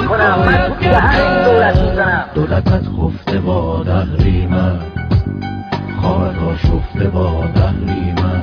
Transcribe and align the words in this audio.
می‌کنم 0.00 0.38
من 0.46 0.74
تو 0.80 0.94
همین 0.94 1.44
دولت 1.44 1.78
می‌زنم 1.78 2.24
دولتت 2.34 2.82
خفته 3.00 3.38
با 3.38 3.82
دهری 3.82 4.46
من 4.46 4.78
خوابت 6.00 6.56
شفته 6.56 7.08
با 7.08 7.44
دهری 7.54 8.12
من 8.12 8.42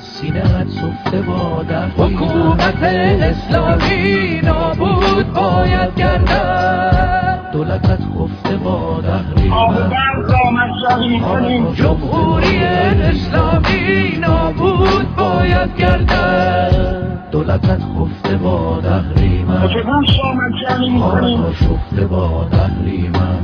سینهت 0.00 0.68
سفته 0.68 1.22
با 1.22 1.62
دهری 1.68 2.16
حکومت 2.16 2.82
اسلامی 2.82 4.40
نابود 4.44 5.32
باید 5.32 5.94
گردد 5.96 7.40
دولتت 7.52 8.00
خفته 8.00 8.56
با 8.56 9.00
دهری 9.00 9.48
من 9.48 9.90
جمهوری 11.74 12.64
اسلامی 12.64 14.18
نابود 14.20 15.16
باید 15.16 15.76
گردد. 15.78 17.15
دولتت 17.36 17.80
خفته 17.98 18.36
با 18.36 18.80
دهری 18.82 19.44
من. 19.44 19.68
خوابت 20.18 21.52
شفته 21.54 22.06
با 22.06 22.46
دهری 22.50 23.08
من. 23.08 23.38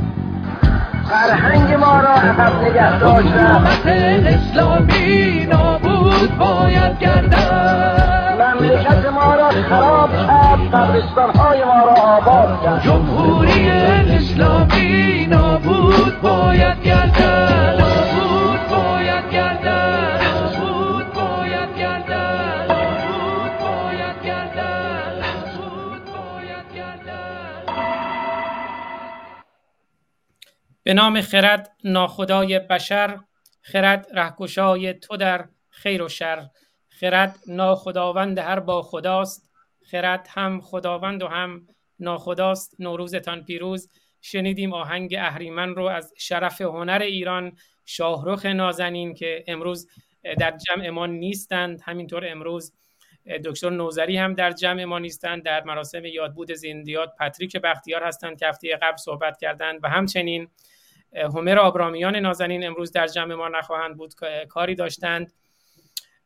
فرهنگ 1.09 1.73
ما 1.73 1.99
را 1.99 2.09
عقب 2.09 2.63
نگه 2.63 2.99
داشتن. 2.99 3.29
حکومت 3.29 3.87
اسلامی 4.27 5.45
نابود 5.45 6.37
باید 6.37 6.99
گردد. 6.99 8.33
مملکت 8.39 9.05
ما 9.13 9.35
را 9.35 9.49
خراب 9.69 10.09
کرد 10.11 10.59
قبرستان 10.73 11.29
های 11.29 11.63
ما 11.63 11.83
را 11.85 11.93
آباد 11.93 12.63
کرد. 12.63 12.83
جمهوری 12.83 13.69
اسلامی 13.69 15.27
نابود 15.29 16.21
باید 16.21 16.83
گردد. 16.83 17.62
به 30.83 30.93
نام 30.93 31.21
خرد 31.21 31.71
ناخدای 31.83 32.59
بشر 32.59 33.19
خرد 33.61 34.07
رهگشای 34.13 34.93
تو 34.93 35.17
در 35.17 35.47
خیر 35.69 36.03
و 36.03 36.09
شر. 36.09 36.47
خرد 36.89 37.35
ناخداوند 37.47 38.37
هر 38.37 38.59
با 38.59 38.81
خداست 38.81 39.51
خرد 39.91 40.27
هم 40.29 40.61
خداوند 40.61 41.23
و 41.23 41.27
هم 41.27 41.67
ناخداست. 41.99 42.75
نوروزتان 42.79 43.43
پیروز 43.43 43.89
شنیدیم 44.21 44.73
آهنگ 44.73 45.15
اهریمن 45.19 45.69
رو 45.75 45.85
از 45.85 46.13
شرف 46.17 46.61
هنر 46.61 46.99
ایران 47.01 47.57
شاهرخ 47.85 48.45
نازنین 48.45 49.13
که 49.13 49.43
امروز 49.47 49.87
در 50.39 50.57
جمع 50.67 50.89
ما 50.89 51.05
نیستند. 51.05 51.81
همینطور 51.85 52.27
امروز 52.27 52.73
دکتر 53.45 53.69
نوزری 53.69 54.17
هم 54.17 54.33
در 54.33 54.51
جمع 54.51 54.83
ما 54.83 54.99
نیستند. 54.99 55.43
در 55.43 55.63
مراسم 55.63 56.05
یادبود 56.05 56.51
زندیات 56.51 57.09
پتریک 57.19 57.57
بختیار 57.57 58.03
هستند 58.03 58.39
که 58.39 58.47
هفته 58.47 58.77
قبل 58.81 58.97
صحبت 58.97 59.37
کردند 59.41 59.79
و 59.83 59.89
همچنین 59.89 60.47
هومر 61.15 61.59
آبرامیان 61.59 62.15
نازنین 62.15 62.67
امروز 62.67 62.91
در 62.91 63.07
جمع 63.07 63.35
ما 63.35 63.47
نخواهند 63.47 63.97
بود 63.97 64.13
کاری 64.49 64.75
داشتند. 64.75 65.33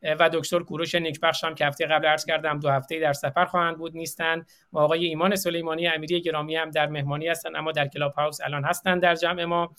و 0.02 0.30
دکتر 0.32 0.58
کوروش 0.58 0.94
نیکبخش 0.94 1.44
هم 1.44 1.54
که 1.54 1.66
هفته 1.66 1.86
قبل 1.86 2.06
عرض 2.06 2.24
کردم 2.24 2.60
دو 2.60 2.70
هفته 2.70 3.00
در 3.00 3.12
سفر 3.12 3.44
خواهند 3.44 3.78
بود 3.78 3.96
نیستند. 3.96 4.46
و 4.72 4.78
آقای 4.78 5.06
ایمان 5.06 5.36
سلیمانی 5.36 5.88
امیری 5.88 6.20
گرامی 6.20 6.56
هم 6.56 6.70
در 6.70 6.86
مهمانی 6.86 7.28
هستند 7.28 7.56
اما 7.56 7.72
در 7.72 7.88
کلاب 7.88 8.12
هاوس 8.12 8.40
الان 8.40 8.64
هستند 8.64 9.02
در 9.02 9.14
جمع 9.14 9.44
ما. 9.44 9.74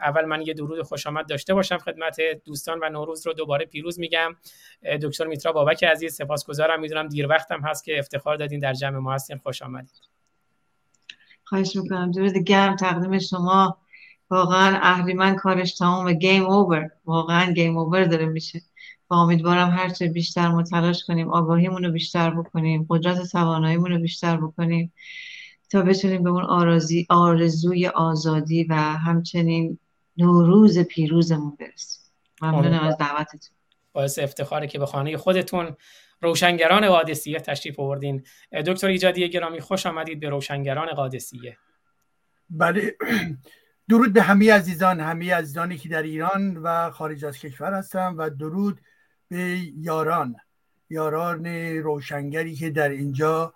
اول 0.00 0.24
من 0.24 0.42
یه 0.42 0.54
درود 0.54 0.82
خوش 0.82 1.06
آمد 1.06 1.28
داشته 1.28 1.54
باشم 1.54 1.78
خدمت 1.78 2.16
دوستان 2.44 2.78
و 2.82 2.88
نوروز 2.88 3.26
رو 3.26 3.32
دوباره 3.32 3.64
پیروز 3.66 3.98
میگم. 3.98 4.36
دکتر 5.02 5.26
میترا 5.26 5.52
بابک 5.52 5.84
عزیز 5.84 6.14
سپاسگزارم. 6.14 6.80
می‌دونم 6.80 7.08
دیر 7.08 7.26
وقتم 7.26 7.60
هست 7.60 7.84
که 7.84 7.98
افتخار 7.98 8.36
دادین 8.36 8.60
در 8.60 8.72
جمع 8.72 8.98
ما 8.98 9.14
هستین 9.14 9.38
خوش 9.38 9.62
آمدید. 9.62 10.00
خواهش 11.44 11.76
می‌کنم. 11.76 12.10
درود 12.10 12.38
گرم 12.38 12.76
تقدیم 12.76 13.18
شما 13.18 13.78
واقعا 14.30 14.78
اهریمن 14.82 15.36
کارش 15.36 15.74
تمام 15.74 16.12
گیم 16.12 16.44
اوور 16.46 16.90
واقعا 17.04 17.52
گیم 17.52 17.78
اوور 17.78 18.04
داره 18.04 18.26
میشه. 18.26 18.62
و 19.10 19.14
امیدوارم 19.14 19.70
هرچه 19.70 20.08
بیشتر 20.08 20.48
ما 20.48 20.62
تلاش 20.62 21.04
کنیم 21.04 21.30
آگاهیمون 21.30 21.84
رو 21.84 21.92
بیشتر 21.92 22.30
بکنیم 22.30 22.86
قدرت 22.88 23.32
تواناییمون 23.32 23.90
رو 23.90 23.98
بیشتر 23.98 24.36
بکنیم 24.36 24.92
تا 25.70 25.82
بتونیم 25.82 26.22
به 26.22 26.30
اون 26.30 26.44
آرازی 26.44 27.06
آرزوی 27.08 27.86
آزادی 27.86 28.64
و 28.64 28.74
همچنین 28.74 29.78
نوروز 30.16 30.78
پیروزمون 30.78 31.56
برسیم. 31.60 32.00
ممنونم 32.42 32.80
از 32.80 32.96
دعوتتون. 32.98 33.56
باعث 33.92 34.18
افتخاره 34.18 34.66
که 34.66 34.78
به 34.78 34.86
خانه 34.86 35.16
خودتون 35.16 35.76
روشنگران 36.20 36.88
قادسیه 36.88 37.40
تشریف 37.40 37.80
آوردین. 37.80 38.24
دکتر 38.66 38.86
ایجادی 38.86 39.28
گرامی 39.28 39.60
خوش 39.60 39.86
آمدید 39.86 40.20
به 40.20 40.28
روشنگران 40.28 40.86
قادسیه. 40.86 41.56
بله. 42.50 42.96
درود 43.88 44.12
به 44.12 44.22
همه 44.22 44.52
عزیزان 44.52 45.00
همه 45.00 45.34
عزیزانی 45.34 45.78
که 45.78 45.88
در 45.88 46.02
ایران 46.02 46.56
و 46.56 46.90
خارج 46.90 47.24
از 47.24 47.38
کشور 47.38 47.74
هستن 47.74 48.14
و 48.14 48.30
درود 48.30 48.80
به 49.28 49.58
یاران. 49.76 50.36
یاران 50.90 51.46
روشنگری 51.76 52.54
که 52.54 52.70
در 52.70 52.88
اینجا 52.88 53.54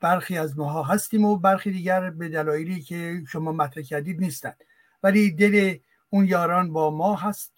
برخی 0.00 0.38
از 0.38 0.58
ماها 0.58 0.82
هستیم 0.82 1.24
و 1.24 1.36
برخی 1.36 1.72
دیگر 1.72 2.10
به 2.10 2.28
دلایلی 2.28 2.80
که 2.80 3.22
شما 3.28 3.52
مطرح 3.52 3.84
کردید 3.84 4.20
نیستند. 4.20 4.56
ولی 5.02 5.30
دل 5.30 5.76
اون 6.10 6.24
یاران 6.24 6.72
با 6.72 6.90
ما 6.90 7.14
هست 7.16 7.52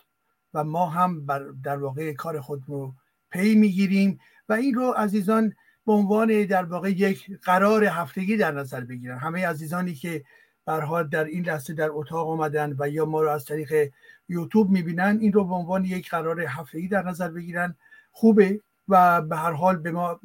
و 0.54 0.64
ما 0.64 0.86
هم 0.86 1.26
در 1.64 1.76
واقع 1.76 2.12
کار 2.12 2.40
خود 2.40 2.62
رو 2.66 2.94
پی 3.30 3.54
می‌گیریم 3.54 4.20
و 4.48 4.52
این 4.52 4.74
رو 4.74 4.90
عزیزان 4.90 5.54
به 5.86 5.92
عنوان 5.92 6.44
در 6.44 6.64
واقع 6.64 6.90
یک 6.90 7.38
قرار 7.42 7.84
هفتگی 7.84 8.36
در 8.36 8.50
نظر 8.50 8.80
بگیرن. 8.80 9.18
همه 9.18 9.46
عزیزانی 9.46 9.94
که 9.94 10.24
حال 10.66 11.08
در 11.08 11.24
این 11.24 11.44
لحظه 11.44 11.74
در 11.74 11.88
اتاق 11.90 12.28
آمدن 12.28 12.76
و 12.78 12.88
یا 12.88 13.04
ما 13.04 13.22
رو 13.22 13.30
از 13.30 13.44
طریق 13.44 13.90
یوتیوب 14.28 14.70
می‌بینن 14.70 15.18
این 15.20 15.32
رو 15.32 15.44
به 15.44 15.54
عنوان 15.54 15.84
یک 15.84 16.10
قرار 16.10 16.40
هفتگی 16.40 16.88
در 16.88 17.02
نظر 17.02 17.28
بگیرن. 17.28 17.76
خوبه 18.12 18.60
و 18.88 19.22
به 19.22 19.36
هر 19.36 19.52
حال 19.52 19.76
به 19.76 19.90
ما 19.90 20.20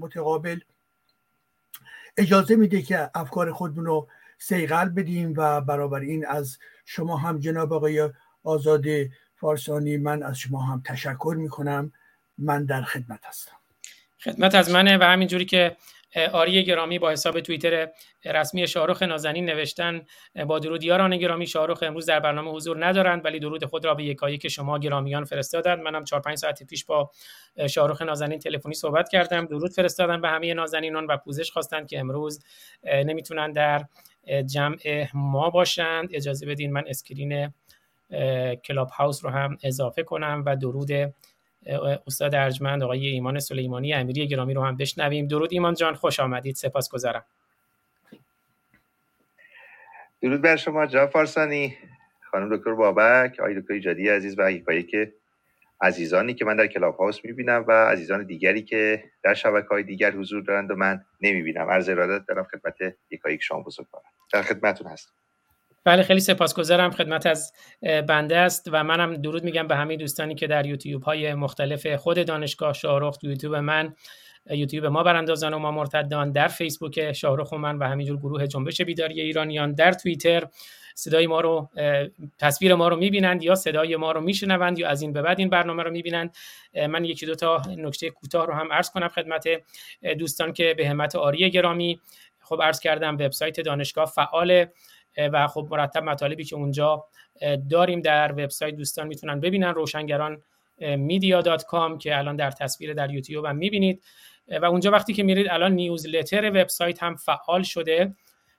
متقابل 0.00 0.60
اجازه 2.16 2.56
میده 2.56 2.82
که 2.82 3.10
افکار 3.14 3.52
خودمون 3.52 3.86
رو 3.86 4.08
سیغل 4.38 4.88
بدیم 4.88 5.34
و 5.36 5.60
برابر 5.60 6.00
این 6.00 6.26
از 6.26 6.58
شما 6.84 7.16
هم 7.16 7.38
جناب 7.38 7.72
آقای 7.72 8.10
آزاد 8.44 8.84
فارسانی 9.36 9.96
من 9.96 10.22
از 10.22 10.38
شما 10.38 10.62
هم 10.62 10.82
تشکر 10.84 11.34
می‌کنم. 11.38 11.92
من 12.38 12.64
در 12.64 12.82
خدمت 12.82 13.20
هستم. 13.24 13.56
خدمت 14.20 14.54
از 14.54 14.70
منه 14.70 14.98
و 14.98 15.02
همینجوری 15.02 15.44
که 15.44 15.76
آری 16.32 16.64
گرامی 16.64 16.98
با 16.98 17.10
حساب 17.10 17.40
توییتر 17.40 17.88
رسمی 18.24 18.66
شاهرخ 18.66 19.02
نازنین 19.02 19.44
نوشتن 19.44 20.02
با 20.46 20.58
درود 20.58 20.84
یاران 20.84 21.16
گرامی 21.16 21.46
شاهرخ 21.46 21.82
امروز 21.82 22.06
در 22.06 22.20
برنامه 22.20 22.50
حضور 22.50 22.86
ندارند 22.86 23.24
ولی 23.24 23.38
درود 23.38 23.64
خود 23.64 23.84
را 23.84 23.94
به 23.94 24.04
یکایی 24.04 24.38
که 24.38 24.48
شما 24.48 24.78
گرامیان 24.78 25.24
فرستادند. 25.24 25.80
منم 25.80 26.04
4 26.04 26.20
5 26.20 26.38
ساعت 26.38 26.62
پیش 26.62 26.84
با 26.84 27.10
شاهرخ 27.70 28.02
نازنین 28.02 28.38
تلفنی 28.38 28.74
صحبت 28.74 29.08
کردم. 29.08 29.46
درود 29.46 29.72
فرستادم 29.72 30.20
به 30.20 30.28
همه 30.28 30.54
نازنینان 30.54 31.06
و 31.06 31.16
پوزش 31.16 31.50
خواستند 31.50 31.88
که 31.88 31.98
امروز 31.98 32.44
نمی‌تونن 32.84 33.52
در 33.52 33.84
جمع 34.46 35.06
ما 35.14 35.50
باشند. 35.50 36.08
اجازه 36.12 36.46
بدین 36.46 36.72
من 36.72 36.84
screen 36.86 37.52
کلاب 38.64 38.88
هاوس 38.90 39.24
رو 39.24 39.30
هم 39.30 39.58
اضافه 39.62 40.02
کنم 40.02 40.42
و 40.46 40.56
درود 40.56 40.90
استاد 42.06 42.34
ارجمند 42.34 42.82
آقای 42.82 43.06
ایمان 43.06 43.40
سلیمانی 43.40 43.94
امیری 43.94 44.28
گرامی 44.28 44.54
رو 44.54 44.64
هم 44.64 44.76
بشنویم. 44.76 45.26
درود 45.26 45.52
ایمان 45.52 45.74
جان 45.74 45.94
خوش 45.94 46.20
آمدید. 46.20 46.56
سپاسگزارم 46.56 47.24
درود 50.22 50.42
بر 50.42 50.56
شما 50.56 50.86
جا 50.86 51.06
فارسانی 51.06 51.76
خانم 52.30 52.56
دکتر 52.56 52.74
بابک 52.74 53.40
آقای 53.40 53.60
دکتر 53.60 53.74
ایجادی 53.74 54.08
عزیز 54.08 54.38
و 54.38 54.52
که 54.82 55.12
عزیزانی 55.80 56.34
که 56.34 56.44
من 56.44 56.56
در 56.56 56.66
کلاب 56.66 56.96
هاوس 56.96 57.24
می‌بینم 57.24 57.64
و 57.68 57.72
عزیزان 57.72 58.24
دیگری 58.24 58.62
که 58.62 59.04
در 59.22 59.34
شبکه 59.34 59.68
های 59.68 59.82
دیگر 59.82 60.10
حضور 60.10 60.42
دارند 60.42 60.70
و 60.70 60.74
من 60.74 61.04
نمی‌بینم. 61.20 61.70
عرض 61.70 61.88
ارادت 61.88 62.26
دارم 62.26 62.44
خدمت 62.44 62.94
یکایک 63.10 63.38
شما 63.40 63.62
بزرگوارم 63.62 64.06
در 64.32 64.42
خدمتتون 64.42 64.86
هستم. 64.86 65.12
بله 65.88 66.02
خیلی 66.02 66.20
سپاسگزارم 66.20 66.90
خدمت 66.90 67.26
از 67.26 67.52
بنده 67.82 68.36
است 68.36 68.68
و 68.72 68.84
منم 68.84 69.16
درود 69.16 69.44
میگم 69.44 69.66
به 69.66 69.76
همه 69.76 69.96
دوستانی 69.96 70.34
که 70.34 70.46
در 70.46 70.66
یوتیوب 70.66 71.02
های 71.02 71.34
مختلف 71.34 71.86
خود 71.86 72.26
دانشگاه 72.26 72.72
شاهرخ 72.72 73.18
یوتیوب 73.22 73.54
من 73.54 73.94
یوتیوب 74.50 74.86
ما 74.86 75.02
براندازان 75.02 75.54
و 75.54 75.58
ما 75.58 75.70
مرتدان 75.70 76.32
در 76.32 76.48
فیسبوک 76.48 77.12
شاهرخ 77.12 77.52
و 77.52 77.56
من 77.56 77.78
و 77.78 77.84
همینجور 77.84 78.16
گروه 78.16 78.46
جنبش 78.46 78.80
بیداری 78.80 79.20
ایرانیان 79.20 79.72
در 79.72 79.92
توییتر. 79.92 80.46
صدای 80.94 81.26
ما 81.26 81.40
رو 81.40 81.68
تصویر 82.38 82.74
ما 82.74 82.88
رو 82.88 82.96
می‌بینند 82.96 83.42
یا 83.42 83.54
صدای 83.54 83.96
ما 83.96 84.12
رو 84.12 84.20
میشنوند 84.20 84.78
یا 84.78 84.88
از 84.88 85.02
این 85.02 85.12
به 85.12 85.22
بعد 85.22 85.38
این 85.38 85.48
برنامه 85.48 85.82
رو 85.82 85.90
می‌بینند. 85.90 86.36
من 86.88 87.04
یکی 87.04 87.26
دو 87.26 87.34
تا 87.34 87.62
نکته 87.76 88.10
کوتاه 88.10 88.46
رو 88.46 88.54
هم 88.54 88.72
عرض 88.72 88.90
کنم 88.90 89.08
خدمت 89.08 89.44
دوستان 90.18 90.52
که 90.52 90.74
به 90.74 90.88
همت 90.88 91.16
آری 91.16 91.50
گرامی 91.50 92.00
خب 92.40 92.62
عرض 92.62 92.80
کردم 92.80 93.14
وبسایت 93.14 93.60
دانشگاه 93.60 94.04
فعال 94.06 94.66
و 95.32 95.46
خب 95.46 95.68
مرتب 95.70 96.02
مطالبی 96.02 96.44
که 96.44 96.56
اونجا 96.56 97.04
داریم 97.70 98.00
در 98.00 98.32
وبسایت 98.32 98.74
دوستان 98.74 99.06
می‌تونن 99.06 99.40
ببینن. 99.40 99.74
روشنگران 99.74 100.42
media.com 100.80 101.98
که 101.98 102.18
الان 102.18 102.36
در 102.36 102.50
تصویر 102.50 102.94
در 102.94 103.10
یوتیوب 103.10 103.44
هم 103.44 103.56
می‌بینید. 103.56 104.02
و 104.62 104.64
اونجا 104.64 104.90
وقتی 104.90 105.12
که 105.12 105.22
میرید 105.22 105.46
الان 105.50 105.72
نیوزلتر 105.72 106.50
وبسایت 106.50 107.02
هم 107.02 107.16
فعال 107.16 107.62
شده. 107.62 108.14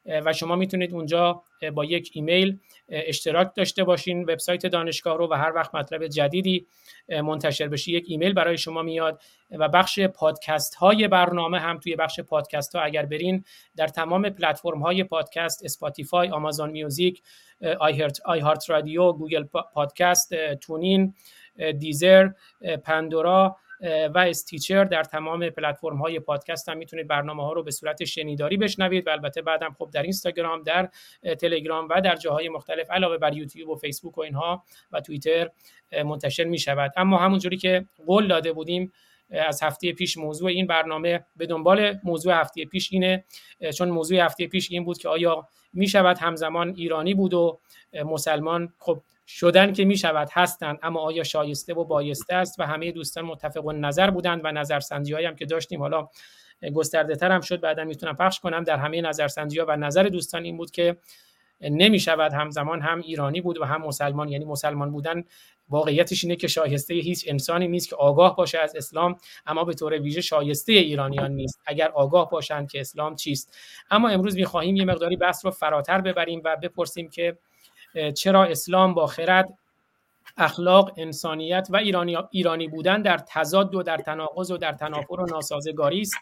و 0.05 0.33
شما 0.33 0.55
می‌تونید 0.55 0.93
اونجا 0.93 1.43
با 1.73 1.85
یک 1.85 2.11
ایمیل 2.13 2.59
اشتراک 2.89 3.55
داشته 3.55 3.83
باشین. 3.83 4.23
وبسایت 4.23 4.65
دانشگاه 4.65 5.17
رو 5.17 5.27
و 5.27 5.33
هر 5.33 5.51
وقت 5.55 5.75
مطلب 5.75 6.07
جدیدی 6.07 6.67
منتشر 7.23 7.67
بشه 7.67 7.91
یک 7.91 8.05
ایمیل 8.07 8.33
برای 8.33 8.57
شما 8.57 8.81
میاد. 8.81 9.21
و 9.51 9.67
بخش 9.67 9.99
پادکست 9.99 10.75
های 10.75 11.07
برنامه 11.07 11.59
هم 11.59 11.77
توی 11.77 11.95
بخش 11.95 12.19
پادکست 12.19 12.75
ها 12.75 12.81
اگر 12.81 13.05
برین 13.05 13.43
در 13.75 13.87
تمام 13.87 14.29
پلتفرم 14.29 14.81
های 14.81 15.03
پادکست 15.03 15.65
Spotify 15.65 16.29
Amazon 16.29 16.69
Music 16.69 17.21
iHeartRadio 18.25 19.13
Google 19.13 19.43
Podcast 19.73 20.53
TuneIn 20.53 21.13
Deezer 21.79 22.29
Pandora 22.83 23.57
و 24.15 24.17
Stitcher 24.17 24.83
در 24.83 25.03
تمام 25.03 25.49
پلتفرم 25.49 25.97
های 25.97 26.19
پادکست 26.19 26.69
هم 26.69 26.77
می‌تونید 26.77 27.07
برنامه 27.07 27.43
ها 27.43 27.53
رو 27.53 27.63
به 27.63 27.71
صورت 27.71 28.05
شنیداری 28.05 28.57
بشنوید 28.57 29.07
و 29.07 29.09
البته 29.09 29.41
بعدم 29.41 29.75
خب 29.79 29.89
در 29.93 30.01
اینستاگرام 30.01 30.63
در 30.63 30.89
تلگرام 31.39 31.87
و 31.89 32.01
در 32.01 32.15
جاهای 32.15 32.49
مختلف 32.49 32.91
علاوه 32.91 33.17
بر 33.17 33.33
یوتیوب 33.33 33.69
و 33.69 33.75
فیسبوک 33.75 34.17
و 34.17 34.21
اینها 34.21 34.63
و 34.91 35.01
توییتر 35.01 35.49
منتشر 36.05 36.43
می 36.43 36.59
شود 36.59 36.91
اما 36.97 37.17
همونجوری 37.17 37.57
که 37.57 37.85
قول 38.05 38.27
داده 38.27 38.53
بودیم 38.53 38.91
از 39.31 39.63
هفته 39.63 39.93
پیش 39.93 40.17
موضوع 40.17 40.49
این 40.49 40.67
برنامه 40.67 41.25
به 41.35 41.45
دنبال 41.45 41.99
موضوع 42.03 42.33
هفته 42.33 42.65
پیش 42.65 42.93
اینه 42.93 43.25
چون 43.77 43.89
موضوع 43.89 44.17
هفته 44.17 44.47
پیش 44.47 44.71
این 44.71 44.83
بود 44.85 44.97
که 44.97 45.09
آیا 45.09 45.47
می 45.73 45.87
شود 45.87 46.17
همزمان 46.17 46.73
ایرانی 46.77 47.13
بود 47.13 47.33
و 47.33 47.59
مسلمان؟ 48.05 48.73
خب 48.77 49.01
شدن 49.31 49.73
که 49.73 49.85
می 49.85 49.97
شود 49.97 50.29
هستند 50.33 50.79
اما 50.83 50.99
آیا 50.99 51.23
شایسته 51.23 51.73
و 51.73 51.83
بایسته 51.83 52.35
است؟ 52.35 52.59
و 52.59 52.63
همه 52.63 52.91
دوستان 52.91 53.25
متفق 53.25 53.65
و 53.65 53.71
نظر 53.71 54.09
بودند 54.09 54.41
و 54.43 54.51
نظرسنجی 54.51 55.13
هم 55.13 55.35
که 55.35 55.45
داشتیم. 55.45 55.81
حالا 55.81 56.07
گسترده 56.73 57.15
تر 57.15 57.31
هم 57.31 57.41
شد 57.41 57.61
بعدا 57.61 57.83
می‌تونم 57.83 58.15
پخش 58.15 58.39
کنم. 58.39 58.63
در 58.63 58.77
همه 58.77 59.01
نظرسنجی 59.01 59.59
ها 59.59 59.65
و 59.69 59.75
نظر 59.75 60.03
دوستان 60.03 60.43
این 60.43 60.57
بود 60.57 60.71
که 60.71 60.97
نمی 61.61 61.99
شود 61.99 62.33
همزمان 62.33 62.81
هم 62.81 63.01
ایرانی 63.01 63.41
بود 63.41 63.57
و 63.57 63.63
هم 63.63 63.81
مسلمان. 63.81 64.29
یعنی 64.29 64.45
مسلمان 64.45 64.91
بودن 64.91 65.23
واقعیتش 65.69 66.23
اینه 66.23 66.35
که 66.35 66.47
شایسته 66.47 66.93
هیچ 66.93 67.25
انسانی 67.27 67.67
نیست 67.67 67.89
که 67.89 67.95
آگاه 67.95 68.35
باشه 68.35 68.59
از 68.59 68.75
اسلام 68.75 69.15
اما 69.45 69.63
به 69.63 69.73
طور 69.73 69.93
ویژه 69.93 70.21
شایسته 70.21 70.73
ایرانیان 70.73 71.31
نیست. 71.31 71.61
اگر 71.65 71.87
آگاه 71.87 72.29
باشند 72.29 72.71
که 72.71 72.79
اسلام 72.79 73.15
چیست؟ 73.15 73.57
اما 73.91 74.09
امروز 74.09 74.35
می‌خواهیم 74.35 74.75
یه 74.75 74.85
مقداری 74.85 75.15
بحث 75.15 75.45
رو 75.45 75.51
فراتر 75.51 76.01
ببریم 76.01 76.41
و 76.45 76.57
بپرسیم 76.63 77.09
که 77.09 77.37
چرا 78.15 78.43
اسلام 78.43 78.93
با 78.93 79.07
خرد 79.07 79.49
اخلاق 80.37 80.91
انسانیت 80.97 81.67
و 81.69 81.75
ایرانی, 81.75 82.17
ایرانی 82.31 82.67
بودن 82.67 83.01
در 83.01 83.17
تضاد 83.17 83.75
و 83.75 83.83
در 83.83 83.97
تناقض 83.97 84.51
و 84.51 84.57
در 84.57 84.73
تنافر 84.73 85.19
و 85.21 85.25
ناسازگاری 85.25 86.01
است؟ 86.01 86.15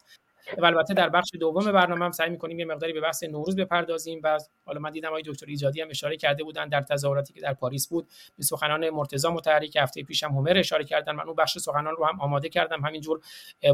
و 0.58 0.66
البته 0.66 0.94
در 0.94 1.10
بخش 1.10 1.30
دوم 1.40 1.72
برنامه 1.72 2.06
هم 2.06 2.12
سعی 2.12 2.30
می‌کنیم 2.30 2.60
یه 2.60 2.66
مقداری 2.66 2.94
به 2.94 3.02
بحث 3.02 3.24
نوروز 3.24 3.56
بپردازیم 3.56 4.22
و 4.24 4.38
حالا 4.66 4.80
من 4.80 4.92
دیدم 4.92 5.10
آقای 5.10 5.24
دکتر 5.26 5.46
ایجادی 5.46 5.82
هم 5.82 5.90
اشاره 5.90 6.18
کرده 6.18 6.44
بودن 6.44 6.70
در 6.70 6.82
تظاهراتی 6.82 7.34
که 7.34 7.42
در 7.42 7.54
پاریس 7.54 7.88
بود. 7.88 8.08
به 8.38 8.44
سخنان 8.44 8.90
مرتضی 8.90 9.28
متحری 9.28 9.72
هفته 9.76 10.04
پیشم 10.04 10.28
همر 10.28 10.58
اشاره 10.58 10.84
کردن 10.84 11.16
من 11.16 11.24
اون 11.24 11.36
بخش 11.36 11.58
سخنان 11.58 11.96
رو 11.96 12.06
هم 12.06 12.22
آماده 12.22 12.50
کردم. 12.50 12.86
همینجور 12.86 13.20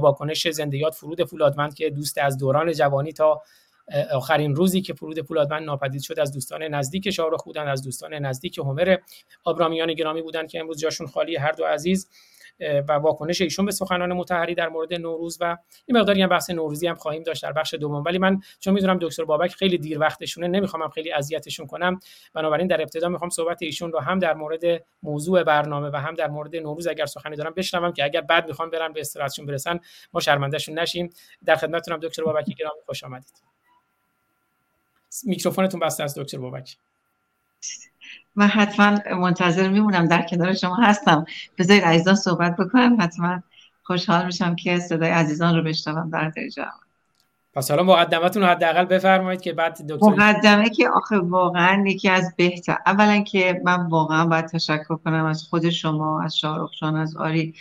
واکنش 0.02 0.48
زندیات 0.48 0.94
فرود 0.94 1.24
فولادمند 1.24 1.74
که 1.74 1.90
دوست 1.90 2.18
از 2.18 2.38
دوران 2.38 2.72
جوانی 2.72 3.14
تا 3.14 3.42
آخرین 4.14 4.56
روزی 4.56 4.82
که 4.82 4.94
فرود 4.94 5.20
پولادمند 5.20 5.64
ناپدید 5.64 6.02
شد 6.02 6.20
از 6.20 6.32
دوستان 6.32 6.64
نزدیک 6.64 7.10
شاهرخ 7.10 7.44
بودن 7.44 7.68
از 7.68 7.84
دوستان 7.84 8.14
نزدیک 8.14 8.58
همر 8.58 8.98
آبرامیان 9.44 9.94
گرامی 9.94 10.22
بودن 10.22 10.48
که 10.48 10.60
امروز 10.60 10.80
جاشون 10.80 11.08
خالی 11.08 11.36
هر 11.36 11.52
دو 11.52 11.66
عزیز 11.66 12.10
و 12.60 12.94
واکنش 12.94 13.42
ایشون 13.42 13.66
به 13.66 13.72
سخنان 13.72 14.14
متحری 14.14 14.56
در 14.56 14.70
مورد 14.70 14.94
نوروز 14.94 15.38
و 15.42 15.58
این 15.86 15.98
مقداری 15.98 16.22
هم 16.22 16.30
بحث 16.30 16.50
نوروزی 16.50 16.88
هم 16.88 16.96
خواهیم 16.96 17.24
داشت 17.24 17.44
در 17.44 17.52
بخش 17.52 17.74
دوم. 17.74 18.04
ولی 18.04 18.18
من 18.18 18.42
چون 18.60 18.74
می‌دونم 18.74 18.98
دکتر 19.02 19.26
بابک 19.26 19.54
خیلی 19.54 19.78
دیر 19.78 20.00
وقتشونه 20.00 20.48
نمی‌خوام 20.48 20.90
خیلی 20.90 21.12
اذیتشون 21.12 21.68
کنم. 21.68 22.00
بنابراین 22.34 22.68
در 22.68 22.82
ابتدا 22.82 23.10
می‌خوام 23.10 23.30
صحبت 23.30 23.62
ایشون 23.62 23.92
رو 23.92 24.00
هم 24.00 24.20
در 24.20 24.34
مورد 24.34 24.86
موضوع 25.04 25.44
برنامه 25.44 25.90
و 25.90 25.96
هم 25.96 26.14
در 26.14 26.28
مورد 26.28 26.56
نوروز 26.56 26.88
اگر 26.88 27.06
سخنی 27.06 27.36
دارم 27.36 27.54
بشنوم 27.54 27.94
که 27.94 28.04
اگر 28.04 28.22
بعد 28.22 28.48
می‌خوام 28.48 28.70
برن 28.70 28.94
به 28.94 29.00
استراحتشون 29.00 29.46
برسن 29.46 29.80
ما 30.14 30.20
شرمندهشون 30.20 30.80
نشیم. 30.80 31.10
در 31.46 31.56
خدمتتونم 31.56 32.00
دکتر 32.00 32.24
بابک 32.24 32.46
گرامی 32.46 32.82
خوش 32.86 33.04
آمدید. 33.04 33.53
میکروفونتون 35.24 35.80
بسته 35.80 36.04
از 36.04 36.18
دکتر 36.18 36.38
بابک. 36.38 36.78
من 38.36 38.48
حتما 38.48 39.00
منتظر 39.16 39.70
میمونم 39.70 40.08
در 40.08 40.22
کنار 40.22 40.54
شما 40.54 40.76
هستم. 40.76 41.26
بذارید 41.58 41.84
عزیزان 41.84 42.16
صحبت 42.16 42.56
بکنم. 42.56 42.98
حتما 43.02 43.44
خوشحال 43.84 44.26
میشم 44.26 44.56
که 44.56 44.80
صدای 44.80 45.10
عزیزان 45.10 45.56
رو 45.56 45.64
بشنوم 45.64 46.10
در 46.10 46.30
درجه 46.30 46.66
پس 47.54 47.72
حالا 47.72 47.84
مقدمتون 47.84 48.44
حداقل 48.44 48.86
بفرمایید 48.86 49.42
که 49.42 49.54
بعد 49.54 49.88
دکتر 49.90 50.08
مقدمه 50.08 50.70
که 50.70 50.90
آخه 50.90 51.18
واقعا 51.18 51.84
یکی 51.88 52.10
از 52.10 52.34
بهتر 52.38 52.78
اولا 52.86 53.22
که 53.22 53.62
من 53.64 53.88
واقعا 53.88 54.26
باید 54.26 54.46
تشکر 54.46 54.96
کنم 54.96 55.26
از 55.26 55.44
خود 55.44 55.70
شما 55.70 56.22
از 56.22 56.38
شاهرخ 56.38 56.72
جان 56.82 56.96
از 56.96 57.18
آری 57.18 57.54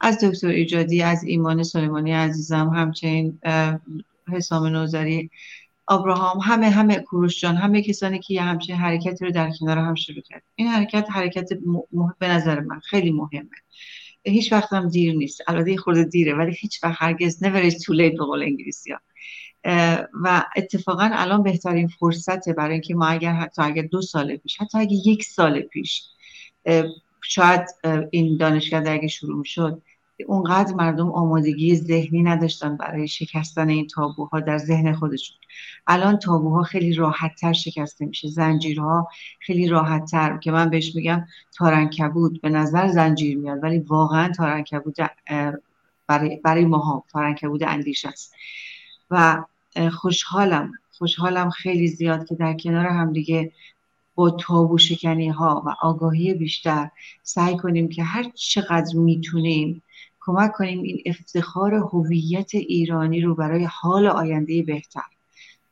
از 0.00 0.24
دکتر 0.24 0.48
ایجادی 0.48 1.02
از 1.02 1.24
ایمان 1.24 1.62
سلیمانی 1.62 2.12
عزیزم 2.12 2.68
همچنین 2.68 3.40
حسام 4.32 4.66
نوزری 4.66 5.30
آبراهام 5.86 6.38
همه 6.38 6.70
همه 6.70 6.98
کوروش 6.98 7.40
جان 7.40 7.56
همه 7.56 7.82
کسانی 7.82 8.18
که 8.18 8.34
یه 8.34 8.42
همچین 8.42 8.76
حرکتی 8.76 9.24
رو 9.24 9.30
در 9.30 9.50
کنار 9.60 9.78
هم 9.78 9.94
شروع 9.94 10.20
کرد. 10.20 10.42
این 10.54 10.68
حرکت 10.68 11.06
حرکت 11.10 11.48
به 12.18 12.28
نظر 12.28 12.60
من 12.60 12.80
خیلی 12.80 13.12
مهمه. 13.12 13.50
هیچ 14.24 14.52
وقت 14.52 14.72
هم 14.72 14.88
دیر 14.88 15.14
نیست. 15.14 15.42
البته 15.46 15.76
خورده 15.76 16.04
دیره 16.04 16.34
ولی 16.34 16.56
هیچ 16.60 16.84
وقت 16.84 16.96
هرگز 16.98 17.44
never 17.44 17.70
is 17.70 17.74
too 17.74 17.92
late 17.92 18.18
به 18.18 18.24
قول 18.24 18.42
انگلیسی 18.42 18.92
ها. 18.92 18.98
و 20.22 20.44
اتفاقا 20.56 21.10
الان 21.12 21.42
بهترین 21.42 21.88
فرصته 21.88 22.52
برای 22.52 22.72
اینکه 22.72 22.94
ما 22.94 23.06
اگر 23.06 23.32
حتی 23.32 23.62
اگر 23.62 23.82
دو 23.82 24.02
سال 24.02 24.36
پیش 24.36 24.60
حتی 24.60 24.78
اگر 24.78 24.92
یک 24.92 25.24
سال 25.24 25.60
پیش 25.60 26.02
شاید 27.22 27.60
این 28.10 28.36
دانشگاه 28.36 28.82
اگه 28.88 29.08
شروع 29.08 29.44
شد 29.44 29.82
اونقدر 30.24 30.74
مردم 30.74 31.10
آمادگی 31.10 31.76
ذهنی 31.76 32.22
نداشتن 32.22 32.76
برای 32.76 33.08
شکستن 33.08 33.68
این 33.68 33.86
تابوها 33.86 34.40
در 34.40 34.58
ذهن 34.58 34.92
خودشون. 34.92 35.36
الان 35.86 36.18
تابوها 36.18 36.62
خیلی 36.62 36.94
راحتتر 36.94 37.52
شکسته 37.52 38.06
میشه. 38.06 38.28
زنجیرها 38.28 39.08
خیلی 39.40 39.68
راحتتر. 39.68 40.38
که 40.38 40.50
من 40.50 40.70
بهش 40.70 40.96
میگم 40.96 41.24
تارنکبود. 41.56 42.40
به 42.40 42.48
نظر 42.48 42.88
زنجیر 42.88 43.38
میاد. 43.38 43.62
ولی 43.62 43.78
واقعا 43.78 44.32
تارنکبود 44.32 44.96
برای, 46.06 46.36
برای 46.36 46.64
ماها 46.64 47.04
تارنکبود 47.12 47.62
اندیش 47.62 48.04
است. 48.04 48.34
و 49.10 49.44
خوشحالم. 49.92 50.72
خوشحالم 50.98 51.50
خیلی 51.50 51.88
زیاد 51.88 52.28
که 52.28 52.34
در 52.34 52.54
کنار 52.54 52.86
هم 52.86 53.12
دیگه 53.12 53.52
با 54.14 54.30
تابو 54.30 54.78
شکنی 54.78 55.28
ها 55.28 55.62
و 55.66 55.74
آگاهی 55.80 56.34
بیشتر 56.34 56.90
سعی 57.22 57.56
کنیم 57.56 57.88
که 57.88 58.02
هر 58.02 58.30
چقدر 58.34 58.96
می‌تونیم 58.96 59.82
کمک 60.26 60.52
کنیم 60.52 60.82
این 60.82 61.02
افتخار 61.06 61.74
هویت 61.74 62.54
ایرانی 62.54 63.20
رو 63.20 63.34
برای 63.34 63.64
حال 63.64 64.06
آینده 64.06 64.62
بهتر. 64.62 65.02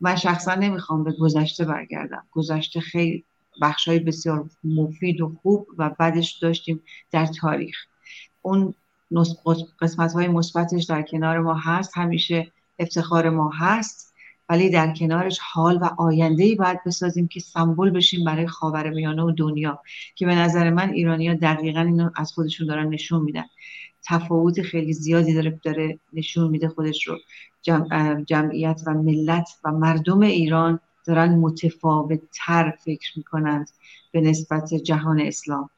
من 0.01 0.17
شخصا 0.17 0.55
نمی‌خوام 0.55 1.05
به 1.05 1.13
گذشته 1.13 1.65
برگردم. 1.65 2.25
گذشته 2.33 2.81
خیلی 2.81 3.25
بخشای 3.63 3.99
بسیار 3.99 4.51
مفید 4.65 5.21
و 5.21 5.37
خوب 5.43 5.67
و 5.79 5.91
بعدش 5.99 6.33
داشتیم 6.33 6.83
در 7.11 7.27
تاریخ. 7.27 7.77
اون 8.43 8.75
قسمت 9.81 10.13
های 10.13 10.29
مثبتش 10.29 10.85
در 10.85 11.03
کنار 11.03 11.41
ما 11.41 11.55
هست. 11.55 11.99
همیشه 11.99 12.53
افتخار 12.79 13.31
ما 13.31 13.51
هست 13.51 14.15
ولی 14.49 14.71
در 14.71 14.95
کنارش 14.95 15.39
حال 15.53 15.77
و 15.77 15.85
آینده 15.99 16.45
ای 16.45 16.55
باید 16.55 16.85
بسازیم 16.87 17.29
که 17.29 17.41
سمبل 17.41 17.91
بشیم 17.91 18.25
برای 18.25 18.47
خاورمیانه 18.47 19.23
و 19.23 19.31
دنیا 19.31 19.81
که 20.15 20.27
به 20.27 20.35
نظر 20.35 20.71
من 20.71 20.91
ایرانیا 20.91 21.35
دقیقا 21.35 21.81
اینو 21.81 22.11
از 22.17 22.33
خودشون 22.33 22.67
دارن 22.67 22.89
نشون 22.89 23.23
میدن. 23.23 23.45
تفاوت 24.07 24.63
خیلی 24.63 24.93
زیادی 24.93 25.35
داره 25.35 25.61
داره 25.63 25.99
نشون 26.13 26.51
میده 26.51 26.69
خودش 26.69 27.07
رو. 27.07 27.19
جمعیت 28.27 28.83
و 28.87 28.95
ملت 28.95 29.49
و 29.65 29.73
مردم 29.73 30.21
ایران 30.21 30.81
دارن 31.07 31.35
متفاوت 31.35 32.21
تر 32.33 32.71
فکر 32.71 33.13
می‌کنند 33.17 33.71
به 34.13 34.21
نسبت 34.21 34.75
جهان 34.75 35.21
اسلام. 35.21 35.71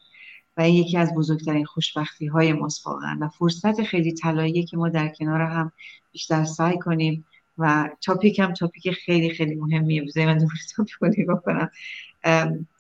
و 0.57 0.61
این 0.61 0.75
یکی 0.75 0.99
از 0.99 1.15
بزرگترین 1.15 1.65
خوشبختی 1.65 2.27
های 2.27 2.53
ماست 2.53 2.87
واقعا. 2.87 3.19
و 3.21 3.29
فرصت 3.29 3.83
خیلی 3.83 4.13
طلاییه 4.13 4.63
که 4.65 4.77
ما 4.77 4.89
در 4.89 5.09
کنار 5.09 5.41
هم 5.41 5.73
بیشتر 6.13 6.45
سعی 6.45 6.79
کنیم. 6.79 7.25
و 7.59 7.91
تاپیک 8.01 8.39
هم 8.39 8.53
تاپیک 8.53 8.91
خیلی 8.91 9.31
خیلی 9.31 9.55
مهمیه. 9.55 10.03
بذاری 10.03 10.27
من 10.27 10.39
دوباره 10.39 10.59
تاپیک 10.77 10.95
رو 10.95 11.09
نگاه 11.19 11.43
کنم. 11.43 11.71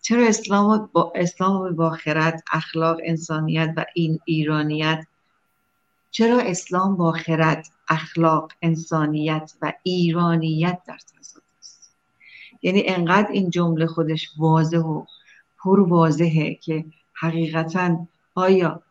چرا 0.03 0.26
اسلام 0.26 0.91
با 0.93 1.12
اسلام 1.15 1.76
با 1.76 1.91
خرد 1.91 2.43
اخلاق 2.53 3.00
انسانیت 3.05 3.75
و 3.76 3.85
این 3.95 4.19
ایرانیت 4.25 5.07
چرا 6.11 6.41
اسلام 6.41 6.97
با 6.97 7.13
خرد 7.13 7.67
اخلاق 7.89 8.53
انسانیت 8.63 9.53
و 9.63 9.73
ایرانیت 9.83 10.79
در 10.87 10.99
تضاد 10.99 11.43
است؟ 11.59 11.95
یعنی 12.63 12.83
انقدر 12.87 13.31
این 13.31 13.51
جمله 13.51 13.87
خودش 13.87 14.31
واضح 14.39 14.79
و 14.79 15.05
پر 15.59 15.81
واضحه 15.81 16.55
که 16.55 16.85
حقیقتا 17.15 18.07
آیا 18.35 18.83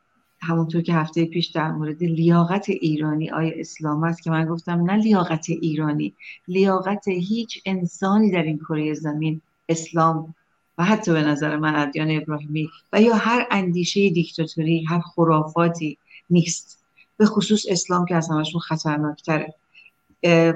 همونطور 0.41 0.81
که 0.81 0.93
هفته 0.93 1.25
پیش 1.25 1.47
در 1.47 1.71
مورد 1.71 2.03
لیاقت 2.03 2.69
ایرانی 2.69 3.29
آیا 3.29 3.53
اسلام 3.55 4.03
است 4.03 4.23
که 4.23 4.31
من 4.31 4.45
گفتم 4.45 4.91
نه 4.91 4.93
لیاقت 4.93 5.49
ایرانی 5.49 6.13
لیاقت 6.47 7.07
هیچ 7.07 7.61
انسانی 7.65 8.31
در 8.31 8.43
این 8.43 8.57
کره 8.57 8.93
زمین 8.93 9.41
اسلام 9.69 10.35
و 10.77 10.83
حتی 10.83 11.13
به 11.13 11.21
نظر 11.21 11.57
من 11.57 11.75
ادیان 11.75 12.11
ابراهیمی 12.11 12.69
و 12.93 13.01
یا 13.01 13.15
هر 13.15 13.47
اندیشه 13.51 14.09
دیکتاتوری 14.09 14.83
هر 14.83 14.99
خرافاتی 14.99 15.97
نیست. 16.29 16.84
به 17.17 17.25
خصوص 17.25 17.65
اسلام 17.69 18.05
که 18.05 18.15
از 18.15 18.29
همشون 18.29 18.61
خطرناکتره. 18.61 19.53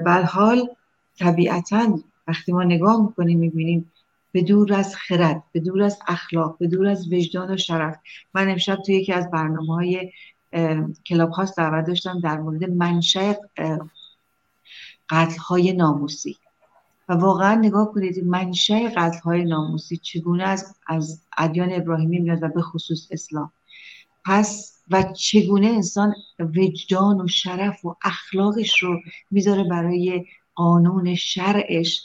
بر 0.06 0.22
حال 0.22 0.68
طبیعتا 1.18 1.98
وقتی 2.28 2.52
ما 2.52 2.62
نگاه 2.62 3.02
می‌کنیم 3.02 3.38
می‌بینیم 3.38 3.92
به 4.32 4.42
دور 4.42 4.74
از 4.74 4.96
خرد 4.96 5.42
به 5.52 5.60
دور 5.60 5.82
از 5.82 5.98
اخلاق 6.08 6.58
به 6.58 6.66
دور 6.66 6.86
از 6.86 7.12
وجدان 7.12 7.54
و 7.54 7.56
شرف. 7.56 7.96
من 8.34 8.48
امشب 8.48 8.76
توی 8.86 8.94
یکی 8.94 9.12
از 9.12 9.30
برنامه 9.30 9.74
های 9.74 10.12
کلاب 11.06 11.30
هاست 11.30 11.56
دعوت 11.56 11.86
داشتم 11.86 12.20
در 12.20 12.36
مورد 12.36 12.64
منشأ 12.64 13.34
قتل 15.10 15.38
های 15.38 15.72
ناموسی. 15.72 16.36
و 17.08 17.12
واقعا 17.12 17.54
نگاه 17.54 17.92
کنید 17.92 18.24
منشأ 18.24 18.88
قتل 18.96 19.18
های 19.18 19.44
ناموسی 19.44 19.96
چگونه 19.96 20.44
از 20.44 20.74
از 20.86 21.20
ادیان 21.38 21.72
ابراهیمی 21.72 22.18
میاد 22.18 22.42
و 22.42 22.48
به 22.48 22.62
خصوص 22.62 23.08
اسلام. 23.10 23.52
پس 24.24 24.79
و 24.90 25.02
چگونه 25.02 25.66
انسان 25.66 26.14
وجدان 26.38 27.20
و 27.20 27.28
شرف 27.28 27.84
و 27.84 27.96
اخلاقش 28.04 28.82
رو 28.82 29.00
می‌ذاره 29.30 29.64
برای 29.64 30.24
قانون 30.54 31.14
شرعش 31.14 32.02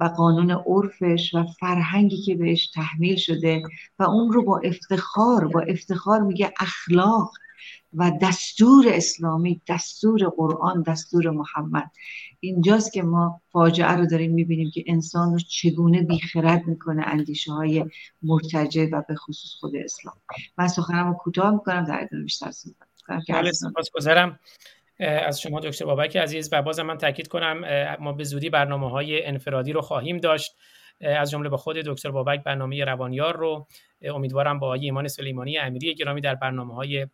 و 0.00 0.04
قانون 0.04 0.50
عرفش 0.50 1.34
و 1.34 1.44
فرهنگی 1.60 2.22
که 2.22 2.34
بهش 2.34 2.66
تحمیل 2.66 3.16
شده 3.16 3.62
و 3.98 4.02
اون 4.02 4.32
رو 4.32 4.44
با 4.44 4.58
افتخار 4.58 5.48
با 5.48 5.60
افتخار 5.60 6.20
میگه 6.20 6.52
اخلاق 6.60 7.32
و 7.94 8.12
دستور 8.22 8.84
اسلامی 8.88 9.60
دستور 9.68 10.28
قرآن 10.36 10.82
دستور 10.82 11.30
محمد. 11.30 11.90
اینجاست 12.40 12.92
که 12.92 13.02
ما 13.02 13.40
فاجعه 13.52 13.92
رو 13.92 14.06
داریم 14.06 14.32
می‌بینیم 14.32 14.70
که 14.70 14.84
انسان 14.86 15.32
رو 15.32 15.38
چگونه 15.38 16.02
بیخرد 16.02 16.66
می‌کنه 16.66 17.02
اندیشه 17.06 17.52
های 17.52 17.84
مرتجع 18.22 18.86
و 18.92 19.02
به 19.08 19.14
خصوص 19.14 19.50
خود 19.60 19.76
اسلام. 19.76 20.14
من 20.58 20.68
سخنم 20.68 21.08
رو 21.08 21.14
کوتاه 21.14 21.50
می‌کنم 21.50 21.84
در 21.84 22.02
ادامه 22.02 22.22
بیشتر 22.22 22.50
صحبت 22.50 23.22
بله 23.28 23.52
سپاسگزارم. 23.52 24.38
از 24.98 25.40
شما 25.40 25.60
دکتر 25.60 25.84
بابک 25.84 26.16
عزیز. 26.16 26.48
و 26.52 26.62
باز 26.62 26.80
من 26.80 26.98
تاکید 26.98 27.28
کنم 27.28 27.64
ما 28.00 28.12
به 28.12 28.24
زودی 28.24 28.50
برنامه 28.50 28.90
های 28.90 29.26
انفرادی 29.26 29.72
رو 29.72 29.80
خواهیم 29.80 30.16
داشت. 30.16 30.56
از 31.00 31.30
جمله 31.30 31.48
با 31.48 31.56
خود 31.56 31.76
دکتر 31.76 32.10
بابک 32.10 32.44
برنامه 32.44 32.84
روانیار 32.84 33.36
رو 33.36 33.66
امیدوارم 34.02 34.58
با 34.58 34.66
آقای 34.66 34.80
ایمان 34.80 35.08
سلیمانی 35.08 35.58
امیری 35.58 35.94
گرامی 35.94 36.20
در 36.20 36.34
برنامه 36.34 36.74
های 36.74 37.06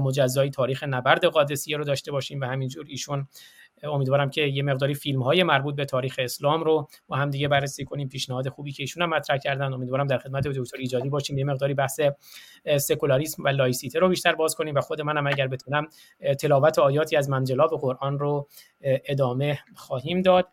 مجزای 0.00 0.50
تاریخ 0.50 0.84
نبرد 0.84 1.24
قادسیه 1.24 1.76
رو 1.76 1.84
داشته 1.84 2.12
باشیم 2.12 2.40
و 2.40 2.44
همینجور 2.44 2.86
ایشون 2.88 3.28
امیدوارم 3.88 4.30
که 4.30 4.42
یه 4.42 4.62
مقداری 4.62 4.94
فیلم 4.94 5.22
های 5.22 5.42
مربوط 5.42 5.74
به 5.74 5.84
تاریخ 5.84 6.16
اسلام 6.18 6.64
رو 6.64 6.88
با 7.08 7.16
هم 7.16 7.30
دیگه 7.30 7.48
بررسی 7.48 7.84
کنیم 7.84 8.08
پیشنهاد 8.08 8.48
خوبی 8.48 8.72
که 8.72 8.82
ایشون 8.82 9.02
هم 9.02 9.08
مطرح 9.08 9.38
کردن. 9.38 9.72
امیدوارم 9.72 10.06
در 10.06 10.18
خدمت 10.18 10.48
دکتر 10.48 10.76
ایجادی 10.78 11.08
باشیم. 11.08 11.38
یه 11.38 11.44
مقداری 11.44 11.74
بحث 11.74 12.00
سکولاریسم 12.76 13.44
و 13.44 13.48
لایسیته 13.48 13.98
رو 13.98 14.08
بیشتر 14.08 14.34
باز 14.34 14.54
کنیم 14.54 14.74
و 14.74 14.80
خود 14.80 15.00
منم 15.00 15.26
اگر 15.26 15.48
بتونم 15.48 15.86
تلاوت 16.40 16.78
آیاتی 16.78 17.16
از 17.16 17.30
منجلاب 17.30 17.70
قرآن 17.80 18.18
رو 18.18 18.48
ادامه 18.80 19.58
خواهیم 19.74 20.22
داد. 20.22 20.48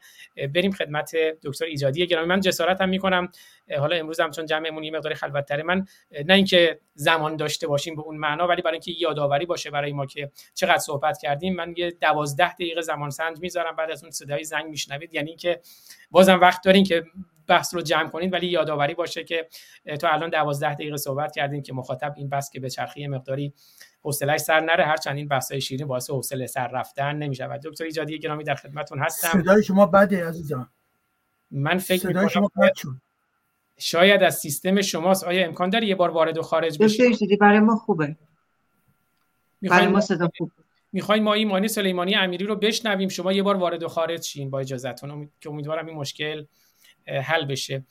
بریم 0.55 0.71
خدمت 0.71 1.11
دکتر 1.43 1.65
ایجادی 1.65 2.07
گرامی. 2.07 2.27
من 2.27 2.39
جسارت 2.39 2.81
هم 2.81 2.89
می‌کنم. 2.89 3.31
حالا 3.79 3.95
امروز 3.95 4.19
هم 4.19 4.31
چون 4.31 4.45
جمعمون 4.45 4.83
یه 4.83 4.91
مقدار 4.91 5.13
خلوت‌تره 5.13 5.63
من 5.63 5.85
نه 6.25 6.33
اینکه 6.33 6.79
زمان 6.93 7.35
داشته 7.35 7.67
باشیم 7.67 7.95
به 7.95 8.01
اون 8.01 8.17
معنا 8.17 8.47
ولی 8.47 8.61
برای 8.61 8.73
اینکه 8.73 8.91
یادآوری 8.91 9.45
باشه 9.45 9.69
برای 9.69 9.93
ما 9.93 10.05
که 10.05 10.31
چقدر 10.53 10.77
صحبت 10.77 11.17
کردیم 11.17 11.55
من 11.55 11.73
یه 11.77 11.91
دوازده 11.91 12.53
دقیقه 12.53 12.81
زمان 12.81 13.09
سنج 13.09 13.39
می‌ذارم 13.39 13.75
بعد 13.75 13.91
از 13.91 14.03
اون 14.03 14.11
صدای 14.11 14.43
زنگ 14.43 14.65
میشنوید. 14.65 15.13
یعنی 15.13 15.35
که 15.35 15.61
بازم 16.11 16.39
وقت 16.39 16.63
دارین 16.63 16.83
که 16.83 17.03
بحث 17.47 17.73
رو 17.73 17.81
جمع 17.81 18.09
کنید 18.09 18.33
ولی 18.33 18.47
یادآوری 18.47 18.93
باشه 18.93 19.23
که 19.23 19.48
تا 20.00 20.09
الان 20.09 20.29
دوازده 20.29 20.74
دقیقه 20.74 20.98
صحبت 20.98 21.35
کردیم 21.35 21.63
که 21.63 21.74
مخاطب 21.74 22.13
این 22.17 22.29
بحث 22.29 22.50
که 22.50 22.59
به 22.59 22.69
چرخی 22.69 23.07
مقداری 23.07 23.53
حوصله‌اش 24.03 24.39
سر 24.39 24.59
نره. 24.59 24.85
هر 24.85 24.98
چند 24.98 25.17
این 25.17 25.27
بحث‌های 25.27 25.61
شیرین 25.61 25.87
باعث 25.87 26.09
حوصله 26.09 26.48
سر 26.48 26.67
رفتن 26.67 27.15
نمی‌شود. 27.15 27.61
دکتر 27.61 27.83
ایجادی 27.83 28.19
گرامی 28.19 28.43
در 28.43 28.55
خدمتتون 28.55 29.00
هستم. 29.00 29.41
صدای 29.41 29.63
شما 29.63 29.85
بده 29.85 30.27
عزیزم 30.27 30.69
من 31.51 31.77
فکر 31.77 32.09
صدای 32.09 32.29
شما 32.29 32.51
بد 32.61 32.75
شد. 32.75 33.01
شاید 33.81 34.24
از 34.24 34.39
سیستم 34.39 34.81
شماست. 34.81 35.24
آیا 35.24 35.46
امکان 35.46 35.70
داره 35.70 35.87
یه 35.87 35.96
بار 35.96 36.09
وارد 36.09 36.37
و 36.37 36.41
خارج 36.41 36.83
بشه 36.83 37.09
دکتر 37.09 37.35
برای 37.39 37.59
ما 37.59 37.75
خوبه. 37.75 38.15
برای 39.61 39.87
ما 39.87 40.01
صدا 40.01 40.29
خوب. 40.37 40.51
می‌خوایم 40.91 41.24
ما 41.24 41.33
ایمانی 41.33 41.67
سلیمانی 41.67 42.15
امیری 42.15 42.46
رو 42.46 42.55
بشنویم. 42.55 43.09
شما 43.09 43.33
یه 43.33 43.44
بار 43.44 43.57
وارد 43.57 43.83
و 43.83 43.87
خارج 43.87 44.24
شین 44.24 44.50
با 44.50 44.59
اجازهتون. 44.59 45.29
که 45.41 45.50
امیدوارم 45.50 45.85
این 45.85 45.96
مشکل 45.96 46.46
حل 47.07 47.46
بشه. 47.46 47.85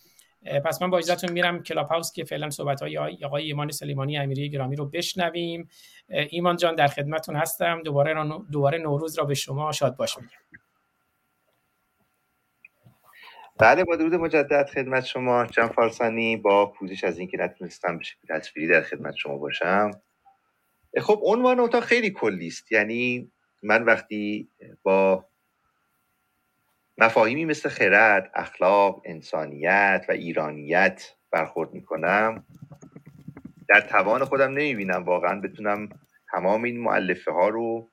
پس 0.64 0.82
من 0.82 0.90
با 0.90 0.98
اجازهتون 0.98 1.32
میرم 1.32 1.62
کلاب 1.62 1.88
هاوس 1.88 2.12
که 2.12 2.24
فعلا 2.24 2.50
صحبت 2.50 2.82
های 2.82 2.98
آقای 2.98 3.44
ایمان 3.44 3.70
سلیمانی 3.70 4.18
امیری 4.18 4.50
گرامی 4.50 4.76
رو 4.76 4.86
بشنویم. 4.86 5.68
ایمان 6.08 6.56
جان 6.56 6.74
در 6.74 6.86
خدمتتون 6.86 7.36
هستم. 7.36 7.82
دوباره 7.82 8.14
دوباره 8.52 8.78
نوروز 8.78 9.18
را 9.18 9.24
به 9.24 9.34
شما 9.34 9.72
شاد 9.72 9.96
باش 9.96 10.18
میگم. 10.18 10.30
بله 13.60 13.84
با 13.84 13.96
درود 13.96 14.14
مجدد 14.14 14.66
خدمت 14.66 15.04
شما. 15.04 15.46
جان 15.46 15.68
فارسانی 15.68 16.36
با 16.36 16.66
پوزش 16.66 17.04
از 17.04 17.18
اینکه 17.18 17.38
نتونستم 17.38 17.98
به 17.98 18.04
شکل 18.04 18.20
تصویری 18.28 18.68
در 18.68 18.82
خدمت 18.82 19.14
شما 19.14 19.36
باشم. 19.36 19.90
خب 21.00 21.20
عنوان 21.22 21.60
اتاق 21.60 21.84
خیلی 21.84 22.10
کلی 22.10 22.46
است. 22.46 22.72
یعنی 22.72 23.32
من 23.62 23.84
وقتی 23.84 24.48
با 24.82 25.24
مفاهیمی 26.98 27.44
مثل 27.44 27.68
خرد، 27.68 28.30
اخلاق، 28.34 29.02
انسانیت 29.04 30.04
و 30.08 30.12
ایرانیت 30.12 31.14
برخورد 31.30 31.72
می‌کنم 31.72 32.44
در 33.68 33.80
توان 33.80 34.24
خودم 34.24 34.50
نمی‌بینم 34.50 35.04
واقعا 35.04 35.40
بتونم 35.40 35.88
تمام 36.32 36.64
این 36.64 36.80
معلفه 36.80 37.32
ها 37.32 37.48
رو 37.48 37.88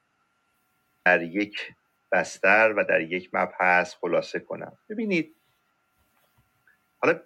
در 1.06 1.22
یک 1.22 1.74
بستر 2.12 2.74
و 2.78 2.84
در 2.84 3.02
یک 3.02 3.30
مبحث 3.34 3.96
خلاصه 3.96 4.40
کنم. 4.40 4.78
ببینید 4.90 5.37
حالا 6.98 7.20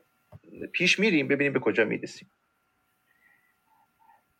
پیش 0.71 0.99
میریم 0.99 1.27
ببینیم 1.27 1.53
به 1.53 1.59
کجا 1.59 1.85
می‌رسیم. 1.85 2.31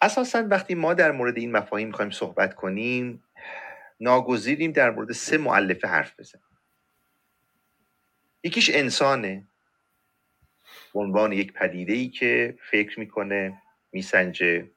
اساسا 0.02 0.48
وقتی 0.48 0.76
ما 0.76 0.94
در 0.94 1.12
مورد 1.12 1.38
این 1.38 1.52
مفاهیم 1.52 1.88
می‌خوایم 1.88 2.12
صحبت 2.12 2.56
کنیم 2.56 3.24
ناگزیریم 4.00 4.72
در 4.72 4.92
مورد 4.92 5.12
سه 5.12 5.38
معلفه 5.38 5.88
حرف 5.88 6.20
بزنیم. 6.20 6.46
یکیش 8.44 8.70
انسانه. 8.74 9.48
به 10.94 11.00
عنوان 11.00 11.32
یک 11.32 11.54
پدیده 11.54 11.94
ای 11.94 12.10
که 12.10 12.58
فکر 12.72 13.00
می‌کنه 13.00 13.62
میسنجه. 13.92 14.72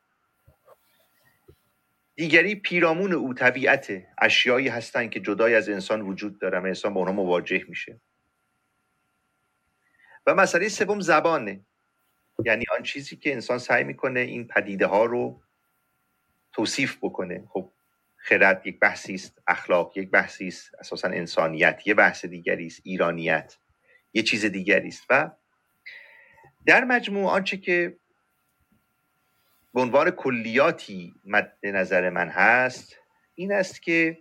دیگری 2.16 2.54
پیرامون 2.54 3.12
او 3.12 3.34
طبیعت 3.34 4.06
اشیایی 4.18 4.68
هستند 4.68 5.10
که 5.10 5.20
جدای 5.20 5.54
از 5.54 5.68
انسان 5.68 6.02
وجود 6.02 6.38
دارن 6.38 6.62
و 6.62 6.66
انسان 6.66 6.94
با 6.94 7.00
اونها 7.00 7.14
مواجه 7.14 7.64
میشه. 7.68 8.00
و 10.26 10.34
مسئله 10.34 10.68
سوم 10.68 11.00
زبانه. 11.00 11.60
یعنی 12.44 12.64
آن 12.76 12.82
چیزی 12.82 13.16
که 13.16 13.32
انسان 13.32 13.58
سعی 13.58 13.84
می‌کنه 13.84 14.20
این 14.20 14.46
پدیده 14.46 14.86
ها 14.86 15.04
رو 15.04 15.42
توصیف 16.52 16.98
بکنه. 17.02 17.44
خب 17.48 17.72
خرد 18.16 18.66
یک 18.66 18.78
بحثی 18.78 19.14
است 19.14 19.42
اخلاق 19.46 19.96
یک 19.96 20.10
بحثی 20.10 20.48
است 20.48 20.74
اساسا 20.74 21.08
انسانیت 21.08 21.86
یه 21.86 21.94
بحث 21.94 22.24
دیگری 22.24 22.66
است 22.66 22.80
ایرانیت 22.84 23.56
یه 24.12 24.22
چیز 24.22 24.44
دیگری 24.44 24.88
است. 24.88 25.06
و 25.10 25.30
در 26.66 26.84
مجموع 26.84 27.30
آنچه 27.30 27.56
که 27.56 27.96
به 29.74 29.80
عنوان 29.80 30.10
کلیاتی 30.10 31.14
مد 31.24 31.56
نظر 31.64 32.10
من 32.10 32.28
هست 32.28 32.96
این 33.34 33.52
است 33.52 33.82
که 33.82 34.18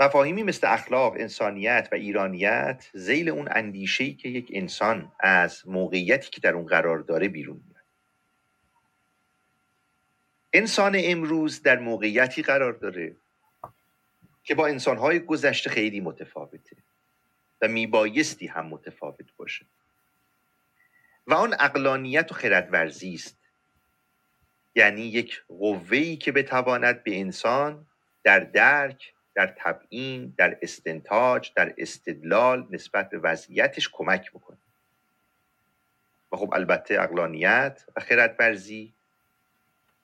مفاهیمی 0.00 0.42
مثل 0.42 0.66
اخلاق، 0.66 1.14
انسانیت 1.16 1.88
و 1.92 1.94
ایرانیت 1.94 2.90
زیل 2.92 3.28
اون 3.28 3.48
اندیشه‌ای 3.50 4.14
که 4.14 4.28
یک 4.28 4.50
انسان 4.52 5.12
از 5.20 5.68
موقعیتی 5.68 6.30
که 6.30 6.40
در 6.40 6.52
اون 6.52 6.66
قرار 6.66 6.98
داره 6.98 7.28
بیرون 7.28 7.60
میاد. 7.68 7.84
انسان 10.52 10.96
امروز 10.98 11.62
در 11.62 11.78
موقعیتی 11.78 12.42
قرار 12.42 12.72
داره 12.72 13.16
که 14.44 14.54
با 14.54 14.66
انسانهای 14.66 15.18
گذشته 15.18 15.70
خیلی 15.70 16.00
متفاوته 16.00 16.76
و 17.62 17.68
میبایستی 17.68 18.46
هم 18.46 18.66
متفاوت 18.66 19.36
باشه 19.36 19.64
و 21.26 21.34
آن 21.34 21.56
اقلانیت 21.60 22.32
و 22.32 22.34
خردورزی 22.34 23.14
است 23.14 23.36
یعنی 24.74 25.02
یک 25.02 25.42
قوه‌ای 25.48 26.16
که 26.16 26.32
بتواند 26.32 27.04
به 27.04 27.20
انسان 27.20 27.86
در 28.24 28.40
درک 28.40 29.12
در 29.38 29.54
تبیین 29.56 30.34
در 30.36 30.58
استنتاج 30.62 31.50
در 31.56 31.74
استدلال 31.78 32.66
نسبت 32.70 33.10
به 33.10 33.18
وضعیتش 33.18 33.88
کمک 33.92 34.30
بکنه. 34.30 34.58
و 36.32 36.36
خب 36.36 36.50
البته 36.54 37.02
اقلانیت 37.02 37.84
و 37.96 38.00
خردورزی 38.00 38.94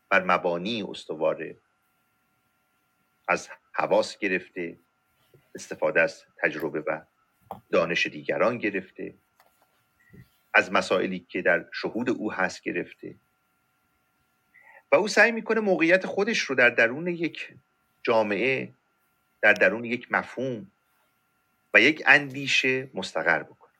بر 0.08 0.22
مبانی 0.22 0.82
استواره 0.82 1.56
از 3.28 3.48
حواس 3.72 4.18
گرفته 4.18 4.76
استفاده 5.54 6.00
از 6.00 6.24
تجربه 6.42 6.80
و 6.80 7.00
دانش 7.70 8.06
دیگران 8.06 8.58
گرفته 8.58 9.14
از 10.54 10.72
مسائلی 10.72 11.26
که 11.28 11.42
در 11.42 11.64
شهود 11.72 12.10
او 12.10 12.32
هست 12.32 12.62
گرفته. 12.62 13.14
و 14.92 14.96
او 14.96 15.08
سعی 15.08 15.32
می‌کنه 15.32 15.60
موقعیت 15.60 16.06
خودش 16.06 16.38
رو 16.38 16.54
در 16.54 16.70
درون 16.70 17.06
یک 17.06 17.54
جامعه 18.02 18.74
در 19.44 19.52
درون 19.52 19.85
یک 19.85 20.12
مفهوم 20.12 20.70
و 21.74 21.80
یک 21.80 22.02
اندیشه 22.07 22.90
مستقر 22.94 23.42
بکنه. 23.42 23.72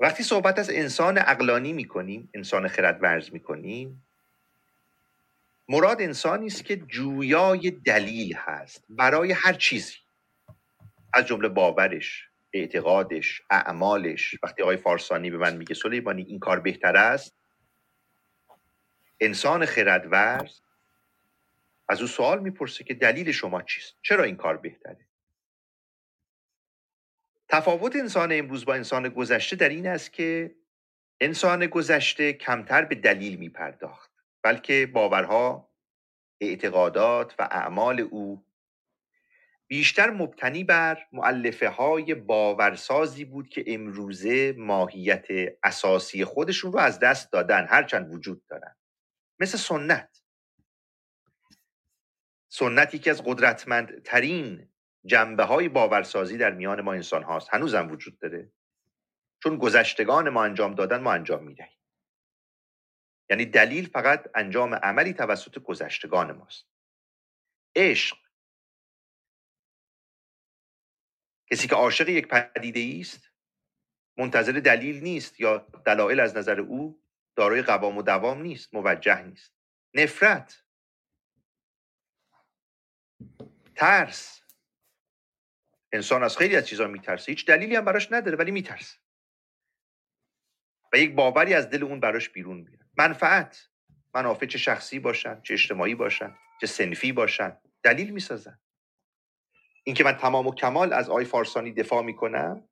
وقتی 0.00 0.22
صحبت 0.22 0.58
از 0.58 0.70
انسان 0.70 1.18
اقلانی 1.18 1.72
می‌کنیم 1.72 2.30
انسان 2.34 2.68
خرد 2.68 3.02
ورز 3.02 3.32
می‌کنیم 3.32 4.06
مراد 5.68 6.02
انسانی 6.02 6.46
است 6.46 6.64
که 6.64 6.76
جویای 6.76 7.70
دلیل 7.70 8.36
هست 8.36 8.84
برای 8.88 9.32
هر 9.32 9.52
چیزی. 9.52 9.96
از 11.14 11.26
جمله 11.26 11.48
باورش 11.48 12.28
اعتقادش 12.52 13.42
اعمالش. 13.50 14.34
وقتی 14.42 14.62
آقای 14.62 14.76
فارسانی 14.76 15.30
به 15.30 15.38
من 15.38 15.56
میگه 15.56 15.74
سلیمانی 15.74 16.22
این 16.22 16.38
کار 16.38 16.60
بهتر 16.60 16.96
است؟ 16.96 17.34
انسان 19.20 19.66
خردورز 19.66 20.60
از 21.88 22.00
او 22.00 22.06
سوال 22.06 22.40
می‌پرسه 22.40 22.84
که 22.84 22.94
دلیل 22.94 23.32
شما 23.32 23.62
چیست؟ 23.62 23.96
چرا 24.02 24.24
این 24.24 24.36
کار 24.36 24.56
بهتره؟ 24.56 25.06
تفاوت 27.48 27.96
انسان 27.96 28.32
امروز 28.32 28.64
با 28.64 28.74
انسان 28.74 29.08
گذشته 29.08 29.56
در 29.56 29.68
این 29.68 29.86
است 29.86 30.12
که 30.12 30.54
انسان 31.20 31.66
گذشته 31.66 32.32
کمتر 32.32 32.84
به 32.84 32.94
دلیل 32.94 33.38
میپرداخت 33.38 34.10
بلکه 34.42 34.86
باورها 34.86 35.70
اعتقادات 36.40 37.34
و 37.38 37.48
اعمال 37.50 38.00
او 38.00 38.44
بیشتر 39.66 40.10
مبتنی 40.10 40.64
بر 40.64 41.06
معلفه 41.12 41.68
های 41.68 42.14
باورسازی 42.14 43.24
بود 43.24 43.48
که 43.48 43.64
امروزه 43.66 44.54
ماهیت 44.58 45.26
اساسی 45.62 46.24
خودشون 46.24 46.72
رو 46.72 46.78
از 46.78 46.98
دست 47.00 47.32
دادن 47.32 47.66
هرچند 47.66 48.14
وجود 48.14 48.46
دارن. 48.46 48.76
مثل 49.40 49.58
سنت. 49.58 50.23
سنت 52.54 52.94
یکی 52.94 53.10
از 53.10 53.22
قدرتمندترین 53.24 54.68
جنبه 55.06 55.44
های 55.44 55.68
باورسازی 55.68 56.38
در 56.38 56.50
میان 56.50 56.80
ما 56.80 56.92
انسان 56.92 57.22
هاست. 57.22 57.54
هنوزم 57.54 57.90
وجود 57.90 58.18
داره. 58.18 58.52
چون 59.42 59.58
گذشتگان 59.58 60.28
ما 60.28 60.44
انجام 60.44 60.74
دادن 60.74 61.00
ما 61.00 61.12
انجام 61.12 61.44
می‌دهیم. 61.44 61.78
یعنی 63.30 63.44
دلیل 63.44 63.88
فقط 63.88 64.30
انجام 64.34 64.74
عملی 64.74 65.12
توسط 65.12 65.58
گذشتگان 65.58 66.32
ماست. 66.32 66.66
عشق. 67.76 68.16
کسی 71.50 71.68
که 71.68 71.74
عاشق 71.74 72.08
یک 72.08 72.28
پدیده 72.28 73.00
است 73.00 73.30
منتظر 74.16 74.52
دلیل 74.52 75.02
نیست 75.02 75.40
یا 75.40 75.58
دلایل 75.86 76.20
از 76.20 76.36
نظر 76.36 76.60
او 76.60 77.02
دارای 77.36 77.62
قوام 77.62 77.98
و 77.98 78.02
دوام 78.02 78.42
نیست 78.42 78.74
موجه 78.74 79.22
نیست. 79.22 79.54
نفرت. 79.94 80.63
ترس 83.76 84.40
انسان 85.92 86.22
از 86.22 86.36
خیلی 86.36 86.56
از 86.56 86.66
چیزها 86.68 86.86
میترسه. 86.86 87.32
هیچ 87.32 87.46
دلیلی 87.46 87.76
هم 87.76 87.84
براش 87.84 88.12
نداره 88.12 88.36
ولی 88.36 88.50
میترسه. 88.50 88.98
و 90.92 90.96
یک 90.96 91.14
باوری 91.14 91.54
از 91.54 91.70
دل 91.70 91.84
اون 91.84 92.00
براش 92.00 92.28
بیرون 92.28 92.56
میره 92.56 92.86
منفعت. 92.98 93.68
منافع 94.14 94.46
چه 94.46 94.58
شخصی 94.58 94.98
باشن 94.98 95.40
چه 95.40 95.54
اجتماعی 95.54 95.94
باشن 95.94 96.36
چه 96.60 96.66
سنفی 96.66 97.12
باشن. 97.12 97.58
دلیل 97.82 98.10
می‌سازن. 98.10 98.60
اینکه 99.84 100.04
من 100.04 100.12
تمام 100.12 100.46
و 100.46 100.54
کمال 100.54 100.92
از 100.92 101.10
آی 101.10 101.24
فارسانی 101.24 101.72
دفاع 101.72 102.02
می‌کنم 102.02 102.68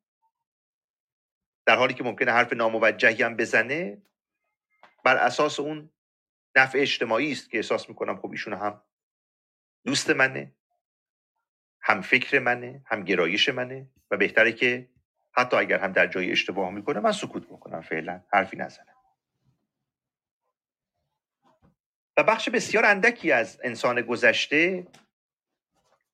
در 1.67 1.77
حالی 1.77 1.95
که 1.95 2.05
ممکنه 2.05 2.33
حرف 2.33 2.53
ناموجهی 2.53 3.23
هم 3.23 3.37
بزنه 3.37 4.03
بر 5.05 5.17
اساس 5.17 5.61
اون 5.61 5.91
نفع 6.57 6.79
اجتماعی 6.79 7.33
است 7.33 7.51
که 7.51 7.59
احساس 7.59 7.89
می‌کنم 7.89 8.17
خب 8.17 8.31
ایشون 8.31 8.53
هم 8.53 8.83
دوست 9.85 10.11
منه. 10.11 10.55
هم 11.83 12.01
فکر 12.01 12.39
منه 12.39 12.83
هم 12.87 13.05
گرایش 13.05 13.49
منه 13.49 13.89
و 14.11 14.17
بهتره 14.17 14.53
که 14.53 14.89
حتی 15.33 15.57
اگر 15.57 15.79
هم 15.79 15.93
در 15.93 16.07
جای 16.07 16.33
اشتباه 16.33 16.71
می‌کنه 16.71 17.01
من 17.01 17.13
سکوت 17.13 17.47
بکنم 17.47 17.83
فعلا 17.83 18.23
حرفی 18.33 18.57
نزنم. 18.57 18.87
و 22.17 22.23
بخش 22.23 22.49
بسیار 22.49 22.85
اندکی 22.87 23.33
از 23.33 23.61
انسان 23.65 24.03
گذشته 24.03 24.87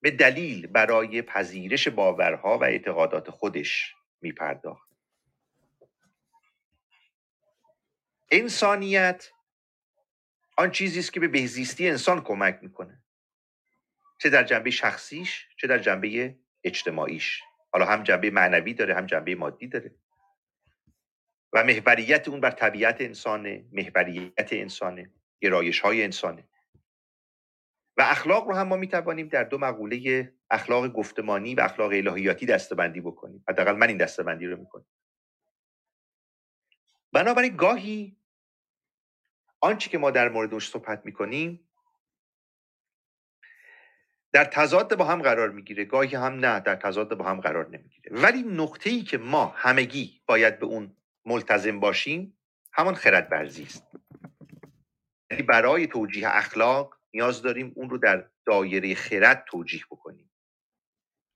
به 0.00 0.11
دلیل 0.11 0.66
برای 0.66 1.22
پذیرش 1.22 1.88
باورها 1.88 2.59
و 2.59 2.64
اعتقادات 2.64 3.31
خودش 3.31 3.94
میپرداخت. 4.20 4.88
انسانیت 8.31 9.31
آن 10.57 10.70
چیزی 10.70 10.98
است 10.98 11.12
که 11.12 11.20
به 11.20 11.28
بهزیستی 11.28 11.88
انسان 11.88 12.20
کمک 12.24 12.59
می‌کنه. 12.62 13.02
چه 14.18 14.31
در 14.31 14.44
جنبه 14.44 14.70
شخصیش 14.70 15.48
چه 15.57 15.66
در 15.66 15.78
جنبه 15.78 16.37
اجتماعیش. 16.64 17.42
حالا 17.72 17.87
هم 17.87 18.02
جنبه 18.02 18.31
معنوی 18.31 18.74
داره 18.74 18.94
هم 18.94 19.07
جنبه 19.07 19.35
مادی 19.35 19.66
داره. 19.66 19.94
و 21.52 21.64
محوریت 21.64 22.28
اون 22.28 22.40
بر 22.40 22.50
طبیعت 22.50 23.00
انسانه 23.00 23.64
محوریت 23.72 24.48
انسانه 24.52 25.11
گرایش 25.40 25.81
های 25.81 26.04
انسانه. 26.04 26.48
و 27.96 28.02
اخلاق 28.02 28.48
رو 28.48 28.54
هم 28.54 28.68
ما 28.68 28.76
می‌توانیم 28.76 29.28
در 29.28 29.44
دو 29.44 29.59
مقوله 29.59 30.33
اخلاق 30.50 30.88
گفتمانی 30.88 31.54
و 31.54 31.61
اخلاق 31.61 31.90
الهیاتی 31.92 32.46
دستبندی 32.46 33.00
بکنیم. 33.00 33.44
حداقل 33.48 33.72
من 33.72 33.88
این 33.88 33.96
دستبندی 33.96 34.46
رو 34.46 34.57
می‌کنم. 34.57 34.87
بنابراین 37.12 37.57
گاهی 37.57 38.16
آنچه 39.61 39.90
که 39.90 39.98
ما 39.98 40.11
در 40.11 40.28
موردش 40.28 40.68
صحبت 40.68 41.07
می‌کنیم 41.07 41.67
در 44.38 44.44
تضاد 44.44 44.96
با 44.96 45.05
هم 45.05 45.22
قرار 45.22 45.51
می‌گیره 45.51 45.85
گاهی 45.85 46.16
هم 46.16 46.33
نه 46.33 46.61
در 46.61 46.77
تضاد 46.77 47.14
با 47.14 47.24
هم 47.24 47.40
قرار 47.40 47.68
نمی‌گیره. 47.68 48.20
ولی 48.20 48.42
نقطه 48.42 48.90
ای 48.90 49.03
که 49.03 49.18
ما 49.18 49.55
همگی 49.57 50.22
باید 50.27 50.59
به 50.59 50.66
اون 50.66 50.96
ملتزم 51.24 51.81
باشیم 51.81 52.38
همان 52.72 52.94
خرد 52.94 53.29
ورزی 53.31 53.62
است. 53.62 53.83
یعنی 55.31 55.42
برای 55.42 55.87
توجیه 55.87 56.29
اخلاق 56.29 56.94
نیاز 57.14 57.42
داریم 57.42 57.72
اون 57.77 57.90
رو 57.90 57.98
در 57.98 58.29
دایره 58.46 58.94
خرد 58.94 59.44
توجیه 59.48 59.85
بکنیم. 59.90 60.31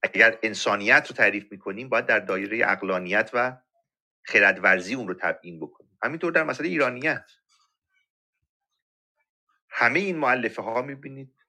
اگر 0.03 0.39
انسانیت 0.43 1.07
رو 1.09 1.17
تعریف 1.17 1.53
می‌کنیم 1.53 1.89
باید 1.89 2.07
در 2.07 2.19
دایره 2.21 2.71
اقلانیت 2.71 3.31
و 3.33 3.57
خردورزی 4.25 4.95
اون 4.95 5.09
رو 5.09 5.15
تبیین 5.15 5.61
بکنیم. 5.61 5.99
همینطور 6.03 6.33
در 6.33 6.45
مسئله 6.45 6.69
ایرانیت. 6.69 7.31
همه 9.69 10.01
این 10.01 10.17
معلفه 10.17 10.63
ها 10.63 10.83
می‌بینید. 10.83 11.42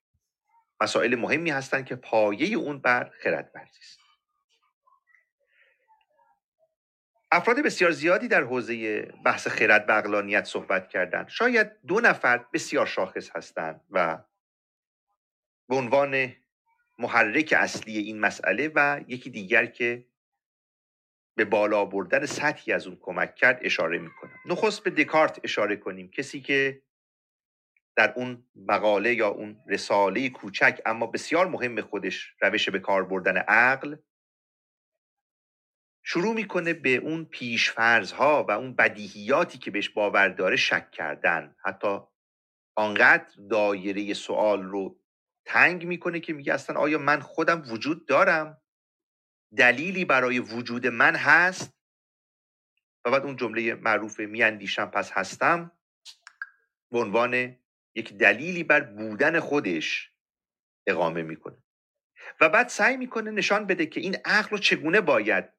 مسائل 0.83 1.15
مهمی 1.15 1.49
هستند 1.49 1.85
که 1.85 1.95
پایه 1.95 2.57
اون 2.57 2.79
بر 2.79 3.11
خردورزی 3.23 3.79
است. 3.79 3.99
افراد 7.31 7.59
بسیار 7.59 7.91
زیادی 7.91 8.27
در 8.27 8.41
حوزه 8.41 9.01
بحث 9.25 9.47
خرد 9.47 9.89
و 9.89 9.91
اقلانیت 9.97 10.43
صحبت 10.43 10.89
کردند. 10.89 11.27
شاید 11.29 11.71
دو 11.87 11.99
نفر 11.99 12.37
بسیار 12.53 12.85
شاخص 12.85 13.29
هستند 13.35 13.81
و 13.91 14.17
به 15.69 15.75
عنوان 15.75 16.33
محرک 16.99 17.53
اصلی 17.57 17.97
این 17.97 18.19
مسئله 18.19 18.71
و 18.75 19.01
یکی 19.07 19.29
دیگر 19.29 19.65
که 19.65 20.05
به 21.35 21.45
بالا 21.45 21.85
بردن 21.85 22.25
سطحی 22.25 22.73
از 22.73 22.87
اون 22.87 22.97
کمک 23.01 23.35
کرد 23.35 23.59
اشاره 23.61 23.97
می‌کنم. 23.97 24.39
نخست 24.45 24.83
به 24.83 24.89
دکارت 24.89 25.39
اشاره 25.43 25.75
کنیم 25.75 26.11
کسی 26.11 26.41
که 26.41 26.81
در 27.95 28.13
اون 28.15 28.43
مقاله 28.55 29.13
یا 29.13 29.27
اون 29.27 29.63
رساله 29.67 30.29
کوچک 30.29 30.81
اما 30.85 31.07
بسیار 31.07 31.47
مهم 31.47 31.81
خودش 31.81 32.33
روش 32.41 32.69
به 32.69 32.79
کار 32.79 33.05
بردن 33.05 33.37
عقل 33.37 33.95
شروع 36.05 36.33
می‌کنه 36.33 36.73
به 36.73 36.95
اون 36.95 37.29
ها 38.13 38.45
و 38.49 38.51
اون 38.51 38.75
بدیهیاتی 38.75 39.57
که 39.57 39.71
بهش 39.71 39.89
باور 39.89 40.29
داره 40.29 40.55
شک 40.55 40.91
کردن. 40.91 41.55
حتی 41.65 41.99
آنقدر 42.75 43.27
دایره 43.49 44.13
سوال 44.13 44.63
رو 44.63 44.99
تنگ 45.45 45.85
می‌کنه 45.85 46.19
که 46.19 46.33
میگه 46.33 46.53
اصلا 46.53 46.79
آیا 46.79 46.97
من 46.97 47.19
خودم 47.19 47.63
وجود 47.71 48.07
دارم؟ 48.07 48.61
دلیلی 49.57 50.05
برای 50.05 50.39
وجود 50.39 50.87
من 50.87 51.15
هست؟ 51.15 51.73
و 53.05 53.11
بعد 53.11 53.23
اون 53.23 53.35
جمله 53.35 53.75
معروف 53.75 54.19
میاندیشم 54.19 54.85
پس 54.85 55.11
هستم. 55.11 55.71
به 56.91 56.99
عنوان 56.99 57.62
یک 57.95 58.13
دلیلی 58.13 58.63
بر 58.63 58.81
بودن 58.81 59.39
خودش 59.39 60.11
اقامه 60.87 61.21
می‌کنه. 61.23 61.63
و 62.41 62.49
بعد 62.49 62.67
سعی 62.67 62.97
می‌کنه 62.97 63.31
نشان 63.31 63.67
بده 63.67 63.85
که 63.85 63.99
این 63.99 64.15
عقل 64.25 64.49
رو 64.49 64.57
چگونه 64.57 65.01
باید 65.01 65.53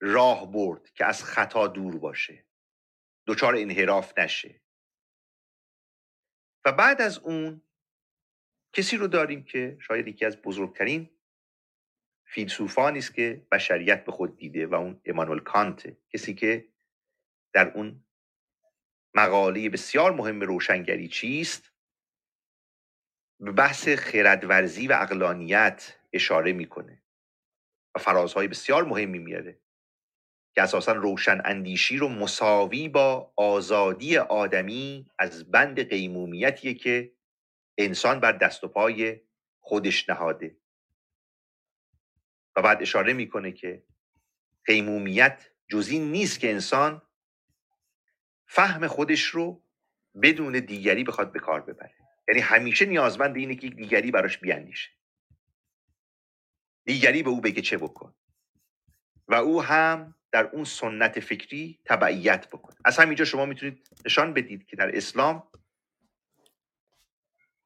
راه 0.00 0.52
برد 0.52 0.90
که 0.90 1.04
از 1.04 1.24
خطا 1.24 1.66
دور 1.66 1.98
باشه. 1.98 2.46
دچار 3.26 3.54
انحراف 3.56 4.18
نشه. 4.18 4.62
و 6.64 6.72
بعد 6.72 7.00
از 7.00 7.18
اون 7.18 7.62
کسی 8.72 8.96
رو 8.96 9.08
داریم 9.08 9.44
که 9.44 9.78
شاید 9.80 10.08
یکی 10.08 10.24
از 10.24 10.42
بزرگترین 10.42 11.10
فیلسوفانی 12.26 12.98
است 12.98 13.14
که 13.14 13.46
بشریت 13.52 14.04
به 14.04 14.12
خود 14.12 14.36
دیده 14.36 14.66
و 14.66 14.74
اون 14.74 15.00
امانوئل 15.04 15.38
کانت 15.38 15.96
کسی 16.10 16.34
که 16.34 16.72
در 17.54 17.72
اون 17.72 18.05
مقاله 19.16 19.68
بسیار 19.68 20.12
مهم 20.12 20.40
روشنگری 20.40 21.08
چیست؟ 21.08 21.72
به 23.40 23.52
بحث 23.52 23.88
خردورزی 23.88 24.88
و 24.88 24.92
اقلانیت 24.92 25.96
اشاره 26.12 26.52
می‌کنه 26.52 27.02
و 27.94 27.98
فرازهای 27.98 28.48
بسیار 28.48 28.84
مهمی 28.84 29.18
میاره 29.18 29.60
که 30.54 30.62
اساسا 30.62 30.92
روشن 30.92 31.40
اندیشی 31.44 31.96
رو 31.96 32.08
مساوی 32.08 32.88
با 32.88 33.32
آزادی 33.36 34.18
آدمی 34.18 35.10
از 35.18 35.50
بند 35.50 35.88
قیمومیتیه 35.88 36.74
که 36.74 37.12
انسان 37.78 38.20
بر 38.20 38.32
دست 38.32 38.64
و 38.64 38.68
پای 38.68 39.20
خودش 39.60 40.08
نهاده. 40.08 40.56
و 42.56 42.62
بعد 42.62 42.82
اشاره 42.82 43.12
می‌کنه 43.12 43.52
که 43.52 43.82
قیمومیت 44.64 45.50
جز 45.68 45.88
این 45.88 46.12
نیست 46.12 46.40
که 46.40 46.50
انسان 46.50 47.02
فهم 48.46 48.86
خودش 48.86 49.24
رو 49.24 49.62
بدون 50.22 50.52
دیگری 50.52 51.04
بخواد 51.04 51.32
به 51.32 51.38
کار 51.38 51.60
ببره. 51.60 51.94
یعنی 52.28 52.40
همیشه 52.40 52.86
نیازمند 52.86 53.36
اینه 53.36 53.54
که 53.54 53.68
دیگری 53.68 54.10
براش 54.10 54.38
بیاندیشه 54.38 54.90
دیگری 56.84 57.22
به 57.22 57.30
او 57.30 57.40
بگه 57.40 57.62
چه 57.62 57.76
بکن. 57.78 58.14
و 59.28 59.34
او 59.34 59.62
هم 59.62 60.14
در 60.32 60.46
اون 60.46 60.64
سنت 60.64 61.20
فکری 61.20 61.80
تبعیت 61.84 62.48
بکن. 62.48 62.74
از 62.84 62.98
همینجا 62.98 63.24
شما 63.24 63.46
می‌تونید 63.46 63.88
نشان 64.04 64.34
بدید 64.34 64.66
که 64.66 64.76
در 64.76 64.96
اسلام 64.96 65.48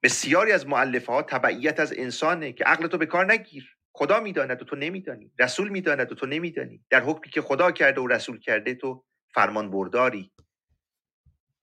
بسیاری 0.03 0.53
از 0.53 0.67
معلفه 0.67 1.13
ها 1.13 1.23
تبعیت 1.23 1.81
از 1.81 1.93
انسانه 1.97 2.53
که 2.53 2.65
عقل 2.65 2.87
تو 2.87 2.99
به 2.99 3.07
کار 3.07 3.33
نگیر. 3.33 3.77
خدا 3.93 4.21
می‌داند 4.21 4.63
و 4.63 4.65
تو 4.65 4.77
نمیدانی. 4.77 5.33
رسول 5.39 5.69
می‌داند 5.69 6.13
و 6.13 6.15
تو 6.15 6.27
نمیدانی. 6.27 6.85
در 6.91 7.03
حکمی 7.03 7.31
که 7.31 7.43
خدا 7.43 7.73
کرده 7.73 8.01
و 8.01 8.07
رسول 8.07 8.39
کرده 8.39 8.75
تو 8.75 9.05
فرمان 9.35 9.71
برداری 9.71 10.33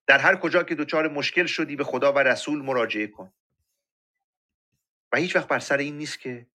در 0.08 0.20
هر 0.20 0.36
کجا 0.36 0.64
که 0.64 0.76
دچار 0.76 1.08
مشکل 1.08 1.46
شدی 1.46 1.76
به 1.76 1.84
خدا 1.84 2.14
و 2.14 2.20
رسول 2.20 2.62
مراجعه 2.62 3.08
کن. 3.08 3.34
و 5.12 5.18
هیچ 5.18 5.36
وقت 5.36 5.48
بر 5.48 5.60
سر 5.60 5.78
این 5.78 5.98
نیست 5.98 6.20
که 6.20 6.48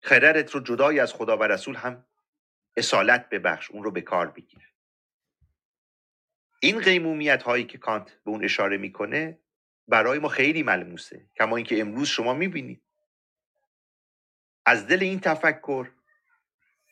خردت 0.00 0.50
رو 0.50 0.60
جدای 0.60 1.00
از 1.00 1.12
خدا 1.12 1.36
و 1.36 1.42
رسول 1.42 1.74
هم 1.76 2.04
اصالت 2.76 3.28
ببخش 3.28 3.70
اون 3.70 3.84
رو 3.84 3.90
به 3.90 4.00
کار 4.00 4.30
بگیر. 4.30 4.72
این 6.60 6.80
قیمومیت 6.80 7.42
هایی 7.42 7.64
که 7.64 7.78
کانت 7.78 8.18
به 8.24 8.30
اون 8.30 8.44
اشاره 8.44 8.76
می‌کنه 8.76 9.38
برای 9.88 10.18
ما 10.18 10.28
خیلی 10.28 10.62
ملموسه 10.62 11.26
کما 11.36 11.56
اینکه 11.56 11.80
امروز 11.80 12.08
شما 12.08 12.34
می‌بینید. 12.34 12.82
از 14.66 14.86
دل 14.86 15.02
این 15.02 15.20
تفکر 15.20 15.90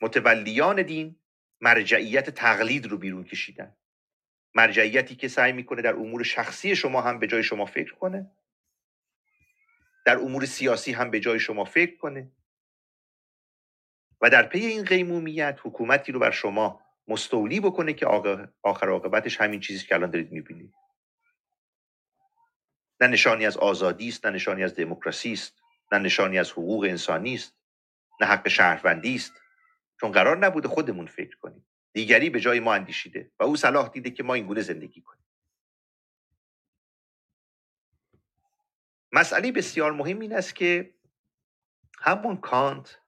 متولیان 0.01 0.83
دین 0.83 1.17
مرجعیت 1.61 2.31
تقلید 2.31 2.87
رو 2.87 2.99
بیرون 2.99 3.25
کشیدن. 3.25 3.77
مرجعیتی 4.55 5.17
که 5.17 5.29
سعی 5.29 5.53
می‌کنه 5.53 5.83
در 5.83 5.95
امور 5.95 6.23
شخصی 6.23 6.77
شما 6.77 7.01
هم 7.01 7.19
به 7.19 7.27
جای 7.27 7.43
شما 7.43 7.67
فکر 7.67 7.95
کنه. 7.95 8.31
در 10.07 10.19
امور 10.19 10.45
سیاسی 10.45 10.93
هم 10.93 11.11
به 11.11 11.21
جای 11.21 11.41
شما 11.41 11.65
فکر 11.65 11.97
کنه. 11.97 12.33
و 14.21 14.31
در 14.31 14.43
پی 14.43 14.59
این 14.59 14.85
قیمومیت 14.85 15.59
حکومتی 15.63 16.13
رو 16.13 16.21
بر 16.21 16.31
شما 16.31 16.81
مستولی 17.09 17.61
بکنه 17.61 17.93
که 17.93 18.07
آخر 18.63 18.89
عاقبتش 18.89 19.41
همین 19.41 19.61
چیزی 19.61 19.87
که 19.87 19.95
الان 19.95 20.11
دارید 20.11 20.33
می‌بینید. 20.33 20.75
نه 23.01 23.07
نشانی 23.07 23.47
از 23.47 23.57
آزادی 23.57 24.09
است 24.09 24.27
نه 24.27 24.33
نشانی 24.33 24.65
از 24.65 24.75
دموکراسی 24.75 25.33
است 25.33 25.63
نه 25.93 25.99
نشانی 25.99 26.39
از 26.39 26.53
حقوق 26.53 26.85
انسانی 26.85 27.35
است 27.35 27.57
نه 28.21 28.27
حق 28.27 28.49
شهروندی 28.49 29.15
است. 29.15 29.33
چون 30.01 30.13
قرار 30.13 30.39
نبوده 30.39 30.69
خودمون 30.69 31.07
فکر 31.07 31.37
کنیم. 31.37 31.67
دیگری 31.93 32.31
به 32.31 32.41
جای 32.41 32.61
ما 32.61 32.75
اندیشیده 32.75 33.31
و 33.39 33.45
او 33.45 33.57
صلاح 33.57 33.89
دیده 33.89 34.11
که 34.11 34.23
ما 34.23 34.35
این 34.35 34.47
گونه 34.47 34.61
زندگی 34.61 35.01
کنیم. 35.01 35.25
مسئله 39.13 39.53
بسیار 39.53 39.93
مهم 39.93 40.21
این 40.21 40.33
است 40.33 40.55
که 40.55 40.95
همون 41.99 42.37
کانت 42.37 42.99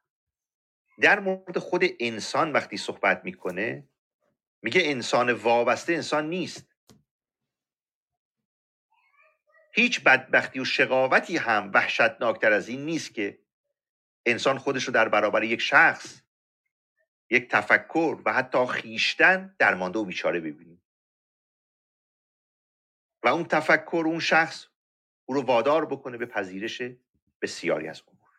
در 1.01 1.21
مورد 1.21 1.59
خود 1.59 1.85
انسان 2.01 2.53
وقتی 2.53 2.77
صحبت 2.77 3.25
می‌کنه 3.25 3.89
میگه 4.63 4.81
انسان 4.85 5.33
وابسته 5.33 5.93
انسان 5.93 6.29
نیست. 6.29 6.75
هیچ 9.75 10.03
بدبختی 10.03 10.61
و 10.61 10.65
شقاوتی 10.65 11.37
هم 11.37 11.71
وحشتناکتر 11.75 12.53
از 12.53 12.69
این 12.69 12.85
نیست 12.85 13.15
که 13.15 13.39
انسان 14.27 14.59
خودش 14.59 14.85
رو 14.85 14.93
در 14.93 15.09
برابر 15.09 15.45
یک 15.45 15.61
شخص 15.61 16.24
یک 17.35 17.49
تفکر 17.49 18.23
و 18.25 18.33
حتی 18.33 18.67
خیشتن 18.67 19.57
درمانده 19.59 19.99
و 19.99 20.05
بیچاره 20.05 20.41
ببینیم. 20.41 20.83
و 23.23 23.29
اون 23.29 23.45
تفکر 23.45 24.03
اون 24.07 24.21
شخص 24.21 24.67
او 25.25 25.35
رو 25.35 25.43
وادار 25.43 25.87
بکنه 25.87 26.17
به 26.17 26.27
پذیرش 26.27 26.83
بسیاری 27.43 27.89
از 27.89 28.03
امور. 28.09 28.31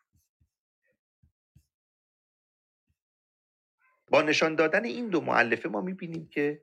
با 4.08 4.22
نشان 4.22 4.54
دادن 4.54 4.84
این 4.84 5.08
دو 5.08 5.20
معلفه 5.20 5.68
ما 5.68 5.80
می‌بینیم 5.80 6.28
که 6.28 6.62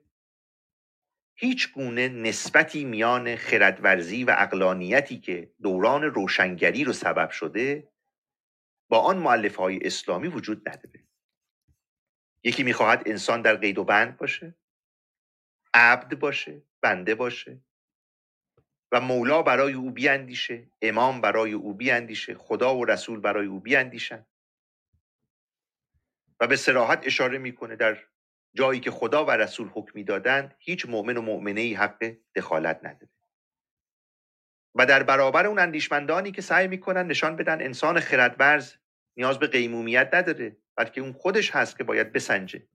هیچ 1.34 1.72
گونه 1.72 2.08
نسبتی 2.08 2.84
میان 2.84 3.36
خردورزی 3.36 4.24
و 4.24 4.34
اقلانیتی 4.38 5.20
که 5.20 5.54
دوران 5.62 6.02
روشنگری 6.02 6.84
رو 6.84 6.92
سبب 6.92 7.30
شده 7.30 7.92
با 8.88 9.00
آن 9.00 9.18
معلفه 9.18 9.56
های 9.62 9.86
اسلامی 9.86 10.28
وجود 10.28 10.68
نداره. 10.68 11.03
یکی 12.44 12.62
می‌خواهد 12.62 13.02
انسان 13.06 13.42
در 13.42 13.56
قید 13.56 13.78
و 13.78 13.84
بند 13.84 14.16
باشه 14.16 14.54
عبد 15.74 16.18
باشه 16.18 16.62
بنده 16.80 17.14
باشه 17.14 17.60
و 18.92 19.00
مولا 19.00 19.42
برای 19.42 19.72
او 19.72 19.90
بیاندیشه 19.90 20.70
امام 20.82 21.20
برای 21.20 21.52
او 21.52 21.74
بیاندیشه 21.74 22.34
خدا 22.34 22.76
و 22.76 22.84
رسول 22.84 23.20
برای 23.20 23.46
او 23.46 23.60
بیاندیشن 23.60 24.26
و 26.40 26.46
به 26.46 26.56
سراحت 26.56 27.06
اشاره 27.06 27.38
می‌کنه 27.38 27.76
در 27.76 27.98
جایی 28.54 28.80
که 28.80 28.90
خدا 28.90 29.24
و 29.24 29.30
رسول 29.30 29.68
حکمی 29.68 30.04
دادند 30.04 30.54
هیچ 30.58 30.86
مؤمن 30.86 31.16
و 31.16 31.22
مؤمنه 31.22 31.60
ای 31.60 31.74
حق 31.74 32.16
دخالت 32.34 32.80
نداره. 32.82 33.12
و 34.74 34.86
در 34.86 35.02
برابر 35.02 35.46
اون 35.46 35.58
اندیشمندانی 35.58 36.32
که 36.32 36.42
سعی 36.42 36.68
می‌کنن 36.68 37.06
نشان 37.06 37.36
بدن 37.36 37.62
انسان 37.62 38.00
خردورز 38.00 38.74
نیاز 39.16 39.38
به 39.38 39.46
قیمومیت 39.46 40.10
نداره. 40.14 40.56
بلکه 40.76 41.00
اون 41.00 41.12
خودش 41.12 41.50
هست 41.50 41.78
که 41.78 41.84
باید 41.84 42.12
بسنجه. 42.12 42.66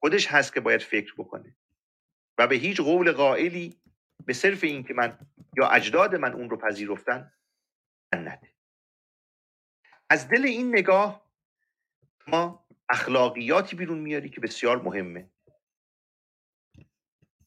خودش 0.00 0.26
هست 0.26 0.54
که 0.54 0.60
باید 0.60 0.82
فکر 0.82 1.14
بکنه. 1.18 1.56
و 2.38 2.46
به 2.46 2.54
هیچ 2.54 2.80
قول 2.80 3.12
قائلی 3.12 3.80
به 4.26 4.32
صرف 4.32 4.64
این 4.64 4.82
که 4.82 4.94
من 4.94 5.18
یا 5.56 5.68
اجداد 5.68 6.14
من 6.14 6.32
اون 6.32 6.50
رو 6.50 6.56
پذیرفتن 6.56 7.32
نده. 8.14 8.52
از 10.10 10.28
دل 10.28 10.44
این 10.44 10.68
نگاه 10.68 11.32
ما 12.26 12.66
اخلاقیاتی 12.88 13.76
بیرون 13.76 13.98
میاری 13.98 14.28
که 14.28 14.40
بسیار 14.40 14.82
مهمه. 14.82 15.30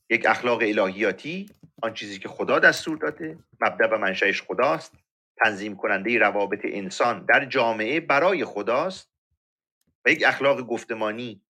یک 0.10 0.26
اخلاق 0.26 0.62
الهیاتی 0.62 1.50
آن 1.84 1.94
چیزی 1.94 2.20
که 2.20 2.28
خدا 2.28 2.60
دستور 2.60 2.98
داده 2.98 3.40
مبدع 3.62 3.88
و 3.88 3.98
منشأش 3.98 4.42
خداست. 4.42 4.94
تنظیم 5.38 5.76
کننده 5.76 6.20
روابط 6.20 6.60
انسان 6.64 7.26
در 7.26 7.46
جامعه 7.46 8.00
برای 8.00 8.46
خداست. 8.46 9.15
و 10.06 10.10
یک 10.10 10.24
اخلاق 10.28 10.62
گفتمانی. 10.62 11.42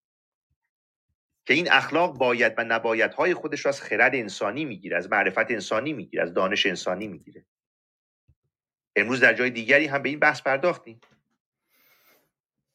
که 1.46 1.54
این 1.54 1.72
اخلاق 1.72 2.18
باید 2.18 2.54
و 2.58 2.64
نباید 2.64 3.14
های 3.14 3.34
خودش 3.34 3.60
رو 3.60 3.70
از 3.70 3.82
خرد 3.82 4.16
انسانی 4.16 4.66
می‌گیره 4.66 4.98
از 4.98 5.10
معرفت 5.10 5.52
انسانی 5.52 5.94
می‌گیره 5.94 6.24
از 6.24 6.34
دانش 6.34 6.66
انسانی 6.66 7.08
می‌گیره. 7.08 7.46
امروز 8.96 9.20
در 9.20 9.34
جای 9.34 9.50
دیگری 9.50 9.86
هم 9.86 10.02
به 10.02 10.10
این 10.10 10.20
بحث 10.20 10.42
پرداختیم. 10.42 11.02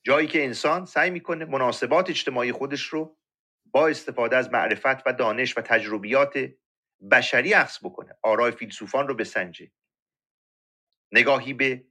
جایی 0.02 0.26
که 0.26 0.44
انسان 0.44 0.86
سعی 0.86 1.10
می‌کنه 1.10 1.44
مناسبات 1.44 2.10
اجتماعی 2.10 2.52
خودش 2.52 2.82
رو 2.82 3.16
با 3.64 3.88
استفاده 3.88 4.36
از 4.36 4.52
معرفت 4.52 5.06
و 5.06 5.12
دانش 5.12 5.58
و 5.58 5.60
تجربیات 5.60 6.50
بشری 7.10 7.52
عکس 7.52 7.84
بکنه. 7.84 8.16
آرای 8.22 8.52
فیلسوفان 8.52 9.08
رو 9.08 9.14
بسنجه. 9.14 9.70
نگاهی 11.12 11.52
به 11.52 11.84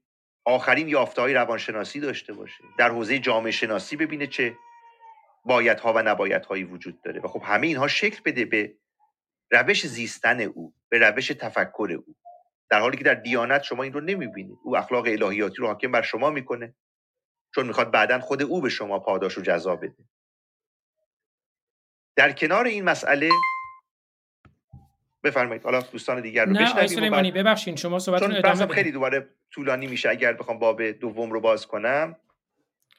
آخرین 0.49 0.87
یافته‌های 0.87 1.33
روانشناسی 1.33 1.99
داشته 1.99 2.33
باشه. 2.33 2.63
در 2.77 2.89
حوزه 2.89 3.19
جامعه 3.19 3.51
شناسی 3.51 3.95
ببینه 3.95 4.27
چه 4.27 4.55
بایدها 5.45 5.93
و 5.93 5.99
نبایدهایی 5.99 6.63
وجود 6.63 7.01
داره. 7.01 7.21
و 7.21 7.27
خب 7.27 7.41
همه 7.45 7.67
اینها 7.67 7.87
شکل 7.87 8.21
بده 8.25 8.45
به 8.45 8.75
روش 9.51 9.87
زیستن 9.87 10.41
او 10.41 10.73
به 10.89 10.99
روش 10.99 11.27
تفکر 11.27 12.01
او. 12.07 12.15
در 12.69 12.79
حالی 12.79 12.97
که 12.97 13.03
در 13.03 13.13
دیانت 13.13 13.63
شما 13.63 13.83
این 13.83 13.93
رو 13.93 14.01
نمی‌بینید. 14.01 14.57
او 14.63 14.77
اخلاق 14.77 15.05
الهیاتی 15.07 15.55
رو 15.55 15.67
حاکم 15.67 15.91
بر 15.91 16.01
شما 16.01 16.29
می‌کنه. 16.29 16.75
چون 17.55 17.67
می‌خواد 17.67 17.91
بعدا 17.91 18.19
خود 18.19 18.41
او 18.41 18.61
به 18.61 18.69
شما 18.69 18.99
پاداش 18.99 19.37
و 19.37 19.41
جزا 19.41 19.75
بده. 19.75 20.03
در 22.15 22.31
کنار 22.31 22.65
این 22.65 22.83
مسئله 22.83 23.29
بفرمایید. 25.23 25.63
حالا 25.63 25.81
دوستان 25.81 26.21
دیگر 26.21 26.45
رو 26.45 26.51
نه 26.51 26.61
بشنویم 26.61 26.85
و 26.85 26.87
سلیمانی 26.87 27.31
بعد- 27.31 27.43
ببخشین 27.45 27.75
شما 27.75 27.99
صحبتتون 27.99 28.35
ادامه 28.35 28.67
خیلی 28.67 28.91
دوباره 28.91 29.27
طولانی 29.51 29.87
میشه. 29.87 30.09
اگر 30.09 30.33
بخوام 30.33 30.59
باب 30.59 30.91
دوم 30.91 31.31
رو 31.31 31.41
باز 31.41 31.67
کنم 31.67 32.15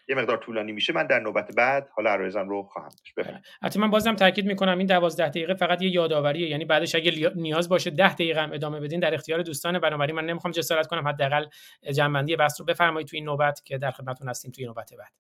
یه 0.09 0.17
مقدار 0.17 0.37
طولانی 0.37 0.73
میشه. 0.73 0.93
من 0.93 1.07
در 1.07 1.21
نوبت 1.21 1.55
بعد 1.55 1.89
حالا 1.95 2.11
عرایزم 2.11 2.49
رو 2.49 2.63
خواهم 2.63 2.89
داشت. 2.89 3.15
بفرمایید. 3.15 3.45
حتی 3.63 3.79
من 3.79 3.91
بازم 3.91 4.17
تاکید 4.17 4.47
می‌کنم 4.47 4.79
این 4.79 4.87
12 4.87 5.29
دقیقه 5.29 5.55
فقط 5.55 5.83
یه 5.83 5.91
یادآوریه. 5.91 6.49
یعنی 6.49 6.65
بعدش 6.65 6.95
اگه 6.95 7.33
نیاز 7.37 7.69
باشه 7.69 7.91
10 7.91 8.15
دقیقه 8.15 8.41
هم 8.43 8.53
ادامه 8.53 8.81
بدین 8.81 9.01
در 9.01 9.15
اختیار 9.15 9.43
دوستانه. 9.43 9.79
بنابراین 9.79 10.17
من 10.17 10.27
نمی‌خوام 10.27 10.53
جسارت 10.53 10.87
کنم. 10.87 11.09
حداقل 11.09 11.47
جنبندی 11.93 12.37
بحث 12.37 12.61
رو 12.61 12.67
بفرمایید 12.67 13.09
توی 13.09 13.17
این 13.17 13.25
نوبت 13.27 13.63
که 13.65 13.79
در 13.79 13.91
خدمتتون 13.91 14.29
هستیم 14.29 14.51
توی 14.51 14.65
نوبت 14.67 14.95
بعد. 14.99 15.13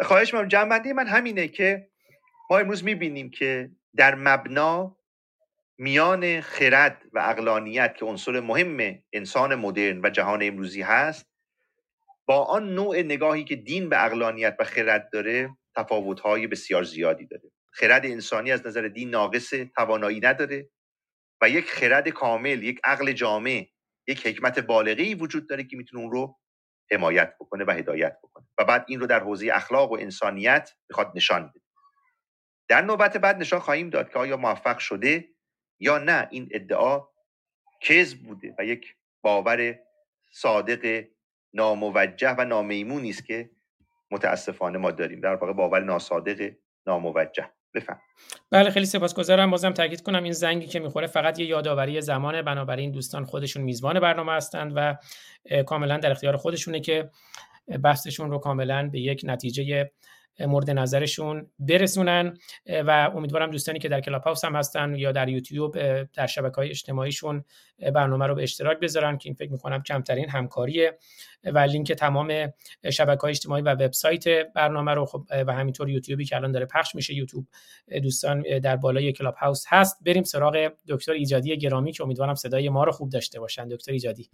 خواهش 0.00 0.34
می‌کنم. 0.34 0.48
جنبندی 0.48 0.92
من 0.92 1.06
همینه 1.06 1.48
که 1.48 1.88
ما 2.50 2.58
امروز 2.58 2.84
می‌بینیم 2.84 3.30
که 3.30 3.70
در 3.96 4.14
مبنا 4.14 4.96
میان 5.78 6.40
خرد 6.40 7.02
و 7.12 7.18
اقلانیت 7.18 7.96
که 7.96 8.04
عنصر 8.04 8.40
مهم 8.40 8.98
انسان 9.12 9.54
مدرن 9.54 10.00
و 10.04 10.10
جهان 10.10 10.42
امروزی 10.42 10.82
هست 10.82 11.26
با 12.26 12.44
آن 12.44 12.74
نوع 12.74 13.02
نگاهی 13.02 13.44
که 13.44 13.56
دین 13.56 13.88
به 13.88 14.04
اقلانیت 14.04 14.56
و 14.58 14.64
خرد 14.64 15.10
داره 15.12 15.56
تفاوت‌های 15.76 16.46
بسیار 16.46 16.82
زیادی 16.82 17.26
داره. 17.26 17.50
خرد 17.72 18.06
انسانی 18.06 18.52
از 18.52 18.66
نظر 18.66 18.88
دین 18.88 19.10
ناقص 19.10 19.54
توانایی 19.76 20.20
نداره 20.20 20.70
و 21.42 21.48
یک 21.48 21.70
خرد 21.70 22.08
کامل 22.08 22.62
یک 22.62 22.80
عقل 22.84 23.12
جامع 23.12 23.68
یک 24.08 24.26
حکمت 24.26 24.58
بالغی 24.58 25.14
وجود 25.14 25.48
داره 25.48 25.64
که 25.64 25.76
می‌تونه 25.76 26.02
اون 26.02 26.12
رو 26.12 26.38
حمایت 26.90 27.34
بکنه 27.40 27.64
و 27.64 27.70
هدایت 27.70 28.18
بکنه. 28.22 28.46
و 28.58 28.64
بعد 28.64 28.84
این 28.88 29.00
رو 29.00 29.06
در 29.06 29.20
حوزه 29.20 29.50
اخلاق 29.52 29.92
و 29.92 29.94
انسانیت 29.94 30.70
می‌خواد 30.90 31.12
نشان 31.14 31.48
بده. 31.48 31.60
در 32.68 32.82
نوبت 32.82 33.16
بعد 33.16 33.36
نشان 33.36 33.60
خواهیم 33.60 33.90
داد 33.90 34.12
که 34.12 34.18
آیا 34.18 34.36
موفق 34.36 34.78
شده 34.78 35.33
یا 35.80 35.98
نه 35.98 36.28
این 36.30 36.48
ادعا 36.52 37.00
کذب 37.80 38.18
بوده 38.18 38.54
و 38.58 38.64
یک 38.64 38.96
باور 39.22 39.78
صادق 40.32 41.04
ناموجه 41.54 42.34
و 42.38 42.44
نامیمونی 42.44 43.10
است 43.10 43.26
که 43.26 43.50
متاسفانه 44.10 44.78
ما 44.78 44.90
داریم. 44.90 45.20
در 45.20 45.34
واقع 45.34 45.52
باور 45.52 45.84
ناصادق 45.84 46.52
ناموجه. 46.86 47.50
بفهم. 47.74 48.00
بله 48.50 48.70
خیلی 48.70 48.86
سپاسگزارم. 48.86 49.50
بازم 49.50 49.70
تاکید 49.70 50.02
کنم 50.02 50.22
این 50.22 50.32
زنگی 50.32 50.66
که 50.66 50.80
می‌خوره 50.80 51.06
فقط 51.06 51.38
یه 51.38 51.46
یادآوری 51.46 52.00
زمانه 52.00 52.42
بنابراین 52.42 52.90
دوستان 52.90 53.24
خودشون 53.24 53.62
میزبان 53.62 54.00
برنامه 54.00 54.32
هستند 54.32 54.72
و 54.76 54.96
کاملا 55.66 55.98
در 55.98 56.10
اختیار 56.10 56.36
خودشونه 56.36 56.80
که 56.80 57.10
بحثشون 57.84 58.30
رو 58.30 58.38
کاملا 58.38 58.88
به 58.92 59.00
یک 59.00 59.20
نتیجه 59.24 59.92
مورد 60.40 60.70
نظرشون 60.70 61.50
برسونن 61.58 62.36
و 62.66 63.10
امیدوارم 63.16 63.50
دوستانی 63.50 63.78
که 63.78 63.88
در 63.88 64.00
کلاب 64.00 64.22
هاوس 64.22 64.44
هم 64.44 64.56
هستن 64.56 64.94
یا 64.94 65.12
در 65.12 65.28
یوتیوب 65.28 66.02
در 66.02 66.26
شبکه 66.26 66.56
های 66.56 66.70
اجتماعیشون 66.70 67.44
برنامه 67.94 68.26
رو 68.26 68.34
به 68.34 68.42
اشتراک 68.42 68.80
بذارن 68.80 69.18
که 69.18 69.28
این 69.28 69.34
فکر 69.34 69.52
می‌کنم 69.52 69.82
کمترین 69.82 70.28
همکاریه. 70.28 70.98
و 71.44 71.58
لینک 71.58 71.92
تمام 71.92 72.52
شبکه 72.92 73.20
های 73.20 73.30
اجتماعی 73.30 73.62
و 73.62 73.68
وبسایت 73.68 74.24
برنامه 74.54 74.94
رو 74.94 75.06
خب 75.06 75.24
و 75.46 75.52
همینطور 75.52 75.88
یوتیوبی 75.88 76.24
که 76.24 76.36
الان 76.36 76.52
داره 76.52 76.66
پخش 76.66 76.94
میشه 76.94 77.14
یوتیوب 77.14 77.46
دوستان 78.02 78.42
در 78.58 78.76
بالای 78.76 79.12
کلاب 79.12 79.34
هاوس 79.34 79.64
هست. 79.68 80.04
بریم 80.04 80.22
سراغ 80.22 80.72
دکتر 80.88 81.12
ایجادی 81.12 81.58
گرامی 81.58 81.92
که 81.92 82.02
امیدوارم 82.02 82.34
صدای 82.34 82.68
ما 82.68 82.84
رو 82.84 82.92
خوب 82.92 83.08
داشته 83.10 83.40
باشن. 83.40 83.68
دکتر 83.68 83.92
ایجادی. 83.92 84.30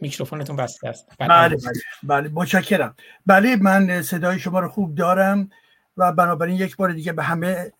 میکروفونتون 0.00 0.56
بسته 0.56 0.88
است. 0.88 1.08
بله 1.18 1.56
بله 1.56 1.58
بله. 2.02 2.30
متشکرم. 2.34 2.94
بله 3.26 3.56
من 3.56 4.02
صدای 4.02 4.38
شما 4.38 4.60
رو 4.60 4.68
خوب 4.68 4.94
دارم 4.94 5.50
و 5.96 6.12
بنابراین 6.12 6.56
یک 6.56 6.76
بار 6.76 6.92
دیگه 6.92 7.12
به 7.12 7.22
همه 7.22 7.72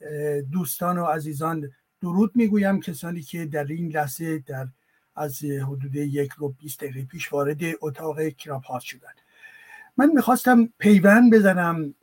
دوستان 0.52 0.98
و 0.98 1.04
عزیزان 1.04 1.70
درود 2.02 2.32
می‌گویم. 2.34 2.80
کسانی 2.80 3.22
که 3.22 3.46
در 3.46 3.64
این 3.64 3.88
لحظه 3.88 4.38
در 4.38 4.68
از 5.16 5.44
حدود 5.44 5.94
یک 5.94 6.32
رو 6.32 6.48
20 6.48 6.80
دقیقه 6.80 7.02
پیش 7.02 7.32
وارد 7.32 7.60
اتاق 7.80 8.28
کلاب 8.28 8.62
هاوس 8.62 8.82
شدن. 8.82 9.12
من 9.96 10.10
می‌خواستم 10.14 10.68
پیوند 10.78 11.34
بزنم 11.34 11.94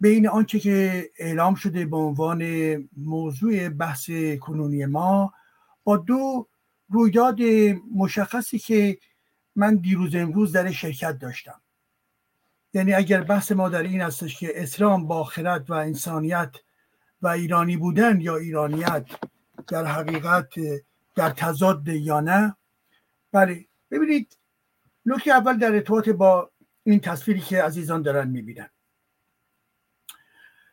بین 0.00 0.28
آنچه 0.28 0.58
که 0.58 1.10
اعلام 1.18 1.54
شده 1.54 1.86
به 1.86 1.96
عنوان 1.96 2.42
موضوع 2.96 3.68
بحث 3.68 4.10
کنونی 4.40 4.86
ما 4.86 5.32
با 5.84 5.96
دو 5.96 6.48
رویداد 6.88 7.38
مشخصی 7.94 8.58
که 8.58 8.98
من 9.58 9.76
دیروز 9.76 10.14
امروز 10.14 10.52
در 10.52 10.70
شرکت 10.70 11.18
داشتم. 11.18 11.60
یعنی 12.74 12.94
اگر 12.94 13.20
بحث 13.20 13.52
ما 13.52 13.68
در 13.68 13.82
این 13.82 14.00
هستش 14.00 14.38
که 14.38 14.62
اسلام 14.62 15.06
با 15.06 15.24
خرد 15.24 15.70
و 15.70 15.74
انسانیت 15.74 16.56
و 17.22 17.28
ایرانی 17.28 17.76
بودن 17.76 18.20
یا 18.20 18.36
ایرانیت 18.36 19.06
در 19.68 19.84
حقیقت 19.84 20.48
در 21.16 21.30
تضاد 21.30 21.88
یا 21.88 22.20
نه 22.20 22.56
بله. 23.32 23.66
ببینید 23.90 24.38
نکته 25.06 25.30
اول 25.30 25.58
در 25.58 25.74
ارتباط 25.74 26.08
با 26.08 26.50
این 26.84 27.00
تصویری 27.00 27.40
که 27.40 27.62
عزیزان 27.62 28.02
دارن 28.02 28.28
می‌بینن. 28.28 28.70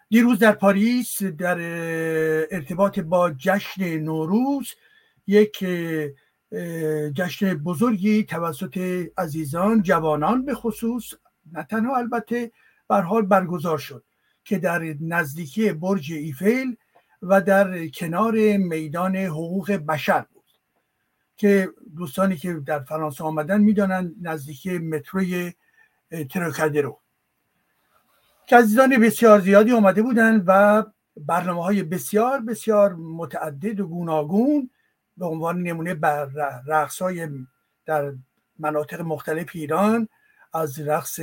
دیروز 0.10 0.40
در 0.40 0.52
پاریس 0.52 1.24
در 1.24 1.58
ارتباط 2.52 3.00
با 3.00 3.32
جشن 3.32 4.00
نوروز 4.00 4.74
یک 5.28 5.64
جشن 7.14 7.54
بزرگی 7.54 8.24
توسط 8.24 9.06
عزیزان 9.18 9.82
جوانان 9.82 10.46
به 10.46 10.54
خصوص 10.56 11.14
نه 11.52 11.64
تنها 11.64 11.98
البته 11.98 12.52
حال 12.90 13.26
برگزار 13.26 13.78
شد 13.78 14.04
که 14.44 14.60
در 14.60 14.96
نزدیکی 15.02 15.72
برج 15.72 16.12
ایفل 16.14 16.74
و 17.22 17.42
در 17.42 17.88
کنار 17.88 18.58
میدان 18.58 19.16
حقوق 19.16 19.72
بشر 19.72 20.26
بود. 20.34 20.46
که 21.38 21.70
دوستانی 21.96 22.38
که 22.38 22.54
در 22.54 22.80
فرانسه 22.80 23.24
آمدن 23.24 23.62
می‌دانند 23.62 24.16
نزدیکی 24.22 24.78
متروی 24.78 25.54
تروکادرو 26.30 27.00
که 28.48 28.58
عزیزان 28.58 28.98
بسیار 28.98 29.40
زیادی 29.40 29.72
آمده 29.72 30.02
بودند 30.02 30.44
و 30.48 30.84
برنامه 31.18 31.64
های 31.64 31.84
بسیار 31.84 32.40
بسیار 32.42 32.94
متعدد 32.96 33.80
و 33.80 33.88
گوناگون 33.88 34.70
به 35.18 35.26
عنوان 35.26 35.62
نمونه 35.62 35.94
بر 35.94 36.26
رقص 36.68 37.02
های 37.02 37.30
در 37.86 38.14
مناطق 38.60 39.02
مختلف 39.02 39.50
ایران 39.54 40.08
از 40.54 40.80
رقص 40.80 41.20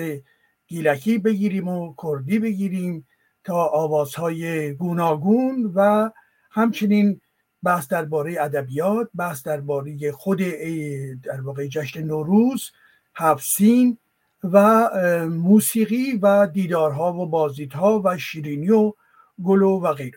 گیلکی 0.67 1.19
بگیریم 1.19 1.69
و 1.69 1.95
کردی 2.03 2.39
بگیریم 2.39 3.07
تا 3.45 3.65
آوازهای 3.67 4.75
گوناگون 4.75 5.73
و 5.75 6.11
همچنین 6.51 7.21
بحث 7.63 7.89
درباره 7.89 8.37
ادبیات 8.41 9.11
بحث 9.15 9.43
درباره 9.43 10.13
خود 10.13 10.39
در 11.23 11.41
واقع 11.41 11.67
جشن 11.67 12.03
نوروز 12.03 12.71
هفسین 13.15 13.99
و 14.45 14.89
موسیقی 15.29 16.13
و 16.23 16.47
دیدارها 16.47 17.13
و 17.13 17.27
بازدیدها 17.27 18.03
و 18.05 18.19
شیرینی 18.19 18.71
و 18.71 18.93
گلو 19.45 19.81
و 19.81 19.93
غیر 19.93 20.17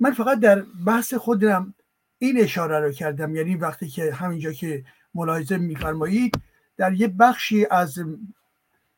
من 0.00 0.12
فقط 0.12 0.40
در 0.40 0.64
بحث 0.86 1.14
خودم 1.14 1.74
این 2.22 2.40
اشاره 2.40 2.80
رو 2.80 2.92
کردم. 2.92 3.34
یعنی 3.34 3.54
وقتی 3.54 3.88
که 3.88 4.14
همینجا 4.14 4.52
که 4.52 4.84
ملاحظه 5.14 5.56
میفرمایید 5.56 6.38
در 6.76 6.92
یه 6.92 7.08
بخشی 7.08 7.66
از 7.70 7.98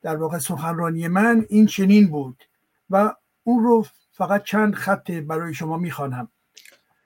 در 0.02 0.16
واقع 0.16 0.38
سخنرانی 0.38 1.08
من 1.08 1.46
این 1.48 1.66
چنین 1.66 2.08
بود 2.08 2.44
و 2.90 3.14
اون 3.44 3.64
رو 3.64 3.86
فقط 4.12 4.44
چند 4.44 4.74
خط 4.74 5.10
برای 5.10 5.54
شما 5.54 5.76
می‌خوانم. 5.76 6.28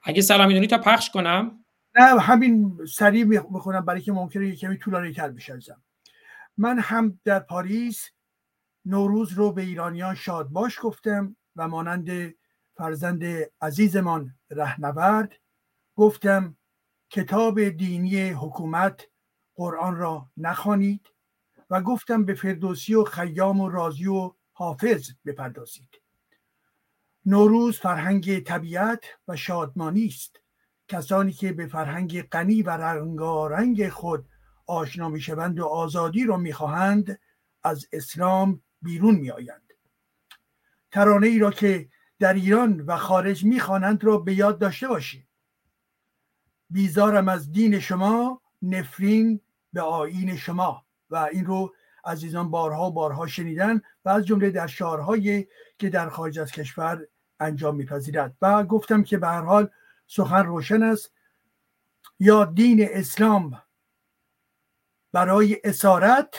اگه 0.02 0.22
سلام 0.22 0.48
می‌دونی 0.48 0.66
تا 0.66 0.79
پخش 0.79 1.11
کنم. 1.11 1.64
نه 1.94 2.20
همین 2.20 2.79
سریع 2.92 3.24
می‌خونم 3.24 3.85
برای 3.85 4.00
که 4.00 4.12
ممکنه 4.12 4.46
یه 4.46 4.57
کمی 4.57 4.79
طولانی 4.79 5.12
تر 5.12 5.29
بشه 5.29 5.59
من 6.59 6.79
هم 6.79 7.20
در 7.24 7.38
پاریس 7.38 8.11
نوروز 8.85 9.33
رو 9.33 9.52
به 9.52 9.62
ایرانیان 9.62 10.14
شاد 10.14 10.48
باش 10.48 10.79
گفتم 10.83 11.37
و 11.57 11.68
مانند 11.68 12.35
فرزند 12.74 13.24
عزیزمان 13.61 14.34
رهنورد 14.51 15.32
گفتم 15.97 16.57
کتاب 17.11 17.68
دینی 17.68 18.28
حکومت 18.28 19.01
قرآن 19.55 19.97
را 19.97 20.30
نخوانید 20.36 21.07
و 21.70 21.82
گفتم 21.82 22.24
به 22.24 22.34
فردوسی 22.34 22.94
و 22.94 23.05
خیام 23.05 23.61
و 23.61 23.68
رازی 23.68 24.07
و 24.07 24.32
حافظ 24.53 25.11
بپردازید. 25.26 26.01
نوروز 27.26 27.78
فرهنگ 27.78 28.42
طبیعت 28.42 29.05
و 29.28 29.36
شادمانی 29.36 30.07
است. 30.07 30.40
کسانی 30.88 31.32
که 31.32 31.53
به 31.53 31.66
فرهنگ 31.66 32.22
غنی 32.22 32.62
و 32.62 32.70
رنگارنگ 32.70 33.88
خود 33.88 34.28
آشنا 34.66 35.09
می‌شوند 35.09 35.61
و 35.61 35.64
آزادی 35.64 36.24
را 36.24 36.36
می‌خواهند 36.36 37.20
از 37.62 37.86
اسلام 37.92 38.62
بیرون 38.82 39.14
میآیند. 39.14 39.72
ترانه 40.90 41.26
ای 41.26 41.38
را 41.38 41.51
که 41.51 41.88
در 42.18 42.34
ایران 42.34 42.80
و 42.80 42.97
خارج 42.97 43.44
می‌خوانند 43.44 44.05
را 44.05 44.18
به 44.18 44.34
یاد 44.34 44.59
داشته 44.59 44.88
باشید. 44.88 45.26
بیزارم 46.70 47.28
از 47.28 47.52
دین 47.52 47.80
شما 47.80 48.40
نفرین 48.62 49.40
به 49.72 49.80
آیین 49.80 50.36
شما. 50.36 50.84
و 51.10 51.16
این 51.16 51.46
رو 51.46 51.74
عزیزان 52.04 52.50
بارها 52.50 52.90
بارها 52.90 53.26
شنیدن 53.26 53.80
و 54.04 54.08
از 54.08 54.26
جمله 54.26 54.50
در 54.50 54.66
شعارهایی 54.66 55.48
که 55.78 55.88
در 55.88 56.08
خارج 56.08 56.38
از 56.38 56.52
کشور 56.52 57.06
انجام 57.40 57.76
میپذیرد. 57.76 58.36
و 58.42 58.64
گفتم 58.64 59.02
که 59.02 59.18
به 59.18 59.26
هر 59.26 59.42
حال 59.42 59.68
سخن 60.06 60.44
روشن 60.46 60.82
است. 60.82 61.12
یا 62.20 62.44
دین 62.44 62.88
اسلام 62.90 63.62
برای 65.12 65.60
اسارت 65.64 66.34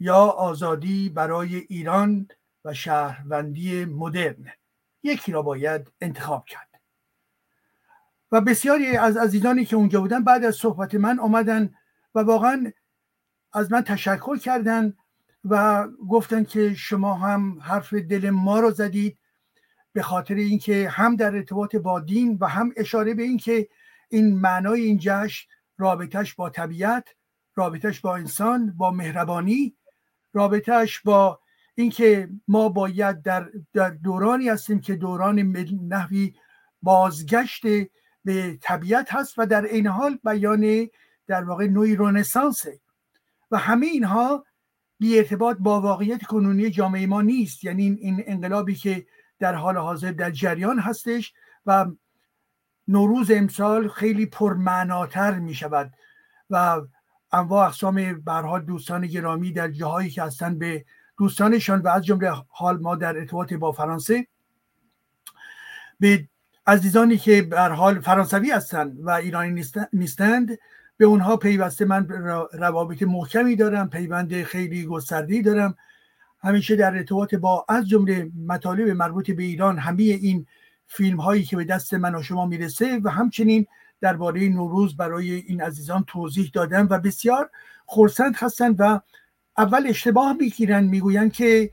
یا 0.00 0.16
آزادی 0.16 1.08
برای 1.08 1.56
ایران 1.56 2.28
و 2.64 2.74
شهروندی 2.74 3.84
مدرن. 3.84 4.52
یکی 5.02 5.32
را 5.32 5.42
باید 5.42 5.92
انتخاب 6.00 6.44
کرد. 6.46 6.67
و 8.32 8.40
بسیاری 8.40 8.96
از 8.96 9.16
عزیزانی 9.16 9.64
که 9.64 9.76
اونجا 9.76 10.00
بودن 10.00 10.24
بعد 10.24 10.44
از 10.44 10.56
صحبت 10.56 10.94
من 10.94 11.18
آمدن 11.18 11.74
و 12.14 12.20
واقعا 12.20 12.72
از 13.52 13.72
من 13.72 13.82
تشکر 13.82 14.36
کردن 14.36 14.94
و 15.44 15.86
گفتن 16.10 16.44
که 16.44 16.74
شما 16.74 17.14
هم 17.14 17.58
حرف 17.60 17.94
دل 17.94 18.30
ما 18.30 18.60
رو 18.60 18.70
زدید 18.70 19.18
به 19.92 20.02
خاطر 20.02 20.34
اینکه 20.34 20.88
هم 20.88 21.16
در 21.16 21.34
ارتباط 21.34 21.76
با 21.76 22.00
دین 22.00 22.38
و 22.40 22.46
هم 22.46 22.72
اشاره 22.76 23.14
به 23.14 23.22
اینکه 23.22 23.68
این 24.08 24.40
معنای 24.40 24.80
این 24.80 24.98
جشن 25.02 25.48
رابطش 25.78 26.34
با 26.34 26.50
طبیعت 26.50 27.08
رابطش 27.54 28.00
با 28.00 28.16
انسان 28.16 28.74
با 28.76 28.90
مهربانی 28.90 29.76
رابطش 30.32 31.00
با 31.00 31.40
اینکه 31.74 32.28
ما 32.48 32.68
باید 32.68 33.22
در, 33.22 33.50
در 33.72 33.90
دورانی 33.90 34.48
هستیم 34.48 34.80
که 34.80 34.96
دوران 34.96 35.38
نحوی 35.88 36.34
بازگشت 36.82 37.62
به 38.28 38.58
طبیعت 38.60 39.14
هست 39.14 39.34
و 39.38 39.46
در 39.46 39.62
این 39.62 39.86
حال 39.86 40.18
بیان 40.24 40.88
در 41.26 41.44
واقع 41.44 41.66
نوعی 41.66 41.96
رنسانسه. 41.96 42.80
و 43.50 43.58
همه 43.58 43.86
اینها 43.86 44.44
بی 44.98 45.18
ارتباط 45.18 45.56
با 45.60 45.80
واقعیت 45.80 46.24
کنونی 46.24 46.70
جامعه 46.70 47.06
ما 47.06 47.22
نیست. 47.22 47.64
یعنی 47.64 47.98
این 48.00 48.24
انقلابی 48.26 48.74
که 48.74 49.06
در 49.38 49.54
حال 49.54 49.76
حاضر 49.76 50.12
در 50.12 50.30
جریان 50.30 50.78
هستش 50.78 51.32
و 51.66 51.86
نوروز 52.88 53.30
امسال 53.30 53.88
خیلی 53.88 54.26
پرمعناتر 54.26 55.38
می 55.38 55.54
شود. 55.54 55.92
و 56.50 56.80
انواع 57.32 57.66
اقسام 57.66 58.20
برها 58.20 58.58
دوستان 58.58 59.06
گرامی 59.06 59.52
در 59.52 59.70
جاهایی 59.70 60.10
که 60.10 60.22
هستن 60.22 60.58
به 60.58 60.84
دوستانشان 61.18 61.80
و 61.80 61.88
از 61.88 62.04
جمله 62.04 62.32
حال 62.48 62.78
ما 62.78 62.96
در 62.96 63.16
ارتباط 63.16 63.52
با 63.52 63.72
فرانسه 63.72 64.26
به 66.00 66.28
عزیزانی 66.68 67.16
که 67.16 67.42
بر 67.42 67.72
حال 67.72 68.00
فرانسوی 68.00 68.50
هستند 68.50 68.96
و 69.00 69.10
ایرانی 69.10 69.64
نیستند 69.92 70.58
به 70.96 71.04
اونها 71.04 71.36
پیوسته 71.36 71.84
من 71.84 72.08
روابط 72.52 73.02
محکمی 73.02 73.56
دارم 73.56 73.90
پیوند 73.90 74.42
خیلی 74.42 74.84
گسترده‌ای 74.84 75.42
دارم. 75.42 75.74
همیشه 76.40 76.76
در 76.76 76.96
ارتباط 76.96 77.34
با 77.34 77.66
از 77.68 77.88
جمله 77.88 78.30
مطالب 78.46 78.88
مربوط 78.88 79.30
به 79.30 79.42
ایران 79.42 79.78
همه 79.78 80.02
این 80.02 80.46
فیلم 80.86 81.20
هایی 81.20 81.42
که 81.42 81.56
به 81.56 81.64
دست 81.64 81.94
من 81.94 82.14
و 82.14 82.22
شما 82.22 82.46
می‌رسه 82.46 83.00
و 83.04 83.10
همچنین 83.10 83.66
درباره 84.00 84.48
نوروز 84.48 84.96
برای 84.96 85.32
این 85.32 85.60
عزیزان 85.60 86.04
توضیح 86.06 86.50
دادم 86.54 86.88
و 86.90 86.98
بسیار 86.98 87.50
خورسند 87.86 88.36
هستند 88.36 88.76
و 88.78 89.00
اول 89.58 89.86
اشتباه 89.86 90.32
می‌گیرن 90.32 90.84
می‌گویند 90.84 91.32
که 91.32 91.70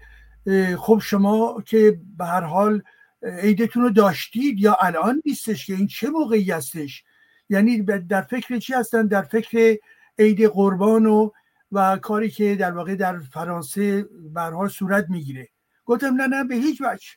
خب 0.77 0.99
شما 1.03 1.61
که 1.65 1.99
به 2.17 2.25
هر 2.25 2.41
حال 2.41 2.81
عیدتون 3.25 3.83
رو 3.83 3.89
داشتید 3.89 4.59
یا 4.59 4.77
الان 4.81 5.21
نیستش 5.25 5.65
که؟ 5.65 5.75
این 5.75 5.87
چه 5.87 6.09
موقعی 6.09 6.51
هستش؟ 6.51 7.03
یعنی 7.49 7.81
در 7.81 8.21
فکر 8.21 8.59
چی 8.59 8.73
هستن؟ 8.73 9.07
در 9.07 9.21
فکر 9.21 9.77
عید 10.19 10.45
قربان 10.45 11.05
و 11.05 11.29
و 11.71 11.97
کاری 11.97 12.29
که 12.29 12.55
در 12.55 12.71
واقع 12.71 12.95
در 12.95 13.19
فرانسه 13.19 14.09
برها 14.33 14.67
صورت 14.67 15.05
می‌گیره. 15.09 15.49
گفتم 15.85 16.21
نه 16.21 16.27
نه 16.27 16.43
به 16.43 16.55
هیچ 16.55 16.81
وجه. 16.81 17.07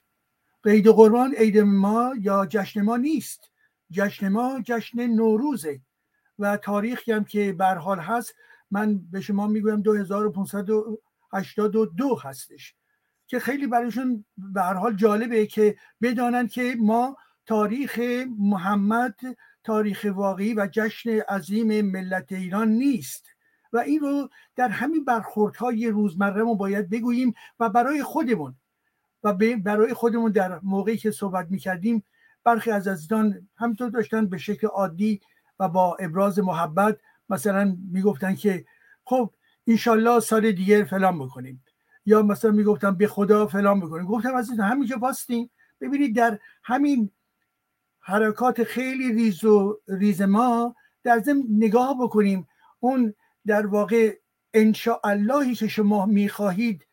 عید 0.65 0.89
قربان 0.89 1.35
عید 1.35 1.59
ما 1.59 2.15
یا 2.21 2.47
جشن 2.47 2.81
ما 2.81 2.97
نیست. 2.97 3.51
جشن 3.91 4.29
ما 4.29 4.61
جشن 4.65 5.07
نوروزه. 5.07 5.81
و 6.39 6.57
تاریخی 6.57 7.13
هم 7.13 7.25
که 7.25 7.53
بر 7.53 7.75
حال 7.75 8.01
هست 8.01 8.35
من 8.71 9.01
به 9.11 9.21
شما 9.21 9.47
می‌گویم 9.47 9.83
2582 9.83 12.21
هستش. 12.23 12.75
که 13.29 13.39
خیلی 13.39 13.67
برایشون 13.67 14.25
به 14.39 14.63
هر 14.63 14.75
حال 14.75 14.95
جالبه 14.95 15.47
که 15.47 15.77
بدانن 16.03 16.47
که 16.47 16.77
ما 16.79 17.17
تاریخ 17.47 18.01
محمد 18.39 19.15
تاریخ 19.65 20.07
واقعی 20.15 20.55
و 20.55 20.69
جشن 20.73 21.11
عظیم 21.11 21.91
ملت 21.91 22.33
ایران 22.33 22.69
نیست. 22.69 23.27
و 23.73 23.79
این 23.79 24.01
رو 24.01 24.29
در 24.57 24.69
همین 24.69 25.05
برخوردهای 25.05 25.89
روزمره 25.89 26.43
ما 26.43 26.55
باید 26.55 26.91
بگوییم 26.91 27.35
و 27.61 27.69
برای 27.69 28.03
خودمون 28.03 28.55
و 29.25 29.35
برای 29.65 29.95
خودمون 29.95 30.33
در 30.33 30.61
موقعی 30.63 30.97
که 30.97 31.11
صحبت 31.11 31.51
می‌کردیم 31.51 32.05
برخی 32.45 32.71
از 32.71 32.89
عزیزان 32.89 33.49
همینطور 33.57 33.91
داشتن 33.91 34.27
به 34.27 34.39
شکل 34.39 34.67
عادی 34.67 35.21
و 35.61 35.69
با 35.69 35.97
ابراز 36.01 36.39
محبت 36.39 36.99
مثلا 37.29 37.77
می‌گفتن 37.93 38.35
که 38.35 38.65
خب 39.05 39.31
انشالله 39.67 40.21
سال 40.21 40.53
دیگه 40.53 40.85
فلان 40.85 41.19
بکنیم. 41.19 41.65
یا 42.09 42.23
مثلا 42.23 42.51
می‌گفتن 42.51 42.95
به 42.95 43.07
خدا 43.07 43.47
فلان 43.47 43.81
بکنیم 43.81 44.07
گفتم 44.07 44.37
عزیز 44.37 44.61
همینجا 44.61 44.97
باستیم. 44.97 45.51
ببینید 45.81 46.17
در 46.17 46.39
همین 46.63 47.11
حرکات 48.01 48.65
خیلی 48.65 49.13
ریز 49.13 49.45
و 49.45 49.81
ریز 49.89 50.23
ما 50.23 50.75
در 51.03 51.19
ضمن 51.19 51.43
نگاه 51.51 51.97
بکنیم. 52.01 52.49
اون 52.81 53.15
در 53.47 53.67
واقع 53.67 54.17
اللهی 55.05 55.55
که 55.55 55.69
شما 55.69 56.07
می‌خواهید 56.07 56.87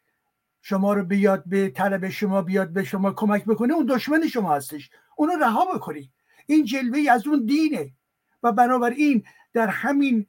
شما 0.62 0.94
رو 0.94 1.04
بیاد 1.04 1.44
به 1.46 1.70
طلب 1.70 2.10
شما 2.10 2.42
بیاد 2.42 2.70
به 2.70 2.84
شما 2.84 3.12
کمک 3.12 3.46
بکنه 3.46 3.74
اون 3.74 3.86
دشمن 3.86 4.28
شما 4.28 4.56
هستش. 4.56 4.90
اونو 5.16 5.34
رها 5.34 5.66
بکنید. 5.76 6.10
این 6.48 6.66
جلوه 6.66 7.12
از 7.12 7.28
اون 7.28 7.46
دینه. 7.46 7.92
و 8.44 8.52
بنابراین 8.52 9.24
در 9.54 9.68
همین 9.68 10.26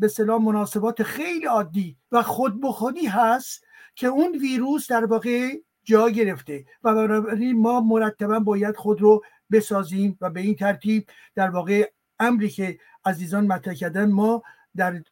به 0.00 0.08
سلام 0.08 0.44
مناسبات 0.44 1.02
خیلی 1.02 1.46
عادی 1.46 1.96
و 2.12 2.22
خود 2.22 2.60
بخودی 2.60 3.06
هست. 3.06 3.65
که 3.96 4.06
اون 4.06 4.38
ویروس 4.38 4.90
در 4.90 5.04
واقع 5.04 5.54
جا 5.84 6.10
گرفته 6.10 6.64
و 6.82 6.94
بنابراین 6.94 7.58
ما 7.58 7.80
مرتبا 7.80 8.38
باید 8.38 8.76
خود 8.76 9.00
رو 9.00 9.24
بسازیم 9.50 10.18
و 10.20 10.30
به 10.30 10.40
این 10.40 10.54
ترتیب 10.54 11.06
در 11.34 11.50
واقع 11.50 11.90
امری 12.18 12.48
که 12.48 12.78
عزیزان 13.04 13.46
مطرح 13.46 13.74
کردن 13.74 14.10
ما 14.10 14.42
در 14.76 15.02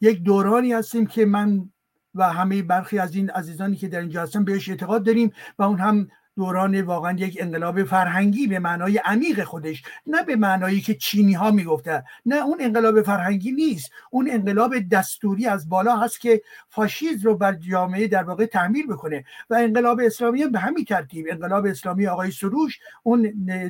یک 0.00 0.22
دورانی 0.22 0.72
هستیم 0.72 1.06
که 1.06 1.26
من 1.26 1.70
و 2.14 2.32
همه 2.32 2.62
برخی 2.62 2.98
از 2.98 3.14
این 3.14 3.30
عزیزانی 3.30 3.76
که 3.76 3.88
در 3.88 4.00
اینجا 4.00 4.22
هستن 4.22 4.44
بهش 4.44 4.68
اعتقاد 4.68 5.06
داریم 5.06 5.32
و 5.58 5.62
اون 5.62 5.78
هم 5.78 6.08
دوران 6.36 6.80
واقعا 6.80 7.12
یک 7.18 7.38
انقلاب 7.40 7.84
فرهنگی 7.84 8.46
به 8.46 8.58
معنای 8.58 8.98
عمیق 8.98 9.44
خودش 9.44 9.82
نه 10.06 10.22
به 10.22 10.36
معنایی 10.36 10.80
که 10.80 10.94
چینی 10.94 11.32
ها 11.32 11.50
می‌گفته. 11.50 12.04
نه 12.26 12.36
اون 12.36 12.58
انقلاب 12.60 13.02
فرهنگی 13.02 13.52
نیست. 13.52 13.90
اون 14.10 14.30
انقلاب 14.30 14.74
دستوری 14.78 15.46
از 15.46 15.68
بالا 15.68 15.96
هست 15.96 16.20
که 16.20 16.42
فاشیزم 16.68 17.28
رو 17.28 17.36
بر 17.36 17.52
جامعه 17.52 18.08
در 18.08 18.22
واقع 18.22 18.46
تعمیر 18.46 18.86
بکنه 18.86 19.24
و 19.50 19.54
انقلاب 19.54 20.00
اسلامی 20.00 20.46
به 20.46 20.58
همین 20.58 20.84
ترتیب. 20.84 21.26
انقلاب 21.30 21.66
اسلامی 21.66 22.06
آقای 22.06 22.30
سروش 22.30 22.78
اون 23.02 23.22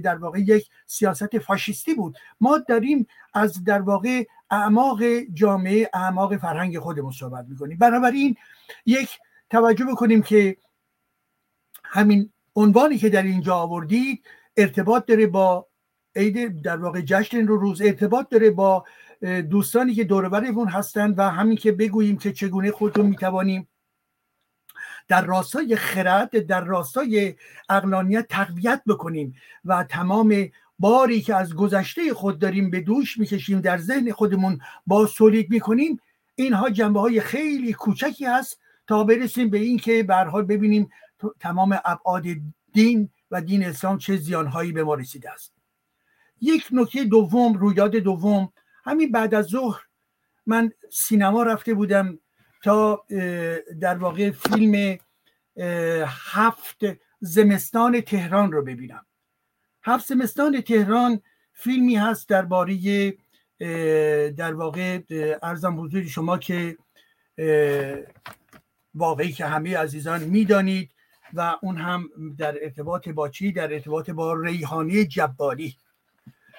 در 0.04 0.16
واقع 0.16 0.40
یک 0.40 0.68
سیاست 0.86 1.38
فاشیستی 1.38 1.94
بود. 1.94 2.16
ما 2.40 2.58
داریم 2.58 3.06
از 3.34 3.64
در 3.64 3.80
واقع 3.82 4.24
اعماق 4.50 5.02
جامعه 5.34 5.90
اعماق 5.94 6.36
فرهنگ 6.36 6.78
خودمون 6.78 7.12
صحبت 7.12 7.46
می‌کنیم. 7.48 7.78
بنابراین 7.78 8.36
یک 8.86 9.18
توجه 9.50 9.84
بکنیم 9.84 10.22
که 10.22 10.56
همین 11.84 12.32
عنوانی 12.56 12.98
که 12.98 13.08
در 13.08 13.22
اینجا 13.22 13.54
آوردید 13.54 14.24
ارتباط 14.56 15.06
داره 15.06 15.26
با 15.26 15.66
عید 16.16 16.62
در 16.62 16.76
واقع 16.76 17.00
جشن 17.00 17.46
رو 17.46 17.56
روز 17.56 17.82
ارتباط 17.82 18.28
داره 18.28 18.50
با 18.50 18.84
دوستانی 19.50 19.94
که 19.94 20.04
دورورمون 20.04 20.68
هستند 20.68 21.18
و 21.18 21.22
همین 21.22 21.56
که 21.56 21.72
بگوییم 21.72 22.18
که 22.18 22.32
چگونه 22.32 22.70
خودتون 22.70 23.06
می‌توانیم 23.06 23.68
در 25.08 25.24
راستای 25.24 25.76
خرد 25.76 26.46
در 26.46 26.64
راستای 26.64 27.34
اقلانیت 27.68 28.26
تقویت 28.28 28.82
بکنیم 28.86 29.34
و 29.64 29.84
تمام 29.84 30.48
باری 30.78 31.20
که 31.20 31.34
از 31.34 31.54
گذشته 31.54 32.14
خود 32.14 32.38
داریم 32.38 32.70
به 32.70 32.80
دوش 32.80 33.18
می‌کشیم 33.18 33.60
در 33.60 33.78
ذهن 33.78 34.12
خودمون 34.12 34.60
با 34.86 35.06
سولید 35.06 35.50
می‌کنیم 35.50 36.00
اینها 36.34 36.70
جنبه 36.70 37.00
های 37.00 37.20
خیلی 37.20 37.72
کوچکی 37.72 38.24
هست 38.24 38.60
تا 38.86 39.04
برسیم 39.04 39.50
به 39.50 39.58
این 39.58 39.78
که 39.78 40.06
حال 40.30 40.42
ببینیم 40.42 40.88
تمام 41.40 41.78
ابعاد 41.84 42.24
دین 42.72 43.10
و 43.30 43.40
دین 43.40 43.64
اسلام 43.64 43.98
چه 43.98 44.16
زیانهایی 44.16 44.72
به 44.72 44.84
ما 44.84 44.94
رسیده 44.94 45.32
است. 45.32 45.52
یک 46.40 46.68
نکته 46.72 47.04
دوم 47.04 47.54
رویداد 47.54 47.96
دوم 47.96 48.52
همین 48.84 49.12
بعد 49.12 49.34
از 49.34 49.46
ظهر 49.46 49.82
من 50.46 50.72
سینما 50.92 51.42
رفته 51.42 51.74
بودم 51.74 52.18
تا 52.62 53.04
در 53.80 53.96
واقع 53.98 54.30
فیلم 54.30 54.98
هفت 56.32 56.80
زمستان 57.20 58.00
تهران 58.00 58.52
رو 58.52 58.62
ببینم. 58.62 59.06
هفت 59.82 60.06
زمستان 60.06 60.60
تهران 60.60 61.22
فیلمی 61.52 61.96
هست 61.96 62.28
درباره 62.28 63.14
در 64.30 64.54
واقع 64.54 65.00
ارزم 65.42 65.80
حضور 65.80 66.04
شما 66.04 66.38
که 66.38 66.78
واقعی 68.94 69.32
که 69.32 69.46
همه 69.46 69.76
عزیزان 69.76 70.24
می‌دانید. 70.24 70.90
و 71.34 71.56
اون 71.62 71.76
هم 71.76 72.08
در 72.38 72.64
ارتباط 72.64 73.08
با 73.08 73.28
چی؟ 73.28 73.52
در 73.52 73.72
ارتباط 73.72 74.10
با 74.10 74.34
ریحانه 74.34 75.04
جباری. 75.04 75.76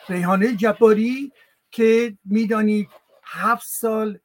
ریحانه 0.09 0.55
جباری 0.55 1.31
که 1.71 2.17
می‌دانید 2.25 2.89
هفت 3.23 3.67
سال 3.67 4.19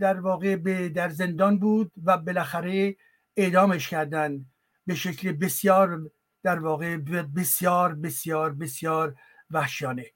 در 0.00 0.20
واقع 0.20 0.56
به 0.56 0.88
در 0.88 1.08
زندان 1.08 1.58
بود 1.58 1.92
و 2.04 2.18
بالاخره 2.18 2.96
اعدامش 3.36 3.88
کردن 3.88 4.46
به 4.86 4.94
شکل 4.94 5.32
بسیار 5.32 6.10
در 6.42 6.58
واقع 6.58 6.96
بسیار 7.36 7.94
بسیار 7.94 8.52
بسیار 8.52 9.14
وحشیانه. 9.50 10.06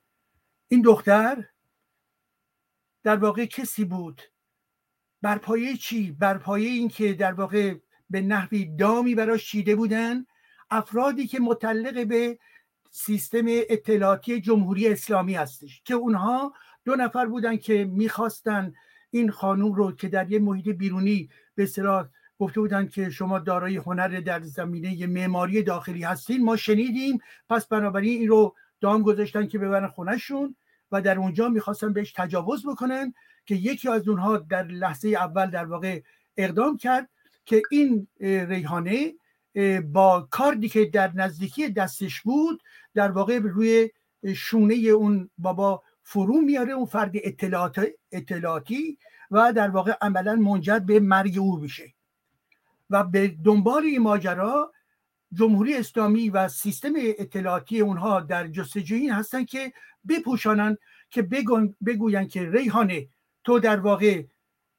این 0.68 0.82
دختر 0.82 1.44
در 3.02 3.16
واقع 3.16 3.46
کسی 3.46 3.84
بود. 3.84 4.22
بر 5.22 5.38
پایه 5.38 5.76
چی؟ 5.76 6.12
بر 6.12 6.38
پایه 6.38 6.68
این 6.68 6.88
که 6.88 7.12
در 7.12 7.32
واقع 7.32 7.74
به 8.11 8.20
نحوی 8.20 8.76
دامی 8.76 9.14
براش 9.14 9.50
چیده 9.50 9.76
بودن 9.76 10.24
افرادی 10.70 11.26
که 11.26 11.40
متعلق 11.40 12.06
به 12.06 12.38
سیستم 12.90 13.44
اطلاعاتی 13.46 14.40
جمهوری 14.40 14.88
اسلامی 14.88 15.34
هستش 15.34 15.82
که 15.84 15.94
اونها 15.94 16.52
دو 16.84 16.96
نفر 16.96 17.26
بودن 17.26 17.56
که 17.56 17.84
می‌خواستن 17.84 18.72
این 19.11 19.30
خانوم 19.30 19.72
رو 19.72 19.92
که 19.92 20.09
در 20.09 20.32
یه 20.32 20.38
محیط 20.38 20.68
بیرونی 20.68 21.28
به 21.54 21.62
اصطلاح 21.62 22.09
گفته 22.38 22.61
بودن 22.61 22.88
که 22.88 23.11
شما 23.11 23.38
دارای 23.38 23.76
هنر 23.76 24.20
در 24.20 24.40
زمینه 24.42 25.06
معماری 25.06 25.62
داخلی 25.62 26.02
هستین 26.02 26.44
ما 26.44 26.56
شنیدیم 26.56 27.18
پس 27.48 27.66
بنابراین 27.66 28.20
این 28.20 28.28
رو 28.28 28.54
دام 28.80 29.02
گذاشتن 29.02 29.46
که 29.46 29.59
ببرن 29.59 29.86
خونهشون 29.86 30.56
و 30.92 31.02
در 31.02 31.18
اونجا 31.18 31.48
می‌خواستن 31.48 31.92
بهش 31.92 32.12
تجاوز 32.12 32.66
بکنن 32.66 33.14
که 33.46 33.54
یکی 33.54 33.88
از 33.88 34.09
اونها 34.09 34.36
در 34.36 34.64
لحظه 34.64 35.09
اول 35.09 35.50
در 35.50 35.64
واقع 35.64 36.00
اقدام 36.36 36.76
کرد 36.76 37.09
که 37.49 37.62
این 37.70 38.09
ریحانه 38.20 39.14
با 39.92 40.28
کاردی 40.30 40.68
که 40.68 40.84
در 40.84 41.12
نزدیکی 41.14 41.68
دستش 41.68 42.20
بود 42.20 42.62
در 42.94 43.11
واقع 43.11 43.38
روی 43.38 43.90
شونه 44.36 44.74
اون 44.74 45.30
بابا 45.38 45.82
فرو 46.03 46.40
میاره 46.40 46.72
اون 46.72 46.86
فرد 46.86 47.12
اطلاعات 47.14 47.86
اطلاعاتی 48.12 48.99
و 49.30 49.53
در 49.53 49.68
واقع 49.70 49.92
عملا 50.01 50.36
منجر 50.36 50.78
به 50.78 51.01
مرگ 51.01 51.38
او 51.38 51.57
میشه. 51.57 51.94
و 52.90 53.05
به 53.05 53.28
دنبال 53.44 53.82
این 53.82 54.03
ماجرا 54.03 54.72
جمهوری 55.32 55.74
اسلامی 55.74 56.30
و 56.30 56.49
سیستم 56.49 56.92
اطلاعاتی 56.96 57.80
اونها 57.80 58.20
در 58.20 58.49
جستجوی 58.49 58.99
این 58.99 59.12
هستن 59.12 59.44
که 59.44 59.72
بپوشانن 60.09 60.76
که 61.11 61.22
بگوین 61.86 62.28
که 62.28 62.51
ریحانه 62.51 63.09
تو 63.44 63.59
در 63.59 63.80
واقع 63.80 64.22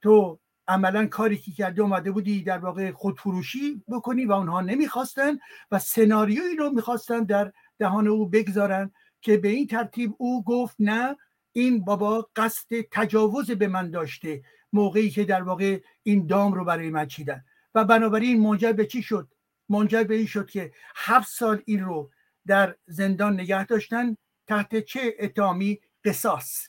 تو 0.01 0.39
عملا 0.69 1.05
کاری 1.05 1.37
که 1.37 1.51
کرده 1.51 1.81
اومده 1.81 2.11
بودی 2.11 2.43
در 2.43 2.57
واقع 2.57 2.91
خودفروشی 2.91 3.83
بکنی 3.87 4.25
و 4.25 4.31
اونها 4.31 4.61
نمی‌خواستن 4.61 5.37
و 5.71 5.79
سناریویی 5.79 6.55
رو 6.55 6.69
می‌خواستن 6.69 7.23
در 7.23 7.51
دهان 7.79 8.07
او 8.07 8.29
بگذارن 8.29 8.91
که 9.21 9.37
به 9.37 9.47
این 9.47 9.67
ترتیب 9.67 10.13
او 10.17 10.43
گفت 10.43 10.75
نه 10.79 11.17
این 11.51 11.85
بابا 11.85 12.29
قصد 12.35 12.81
تجاوز 12.91 13.51
به 13.51 13.67
من 13.67 13.91
داشته 13.91 14.43
موقعی 14.73 15.09
که 15.09 15.23
در 15.23 15.41
واقع 15.41 15.79
این 16.03 16.27
دام 16.27 16.53
رو 16.53 16.65
برای 16.65 16.89
من 16.89 17.07
چیدن. 17.07 17.43
و 17.75 17.85
بنابراین 17.85 18.41
منجر 18.41 18.71
به 18.71 18.85
چی 18.85 19.01
شد؟ 19.01 19.27
منجر 19.69 20.03
به 20.03 20.15
این 20.15 20.25
شد 20.25 20.49
که 20.49 20.71
هفت 20.95 21.29
سال 21.29 21.61
این 21.65 21.83
رو 21.83 22.11
در 22.47 22.75
زندان 22.85 23.33
نگه 23.33 23.65
داشتن 23.65 24.17
تحت 24.47 24.79
چه 24.79 25.15
اتهامی؟ 25.19 25.79
قصاص. 26.05 26.67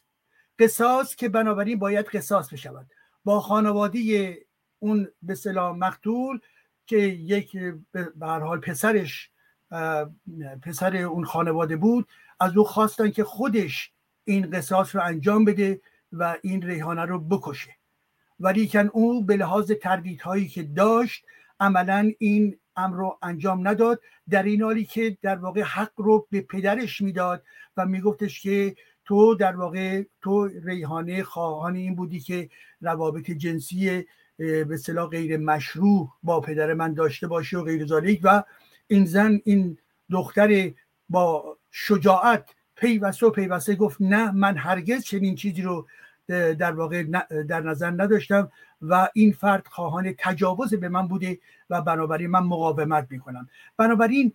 قصاص 0.59 1.14
که 1.14 1.28
بنابراین 1.28 1.78
باید 1.78 2.07
قصاص 2.07 2.53
بشود. 2.53 2.90
با 3.24 3.40
خانواده 3.40 4.34
اون 4.78 5.08
به 5.22 5.34
صلاح 5.34 5.76
مقتول 5.76 6.40
که 6.86 6.96
یک 6.96 7.56
به 7.92 8.26
حال 8.26 8.60
پسرش 8.60 9.30
پسر 10.62 10.96
اون 10.96 11.24
خانواده 11.24 11.76
بود 11.76 12.08
از 12.40 12.56
او 12.56 12.64
خواستن 12.64 13.10
که 13.10 13.24
خودش 13.24 13.92
این 14.24 14.50
قصاص 14.50 14.96
رو 14.96 15.02
انجام 15.02 15.44
بده 15.44 15.80
و 16.12 16.36
این 16.42 16.62
ریحانه 16.62 17.04
رو 17.04 17.18
بکشه. 17.18 17.76
ولیکن 18.40 18.90
او 18.92 19.24
به 19.24 19.36
لحاظ 19.36 19.72
تردیدهایی 19.72 20.48
که 20.48 20.62
داشت 20.62 21.24
عملا 21.60 22.12
این 22.18 22.58
امر 22.76 22.96
رو 22.96 23.18
انجام 23.22 23.68
نداد 23.68 24.00
در 24.28 24.42
این 24.42 24.62
حالی 24.62 24.84
که 24.84 25.18
در 25.22 25.36
واقع 25.36 25.62
حق 25.62 25.92
رو 25.96 26.26
به 26.30 26.40
پدرش 26.40 27.00
می‌داد 27.00 27.42
و 27.76 27.86
میگفتش 27.86 28.40
که 28.40 28.76
تو 29.11 29.34
در 29.34 29.56
واقع 29.56 30.02
تو 30.22 30.46
ریحانه 30.46 31.22
خواهان 31.22 31.76
این 31.76 31.94
بودی 31.94 32.20
که 32.20 32.48
روابط 32.80 33.30
جنسی 33.30 34.06
به 34.38 34.76
صلاح 34.76 35.08
غیر 35.08 35.36
مشروع 35.36 36.12
با 36.22 36.40
پدر 36.40 36.74
من 36.74 36.94
داشته 36.94 37.26
باشی 37.26 37.56
و 37.56 37.62
غیر 37.62 37.86
ذالک 37.86 38.20
و 38.22 38.42
این 38.86 39.04
زن 39.04 39.40
این 39.44 39.78
دختر 40.11 40.70
با 41.08 41.58
شجاعت 41.70 42.50
پیوسته 42.76 43.26
و 43.26 43.30
پیوسته 43.30 43.74
گفت 43.74 43.96
نه 44.00 44.30
من 44.30 44.56
هرگز 44.56 45.04
چنین 45.04 45.34
چیزی 45.34 45.62
رو 45.62 45.86
در 46.28 46.72
واقع 46.72 47.02
در 47.48 47.61
نظر 47.61 47.90
نداشتم 47.90 48.52
و 48.82 49.08
این 49.14 49.32
فرد 49.32 49.66
خواهان 49.66 50.14
تجاوز 50.18 50.74
به 50.74 50.88
من 50.88 51.08
بوده 51.08 51.38
و 51.70 51.82
بنابراین 51.82 52.30
من 52.30 52.42
مقاومت 52.42 53.06
می‌کنم. 53.11 53.48
بنابراین 53.76 54.32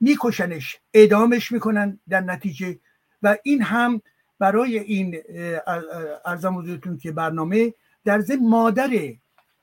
میکشنش 0.00 0.78
اعدامش 0.94 1.52
می‌کنن 1.52 1.98
در 2.08 2.20
نتیجه 2.20 2.78
و 3.24 3.36
این 3.42 3.62
هم 3.62 4.02
برای 4.38 4.78
این 4.78 5.22
ارزم 6.24 6.58
حضورتون 6.58 6.98
که 6.98 7.12
برنامه 7.12 7.74
در 8.04 8.20
ضمن 8.20 8.48
مادر 8.48 8.90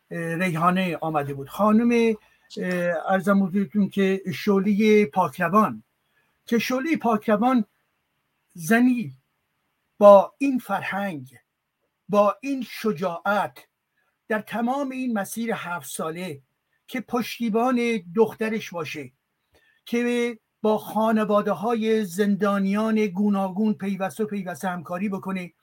ریحانه 0.09 0.97
آمده 1.01 1.33
بود. 1.33 1.49
خانم 1.49 2.15
ارزم 3.07 3.43
حضورتون 3.43 3.89
که 3.89 4.21
شولی 4.33 5.05
پاکروان. 5.05 5.83
که 6.45 6.59
شولی 6.59 6.97
پاکروان 6.97 7.65
زنی 8.53 9.13
با 9.97 10.33
این 10.37 10.59
فرهنگ 10.59 11.37
با 12.09 12.37
این 12.41 12.65
شجاعت 12.69 13.67
در 14.27 14.39
تمام 14.39 14.89
این 14.89 15.13
مسیر 15.13 15.51
هفت 15.53 15.89
ساله 15.89 16.41
که 16.87 17.01
پشتیبان 17.01 17.79
دخترش 18.15 18.69
باشه 18.69 19.11
که 19.85 20.39
با 20.61 20.77
خانواده 20.77 21.51
های 21.51 22.05
زندانیان 22.05 23.07
گوناگون 23.07 23.73
پیوسته 23.73 24.25
پیوسته 24.25 24.69
همکاری 24.69 25.09
بکنه 25.09 25.53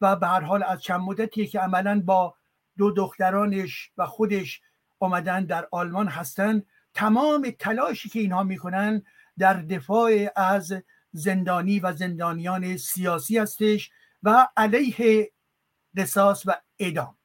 و 0.00 0.16
به 0.16 0.26
هر 0.26 0.40
حال 0.40 0.62
از 0.62 0.82
چند 0.82 1.00
مدتی 1.00 1.46
که 1.46 1.60
عملا 1.60 2.02
با 2.04 2.34
دو 2.78 2.90
دخترانش 2.90 3.90
و 3.96 4.06
خودش 4.06 4.60
آمدن 5.00 5.44
در 5.44 5.68
آلمان 5.70 6.08
هستند 6.08 6.66
تمام 6.94 7.52
تلاشی 7.58 8.08
که 8.08 8.20
اینها 8.20 8.42
می‌کنن 8.42 9.02
در 9.38 9.54
دفاع 9.54 10.10
از 10.36 10.74
زندانی 11.12 11.80
و 11.80 11.92
زندانیان 11.92 12.76
سیاسی 12.76 13.38
هستش 13.38 13.90
و 14.22 14.48
علیه 14.56 15.32
قصاص 15.96 16.42
و 16.46 16.52
اعدام. 16.78 17.16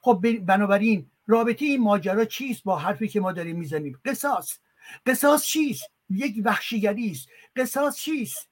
خب 0.00 0.24
بنابراین 0.40 1.10
رابطه 1.26 1.64
این 1.64 1.82
ماجرا 1.82 2.24
چیست 2.24 2.64
با 2.64 2.76
حرفی 2.76 3.08
که 3.08 3.20
ما 3.20 3.32
داریم 3.32 3.58
می‌زنیم؟ 3.58 4.00
قصاص. 4.04 4.58
قصاص 5.06 5.44
چیست؟ 5.44 5.91
یک 6.10 6.42
وحشیگری 6.44 7.10
است. 7.10 7.28
قصاص 7.56 7.96
چیست؟ 7.96 8.48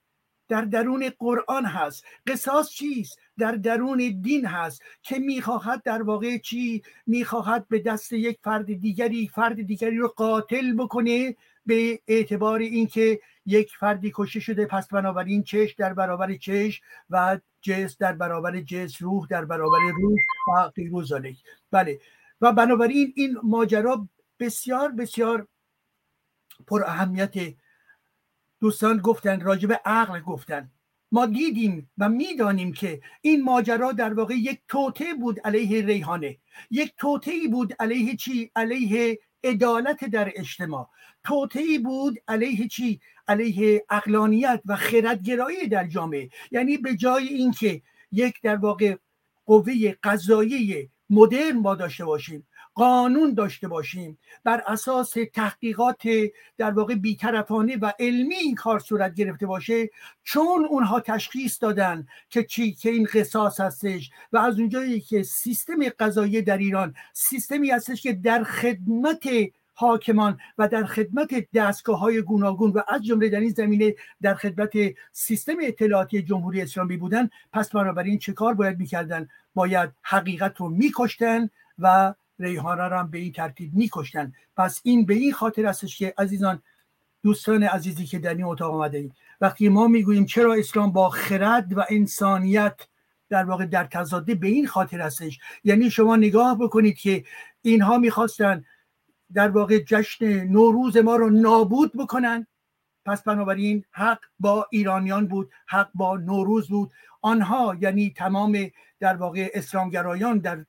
در 0.49 0.63
درون 0.63 1.13
قرآن 1.19 1.65
هست. 1.65 2.05
قصاص 2.27 2.71
چیست؟ 2.71 3.19
در 3.39 3.53
درون 3.53 4.21
دین 4.23 4.47
هست. 4.47 4.83
که 5.03 5.19
می‌خواهد 5.19 5.83
در 5.83 6.03
واقع 6.03 6.39
چی؟ 6.39 6.83
می‌خواهد 7.07 7.69
به 7.69 7.79
دست 7.79 8.13
یک 8.13 8.39
فرد 8.45 8.73
دیگری 8.73 9.29
فرد 9.29 9.63
دیگری 9.63 9.97
رو 9.97 10.09
قاتل 10.09 10.73
بکنه 10.73 11.37
به 11.67 12.01
اعتبار 12.09 12.59
اینکه 12.59 13.21
یک 13.47 13.73
فردی 13.81 14.13
کشته 14.15 14.41
شده. 14.41 14.67
پس 14.67 14.89
بنابراین 14.89 15.43
چش 15.43 15.75
در 15.79 15.95
برابر 15.95 16.35
چش 16.35 16.81
و 17.11 17.39
جس 17.61 17.99
در 17.99 18.13
برابر 18.13 18.61
جس 18.61 19.03
روح 19.03 19.27
در 19.31 19.45
برابر 19.45 19.79
روح 19.97 20.19
و 20.49 20.69
غیر 20.69 20.93
بله. 21.71 22.01
و 22.41 22.53
بنابراین 22.53 23.13
این 23.17 23.37
ماجرا 23.43 24.09
بسیار 24.39 24.93
بسیار 24.93 25.49
پر 26.67 26.85
اهمیت. 26.85 27.35
دوستان 28.61 28.99
گفتن 28.99 29.41
راجب 29.41 29.81
عقل 29.85 30.21
گفتن. 30.21 30.71
ما 31.13 31.27
دیدیم 31.27 31.91
و 31.99 32.09
می‌دانیم 32.09 32.73
که 32.73 33.01
این 33.21 33.45
ماجرا 33.45 33.93
در 33.93 34.15
واقع 34.15 34.35
یک 34.35 34.61
توته 34.69 35.15
بود 35.15 35.41
علیه 35.41 35.87
ریحانه. 35.87 36.39
یک 36.71 36.95
توته 36.97 37.33
بود 37.51 37.75
علیه 37.81 38.17
چی؟ 38.17 38.51
علیه 38.57 39.19
عدالت 39.45 40.05
در 40.05 40.33
اجتماع. 40.37 40.89
توطعی 41.25 41.79
بود 41.79 42.19
علیه 42.29 42.69
چی؟ 42.69 43.01
علیه 43.29 43.85
اقلانیت 43.91 44.63
و 44.67 44.77
خردگرایی 44.77 45.69
در 45.69 45.87
جامعه. 45.87 46.31
یعنی 46.51 46.77
به 46.77 46.97
جای 46.97 47.29
اینکه 47.29 47.83
یک 48.13 48.41
در 48.43 48.57
واقع 48.57 48.97
قوه 49.47 49.95
قضایی 50.03 50.91
مدرن 51.11 51.57
ما 51.57 51.75
داشته 51.75 52.05
باشیم 52.05 52.47
قانون 52.81 53.35
داشته 53.35 53.69
باشیم. 53.69 54.19
بر 54.45 54.63
اساس 54.67 55.15
تحقیقات 55.35 56.03
در 56.59 56.71
واقع 56.71 56.95
بیطرفانه 56.95 57.77
و 57.77 57.93
علمی 57.99 58.35
این 58.35 58.55
کار 58.55 58.79
صورت 58.79 59.15
گرفته 59.15 59.47
باشه 59.47 59.91
چون 60.25 60.65
اونها 60.65 61.01
تشخیص 61.01 61.63
دادن 61.63 62.07
که 62.31 62.45
چی 62.45 62.73
که 62.73 62.91
این 62.91 63.09
قصاص 63.15 63.61
هستش 63.61 64.11
و 64.33 64.39
از 64.39 64.59
اونجایی 64.59 65.01
که 65.01 65.23
سیستم 65.23 65.89
قضایی 65.99 66.43
در 66.43 66.59
ایران 66.59 66.95
سیستمی 67.13 67.71
هستش 67.71 68.03
که 68.03 68.13
در 68.13 68.43
خدمت 68.43 69.29
حاکمان 69.75 70.39
و 70.59 70.69
در 70.69 70.85
خدمت 70.85 71.49
دستگاه 71.55 71.99
های 71.99 72.23
گوناگون 72.23 72.71
و 72.71 72.81
از 72.89 73.03
جمله 73.03 73.29
در 73.29 73.41
این 73.41 73.51
زمینه 73.51 73.95
در 74.23 74.35
خدمت 74.35 74.73
سیستم 75.13 75.57
اطلاعاتی 75.63 76.23
جمهوری 76.23 76.63
اسلامی 76.63 76.97
بودن 76.97 77.31
پس 77.53 77.71
بنابراین 77.71 78.19
چه 78.19 78.33
کار 78.33 78.55
باید 78.55 78.79
می‌کردن؟ 78.79 79.29
باید 79.55 79.91
حقیقت 80.03 80.57
رو 80.57 80.69
میکشتن 80.69 81.51
و 81.79 82.15
ریحانه 82.41 82.89
را 82.89 83.01
هم 83.01 83.11
به 83.11 83.19
این 83.19 83.33
ترتیب 83.33 83.75
میکشتن. 83.75 84.33
پس 84.57 84.81
این 84.85 85.07
به 85.07 85.15
این 85.15 85.33
خاطر 85.33 85.67
استش 85.67 85.99
که 85.99 86.15
عزیزان 86.19 86.63
دوستان 87.23 87.63
عزیزی 87.63 88.07
که 88.07 88.19
در 88.19 88.35
این 88.35 88.45
اتاق 88.45 88.75
آمده 88.75 88.99
اید 88.99 89.13
وقتی 89.41 89.69
ما 89.69 89.87
می‌گوییم 89.87 90.27
چرا 90.27 90.55
اسلام 90.55 90.93
با 90.93 91.11
خرد 91.11 91.79
و 91.79 91.85
انسانیت 91.91 92.81
در 93.29 93.45
واقع 93.45 93.67
در 93.67 93.85
تضاده 93.85 94.35
به 94.35 94.49
این 94.49 94.67
خاطر 94.67 95.01
هستش 95.01 95.39
یعنی 95.65 95.91
شما 95.91 96.17
نگاه 96.17 96.59
بکنید 96.59 96.99
که 96.99 97.25
اینها 97.63 97.99
می‌خواستن 97.99 98.65
در 99.33 99.49
واقع 99.49 99.79
جشن 99.79 100.45
نوروز 100.45 100.97
ما 100.97 101.17
رو 101.17 101.31
نابود 101.31 101.93
بکنن. 101.97 102.47
پس 103.11 103.23
بنابراین 103.23 103.85
حق 103.91 104.19
با 104.41 104.67
ایرانیان 104.71 105.27
بود 105.27 105.51
حق 105.67 105.89
با 105.95 106.17
نوروز 106.17 106.69
بود. 106.69 106.93
آنها 107.23 107.77
یعنی 107.81 108.13
تمام 108.17 108.71
در 109.01 109.17
واقع 109.17 109.49
اسلامگرایان 109.55 110.39
در 110.39 110.65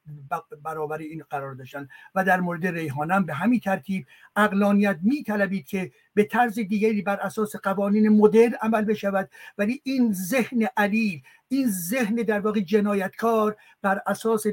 برابر 0.64 0.98
این 0.98 1.24
قرار 1.30 1.54
داشتن 1.54 1.88
و 2.16 2.24
در 2.24 2.42
مورد 2.42 2.68
ریحانم 2.68 3.26
به 3.26 3.34
همین 3.34 3.60
ترتیب 3.60 4.06
اقلانیت 4.36 5.00
می 5.02 5.24
که 5.64 5.92
به 6.14 6.24
طرز 6.24 6.54
دیگری 6.60 7.02
بر 7.02 7.20
اساس 7.20 7.56
قوانین 7.56 8.10
مدرن 8.10 8.54
عمل 8.62 8.86
بشود. 8.86 9.30
ولی 9.58 9.82
این 9.84 10.14
ذهن 10.14 10.68
علیل 10.78 11.22
این 11.48 11.68
ذهن 11.70 12.16
در 12.16 12.40
واقع 12.40 12.60
جنایتکار 12.60 13.56
بر 13.82 14.02
اساس 14.08 14.44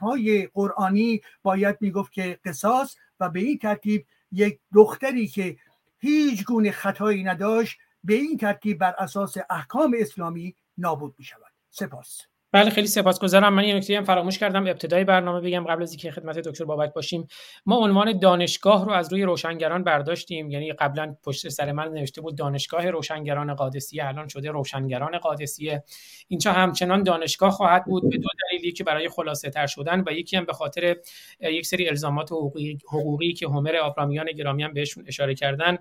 های 0.00 0.48
قرآنی 0.54 1.20
باید 1.42 1.76
می‌گفت 1.80 2.12
که 2.12 2.38
قصاص 2.44 2.96
و 3.20 3.28
به 3.28 3.40
این 3.40 3.58
ترتیب 3.58 4.06
یک 4.32 4.58
دختری 4.74 5.26
که 5.26 5.56
هیچ 5.98 6.44
گونه 6.44 6.70
خطایی 6.70 7.24
نداشت 7.24 7.78
به 8.04 8.14
این 8.14 8.36
ترتیب 8.36 8.78
بر 8.78 8.94
اساس 8.98 9.36
احکام 9.50 9.96
اسلامی 9.98 10.56
نابود 10.78 11.14
می 11.18 11.24
شود 11.24 11.52
سپاس. 11.70 12.20
بله 12.52 12.70
خیلی 12.70 12.86
سپاسگزارم. 12.86 13.54
من 13.54 13.64
یه 13.64 13.74
نکته 13.74 13.96
هم 13.96 14.04
فراموش 14.04 14.38
کردم. 14.38 14.66
ابتدای 14.66 15.04
برنامه 15.04 15.40
بگم 15.40 15.64
قبل 15.64 15.82
از 15.82 15.90
اینکه 15.90 16.10
خدمت 16.10 16.38
دکتر 16.38 16.64
بابک 16.64 16.92
باشیم 16.94 17.28
ما 17.66 17.76
عنوان 17.76 18.18
دانشگاه 18.18 18.84
رو 18.84 18.92
از 18.92 19.12
روی 19.12 19.22
روشنگران 19.22 19.84
برداشتیم. 19.84 20.50
یعنی 20.50 20.72
قبلا 20.72 21.16
پشت 21.24 21.48
سر 21.48 21.72
من 21.72 21.88
نوشته 21.88 22.20
بود 22.20 22.38
دانشگاه 22.38 22.90
روشنگران 22.90 23.54
قادسیه 23.54 24.06
الان 24.06 24.28
شده 24.28 24.50
روشنگران 24.50 25.18
قادسیه. 25.18 25.84
اینجا 26.28 26.52
همچنان 26.52 27.02
دانشگاه 27.02 27.50
خواهد 27.50 27.84
بود 27.84 28.10
به 28.10 28.16
دو 28.16 28.28
دلیلی 28.50 28.72
که 28.72 28.84
برای 28.84 29.08
خلاصه 29.08 29.50
تر 29.50 29.66
شدن 29.66 30.04
و 30.06 30.12
یکی 30.12 30.36
هم 30.36 30.44
به 30.44 30.52
خاطر 30.52 30.96
یک 31.40 31.66
سری 31.66 31.88
الزامات 31.88 32.32
حقوقی, 32.32 32.78
حقوقی 32.88 33.32
که 33.32 33.48
همر 33.48 33.76
آبرامیان 33.76 34.26
گرامی 34.26 34.62
هم 34.62 34.72
بهشون 34.72 35.04
اشاره 35.08 35.34
کردن. 35.34 35.78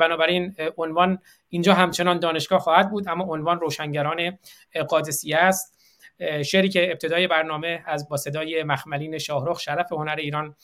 بنابراین 0.00 0.54
عنوان 0.76 1.18
اینجا 1.48 1.74
همچنان 1.74 2.18
دانشگاه 2.18 2.58
خواهد 2.58 2.90
بود 2.90 3.08
اما 3.08 3.24
عنوان 3.24 3.60
روشنگران 3.60 4.38
قادسیه 4.88 5.36
است. 5.36 5.77
شعری 6.44 6.68
که 6.68 6.90
ابتدای 6.90 7.26
برنامه 7.26 7.82
از 7.86 8.08
با 8.08 8.16
صدای 8.16 8.62
مخملین 8.62 9.18
شاهرخ 9.18 9.60
شرف 9.60 9.92
هنر 9.92 10.16
ایران 10.18 10.56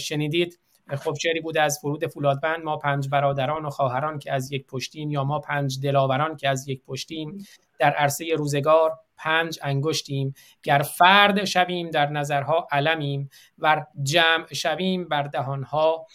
شنیدید. 0.00 0.60
خب 0.96 1.14
شعری 1.22 1.40
بود 1.40 1.58
از 1.58 1.78
فرود 1.82 2.06
فولادبند 2.06 2.64
ما 2.64 2.76
پنج 2.76 3.08
برادران 3.08 3.64
و 3.64 3.70
خواهران 3.70 4.18
که 4.18 4.32
از 4.32 4.52
یک 4.52 4.66
پشتیم 4.66 5.10
یا 5.10 5.24
ما 5.24 5.38
پنج 5.38 5.80
دلاوران 5.82 6.36
که 6.36 6.48
از 6.48 6.68
یک 6.68 6.82
پشتیم. 6.84 7.46
در 7.78 7.90
عرصه 7.90 8.34
روزگار 8.36 8.98
پنج 9.16 9.58
انگشتیم. 9.62 10.34
گر 10.62 10.82
فرد 10.98 11.44
شویم 11.44 11.90
در 11.90 12.10
نظرها 12.10 12.68
علمیم 12.72 13.30
و 13.58 13.86
جمع 14.02 14.54
شویم 14.54 15.08
بر 15.08 15.22
دهانها. 15.22 16.06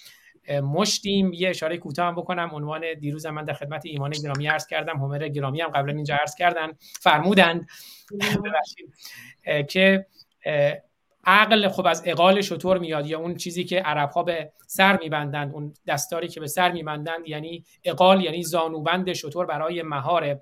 مشتیم. 0.63 1.33
یه 1.33 1.49
اشاره 1.49 1.77
کوتاه 1.77 2.07
هم 2.07 2.15
بکنم. 2.15 2.49
عنوان 2.53 2.93
دیروز 2.99 3.25
من 3.25 3.45
در 3.45 3.53
خدمت 3.53 3.85
ایمان 3.85 4.11
گرامی 4.23 4.47
عرض 4.47 4.67
کردم. 4.67 4.97
همر 4.97 5.27
گرامی 5.27 5.61
هم 5.61 5.69
قبلا 5.69 5.93
اینجا 5.93 6.15
عرض 6.15 6.35
کردن. 6.35 6.71
فرمودند 7.01 7.67
که 9.69 10.05
عقل 11.23 11.67
خب 11.67 11.85
از 11.87 12.03
اقال 12.05 12.41
شطور 12.41 12.77
میاد 12.77 13.07
یا 13.07 13.19
اون 13.19 13.35
چیزی 13.35 13.63
که 13.63 13.79
عرب 13.79 14.09
ها 14.09 14.23
به 14.23 14.51
سر 14.67 14.97
میبندند 14.97 15.53
اون 15.53 15.73
دستاری 15.87 16.27
که 16.27 16.39
به 16.39 16.47
سر 16.47 16.71
میبندند 16.71 17.27
یعنی 17.27 17.65
اقال 17.83 18.23
یعنی 18.23 18.43
زانوبند 18.43 19.13
شطور 19.13 19.45
برای 19.45 19.81
مهاره. 19.81 20.41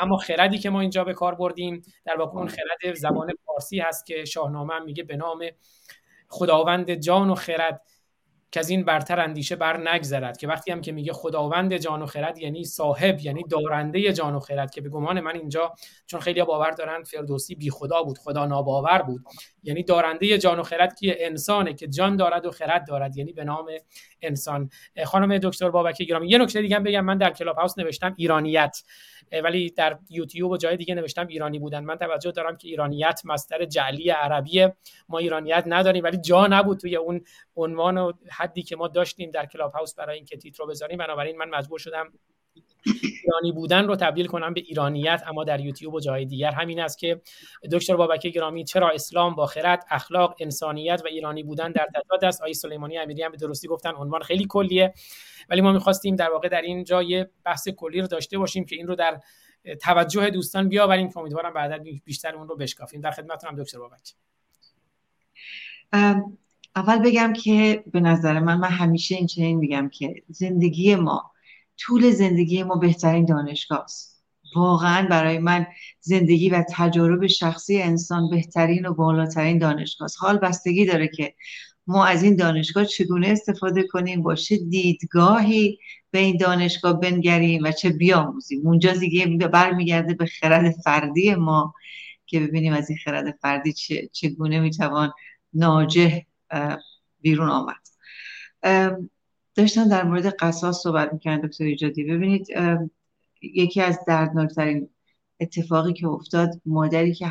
اما 0.00 0.16
خردی 0.16 0.58
که 0.58 0.70
ما 0.70 0.80
اینجا 0.80 1.04
به 1.04 1.14
کار 1.14 1.34
بردیم 1.34 1.82
در 2.04 2.16
واقع 2.16 2.38
اون 2.38 2.48
خرد 2.48 2.94
زبان 2.94 3.32
فارسی 3.46 3.80
هست 3.80 4.06
که 4.06 4.24
شاهنامه 4.24 4.78
میگه 4.78 5.02
به 5.02 5.16
نام 5.16 5.44
خداوند 6.28 6.90
جان 6.94 7.30
و 7.30 7.34
خرد. 7.34 7.80
که 8.54 8.60
از 8.60 8.70
این 8.70 8.84
برتر 8.84 9.20
اندیشه 9.20 9.56
بر 9.56 9.88
نگذرد 9.88 10.36
که 10.36 10.48
وقتی 10.48 10.70
هم 10.70 10.80
که 10.80 10.92
میگه 10.92 11.12
خداوند 11.12 11.76
جان 11.76 12.02
و 12.02 12.06
خرد 12.06 12.38
یعنی 12.38 12.64
صاحب 12.64 13.20
یعنی 13.20 13.44
دارنده 13.50 14.12
جان 14.12 14.34
و 14.34 14.40
خرد 14.40 14.70
که 14.70 14.80
به 14.80 14.88
گمان 14.88 15.20
من 15.20 15.34
اینجا 15.34 15.74
چون 16.06 16.20
خیلی 16.20 16.42
باور 16.42 16.70
دارن 16.70 17.02
فردوسی 17.02 17.54
بی 17.54 17.70
خدا 17.70 18.02
بود 18.02 18.18
خدا 18.18 18.46
ناباور 18.46 19.02
بود. 19.02 19.24
یعنی 19.64 19.82
دارنده 19.82 20.38
جان 20.38 20.58
و 20.58 20.62
خرد 20.62 20.98
که 20.98 21.26
انسانه 21.26 21.74
که 21.74 21.88
جان 21.88 22.16
دارد 22.16 22.46
و 22.46 22.50
خرد 22.50 22.86
دارد. 22.86 23.16
یعنی 23.16 23.32
به 23.32 23.44
نام 23.44 23.66
انسان. 24.22 24.70
خانم 25.04 25.38
دکتر 25.38 25.70
بابک 25.70 26.02
گرامی 26.02 26.28
یه 26.28 26.38
نکته 26.38 26.62
دیگه 26.62 26.80
بگم. 26.80 27.04
من 27.04 27.18
در 27.18 27.30
کلاب 27.30 27.56
هاوس 27.56 27.78
نوشتم 27.78 28.14
ایرانیت. 28.16 28.82
ولی 29.44 29.70
در 29.70 29.98
یوتیوب 30.10 30.50
و 30.50 30.56
جای 30.56 30.76
دیگه 30.76 30.94
نوشتم 30.94 31.26
ایرانی 31.26 31.58
بودن. 31.58 31.84
من 31.84 31.96
توجه 31.96 32.30
دارم 32.30 32.56
که 32.56 32.68
ایرانیت 32.68 33.20
مصدر 33.24 33.64
جعلی 33.64 34.10
عربی 34.10 34.68
ما 35.08 35.18
ایرانیت 35.18 35.64
نداریم 35.66 36.04
ولی 36.04 36.16
جا 36.16 36.46
نبود 36.46 36.78
توی 36.78 36.96
اون 36.96 37.24
عنوان 37.56 37.98
و 37.98 38.12
حدی 38.30 38.62
که 38.62 38.76
ما 38.76 38.88
داشتیم 38.88 39.30
در 39.30 39.46
کلاب 39.46 39.72
هاوس 39.72 39.94
برای 39.94 40.16
اینکه 40.16 40.36
تیترو 40.36 40.66
بذاریم. 40.66 40.98
بنابراین 40.98 41.36
من 41.36 41.48
مجبور 41.48 41.78
شدم 41.78 42.12
ایرانی 43.24 43.52
بودن 43.52 43.86
رو 43.86 43.96
تبدیل 43.96 44.26
کنم 44.26 44.54
به 44.54 44.60
ایرانیت 44.60 45.22
اما 45.26 45.44
در 45.44 45.60
یوتیوب 45.60 45.94
و 45.94 46.00
جای 46.00 46.24
دیگر. 46.24 46.50
همین 46.50 46.80
است 46.80 46.98
که 46.98 47.20
دکتر 47.72 47.96
بابک 47.96 48.26
گرامی 48.26 48.64
چرا 48.64 48.90
اسلام 48.90 49.34
با 49.34 49.46
خرد 49.46 49.86
اخلاق 49.90 50.34
انسانیت 50.40 51.02
و 51.04 51.06
ایرانی 51.06 51.42
بودن 51.42 51.72
در 51.72 51.88
تضاد 51.94 52.24
است؟ 52.24 52.40
آقای 52.40 52.54
سلیمانی 52.54 52.98
امیری 52.98 53.22
هم 53.22 53.30
به 53.30 53.36
درستی 53.36 53.68
گفتن 53.68 53.94
عنوان 53.94 54.22
خیلی 54.22 54.46
کلیه. 54.48 54.94
ولی 55.48 55.60
ما 55.60 55.72
می‌خواستیم 55.72 56.16
در 56.16 56.30
واقع 56.30 56.48
در 56.48 56.62
این 56.62 56.84
جای 56.84 57.26
بحث 57.44 57.68
کلی 57.68 58.00
رو 58.00 58.06
داشته 58.06 58.38
باشیم 58.38 58.64
که 58.64 58.76
این 58.76 58.86
رو 58.86 58.94
در 58.94 59.20
توجه 59.82 60.30
دوستان 60.30 60.68
بیاوریم 60.68 61.08
که 61.08 61.18
امیدوارم 61.18 61.52
بعدا 61.52 61.78
بیشتر 62.04 62.36
اون 62.36 62.48
رو 62.48 62.56
بشکافیم. 62.56 63.00
در 63.00 63.10
خدمتتونم 63.10 63.62
دکتر 63.62 63.78
بابک 63.78 64.14
اول 66.76 66.98
بگم 66.98 67.32
که 67.32 67.84
به 67.92 68.00
نظر 68.00 68.40
من 68.40 68.58
من 68.58 68.68
همیشه 68.68 69.14
این 69.14 69.26
چنین 69.26 69.58
میگم 69.58 69.88
که 69.88 70.22
زندگی 70.28 70.94
ما 70.94 71.33
طول 71.78 72.10
زندگی 72.10 72.62
ما 72.62 72.74
بهترین 72.74 73.24
دانشگاه 73.24 73.80
است 73.80 74.24
واقعا 74.56 75.08
برای 75.10 75.38
من 75.38 75.66
زندگی 76.00 76.50
و 76.50 76.64
تجارب 76.70 77.26
شخصی 77.26 77.82
انسان 77.82 78.30
بهترین 78.30 78.86
و 78.86 78.94
بالاترین 78.94 79.58
دانشگاه 79.58 80.04
است 80.04 80.16
حال 80.20 80.38
بستگی 80.38 80.86
داره 80.86 81.08
که 81.08 81.34
ما 81.86 82.06
از 82.06 82.22
این 82.22 82.36
دانشگاه 82.36 82.84
چگونه 82.84 83.28
استفاده 83.28 83.82
کنیم. 83.82 84.22
با 84.22 84.34
چه 84.34 84.56
دیدگاهی 84.56 85.78
به 86.10 86.18
این 86.18 86.36
دانشگاه 86.36 87.00
بنگریم 87.00 87.62
و 87.64 87.72
چه 87.72 87.90
بیاموزیم. 87.90 88.66
اونجا 88.66 88.92
دیگه 88.92 89.26
برمیگرده 89.26 90.14
به 90.14 90.26
خرد 90.26 90.70
فردی 90.70 91.34
ما 91.34 91.74
که 92.26 92.40
ببینیم 92.40 92.72
از 92.72 92.90
این 92.90 92.98
خرد 93.04 93.38
فردی 93.42 93.72
چگونه 94.12 94.60
می‌توان 94.60 95.12
ناجه 95.52 96.26
بیرون 97.20 97.48
آمد. 97.50 97.84
داشتن 99.54 99.88
در 99.88 100.04
مورد 100.04 100.26
قصاص 100.26 100.82
صحبت 100.82 101.12
می‌کنن 101.12 101.40
دکتر 101.40 101.64
ایجادی. 101.64 102.04
ببینید 102.04 102.46
یکی 103.42 103.80
از 103.80 103.98
دردناکترین 104.06 104.88
اتفاقی 105.40 105.92
که 105.92 106.06
افتاد 106.06 106.60
مادری 106.66 107.14
که 107.14 107.30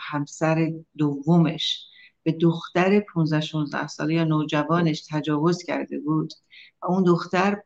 همسر 0.00 0.72
دومش 0.96 1.86
به 2.22 2.32
دختر 2.32 3.00
15 3.00 3.40
16 3.40 3.86
ساله 3.86 4.14
یا 4.14 4.24
نوجوانش 4.24 5.04
تجاوز 5.10 5.62
کرده 5.62 6.00
بود 6.00 6.32
و 6.82 6.86
اون 6.86 7.04
دختر 7.04 7.62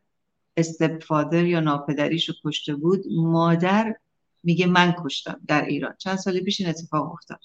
استپفادر 0.57 1.45
یا 1.45 1.61
ناپدریش 1.61 2.29
رو 2.29 2.35
کشته 2.45 2.75
بود 2.75 3.05
مادر 3.17 3.95
میگه 4.43 4.67
من 4.67 4.95
کشتم 5.05 5.41
در 5.47 5.65
ایران. 5.65 5.95
چند 5.99 6.17
سال 6.17 6.41
پیش 6.41 6.61
این 6.61 6.71
اتفاق 6.71 7.13
افتاد 7.13 7.41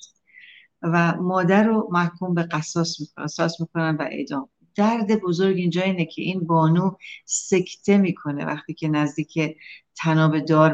و 0.82 1.16
مادر 1.16 1.64
رو 1.64 1.90
محکوم 1.92 2.34
به 2.34 2.44
قصاص 2.44 3.00
می‌کنن 3.00 3.26
قصاص 3.26 3.62
می‌کنن 3.62 3.96
و 4.00 4.02
اعدام 4.12 4.50
درد 4.80 5.22
بزرگ 5.22 5.58
اینجا 5.58 5.82
اینه 5.82 6.06
که 6.06 6.22
این 6.22 6.48
بانو 6.48 6.92
سکته 7.26 7.98
می‌کنه 7.98 8.46
وقتی 8.46 8.74
که 8.74 8.88
نزدیک 8.88 9.58
تناب 9.96 10.40
دار 10.40 10.74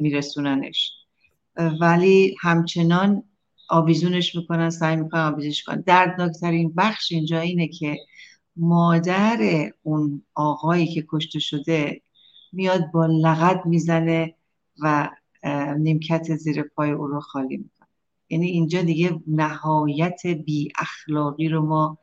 میرسوننش. 0.00 0.92
ولی 1.80 2.36
همچنان 2.40 3.22
آویزونش 3.68 4.34
می‌کنن 4.34 4.70
سعی 4.70 4.96
می‌کنن 4.96 5.20
آویزش 5.20 5.62
کنن. 5.62 5.80
دردناکترین 5.86 6.72
بخش 6.76 7.12
اینجا 7.12 7.40
اینه 7.40 7.68
که 7.68 7.96
مادر 8.56 9.70
اون 9.82 10.22
آقایی 10.34 10.86
که 10.86 11.06
کشته 11.08 11.38
شده 11.38 12.00
میاد 12.52 12.90
با 12.94 13.06
لغت 13.06 13.66
می‌زنه 13.66 14.34
و 14.82 15.08
نیمکت 15.78 16.36
زیر 16.36 16.62
پای 16.62 16.90
او 16.90 17.06
رو 17.06 17.20
خالی 17.20 17.56
می‌کنه. 17.56 17.88
یعنی 18.30 18.46
اینجا 18.46 18.82
دیگه 18.82 19.20
نهایت 19.26 20.26
بی 20.26 20.68
اخلاقی 20.78 21.48
رو 21.48 21.66
ما 21.66 21.98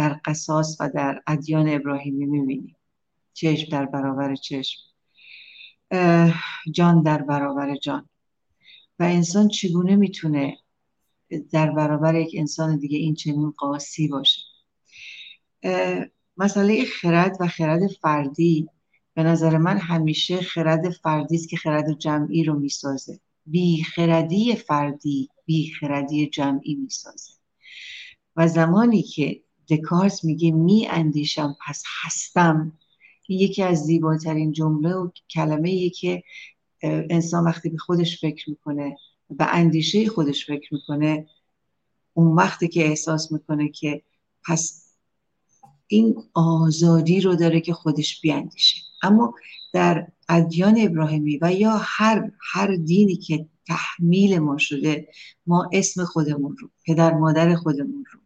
در 0.00 0.20
قصاص 0.24 0.76
و 0.80 0.90
در 0.94 1.22
ادیان 1.26 1.68
ابراهیمی 1.68 2.26
می‌بینیم. 2.26 2.76
چشم 3.32 3.70
در 3.70 3.86
برابر 3.86 4.34
چشم. 4.34 4.80
جان 6.72 7.02
در 7.02 7.22
برابر 7.22 7.76
جان. 7.76 8.08
و 8.98 9.02
انسان 9.02 9.48
چگونه 9.48 9.96
می‌تونه 9.96 10.58
در 11.52 11.70
برابر 11.70 12.14
یک 12.14 12.34
انسان 12.38 12.78
دیگه 12.78 12.98
این 12.98 13.14
چنین 13.14 13.50
قاسی 13.50 14.08
باشه؟ 14.08 14.40
مسئله 16.36 16.84
خرد 16.84 17.36
و 17.40 17.46
خرد 17.46 17.86
فردی 17.86 18.68
به 19.14 19.22
نظر 19.22 19.56
من 19.56 19.78
همیشه 19.78 20.40
خرد 20.40 20.90
فردی 20.90 21.34
است 21.34 21.48
که 21.48 21.56
خرد 21.56 21.98
جمعی 21.98 22.44
رو 22.44 22.58
می‌سازه. 22.58 23.20
بی 23.46 23.82
خردی 23.82 24.56
فردی 24.56 25.28
بی 25.44 25.72
خردی 25.80 26.26
جمعی 26.26 26.74
می‌سازه. 26.74 27.32
و 28.36 28.48
زمانی 28.48 29.02
که 29.02 29.42
دکارت 29.70 30.24
میگه 30.24 30.50
می 30.50 30.86
اندیشم 30.86 31.56
پس 31.66 31.82
هستم. 32.02 32.72
یکی 33.28 33.62
از 33.62 33.78
زیباترین 33.78 34.52
جمله 34.52 34.94
و 34.94 35.08
کلمه 35.30 35.90
که 35.90 36.22
انسان 36.82 37.44
وقتی 37.44 37.68
به 37.68 37.78
خودش 37.78 38.20
فکر 38.20 38.50
می‌کنه 38.50 38.96
و 39.38 39.48
اندیشه 39.52 40.08
خودش 40.08 40.46
فکر 40.46 40.74
می‌کنه 40.74 41.26
اون 42.14 42.34
وقتی 42.34 42.68
که 42.68 42.84
احساس 42.84 43.32
می‌کنه 43.32 43.68
که 43.68 44.02
پس 44.46 44.86
این 45.86 46.22
آزادی 46.34 47.20
رو 47.20 47.34
داره 47.34 47.60
که 47.60 47.72
خودش 47.72 48.20
بیاندیشه. 48.20 48.76
اما 49.02 49.34
در 49.72 50.06
ادیان 50.28 50.76
ابراهیمی 50.80 51.38
و 51.42 51.52
یا 51.52 51.80
هر 51.82 52.30
هر 52.52 52.76
دینی 52.76 53.16
که 53.16 53.46
تحمیل 53.66 54.38
ما 54.38 54.58
شده 54.58 55.08
ما 55.46 55.70
اسم 55.72 56.04
خودمون 56.04 56.56
رو 56.56 56.70
پدر 56.86 57.14
مادر 57.14 57.54
خودمون 57.54 58.04
رو 58.12 58.19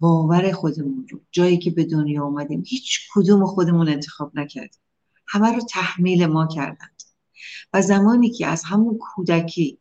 باور 0.00 0.52
خودمون 0.52 1.06
رو 1.10 1.20
جایی 1.30 1.58
که 1.58 1.70
به 1.70 1.84
دنیا 1.84 2.24
آمدیم 2.24 2.62
هیچ 2.66 3.00
کدوم 3.14 3.46
خودمون 3.46 3.88
انتخاب 3.88 4.38
نکردیم. 4.38 4.80
همه 5.28 5.52
رو 5.52 5.60
تحمیل 5.60 6.26
ما 6.26 6.46
کردند 6.46 7.02
و 7.72 7.82
زمانی 7.82 8.30
که 8.30 8.46
از 8.46 8.64
همون 8.64 8.98
کودکی 8.98 9.78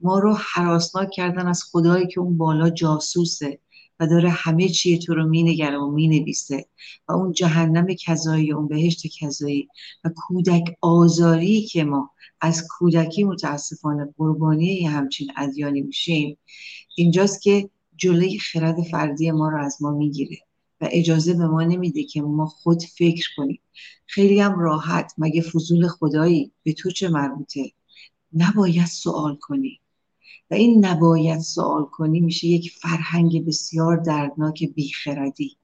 ما 0.00 0.18
رو 0.18 0.34
حراسناک 0.34 1.10
کردن 1.10 1.46
از 1.46 1.62
خدایی 1.62 2.06
که 2.06 2.20
اون 2.20 2.38
بالا 2.38 2.70
جاسوسه 2.70 3.58
و 4.00 4.06
داره 4.06 4.30
همه 4.30 4.68
چیه 4.68 4.98
تو 4.98 5.14
رو 5.14 5.28
مینگره 5.28 5.78
و 5.78 5.90
می‌نویسه 5.90 6.66
و 7.08 7.12
اون 7.12 7.32
جهنم 7.32 7.86
کذایی 7.86 8.52
اون 8.52 8.68
بهشت 8.68 9.06
کذایی 9.20 9.68
و 10.04 10.10
کودک 10.16 10.76
آزاری 10.80 11.62
که 11.62 11.84
ما 11.84 12.10
از 12.40 12.66
کودکی 12.78 13.24
متاسفانه 13.24 14.14
قربانی 14.18 14.86
همچین 14.86 15.32
ادیانی 15.36 15.80
میشیم. 15.80 16.38
اینجاست 16.96 17.42
که 17.42 17.70
جلوی 18.00 18.38
خرد 18.38 18.82
فردی 18.82 19.30
ما 19.30 19.48
رو 19.48 19.64
از 19.64 19.82
ما 19.82 19.90
می‌گیره 19.90 20.36
و 20.80 20.88
اجازه 20.90 21.34
به 21.34 21.46
ما 21.46 21.62
نمیده 21.62 22.04
که 22.04 22.22
ما 22.22 22.46
خود 22.46 22.82
فکر 22.82 23.28
کنیم. 23.36 23.60
خیلی 24.06 24.40
هم 24.40 24.58
راحت. 24.58 25.14
مگه 25.18 25.42
فضول 25.42 25.88
خدایی 25.88 26.52
به 26.62 26.72
تو 26.72 26.90
چه 26.90 27.08
مربوطه؟ 27.08 27.72
نباید 28.32 28.86
سوال 28.86 29.36
کنی. 29.40 29.80
و 30.50 30.54
این 30.54 30.84
نباید 30.84 31.40
سوال 31.40 31.84
کنی 31.84 32.20
میشه 32.20 32.46
یک 32.46 32.72
فرهنگ 32.72 33.46
بسیار 33.46 33.96
دردناک 33.96 34.64
بیخردی. 34.64 35.56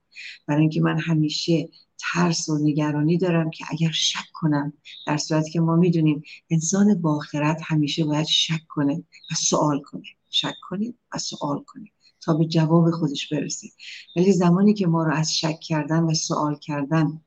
برای 0.47 0.61
اینکه 0.61 0.81
من 0.81 0.99
همیشه 0.99 1.69
ترس 1.99 2.49
و 2.49 2.59
نگرانی 2.59 3.19
دارم 3.19 3.51
که 3.51 3.65
اگر 3.69 3.91
شک 3.91 4.27
کنم 4.33 4.73
در 5.07 5.17
صورتی 5.17 5.51
که 5.51 5.61
ما 5.61 5.77
می‌دونیم 5.77 6.23
انسان 6.51 7.01
باخرت 7.01 7.61
همیشه 7.65 8.05
باید 8.05 8.27
شک 8.27 8.67
کنه 8.69 9.05
و 9.33 9.35
سوال 9.35 9.81
کنه. 9.83 10.07
شک 10.31 10.55
کنیم 10.69 10.99
و 11.15 11.19
سوال 11.19 11.65
کنیم 11.67 11.93
تا 12.27 12.35
به 12.35 12.45
جواب 12.45 12.91
خودش 12.91 13.33
برسه. 13.33 13.69
ولی 14.17 14.33
زمانی 14.33 14.75
که 14.75 14.87
ما 14.87 15.05
رو 15.05 15.15
از 15.15 15.37
شک 15.37 15.61
کردن 15.61 16.03
و 16.03 16.15
سوال 16.15 16.59
کردن 16.59 17.21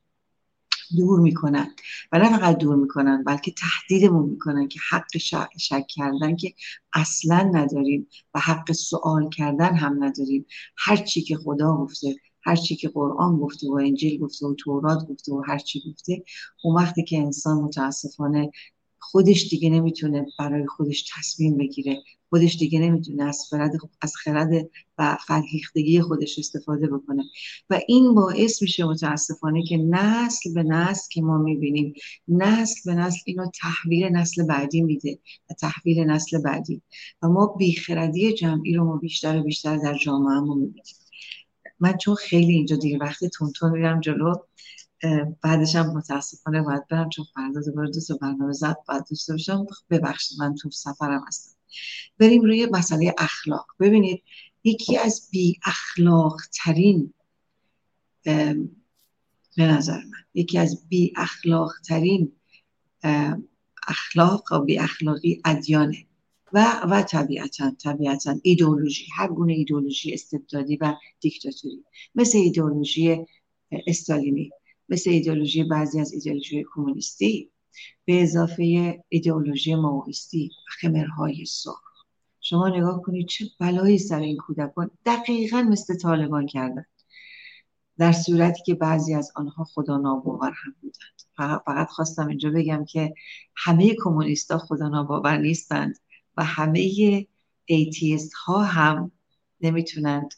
دور 0.98 1.20
می‌کنن 1.20 1.76
و 2.12 2.20
نه 2.20 2.38
فقط 2.38 2.58
دور 2.58 2.76
می‌کنن 2.76 3.24
بلکه 3.24 3.52
تهدیدمون 3.52 4.30
می‌کنن 4.30 4.68
که 4.68 4.80
حق 4.90 5.18
شک 5.58 5.88
کردن 5.88 6.36
که 6.36 6.54
اصلا 6.94 7.52
نداریم 7.54 8.08
و 8.34 8.40
حق 8.40 8.72
سوال 8.72 9.30
کردن 9.30 9.76
هم 9.76 10.04
نداریم. 10.04 10.46
هر 10.78 10.96
چی 10.98 11.22
که 11.22 11.38
خدا 11.38 11.78
گفته 11.78 12.16
هر 12.42 12.56
چی 12.56 12.76
که 12.76 12.90
قرآن 12.90 13.38
گفته 13.38 13.70
و 13.70 13.74
انجیل 13.74 14.20
گفته 14.20 14.46
و 14.46 14.56
تورات 14.56 15.08
گفته 15.08 15.34
و 15.34 15.42
هر 15.48 15.58
چی 15.58 15.84
گفته 15.90 16.24
اون 16.64 16.76
وقتی 16.76 17.04
که 17.04 17.18
انسان 17.18 17.58
متاسفانه 17.58 18.52
خودش 19.00 19.48
دیگه 19.50 19.70
نمی‌تونه 19.70 20.26
برای 20.40 20.68
خودش 20.68 21.12
تصمیم 21.18 21.58
بگیره 21.58 22.04
خودش 22.30 22.58
دیگه 22.58 22.80
نمی‌تونه 22.80 23.24
از 23.24 23.46
خرد 23.50 23.72
از 24.02 24.16
خرد 24.16 24.70
و 24.98 25.18
فرهیختگی 25.28 26.02
خودش 26.02 26.40
استفاده 26.40 26.88
بکنه. 26.88 27.24
و 27.70 27.80
این 27.88 28.16
باعث 28.16 28.62
میشه 28.62 28.86
متاسفانه 28.86 29.64
که 29.64 29.78
نسل 29.78 30.54
به 30.54 30.64
نسل 30.64 31.08
که 31.12 31.22
ما 31.22 31.38
می‌بینیم 31.38 31.94
نسل 32.28 32.82
به 32.86 32.94
نسل 32.94 33.20
اینو 33.26 33.46
تحویل 33.62 34.06
نسل 34.06 34.46
بعدی 34.46 34.82
میده 34.82 35.20
و 35.50 35.54
تحویل 35.54 36.00
نسل 36.00 36.42
بعدی. 36.42 36.82
و 37.22 37.28
ما 37.28 37.46
بیخردی 37.46 38.34
جمعی 38.34 38.74
رو 38.74 38.86
ما 38.86 38.98
بیشتر 38.98 39.40
و 39.40 39.44
بیشتر 39.44 39.78
در 39.78 39.98
جامعه 39.98 40.40
می‌بینیم. 40.40 40.84
من 41.80 41.98
چون 41.98 42.16
خیلی 42.16 42.54
اینجا 42.54 42.76
دیگه 42.76 42.98
وقتی 42.98 43.30
تون 43.30 43.72
میرم 43.72 44.00
جلو 44.00 44.36
بعدش 45.42 45.76
هم 45.76 45.98
متاسفانه 45.98 46.62
باید 46.62 46.88
برم 46.88 47.10
چون 47.10 47.26
فردا 47.36 47.62
دوباره 47.62 47.92
دو 47.92 48.18
برنامه 48.22 48.54
زد 48.54 48.78
باید 48.88 49.04
داشته 49.10 49.34
باشم. 49.34 49.66
ببخشید 49.90 50.40
من 50.40 50.56
تو 50.56 50.70
سفرم 50.70 51.24
هستم. 51.28 51.59
بریم 52.20 52.42
روی 52.42 52.66
مسئله 52.66 53.16
اخلاق. 53.18 53.68
ببینید 53.80 54.24
یکی 54.64 54.98
از 54.98 55.30
بی 55.32 55.60
اخلاق 55.66 56.42
ترین 56.64 57.14
به 59.58 59.66
نظر 59.66 59.98
من 59.98 60.24
یکی 60.34 60.58
از 60.58 60.88
بی 60.90 61.14
اخلاق 61.16 61.72
ترین 61.88 62.32
اخلاق 63.88 64.52
و 64.52 64.60
بی 64.60 64.80
اخلاقی 64.80 65.42
ادیانه. 65.46 66.06
و 66.54 66.82
و 66.90 67.02
طبیعتا 67.02 67.72
طبیعتا 67.84 68.36
ایدئولوژی 68.44 69.06
هر 69.16 69.28
گونه 69.28 69.54
ایدئولوژی 69.54 70.14
استبدادی 70.14 70.78
و 70.78 70.96
دیکتاتوری. 71.20 71.84
مثل 72.16 72.38
ایدئولوژی 72.38 73.18
استالینی 73.88 74.52
مثل 74.90 75.10
ایدئولوژی 75.10 75.64
بعضی 75.64 76.00
از 76.00 76.14
ایدئولوژی 76.14 76.66
کمونیستی. 76.74 77.52
به 78.06 78.24
اضافه 78.24 78.64
ایدئولوژی 79.10 79.76
ماویستی 79.76 80.48
و 80.48 80.72
خمرهای 80.82 81.46
سرخ. 81.46 82.06
شما 82.42 82.70
نگاه 82.70 83.02
کنید 83.02 83.28
چه 83.28 83.46
بلایی 83.60 83.98
سر 83.98 84.20
این 84.20 84.38
کودکان 84.38 84.92
دقیقا 85.06 85.62
مثل 85.62 85.98
طالبان 85.98 86.46
کردن. 86.46 86.86
در 87.98 88.12
صورتی 88.12 88.64
که 88.64 88.76
بعضی 88.76 89.14
از 89.14 89.32
آنها 89.36 89.64
خدا 89.64 89.98
ناباور 89.98 90.52
هم 90.52 90.76
بودند. 90.82 91.62
فقط 91.66 91.90
خواستم 91.90 92.28
اینجا 92.28 92.50
بگم 92.50 92.86
که 92.86 93.14
همه 93.56 93.96
کمونیست 94.04 94.52
ها 94.52 94.58
خدا 94.58 94.90
ناباور 94.90 95.38
نیستند 95.38 96.00
و 96.38 96.44
همه 96.44 97.28
atheist 97.66 98.34
ها 98.34 98.64
هم 98.64 99.12
نمی‌تونند 99.62 100.34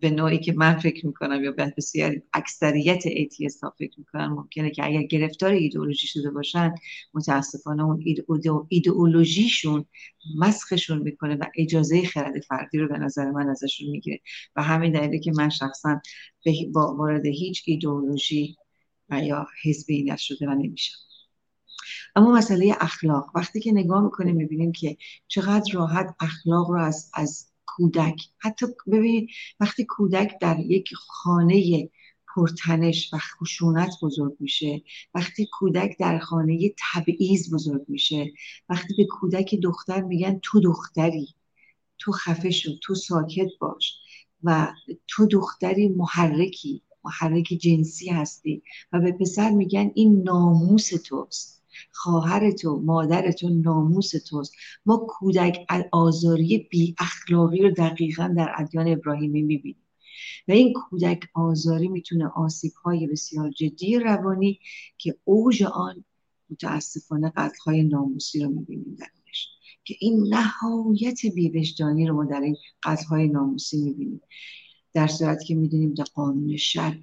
به 0.00 0.10
نوعی 0.10 0.38
که 0.38 0.52
من 0.52 0.78
فکر 0.78 1.06
می‌کنم 1.06 1.44
یا 1.44 1.52
بسیار 1.76 2.16
اکثریت 2.32 3.02
atheist 3.02 3.62
ها 3.62 3.74
فکر 3.78 3.98
می‌کنن 3.98 4.26
ممکنه 4.26 4.70
که 4.70 4.84
اگر 4.84 5.02
گرفتار 5.02 5.52
ایدئولوژی 5.52 6.06
شده 6.06 6.30
باشن 6.30 6.74
متاسفانه 7.14 7.84
اون 7.84 8.04
ایدئولوژیشون 8.68 9.84
مسخشون 10.38 10.98
می‌کنه 10.98 11.34
و 11.36 11.44
اجازه 11.56 12.02
خرد 12.02 12.40
فردی 12.40 12.78
رو 12.78 12.88
به 12.88 12.98
نظر 12.98 13.30
من 13.30 13.48
ازشون 13.48 13.90
می‌گیره. 13.90 14.20
و 14.56 14.62
همین 14.62 14.92
دلیلی 14.92 15.20
که 15.20 15.32
من 15.36 15.48
شخصا 15.48 16.00
با 16.72 16.94
وارد 16.96 17.26
هیچ 17.26 17.62
ایدئولوژی 17.66 18.56
و 19.08 19.22
یا 19.22 19.46
حزبی 19.64 20.02
نشده 20.02 20.48
و 20.48 20.54
نمیشم. 20.54 20.96
اما 22.16 22.32
مسئله 22.32 22.76
اخلاق. 22.80 23.30
وقتی 23.34 23.60
که 23.60 23.72
نگاه 23.72 24.02
می‌کنیم 24.04 24.36
می‌بینیم 24.36 24.72
که 24.72 24.96
چقدر 25.28 25.72
راحت 25.74 26.14
اخلاق 26.20 26.70
رو 26.70 26.80
از, 26.80 27.10
از 27.14 27.49
کودک. 27.76 28.22
حتی 28.38 28.66
ببینید 28.92 29.28
وقتی 29.60 29.84
کودک 29.84 30.32
در 30.40 30.58
یک 30.58 30.94
خانه 30.94 31.90
پرتنش 32.34 33.14
و 33.14 33.18
خشونت 33.18 33.90
بزرگ 34.02 34.36
میشه 34.40 34.82
وقتی 35.14 35.48
کودک 35.52 35.96
در 35.98 36.18
خانه 36.18 36.74
تبعیض 36.92 37.54
بزرگ 37.54 37.84
میشه 37.88 38.32
وقتی 38.68 38.94
به 38.96 39.04
کودک 39.04 39.54
دختر 39.54 40.02
میگن 40.02 40.40
تو 40.42 40.60
دختری 40.60 41.34
تو 41.98 42.12
خفه 42.12 42.50
شو 42.50 42.70
تو 42.82 42.94
ساکت 42.94 43.48
باش 43.60 43.94
و 44.42 44.72
تو 45.08 45.26
دختری 45.26 45.88
محرکی 45.88 46.82
محرک 47.04 47.44
جنسی 47.44 48.08
هستی 48.08 48.62
و 48.92 49.00
به 49.00 49.12
پسر 49.12 49.50
میگن 49.50 49.90
این 49.94 50.22
ناموس 50.22 50.88
توست. 50.88 51.59
خواهر 51.90 52.50
تو 52.50 52.80
مادر 52.84 53.32
تو 53.32 53.48
ناموس 53.48 54.10
توست. 54.10 54.52
ما 54.86 55.06
کودک 55.08 55.66
آزاری 55.92 56.68
بی 56.70 56.94
اخلاقی 56.98 57.62
رو 57.62 57.70
دقیقا 57.70 58.34
در 58.36 58.54
ادیان 58.58 58.88
ابراهیمی 58.88 59.42
می‌بینیم. 59.42 59.86
و 60.48 60.52
این 60.52 60.72
کودک 60.72 61.20
آزاری 61.34 61.88
می‌تونه 61.88 62.28
آسیب 62.28 62.72
های 62.72 63.06
بسیار 63.06 63.50
جدی 63.50 63.98
روانی 63.98 64.60
که 64.98 65.16
اوج 65.24 65.62
آن 65.62 66.04
متاسفانه 66.50 67.32
قتل 67.36 67.58
های 67.66 67.82
ناموسی 67.82 68.40
رو 68.40 68.50
می‌بینیم 68.50 68.96
درش 68.98 69.48
که 69.84 69.96
این 70.00 70.34
نهایت 70.34 71.26
بیوجدانی 71.34 72.06
رو 72.06 72.14
ما 72.14 72.24
در 72.24 72.40
این 72.40 72.56
قتل 72.82 73.04
های 73.04 73.28
ناموسی 73.28 73.82
می‌بینیم. 73.82 74.20
در 74.94 75.06
صورتی 75.06 75.44
که 75.44 75.54
می‌دونیم 75.54 75.94
در 75.94 76.04
قانون 76.14 76.56
شرع 76.56 76.98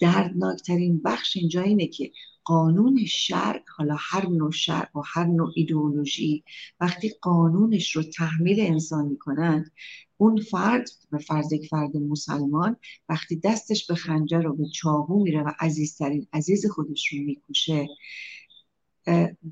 دردناکترین 0.00 1.00
بخش 1.04 1.36
اینجا 1.36 1.62
اینه 1.62 1.86
که 1.86 2.12
قانون 2.46 3.04
شرع 3.06 3.62
حالا 3.76 3.96
هر 3.98 4.28
نوع 4.28 4.50
شرع 4.50 4.90
و 4.94 5.00
هر 5.06 5.24
نوع 5.24 5.52
ایدئولوژی 5.54 6.44
وقتی 6.80 7.08
قانونش 7.22 7.96
رو 7.96 8.02
تحمیل 8.02 8.60
انسان 8.60 9.06
می‌کنند 9.06 9.72
اون 10.16 10.40
فرد 10.40 10.88
به 11.10 11.18
فرض 11.18 11.52
یک 11.52 11.68
فرد 11.68 11.96
مسلمان 11.96 12.76
وقتی 13.08 13.36
دستش 13.36 13.86
به 13.86 13.94
خنجر 13.94 14.46
و 14.46 14.56
به 14.56 14.64
چاقو 14.74 15.22
میره 15.22 15.42
و 15.42 15.52
عزیزترین 15.60 16.26
عزیز 16.32 16.66
خودش 16.66 17.12
رو 17.12 17.18
می‌کشه 17.18 17.88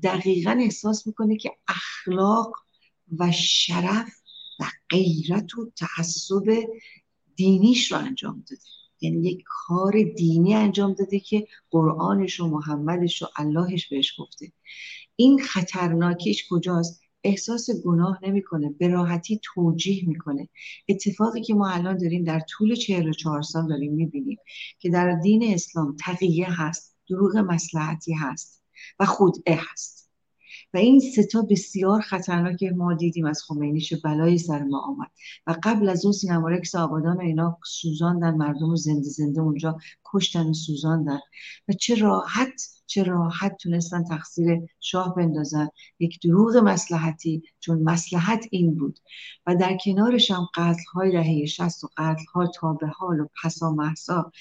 دقیقا 0.03 0.51
احساس 0.51 1.07
می‌کنه 1.07 1.37
که 1.37 1.51
اخلاق 1.67 2.55
و 3.19 3.31
شرف 3.31 4.21
و 4.59 4.63
غیرت 4.89 5.57
و 5.57 5.71
تعصب 5.75 6.43
دینیش 7.35 7.91
رو 7.91 7.97
انجام 7.97 8.43
داده. 8.49 8.61
یعنی 9.01 9.29
یک 9.29 9.43
کار 9.45 9.93
دینی 10.17 10.53
انجام 10.53 10.93
داده 10.93 11.19
که 11.19 11.47
قرآنش 11.71 12.39
و 12.39 12.47
محمدش 12.47 13.21
و 13.21 13.25
اللهش 13.35 13.87
بهش 13.87 14.13
گفته. 14.19 14.51
این 15.15 15.39
خطرناکیش 15.39 16.47
کجاست؟ 16.49 17.01
احساس 17.23 17.69
گناه 17.85 18.19
نمی‌کنه 18.23 18.69
به 18.79 18.87
راحتی 18.87 19.39
توجیه 19.43 20.07
می‌کنه. 20.07 20.49
اتفاقی 20.89 21.41
که 21.41 21.53
ما 21.53 21.69
الان 21.69 21.97
داریم 21.97 22.23
در 22.23 22.39
طول 22.39 22.75
44 22.75 23.41
سال 23.41 23.67
داریم 23.67 23.93
می‌بینیم 23.93 24.37
که 24.79 24.89
در 24.89 25.19
دین 25.23 25.53
اسلام 25.53 25.95
تقیه 25.99 26.61
هست 26.61 26.95
دروغ 27.09 27.37
مسلحتی 27.37 28.13
هست 28.13 28.63
و 28.99 29.05
خودعه 29.05 29.59
هست. 29.71 30.04
و 30.75 30.77
این 30.77 30.99
ستا 30.99 31.41
بسیار 31.41 32.01
خطرناک 32.01 32.63
ما 32.63 32.93
دیدیم 32.93 33.25
از 33.25 33.43
خمینی 33.43 33.81
چه 33.81 33.97
بلایی 34.03 34.37
سر 34.37 34.63
ما 34.63 34.79
آمد. 34.79 35.11
و 35.47 35.55
قبل 35.63 35.89
از 35.89 36.05
اون 36.05 36.13
سینمارکس 36.13 36.75
آبادان 36.75 37.17
و 37.17 37.21
اینا 37.21 37.57
سوزاندن 37.65 38.35
مردم 38.35 38.69
رو 38.69 38.75
زنده 38.75 39.09
زنده 39.09 39.41
اونجا 39.41 39.77
کشتن 40.05 40.45
و 40.45 40.53
سوزاندن. 40.53 41.19
و 41.67 41.73
چه 41.73 41.95
راحت 41.95 42.61
چه 42.85 43.03
راحت 43.03 43.57
تونستن 43.57 44.03
تقصیر 44.03 44.59
شاه 44.79 45.15
بندازن. 45.15 45.69
یک 45.99 46.19
دروغ 46.23 46.57
مسلحتی 46.57 47.43
چون 47.59 47.83
مسلحت 47.83 48.45
این 48.51 48.75
بود. 48.75 48.99
و 49.47 49.55
در 49.55 49.77
کنارش 49.85 50.31
هم 50.31 50.47
قتل 50.55 50.83
های 50.93 51.11
دهه 51.11 51.45
60 51.45 51.83
و 51.83 51.87
قتل 51.97 52.25
ها 52.33 52.47
تا 52.47 52.73
به 52.73 52.87
حال 52.87 53.19
و 53.19 53.27
پسا 53.43 53.71
محسا 53.71 54.31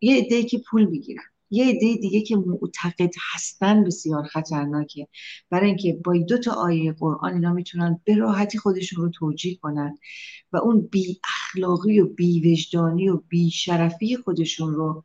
یه 0.00 0.16
عده 0.16 0.42
که 0.42 0.62
پول 0.70 0.84
می‌گیرن. 0.84 1.22
یه 1.50 1.64
عده 1.66 1.96
دیگه 2.00 2.20
که 2.20 2.36
معتقد 2.36 3.10
هستن 3.34 3.84
بسیار 3.84 4.24
خطرناکه. 4.24 5.08
برای 5.50 5.66
اینکه 5.66 6.00
با 6.04 6.16
دو 6.28 6.38
تا 6.38 6.52
آیه 6.52 6.92
قرآن 6.92 7.32
اینا 7.32 7.52
می‌تونن 7.52 8.00
به 8.04 8.14
راحتی 8.14 8.58
خودشون 8.58 9.04
رو 9.04 9.10
توجیه 9.10 9.56
کنن 9.56 9.98
و 10.52 10.56
اون 10.56 10.80
بی 10.80 11.20
اخلاقی 11.24 12.00
و 12.00 12.06
بی 12.06 12.52
وجدانی 12.52 13.08
و 13.08 13.16
بی 13.16 13.50
شرفی 13.50 14.16
خودشون 14.16 14.74
رو 14.74 15.04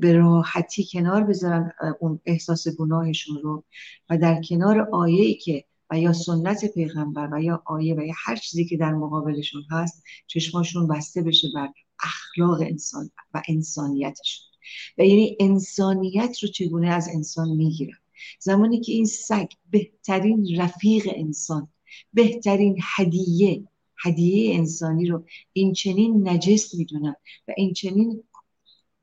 به 0.00 0.12
راحتی 0.12 0.86
کنار 0.92 1.24
بذارن 1.24 1.72
اون 2.00 2.20
احساس 2.26 2.68
گناهشون 2.68 3.38
رو 3.42 3.64
و 4.10 4.18
در 4.18 4.42
کنار 4.48 4.88
آیه 4.92 5.34
که 5.34 5.64
و 5.90 5.98
یا 5.98 6.12
سنت 6.12 6.64
پیغمبر 6.64 7.28
و 7.32 7.42
یا 7.42 7.62
آیه 7.66 7.94
و 7.94 8.00
یا 8.00 8.14
هر 8.24 8.36
چیزی 8.36 8.64
که 8.64 8.76
در 8.76 8.92
مقابلشون 8.92 9.62
هست 9.70 10.02
چشماشون 10.26 10.88
بسته 10.88 11.22
بشه 11.22 11.48
بر 11.54 11.68
اخلاق 12.02 12.60
انسان 12.60 13.10
و 13.34 13.42
انسانیتشون. 13.48 14.53
و 14.98 15.04
یعنی 15.04 15.36
انسانیت 15.40 16.38
رو 16.42 16.48
چگونه 16.48 16.88
از 16.88 17.08
انسان 17.14 17.48
می‌گیرن 17.48 17.98
زمانی 18.38 18.80
که 18.80 18.92
این 18.92 19.06
سگ 19.06 19.46
بهترین 19.70 20.56
رفیق 20.56 21.08
انسان 21.14 21.68
بهترین 22.12 22.78
هدیه 22.96 23.68
هدیه 24.04 24.54
انسانی 24.54 25.06
رو 25.06 25.24
این 25.52 25.72
چنین 25.72 26.28
نجس 26.28 26.74
می‌دونن 26.74 27.16
و 27.48 27.52
این 27.56 27.72
چنین 27.72 28.22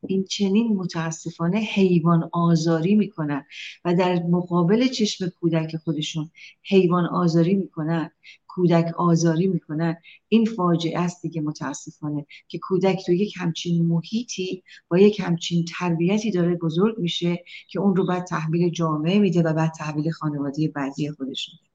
این 0.08 0.24
چنین 0.24 0.74
متاسفانه 0.74 1.60
حیوان 1.60 2.30
آزاری 2.34 2.96
می‌کنن 2.96 3.46
و 3.86 3.96
در 3.96 4.24
مقابل 4.24 4.88
چشم 4.88 5.30
کودک 5.30 5.76
خودشون 5.76 6.32
حیوان 6.64 7.06
آزاری 7.06 7.56
می‌کنن 7.56 8.12
کودک 8.56 8.94
آزاری 8.98 9.48
می‌کنن 9.48 9.98
این 10.28 10.46
فاجعه 10.46 11.00
است 11.00 11.22
دیگه 11.22 11.42
متاسفانه 11.42 12.26
که 12.48 12.60
کودک 12.60 13.06
تو 13.06 13.14
یک 13.14 13.34
همچین 13.38 13.86
محیطی 13.86 14.64
با 14.88 14.98
یک 14.98 15.20
همچین 15.20 15.66
تربیتی 15.66 16.32
داره 16.32 16.56
بزرگ 16.56 17.00
میشه 17.00 17.44
که 17.68 17.80
اون 17.80 17.96
رو 17.96 18.06
بعد 18.06 18.24
تحویل 18.24 18.70
جامعه 18.70 19.20
میده 19.20 19.42
و 19.42 19.54
بعد 19.54 19.72
تحویل 19.72 20.12
خانواده 20.12 20.68
بعدی 20.68 21.12
خودش 21.12 21.50
میده. 21.50 21.72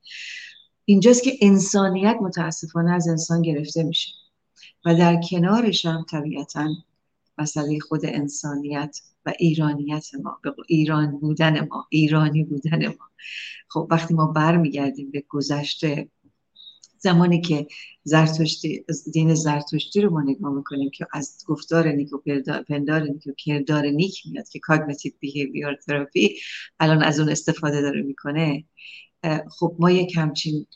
اینجاست 0.84 1.22
که 1.22 1.32
انسانیت 1.40 2.16
متاسفانه 2.22 2.92
از 2.92 3.08
انسان 3.08 3.42
گرفته 3.42 3.82
میشه 3.82 4.12
و 4.84 4.94
در 4.94 5.20
کنارش 5.30 5.86
هم 5.86 6.04
طبیعتا 6.10 6.68
مسئله 7.38 7.78
خود 7.78 8.00
انسانیت 8.04 9.00
و 9.26 9.32
ایرانیت 9.38 10.06
ما 10.22 10.40
ایران 10.68 11.18
بودن 11.18 11.68
ما 11.68 11.86
ایرانی 11.90 12.44
بودن 12.44 12.86
ما. 12.86 13.10
خب 13.68 13.88
وقتی 13.90 14.14
ما 14.14 14.26
برمیگردیم 14.26 15.10
به 15.10 15.24
گذشته 15.28 16.08
زمانی 17.06 17.40
که 17.40 17.66
زرتشتی 18.04 18.84
دین 19.12 19.34
زرتشتی 19.34 20.00
رو 20.00 20.10
ما 20.10 20.22
نگاه 20.22 20.52
می‌کنیم 20.52 20.90
که 20.90 21.06
از 21.12 21.44
گفتار 21.46 21.88
نیک 21.88 22.12
و 22.12 22.18
پندار 22.68 23.02
نیک 23.02 23.26
و 23.26 23.32
کردار 23.36 23.86
نیک 23.86 24.22
میاد 24.26 24.48
که 24.48 24.58
cognitive 24.58 25.12
behavior 25.20 25.74
therapy 25.74 26.36
الان 26.80 27.02
از 27.02 27.20
اون 27.20 27.28
استفاده 27.28 27.80
داره 27.80 28.02
می‌کنه 28.02 28.64
خب 29.58 29.76
ما 29.78 29.90
یک 29.90 30.16
همچین 30.16 30.66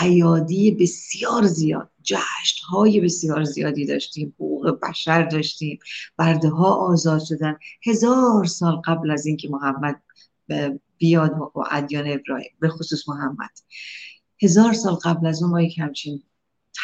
اعیادی 0.00 0.70
بسیار 0.70 1.46
زیاد 1.46 1.90
جشن 2.02 2.60
های 2.70 3.00
بسیار 3.00 3.44
زیادی 3.44 3.86
داشتیم 3.86 4.34
حقوق 4.36 4.80
بشر 4.82 5.22
داشتیم 5.22 5.78
برده 6.16 6.48
ها 6.48 6.74
آزاد 6.74 7.24
شدن. 7.24 7.56
هزار 7.86 8.44
سال 8.44 8.76
قبل 8.84 9.10
از 9.10 9.26
اینکه 9.26 9.48
محمد 9.48 10.02
بیاد 10.98 11.32
و 11.32 11.64
ادیان 11.70 12.08
ابراهیم 12.08 12.50
به 12.60 12.68
خصوص 12.68 13.08
محمد. 13.08 13.50
هزار 14.42 14.72
سال 14.72 14.94
قبل 14.94 15.26
از 15.26 15.42
اون 15.42 15.50
ما 15.50 15.62
یک 15.62 15.78
همچین 15.78 16.22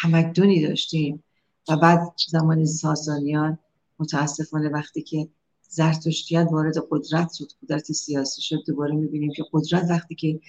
تمدنی 0.02 0.66
داشتیم 0.66 1.24
و 1.68 1.76
بعد 1.76 2.14
زمان 2.30 2.64
ساسانیان 2.64 3.58
متاسفانه 3.98 4.68
وقتی 4.68 5.02
که 5.02 5.28
زرتشتیت 5.68 6.48
وارد 6.50 6.74
قدرت 6.90 7.32
شد 7.32 7.48
قدرت 7.62 7.92
سیاسی 7.92 8.42
شد 8.42 8.64
دوباره 8.66 8.94
می‌بینیم 8.94 9.32
که 9.36 9.44
قدرت 9.52 9.90
وقتی 9.90 10.14
که 10.14 10.40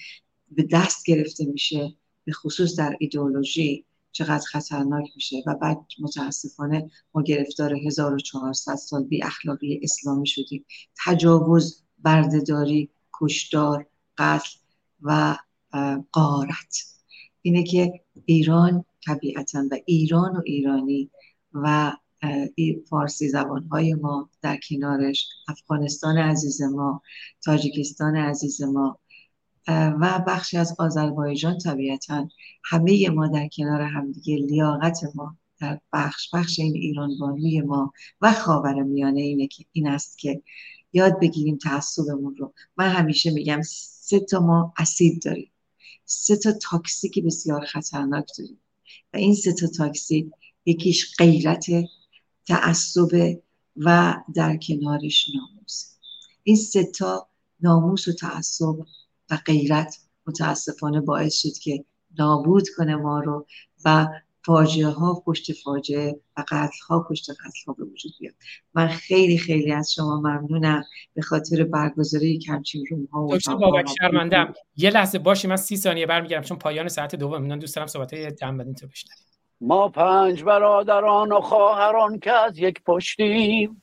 به 0.50 0.68
دست 0.72 1.06
گرفته 1.06 1.44
میشه 1.44 1.94
به 2.24 2.32
خصوص 2.32 2.76
در 2.76 2.96
ایدئولوژی 3.00 3.84
چقدر 4.12 4.44
خطرناک 4.46 5.10
میشه 5.14 5.42
و 5.46 5.54
بعد 5.54 5.78
متاسفانه 5.98 6.90
ما 7.14 7.22
گرفتار 7.22 7.74
1400 7.74 8.74
سال 8.74 9.04
بی 9.04 9.22
اخلاقی 9.22 9.80
اسلامی 9.82 10.26
شدیم. 10.26 10.64
تجاوز 11.04 11.82
بردهداری 11.98 12.90
کشدار 13.20 13.86
قتل 14.18 14.50
و 15.02 15.36
قارت. 16.12 16.93
اینه 17.44 17.62
که 17.62 18.00
ایران 18.24 18.84
طبیعتا 19.06 19.64
و 19.70 19.76
ایران 19.86 20.36
و 20.36 20.40
ایرانی 20.44 21.10
و 21.54 21.92
فارسی 22.90 23.28
زبانهای 23.28 23.94
ما 23.94 24.30
در 24.42 24.58
کنارش 24.68 25.28
افغانستان 25.48 26.18
عزیز 26.18 26.62
ما 26.62 27.02
تاجیکستان 27.44 28.16
عزیز 28.16 28.62
ما 28.62 28.98
و 29.68 30.24
بخشی 30.26 30.56
از 30.56 30.76
آذربایجان 30.78 31.58
طبیعتا 31.58 32.28
همه 32.64 33.10
ما 33.10 33.26
در 33.28 33.48
کنار 33.48 33.80
همدیگه 33.80 34.36
لیاقت 34.36 34.98
ما 35.14 35.36
در 35.60 35.80
بخش 35.92 36.34
بخش 36.34 36.58
این 36.58 36.74
ایران 36.74 37.10
بانوی 37.20 37.60
ما 37.60 37.92
و 38.20 38.32
خاور 38.32 38.82
میانه 38.82 39.20
اینه 39.20 39.46
که 39.46 39.64
این 39.72 39.88
است 39.88 40.18
که 40.18 40.42
یاد 40.92 41.20
بگیریم 41.20 41.56
تعصبمون 41.56 42.36
رو. 42.36 42.52
من 42.76 42.88
همیشه 42.88 43.30
میگم 43.30 43.60
سه 43.62 44.20
تا 44.20 44.40
ما 44.40 44.74
اسید 44.78 45.22
داریم. 45.22 45.53
سه 46.04 46.36
تا 46.36 46.52
toxic 46.52 47.24
بسیار 47.24 47.64
خطرناک 47.64 48.26
داریم. 48.38 48.60
و 49.14 49.16
این 49.16 49.34
سه 49.34 49.52
تا 49.52 49.66
toxic 49.66 50.30
یکیش 50.66 51.16
غیرت 51.18 51.66
تعصب 52.46 53.38
و 53.76 54.16
در 54.34 54.56
کنارش 54.56 55.28
ناموس. 55.34 55.94
این 56.42 56.56
سه 56.56 56.84
تا 56.84 57.28
ناموس 57.60 58.08
و 58.08 58.12
تعصب 58.12 58.76
و 59.30 59.36
غیرت 59.46 59.98
متاسفانه 60.26 61.00
باعث 61.00 61.34
شد 61.34 61.58
که 61.62 61.84
نابود 62.18 62.68
کنه 62.76 62.96
ما 62.96 63.20
رو 63.20 63.46
و 63.84 64.08
فاجعه 64.46 64.88
ها 64.88 65.22
پشت 65.26 65.52
فاجعه 65.52 66.20
و 66.36 66.44
قتل 66.48 66.78
ها 66.88 67.06
پشت 67.10 67.30
قتل 67.30 67.60
ها 67.66 67.72
به 67.72 67.84
وجود 67.84 68.12
بیاد. 68.20 68.34
من 68.74 68.88
خیلی 68.88 69.38
خیلی 69.38 69.72
از 69.72 69.92
شما 69.92 70.20
ممنونم 70.20 70.84
به 71.14 71.22
خاطر 71.22 71.64
برگزاری 71.64 72.38
کمچین 72.38 72.86
روم 72.90 73.08
ها 73.12 73.24
و 73.24 73.38
بابک 73.60 73.88
شرمندم 74.00 74.54
یه 74.76 74.90
لحظه 74.90 75.18
باشیم 75.18 75.50
من 75.50 75.56
سی 75.56 75.76
ثانیه 75.76 76.06
برمیگردم 76.06 76.44
چون 76.44 76.58
پایان 76.58 76.88
ساعت 76.88 77.14
دوم 77.14 77.42
من 77.42 77.58
دوست 77.58 77.76
دارم 77.76 77.86
صحبت 77.86 78.14
های 78.14 78.30
بدین 78.30 78.74
تو 78.74 78.86
بشنویم. 78.86 79.24
ما 79.60 79.88
پنج 79.88 80.42
برادران 80.42 81.32
و 81.32 81.40
خواهران 81.40 82.18
که 82.18 82.32
از 82.32 82.58
یک 82.58 82.82
پشتیم 82.82 83.82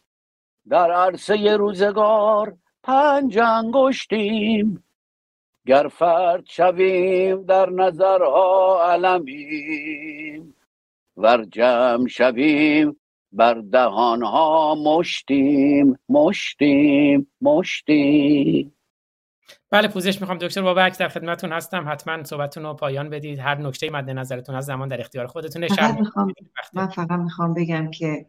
در 0.70 0.92
عرصه 0.92 1.58
روزگار 1.58 2.58
پنج 2.84 3.38
انگشتیم. 3.38 4.84
گر 5.66 5.88
فرد 5.88 6.46
شویم 6.46 7.44
در 7.44 7.70
نظرها 7.70 8.92
علمیم 8.92 10.56
ور 11.18 11.46
جمع 11.46 12.08
شویم 12.08 12.98
بر 13.32 13.54
دهانها 13.54 14.76
مشتیم 14.76 16.00
مشتیم 16.10 17.28
مشتیم. 17.42 18.74
بله 19.70 19.88
پوزش 19.88 20.22
می‌خوام 20.22 20.38
دکتر 20.38 20.62
بابک 20.62 20.98
در 20.98 21.08
خدمتتون 21.08 21.52
هستم. 21.52 21.86
حتما 21.88 22.24
صحبتتون 22.24 22.64
رو 22.64 22.74
پایان 22.74 23.10
بدید. 23.10 23.40
هر 23.40 23.56
نکته 23.56 23.90
مد 23.90 24.10
نظرتون 24.10 24.56
از 24.56 24.66
زمان 24.66 24.88
در 24.88 25.00
اختیار 25.00 25.28
خودتونه. 25.28 25.68
فقط 25.68 25.80
شرم 25.80 25.96
می‌خوام 26.00 26.34
من 26.74 26.88
فقط 26.88 27.12
می‌خوام 27.12 27.54
بگم 27.54 27.92
که 27.92 28.26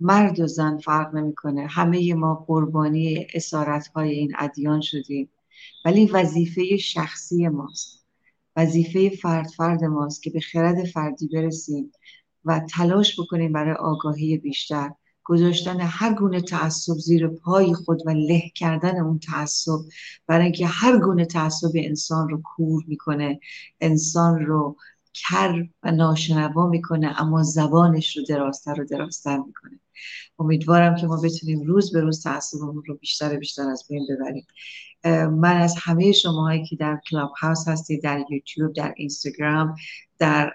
مرد 0.00 0.40
و 0.40 0.46
زن 0.46 0.78
فرق 0.78 1.14
نمی‌کنه. 1.14 1.66
همه 1.66 2.14
ما 2.14 2.44
قربانی 2.46 3.26
اسارت 3.34 3.88
های 3.88 4.10
این 4.10 4.32
ادیان 4.38 4.80
شدیم. 4.80 5.30
ولی 5.84 6.06
وظیفه 6.06 6.76
شخصی 6.76 7.48
ماست. 7.48 8.04
وظیفه 8.56 9.16
فرد 9.16 9.46
فرد 9.48 9.84
ماست 9.84 10.22
که 10.22 10.30
به 10.30 10.40
خرد 10.40 10.84
فردی 10.84 11.28
برسیم 11.28 11.92
و 12.44 12.60
تلاش 12.70 13.20
بکنیم 13.20 13.52
برای 13.52 13.74
آگاهی 13.74 14.38
بیشتر. 14.38 14.90
گذاشتن 15.24 15.80
هر 15.80 16.14
گونه 16.14 16.40
تعصب 16.40 16.92
زیر 16.92 17.28
پای 17.28 17.74
خود 17.74 18.02
و 18.06 18.10
له 18.10 18.42
کردن 18.54 19.00
اون 19.00 19.18
تعصب 19.18 19.78
برای 20.26 20.44
اینکه 20.44 20.66
هر 20.66 20.98
گونه 20.98 21.24
تعصب 21.24 21.70
انسان 21.74 22.28
رو 22.28 22.42
کور 22.44 22.84
می‌کنه 22.86 23.40
انسان 23.80 24.46
رو 24.46 24.76
کر 25.14 25.66
و 25.82 25.90
ناشنوا 25.90 26.66
می‌کنه 26.66 27.20
اما 27.20 27.42
زبانش 27.42 28.16
رو 28.16 28.22
درازتر 28.28 28.80
و 28.80 28.84
درازتر 28.84 29.36
می‌کنه. 29.36 29.80
امیدوارم 30.38 30.94
که 30.94 31.06
ما 31.06 31.20
بتونیم 31.20 31.62
روز 31.62 31.92
به 31.92 32.00
روز 32.00 32.22
تعصبمون 32.22 32.82
رو 32.86 32.94
بیشتر 32.94 33.36
بیشتر 33.36 33.62
از 33.62 33.84
بین 33.88 34.06
ببریم. 34.10 34.46
من 35.36 35.56
از 35.56 35.74
همه 35.78 36.12
شماهایی 36.12 36.64
که 36.64 36.76
در 36.76 37.00
کلاب 37.10 37.32
هاوس 37.40 37.68
هستید 37.68 38.02
در 38.02 38.24
یوتیوب 38.30 38.72
در 38.72 38.94
اینستاگرام 38.96 39.74
در 40.18 40.52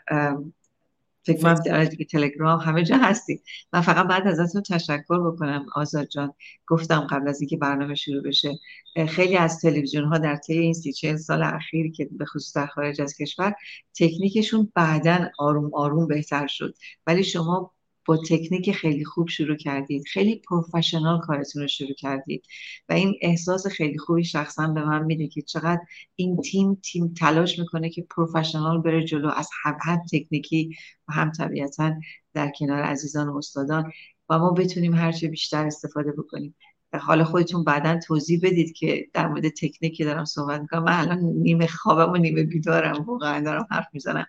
فکر 1.25 1.53
در 1.53 1.85
دیگه 1.85 2.05
تلگرام 2.05 2.59
همه 2.59 2.83
جا 2.83 2.97
هستید. 2.97 3.43
من 3.73 3.81
فقط 3.81 4.07
بعد 4.07 4.27
ازتون 4.27 4.61
تشکر 4.61 5.31
بکنم 5.31 5.65
آزاد 5.75 6.07
جان. 6.07 6.33
گفتم 6.67 6.99
قبل 6.99 7.27
از 7.27 7.41
اینکه 7.41 7.57
برنامه 7.57 7.95
شروع 7.95 8.23
بشه 8.23 8.59
خیلی 9.07 9.37
از 9.37 9.61
تلویزیون 9.61 10.05
ها 10.05 10.17
در 10.17 10.35
طی 10.35 10.53
این 10.53 10.73
سی 10.73 10.93
چهل 10.93 11.17
سال 11.17 11.43
اخیر 11.43 11.91
که 11.91 12.09
به 12.11 12.25
خصوص 12.25 12.55
در 12.55 12.65
خارج 12.65 13.01
از 13.01 13.17
کشور 13.17 13.55
تکنیکشون 13.99 14.71
بعدا 14.75 15.29
آروم 15.39 15.73
آروم 15.73 16.07
بهتر 16.07 16.47
شد. 16.47 16.75
ولی 17.07 17.23
شما 17.23 17.74
با 18.05 18.17
تکنیک 18.17 18.71
خیلی 18.71 19.05
خوب 19.05 19.29
شروع 19.29 19.55
کردید. 19.55 20.03
خیلی 20.07 20.41
پروفشنال 20.49 21.21
کارتون 21.21 21.61
رو 21.61 21.67
شروع 21.67 21.93
کردید. 21.93 22.43
و 22.89 22.93
این 22.93 23.15
احساس 23.21 23.67
خیلی 23.67 23.97
خوبی 23.97 24.23
شخصا 24.23 24.67
به 24.67 24.85
من 24.85 25.05
میده 25.05 25.27
که 25.27 25.41
چقدر 25.41 25.81
این 26.15 26.41
تیم 26.41 26.75
تیم 26.75 27.13
تلاش 27.13 27.59
می‌کنه 27.59 27.89
که 27.89 28.01
پروفشنال 28.01 28.81
بره 28.81 29.03
جلو 29.05 29.29
از 29.29 29.49
هم, 29.63 29.77
هم 29.81 30.01
تکنیکی 30.11 30.75
و 31.07 31.13
هم 31.13 31.31
طبیعتا 31.31 31.93
در 32.33 32.51
کنار 32.59 32.81
عزیزان 32.83 33.29
و 33.29 33.37
استادان. 33.37 33.91
و 34.29 34.39
ما 34.39 34.51
بتونیم 34.51 34.93
هرچه 34.93 35.27
بیشتر 35.27 35.65
استفاده 35.65 36.11
بکنیم. 36.11 36.55
حالا 36.97 37.23
خودتون 37.23 37.63
بعدا 37.63 37.99
توضیح 37.99 38.39
بدید 38.43 38.73
که 38.73 39.07
در 39.13 39.27
مورد 39.27 39.49
تکنیک 39.49 39.97
که 39.97 40.05
دارم 40.05 40.25
صحبت 40.25 40.61
می‌کنم. 40.61 40.83
من 40.83 40.99
الان 40.99 41.19
نیمه 41.19 41.67
خوابم 41.67 42.11
و 42.11 42.15
نیمه 42.15 42.43
بیدارم. 42.43 43.03
واقعا 43.03 43.43
دارم 43.43 43.67
حرف 43.71 43.87
می‌زنم. 43.93 44.25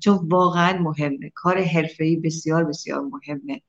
چون 0.00 0.18
واقعا 0.22 0.78
مهمه. 0.78 1.30
کار 1.34 1.62
حرفه‌ای 1.62 2.16
بسیار 2.16 2.64
بسیار 2.64 3.00
مهمه. 3.00 3.62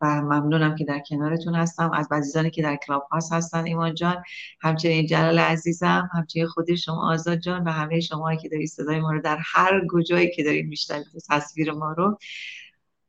و 0.00 0.22
ممنونم 0.22 0.74
که 0.74 0.84
در 0.84 0.98
کنارتون 1.08 1.54
هستم. 1.54 1.90
از 1.94 2.08
عزیزانی 2.10 2.50
که 2.50 2.62
در 2.62 2.76
کلاب 2.86 3.08
هاست 3.10 3.32
هستن 3.32 3.64
ایمان 3.64 3.94
جان. 3.94 4.22
همچنین 4.60 5.06
جلال 5.06 5.38
عزیزم. 5.38 6.10
همچنین 6.12 6.46
خود 6.46 6.74
شما 6.74 7.12
آزاد 7.12 7.38
جان 7.38 7.64
و 7.64 7.70
همه 7.70 8.00
شما 8.00 8.34
که 8.34 8.48
دارید 8.48 8.68
صدای 8.68 9.00
ما 9.00 9.12
رو 9.12 9.20
در 9.20 9.38
هر 9.40 9.82
کجایی 9.90 10.30
که 10.30 10.44
دارید 10.44 10.66
میشنوید 10.66 11.06
تصویر 11.28 11.72
ما 11.72 11.92
رو. 11.92 12.18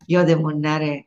یادمون 0.07 0.61
نره 0.61 1.05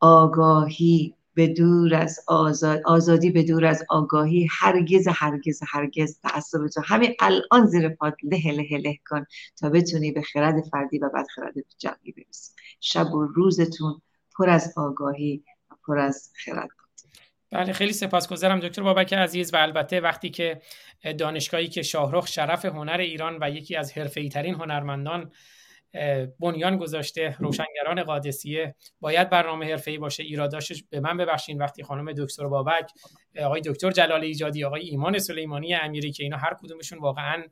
آگاهی 0.00 1.14
به 1.34 1.46
دور 1.46 1.94
از 1.94 2.20
آزاد 2.26 2.80
آزادی 2.84 3.30
به 3.30 3.42
دور 3.42 3.64
از 3.64 3.84
آگاهی 3.88 4.48
هرگز 4.50 5.08
هرگز 5.12 5.60
هرگز 5.68 6.20
تعصب 6.20 6.66
تو. 6.66 6.80
همین 6.84 7.14
الان 7.20 7.66
زیر 7.66 7.88
پات 7.88 8.14
له 8.22 8.52
له 8.52 8.78
له 8.78 8.96
کن 9.06 9.24
تا 9.60 9.70
بتونی 9.70 10.12
به 10.12 10.22
خرد 10.22 10.64
فردی 10.72 10.98
و 10.98 11.08
بعد 11.14 11.26
خرد 11.34 11.54
جمعی 11.78 12.12
برسی. 12.12 12.52
شب 12.80 13.14
و 13.14 13.26
روزتون 13.26 14.00
پر 14.38 14.50
از 14.50 14.74
آگاهی 14.76 15.44
و 15.70 15.74
پر 15.86 15.98
از 15.98 16.32
خرد. 16.44 16.68
بله 17.52 17.72
خیلی 17.72 17.92
سپاسگزارم 17.92 18.60
دکتر 18.60 18.82
بابک 18.82 19.12
عزیز 19.12 19.54
و 19.54 19.56
البته 19.56 20.00
وقتی 20.00 20.30
که 20.30 20.60
دانشگاهی 21.18 21.68
که 21.68 21.82
شاهرخ 21.82 22.26
شرف 22.26 22.64
هنر 22.64 22.96
ایران 22.98 23.38
و 23.40 23.50
یکی 23.50 23.76
از 23.76 23.92
حرفه‌ای 23.92 24.28
ترین 24.28 24.54
هنرمندان 24.54 25.32
بنیان 26.40 26.76
گذاشته 26.76 27.36
روشنگران 27.38 28.02
قادسیه. 28.02 28.74
باید 29.00 29.30
برنامه 29.30 29.66
حرفه‌ای 29.66 29.98
باشه 29.98 30.22
ایراداشش 30.22 30.84
به 30.90 31.00
من 31.00 31.16
ببخشین. 31.16 31.58
وقتی 31.58 31.82
خانم 31.82 32.12
دکتر 32.12 32.48
بابک 32.48 32.90
آقای 33.42 33.60
دکتر 33.60 33.90
جلال 33.90 34.24
ایجادی 34.24 34.64
آقای 34.64 34.82
ایمان 34.82 35.18
سلیمانی 35.18 35.74
امیری 35.74 36.12
که 36.12 36.22
اینا 36.22 36.36
هر 36.36 36.54
کدومشون 36.62 36.98
واقعا 36.98 37.44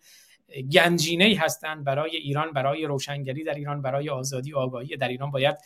گنجینه 0.73 1.25
ای 1.25 1.35
هستند 1.35 1.85
برای 1.85 2.17
ایران 2.17 2.53
برای 2.53 2.85
روشنگری 2.85 3.45
در 3.45 3.55
ایران 3.55 3.83
برای 3.83 4.11
آزادی 4.11 4.53
و 4.53 4.59
آگاهی 4.59 4.97
در 4.97 5.09
ایران. 5.09 5.31
باید 5.31 5.57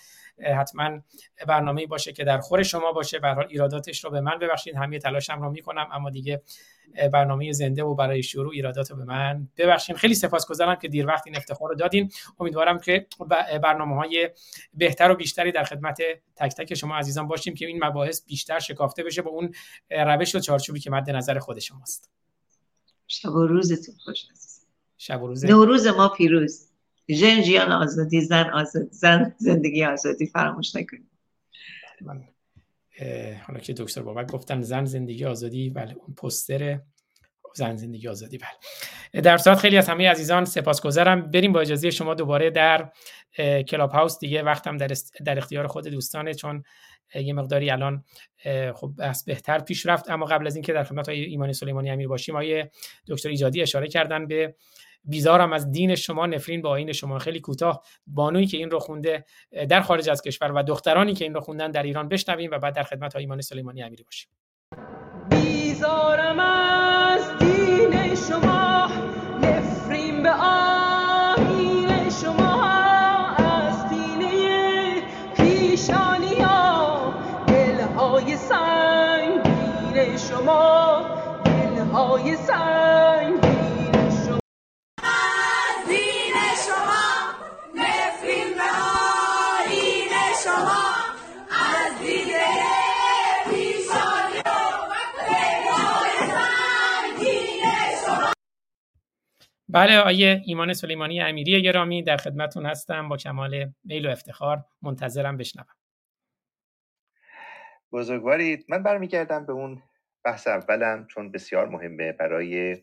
حتما 0.59 1.01
برنامه 1.47 1.87
باشه 1.87 2.13
که 2.13 2.25
در 2.25 2.39
خور 2.39 2.63
شما 2.63 2.93
باشه. 2.93 3.19
به 3.19 3.29
حال 3.29 3.47
ایراداتش 3.51 4.05
رو 4.05 4.11
به 4.11 4.21
من 4.21 4.39
ببخشید. 4.39 4.77
همه 4.77 4.99
تلاشم 4.99 5.43
رو 5.43 5.51
می‌کنم 5.51 5.89
اما 5.93 6.11
دیگه 6.11 6.43
برنامه 7.13 7.53
زنده 7.53 7.85
و 7.85 7.95
برای 7.95 8.23
شروع 8.23 8.53
ایرادات 8.53 8.91
رو 8.91 8.97
به 8.97 9.05
من 9.05 9.49
ببخشید. 9.57 9.97
خیلی 9.97 10.15
سپاسگزارم 10.15 10.75
که 10.75 10.89
دیر 10.89 11.07
وقت 11.07 11.27
این 11.27 11.37
افتخار 11.37 11.69
رو 11.69 11.75
دادین. 11.75 12.11
امیدوارم 12.41 12.79
که 12.79 13.07
برنامه 13.63 13.97
های 13.97 14.31
بهتر 14.75 15.11
و 15.11 15.15
بیشتری 15.15 15.53
در 15.53 15.65
خدمت 15.65 15.99
تک 16.37 16.55
تک 16.55 16.75
شما 16.75 16.97
عزیزان 16.97 17.29
باشیم 17.29 17.55
که 17.55 17.67
این 17.67 17.85
مباحث 17.85 18.27
بیشتر 18.27 18.59
شکافته 18.59 19.03
بشه 19.03 19.23
با 19.23 19.31
اون 19.31 19.55
روش 19.91 20.35
و 20.35 20.41
چارچوبی 20.41 20.81
که 20.81 20.91
مد 20.91 21.11
نظر 21.11 21.39
خود 21.39 21.59
شماست. 21.59 22.11
شب 23.09 23.29
و 23.29 23.47
روزتون 23.47 23.95
خوش. 24.05 24.19
شب 25.03 25.23
و 25.23 25.27
روز 25.27 25.45
نوروز 25.45 25.87
ما 25.87 26.09
پیروز. 26.09 26.69
ژن 27.11 27.43
جیان 27.43 27.73
آزادی 27.73 28.21
زن 28.21 28.51
آزاد 28.51 28.89
زن 28.91 29.35
زندگی 29.39 29.85
آزادی 29.85 30.27
فراموش 30.27 30.77
نکنید. 30.77 31.11
من 32.01 32.25
حالا 33.47 33.61
که 33.61 33.73
دکتر 33.73 34.03
بابک 34.03 34.33
گفتن 34.33 34.61
زن 34.61 34.85
زندگی 34.85 35.25
آزادی 35.25 35.71
بله 35.71 35.93
اون 35.93 36.15
پستر 36.15 36.81
زن 37.55 37.77
زندگی 37.77 38.09
آزادی 38.09 38.39
بله. 38.39 39.23
در 39.23 39.37
صورت 39.37 39.59
خیلی 39.59 39.77
از 39.77 39.89
همه 39.89 40.09
عزیزان 40.09 40.45
سپاسگزارم. 40.45 41.31
بریم 41.31 41.53
با 41.53 41.61
اجازه 41.61 41.91
شما 41.91 42.15
دوباره 42.15 42.51
در 42.51 42.93
کلاب 43.69 43.91
هاوس. 43.91 44.19
دیگه 44.19 44.43
وقتم 44.43 44.77
در, 44.77 44.91
در 45.25 45.39
اختیار 45.39 45.67
خود 45.67 45.89
دوستانه 45.89 46.35
چون 46.35 46.63
یه 47.15 47.33
مقداری 47.33 47.71
الان 47.71 48.05
خب 48.75 48.93
بحث 48.99 49.25
بهتر 49.25 49.59
پیش 49.59 49.87
رفت. 49.87 50.11
اما 50.11 50.27
قبل 50.27 50.47
از 50.47 50.57
اینکه 50.57 50.73
در 50.73 50.85
خدمت 50.85 51.09
های 51.09 51.25
ایمانی 51.25 51.53
سلیمانی 51.53 51.91
امیر 51.91 52.09
باشیم 52.09 52.37
آیه 52.37 52.71
دکتر 53.09 53.29
ایجادی 53.29 53.63
اشاره 53.63 53.89
کردن 53.89 54.27
به 54.27 54.55
بیزارم 55.05 55.53
از 55.53 55.73
دین 55.73 55.95
شما 55.95 56.27
نفرین 56.27 56.63
با 56.63 56.71
آیین 56.71 56.93
شما. 56.93 57.19
خیلی 57.19 57.41
کوتاه. 57.41 57.83
بانویی 58.07 58.47
که 58.47 58.57
این 58.57 58.71
رو 58.71 58.79
خونده 58.79 59.25
در 59.69 59.81
خارج 59.81 60.11
از 60.11 60.23
کشور 60.23 60.53
و 60.53 60.63
دخترانی 60.63 61.15
که 61.15 61.25
این 61.25 61.35
رو 61.35 61.41
خوندن 61.41 61.71
در 61.71 61.83
ایران 61.83 62.09
بشنویم 62.09 62.51
و 62.51 62.59
بعد 62.59 62.75
در 62.75 62.83
خدمت 62.83 63.17
ایمان 63.17 63.41
سلیمانی 63.41 63.83
امیری 63.83 64.03
باشیم. 64.03 64.31
بیزارم 65.31 66.41
از 66.41 67.39
دین 67.39 68.15
شما 68.15 68.89
نفرین 69.43 70.23
به 70.23 70.31
آیین 70.31 72.11
شما. 72.11 72.63
از 73.37 73.89
دینه 73.89 75.03
پیشانی 75.37 76.35
ها 76.35 77.15
دلهای 77.47 78.37
سنگین 78.37 80.17
شما. 80.17 81.07
دلهای 81.45 82.37
سنگین 82.37 82.72
بله 99.73 99.99
آیه 99.99 100.43
ایمان 100.47 100.73
سلیمانی 100.73 101.21
امیری 101.21 101.63
گرامی 101.63 102.03
در 102.03 102.17
خدمتون 102.17 102.67
هستم. 102.67 103.09
با 103.09 103.17
کمال 103.17 103.73
میل 103.85 104.07
و 104.07 104.11
افتخار 104.11 104.65
منتظرم 104.83 105.37
بشنوم. 105.37 105.67
بزرگوارید 107.93 108.65
من 108.69 108.83
برمیگردم 108.83 109.47
به 109.47 109.53
اون 109.53 109.83
بحث 110.25 110.47
اولم 110.47 111.07
چون 111.07 111.33
بسیار 111.33 111.69
مهمه 111.69 112.13
برای 112.13 112.77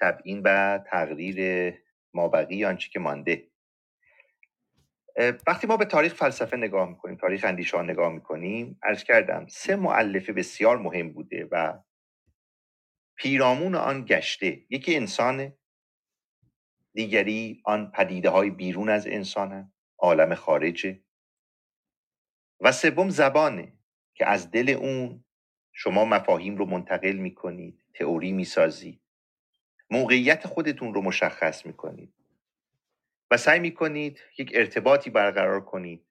تبیین 0.00 0.42
و 0.44 0.78
تقریر 0.86 1.74
مابقی 2.14 2.64
آنچه 2.64 2.90
که 2.90 2.98
مانده. 2.98 3.48
وقتی 5.46 5.66
ما 5.66 5.76
به 5.76 5.84
تاریخ 5.84 6.14
فلسفه 6.14 6.56
نگاه 6.56 6.88
می‌کنیم 6.88 7.16
تاریخ 7.16 7.44
اندیشه 7.44 7.76
ها 7.76 7.82
نگاه 7.82 8.12
می‌کنیم 8.12 8.78
عرض 8.82 9.04
کردم 9.04 9.46
سه 9.48 9.76
معلفه 9.76 10.32
بسیار 10.32 10.78
مهم 10.78 11.12
بوده 11.12 11.48
و 11.50 11.78
پیرامون 13.16 13.74
آن 13.74 14.04
گشته. 14.04 14.60
یکی 14.70 14.96
انسان 14.96 15.52
دیگری 16.96 17.60
آن 17.64 17.90
پدیده 17.90 18.28
های 18.28 18.50
بیرون 18.50 18.88
از 18.88 19.06
انسان 19.06 19.72
عالم 19.98 20.34
خارجه. 20.34 21.00
و 22.60 22.72
سوم 22.72 23.08
زبانه 23.08 23.72
که 24.14 24.26
از 24.26 24.50
دل 24.50 24.70
اون 24.70 25.24
شما 25.72 26.04
مفاهیم 26.04 26.56
رو 26.56 26.66
منتقل 26.66 27.16
می‌کنید 27.16 27.84
تئوری 27.94 28.32
می‌سازید. 28.32 29.00
موقعیت 29.90 30.46
خودتون 30.46 30.94
رو 30.94 31.02
مشخص 31.02 31.66
می‌کنید. 31.66 32.14
و 33.30 33.36
سعی 33.36 33.60
می‌کنید 33.60 34.20
یک 34.38 34.52
ارتباطی 34.54 35.10
برقرار 35.10 35.64
کنید 35.64 36.06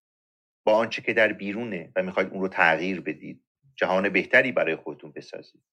با 0.64 0.78
آنچه 0.78 1.02
که 1.02 1.14
در 1.14 1.34
بیرونه 1.34 1.92
و 1.96 2.04
می‌خواید 2.04 2.30
اون 2.30 2.42
رو 2.42 2.48
تغییر 2.48 3.02
بدید. 3.02 3.44
جهان 3.76 4.10
بهتری 4.10 4.52
برای 4.52 4.76
خودتون 4.76 5.12
بسازید. 5.12 5.64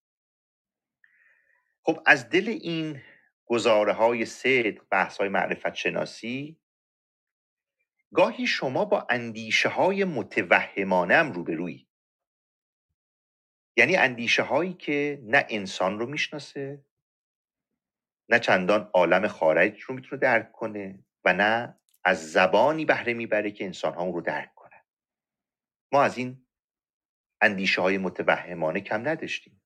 خب 1.82 2.02
از 2.06 2.30
دل 2.30 2.48
این 2.48 3.00
گزاره 3.46 3.92
های 3.92 4.24
صدق 4.26 4.84
بحث 4.90 5.18
های 5.18 5.28
معرفت 5.28 5.74
شناسی 5.74 6.60
گاهی 8.14 8.46
شما 8.46 8.84
با 8.84 9.06
اندیشه 9.10 9.68
های 9.68 10.04
متوهمانه 10.04 11.14
هم 11.14 11.32
روبرویی. 11.32 11.88
یعنی 13.76 13.96
اندیشه 13.96 14.42
هایی 14.42 14.74
که 14.74 15.22
نه 15.22 15.46
انسان 15.48 15.98
رو 15.98 16.06
می‌شناسه 16.06 16.84
نه 18.28 18.38
چندان 18.38 18.90
عالم 18.94 19.26
خارج 19.28 19.82
رو 19.82 19.94
می‌تونه 19.94 20.20
درک 20.20 20.52
کنه 20.52 21.04
و 21.24 21.32
نه 21.32 21.80
از 22.04 22.32
زبانی 22.32 22.84
بهره 22.84 23.14
می‌بره 23.14 23.50
که 23.50 23.64
انسان 23.64 23.94
ها 23.94 24.02
اون 24.02 24.14
رو 24.14 24.20
درک 24.20 24.54
کنن. 24.54 24.82
ما 25.92 26.02
از 26.02 26.18
این 26.18 26.46
اندیشه 27.40 27.80
های 27.80 27.98
متوهمانه 27.98 28.80
کم 28.80 29.08
نداشتیم. 29.08 29.61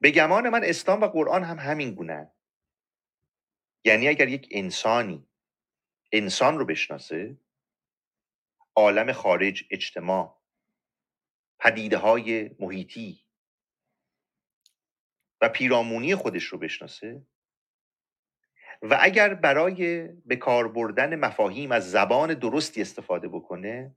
به 0.00 0.10
گمان 0.10 0.48
من 0.48 0.64
اسلام 0.64 1.00
و 1.00 1.06
قرآن 1.06 1.44
هم 1.44 1.58
همین 1.58 1.94
گونه 1.94 2.32
یعنی 3.84 4.08
اگر 4.08 4.28
یک 4.28 4.48
انسانی 4.50 5.26
انسان 6.12 6.58
رو 6.58 6.64
بشناسه 6.64 7.38
عالم 8.76 9.12
خارج 9.12 9.64
اجتماع 9.70 10.40
پدیده 11.58 11.96
های 11.96 12.50
محیطی 12.58 13.20
و 15.40 15.48
پیرامونی 15.48 16.14
خودش 16.14 16.44
رو 16.44 16.58
بشناسه 16.58 17.26
و 18.82 18.98
اگر 19.00 19.34
برای 19.34 20.08
به 20.08 20.36
کار 20.36 20.68
بردن 20.68 21.16
مفاهیم 21.16 21.72
از 21.72 21.90
زبان 21.90 22.34
درستی 22.34 22.82
استفاده 22.82 23.28
بکنه 23.28 23.96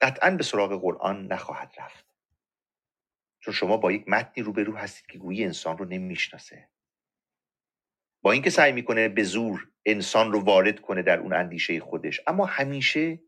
قطعا 0.00 0.30
به 0.30 0.42
سراغ 0.42 0.80
قرآن 0.82 1.26
نخواهد 1.26 1.74
رفت. 1.78 2.11
چون 3.44 3.54
شما 3.54 3.76
با 3.76 3.92
یک 3.92 4.08
متنی 4.08 4.44
روبرو 4.44 4.76
هستید 4.76 5.06
که 5.06 5.18
گویی 5.18 5.44
انسان 5.44 5.78
رو 5.78 5.84
نمی‌شناسه. 5.84 6.68
با 8.22 8.32
اینکه 8.32 8.50
سعی 8.50 8.72
می‌کنه 8.72 9.08
به 9.08 9.22
زور 9.22 9.70
انسان 9.86 10.32
رو 10.32 10.40
وارد 10.40 10.80
کنه 10.80 11.02
در 11.02 11.18
اون 11.18 11.32
اندیشه 11.32 11.80
خودش 11.80 12.20
اما 12.26 12.46
همیشه 12.46 13.20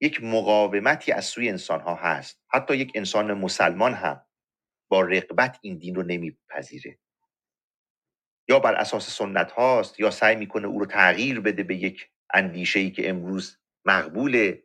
یک 0.00 0.22
مقاومتی 0.24 1.12
از 1.12 1.24
سوی 1.24 1.48
انسان 1.48 1.80
ها 1.80 1.94
هست. 1.94 2.42
حتی 2.48 2.76
یک 2.76 2.92
انسان 2.94 3.34
مسلمان 3.34 3.94
هم 3.94 4.26
با 4.90 5.00
رقبت 5.00 5.58
این 5.62 5.78
دین 5.78 5.94
رو 5.94 6.02
نمیپذیره. 6.02 6.98
یا 8.48 8.58
بر 8.58 8.74
اساس 8.74 9.10
سنت 9.10 9.50
هاست 9.50 10.00
یا 10.00 10.10
سعی 10.10 10.36
می‌کنه 10.36 10.66
او 10.66 10.78
رو 10.78 10.86
تغییر 10.86 11.40
بده 11.40 11.62
به 11.62 11.76
یک 11.76 12.10
اندیشه 12.34 12.80
ای 12.80 12.90
که 12.90 13.08
امروز 13.08 13.58
مقبوله 13.84 14.62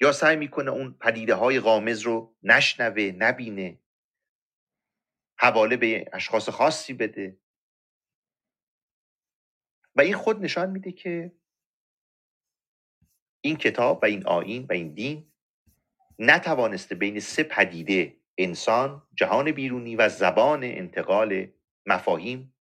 یا 0.00 0.12
سعی 0.12 0.36
می‌کنه 0.36 0.70
اون 0.70 0.96
پدیده 1.00 1.34
های 1.34 1.60
غامز 1.60 2.00
رو 2.00 2.36
نشنوه 2.42 3.02
نبینه. 3.02 3.80
حواله 5.38 5.76
به 5.76 6.10
اشخاص 6.12 6.48
خاصی 6.48 6.92
بده. 6.92 7.38
و 9.96 10.00
این 10.00 10.14
خود 10.16 10.44
نشان 10.44 10.70
میده 10.70 10.92
که 10.92 11.32
این 13.40 13.56
کتاب 13.56 14.02
و 14.02 14.06
این 14.06 14.26
آین 14.26 14.66
و 14.70 14.72
این 14.72 14.94
دین 14.94 15.32
نتوانسته 16.18 16.94
بین 16.94 17.20
سه 17.20 17.42
پدیده 17.42 18.20
انسان 18.38 19.08
جهان 19.14 19.52
بیرونی 19.52 19.96
و 19.96 20.08
زبان 20.08 20.64
انتقال 20.64 21.52
مفاهیم 21.86 22.54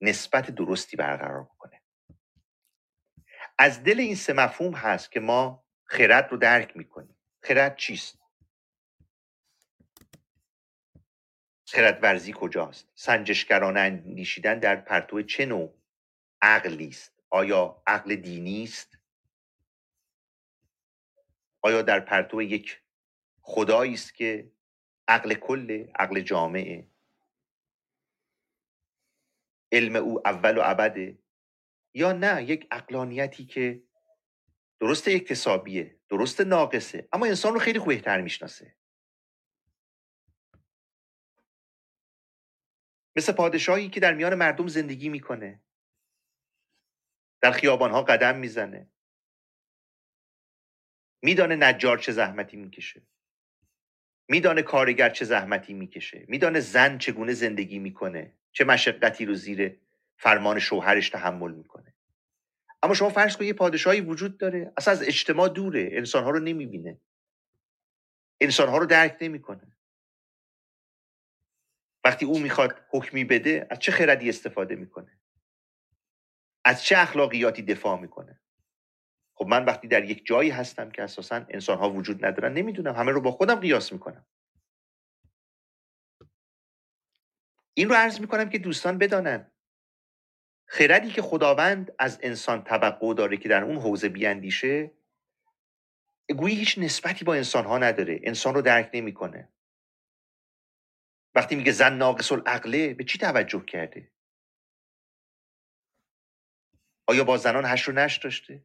نسبت 0.00 0.50
درستی 0.50 0.96
برقرار 0.96 1.44
بکنه. 1.44 1.82
از 3.58 3.84
دل 3.84 4.00
این 4.00 4.14
سه 4.14 4.32
مفهوم 4.32 4.74
هست 4.74 5.12
که 5.12 5.20
ما 5.20 5.64
خرد 5.84 6.28
رو 6.30 6.36
درک 6.36 6.76
می‌کنیم. 6.76 7.16
خرد 7.42 7.76
چیست؟ 7.76 8.19
خرد 11.72 11.98
ورزی 12.02 12.32
کجاست؟ 12.36 12.88
سنجشگرانه 12.94 13.80
اندیشیدن 13.80 14.58
در 14.58 14.76
پرتو 14.76 15.22
چه 15.22 15.46
نوع 15.46 15.74
عقلی 16.42 16.88
است؟ 16.88 17.22
آیا 17.30 17.82
عقل 17.86 18.14
دینی 18.14 18.64
است؟ 18.64 18.98
آیا 21.62 21.82
در 21.82 22.00
پرتو 22.00 22.42
یک 22.42 22.80
خدایی 23.42 23.94
است 23.94 24.14
که 24.14 24.52
عقل 25.08 25.34
کل 25.34 25.86
عقل 25.94 26.20
جامعه؟ 26.20 26.86
علم 29.72 29.96
او 29.96 30.28
اول 30.28 30.58
و 30.58 30.60
ابده 30.64 31.18
یا 31.94 32.12
نه 32.12 32.44
یک 32.44 32.66
اقلانیتی 32.70 33.46
که 33.46 33.82
درست 34.80 35.08
اکتسابیه 35.08 35.96
درست 36.08 36.40
ناقصه 36.40 37.08
اما 37.12 37.26
انسان 37.26 37.54
رو 37.54 37.60
خیلی 37.60 37.78
بهتر 37.78 38.20
می‌شناسه. 38.20 38.79
مثل 43.20 43.32
پادشاهی 43.32 43.88
که 43.88 44.00
در 44.00 44.14
میان 44.14 44.34
مردم 44.34 44.66
زندگی 44.66 45.08
می‌کنه. 45.08 45.60
در 47.42 47.52
خیابانها 47.52 48.02
قدم 48.02 48.38
می‌زنه. 48.38 48.90
میدانه 51.22 51.56
نجار 51.56 51.98
چه 51.98 52.12
زحمتی 52.12 52.56
می‌کشه. 52.56 53.02
میدانه 54.28 54.62
کارگر 54.62 55.10
چه 55.10 55.24
زحمتی 55.24 55.74
می‌کشه. 55.74 56.24
میدانه 56.28 56.60
زن 56.60 56.98
چگونه 56.98 57.32
زندگی 57.32 57.78
می‌کنه. 57.78 58.36
چه 58.52 58.64
مشقتی 58.64 59.24
رو 59.24 59.34
زیر 59.34 59.80
فرمان 60.16 60.58
شوهرش 60.58 61.10
تحمل 61.10 61.52
می‌کنه. 61.52 61.94
اما 62.82 62.94
شما 62.94 63.10
فرض 63.10 63.36
کنید 63.36 63.48
یه 63.48 63.54
پادشاهی 63.54 64.00
وجود 64.00 64.38
داره. 64.38 64.72
اصلا 64.76 64.92
از 64.92 65.02
اجتماع 65.02 65.48
دوره. 65.48 65.88
انسانها 65.92 66.30
رو 66.30 66.38
نمی‌بینه. 66.40 67.00
انسانها 68.40 68.78
رو 68.78 68.86
درک 68.86 69.16
نمی‌کنه. 69.20 69.76
وقتی 72.04 72.24
او 72.24 72.38
می‌خواد 72.38 72.84
حکمی 72.90 73.24
بده 73.24 73.66
از 73.70 73.78
چه 73.78 73.92
خردی 73.92 74.28
استفاده 74.28 74.76
می‌کنه؟ 74.76 75.20
از 76.64 76.84
چه 76.84 76.98
اخلاقیاتی 76.98 77.62
دفاع 77.62 78.00
می‌کنه؟ 78.00 78.40
خب 79.34 79.46
من 79.46 79.64
وقتی 79.64 79.88
در 79.88 80.04
یک 80.04 80.26
جایی 80.26 80.50
هستم 80.50 80.90
که 80.90 81.02
اساسا 81.02 81.46
انسان 81.48 81.78
ها 81.78 81.90
وجود 81.90 82.24
ندارن 82.24 82.52
نمی‌دونم. 82.52 82.94
همه 82.94 83.12
رو 83.12 83.20
با 83.20 83.30
خودم 83.30 83.54
قیاس 83.54 83.92
می‌کنم. 83.92 84.26
این 87.74 87.88
رو 87.88 87.94
عرض 87.94 88.20
می‌کنم 88.20 88.48
که 88.48 88.58
دوستان 88.58 88.98
بدانند 88.98 89.52
خردی 90.66 91.10
که 91.10 91.22
خداوند 91.22 91.92
از 91.98 92.18
انسان 92.22 92.64
توقع 92.64 93.14
داره 93.14 93.36
که 93.36 93.48
در 93.48 93.64
اون 93.64 93.76
حوزه 93.76 94.08
بیاندیشه 94.08 94.90
گویی 96.36 96.56
هیچ 96.56 96.78
نسبتی 96.78 97.24
با 97.24 97.34
انسان 97.34 97.64
ها 97.64 97.78
نداره. 97.78 98.20
انسان 98.24 98.54
رو 98.54 98.62
درک 98.62 98.90
نمی‌کنه. 98.94 99.48
وقتی 101.34 101.56
میگه 101.56 101.72
زن 101.72 101.96
ناقص 101.96 102.32
العقله 102.32 102.94
به 102.94 103.04
چی 103.04 103.18
توجه 103.18 103.64
کرده؟ 103.64 104.10
آیا 107.06 107.24
با 107.24 107.36
زنان 107.36 107.64
هش 107.64 107.82
رو 107.82 107.94
نش 107.94 108.16
داشته؟ 108.16 108.64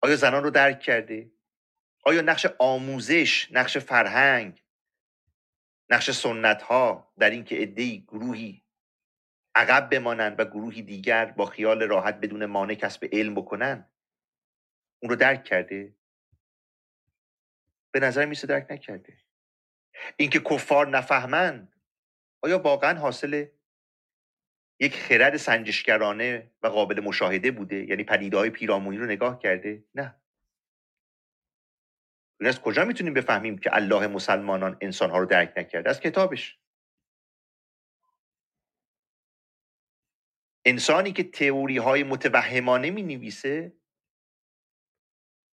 آیا 0.00 0.16
زنان 0.16 0.42
رو 0.42 0.50
درک 0.50 0.80
کرده؟ 0.80 1.30
آیا 2.04 2.20
نقش 2.20 2.46
آموزش 2.58 3.48
نقش 3.52 3.78
فرهنگ 3.78 4.62
نقش 5.90 6.10
سنت 6.10 6.62
ها 6.62 7.12
در 7.18 7.30
اینکه 7.30 7.56
عدهای 7.56 8.00
گروهی 8.00 8.64
عقب 9.54 9.90
بمانند 9.90 10.40
و 10.40 10.44
گروهی 10.44 10.82
دیگر 10.82 11.24
با 11.24 11.46
خیال 11.46 11.82
راحت 11.82 12.14
بدون 12.14 12.46
مانع 12.46 12.74
کسب 12.74 13.08
علم 13.12 13.34
بکنن 13.34 13.90
اون 15.02 15.10
رو 15.10 15.16
درک 15.16 15.44
کرده؟ 15.44 15.94
به 17.92 18.00
نظر 18.00 18.24
میسه 18.24 18.46
درک 18.46 18.66
نکرده. 18.70 19.18
اینکه 20.16 20.40
کفار 20.40 20.88
نفهمند 20.88 21.74
آیا 22.42 22.58
واقعا 22.58 22.98
حاصل 22.98 23.46
یک 24.80 24.94
خرد 24.94 25.36
سنجشگرانه 25.36 26.50
و 26.62 26.66
قابل 26.66 27.00
مشاهده 27.00 27.50
بوده؟ 27.50 27.84
یعنی 27.84 28.04
پدیده 28.04 28.36
های 28.36 28.50
پیرامونی 28.50 28.98
رو 28.98 29.06
نگاه 29.06 29.38
کرده؟ 29.38 29.84
نه. 29.94 30.14
از 32.40 32.60
کجا 32.60 32.84
می‌تونیم 32.84 33.14
بفهمیم 33.14 33.58
که 33.58 33.70
الله 33.76 34.06
مسلمانان 34.06 34.76
انسانها 34.80 35.18
رو 35.18 35.26
درک 35.26 35.52
نکرده؟ 35.56 35.90
از 35.90 36.00
کتابش. 36.00 36.58
انسانی 40.64 41.12
که 41.12 41.22
تئوری 41.22 41.76
های 41.76 42.02
متوهمانه 42.02 42.90
می 42.90 43.02
نویسه 43.02 43.72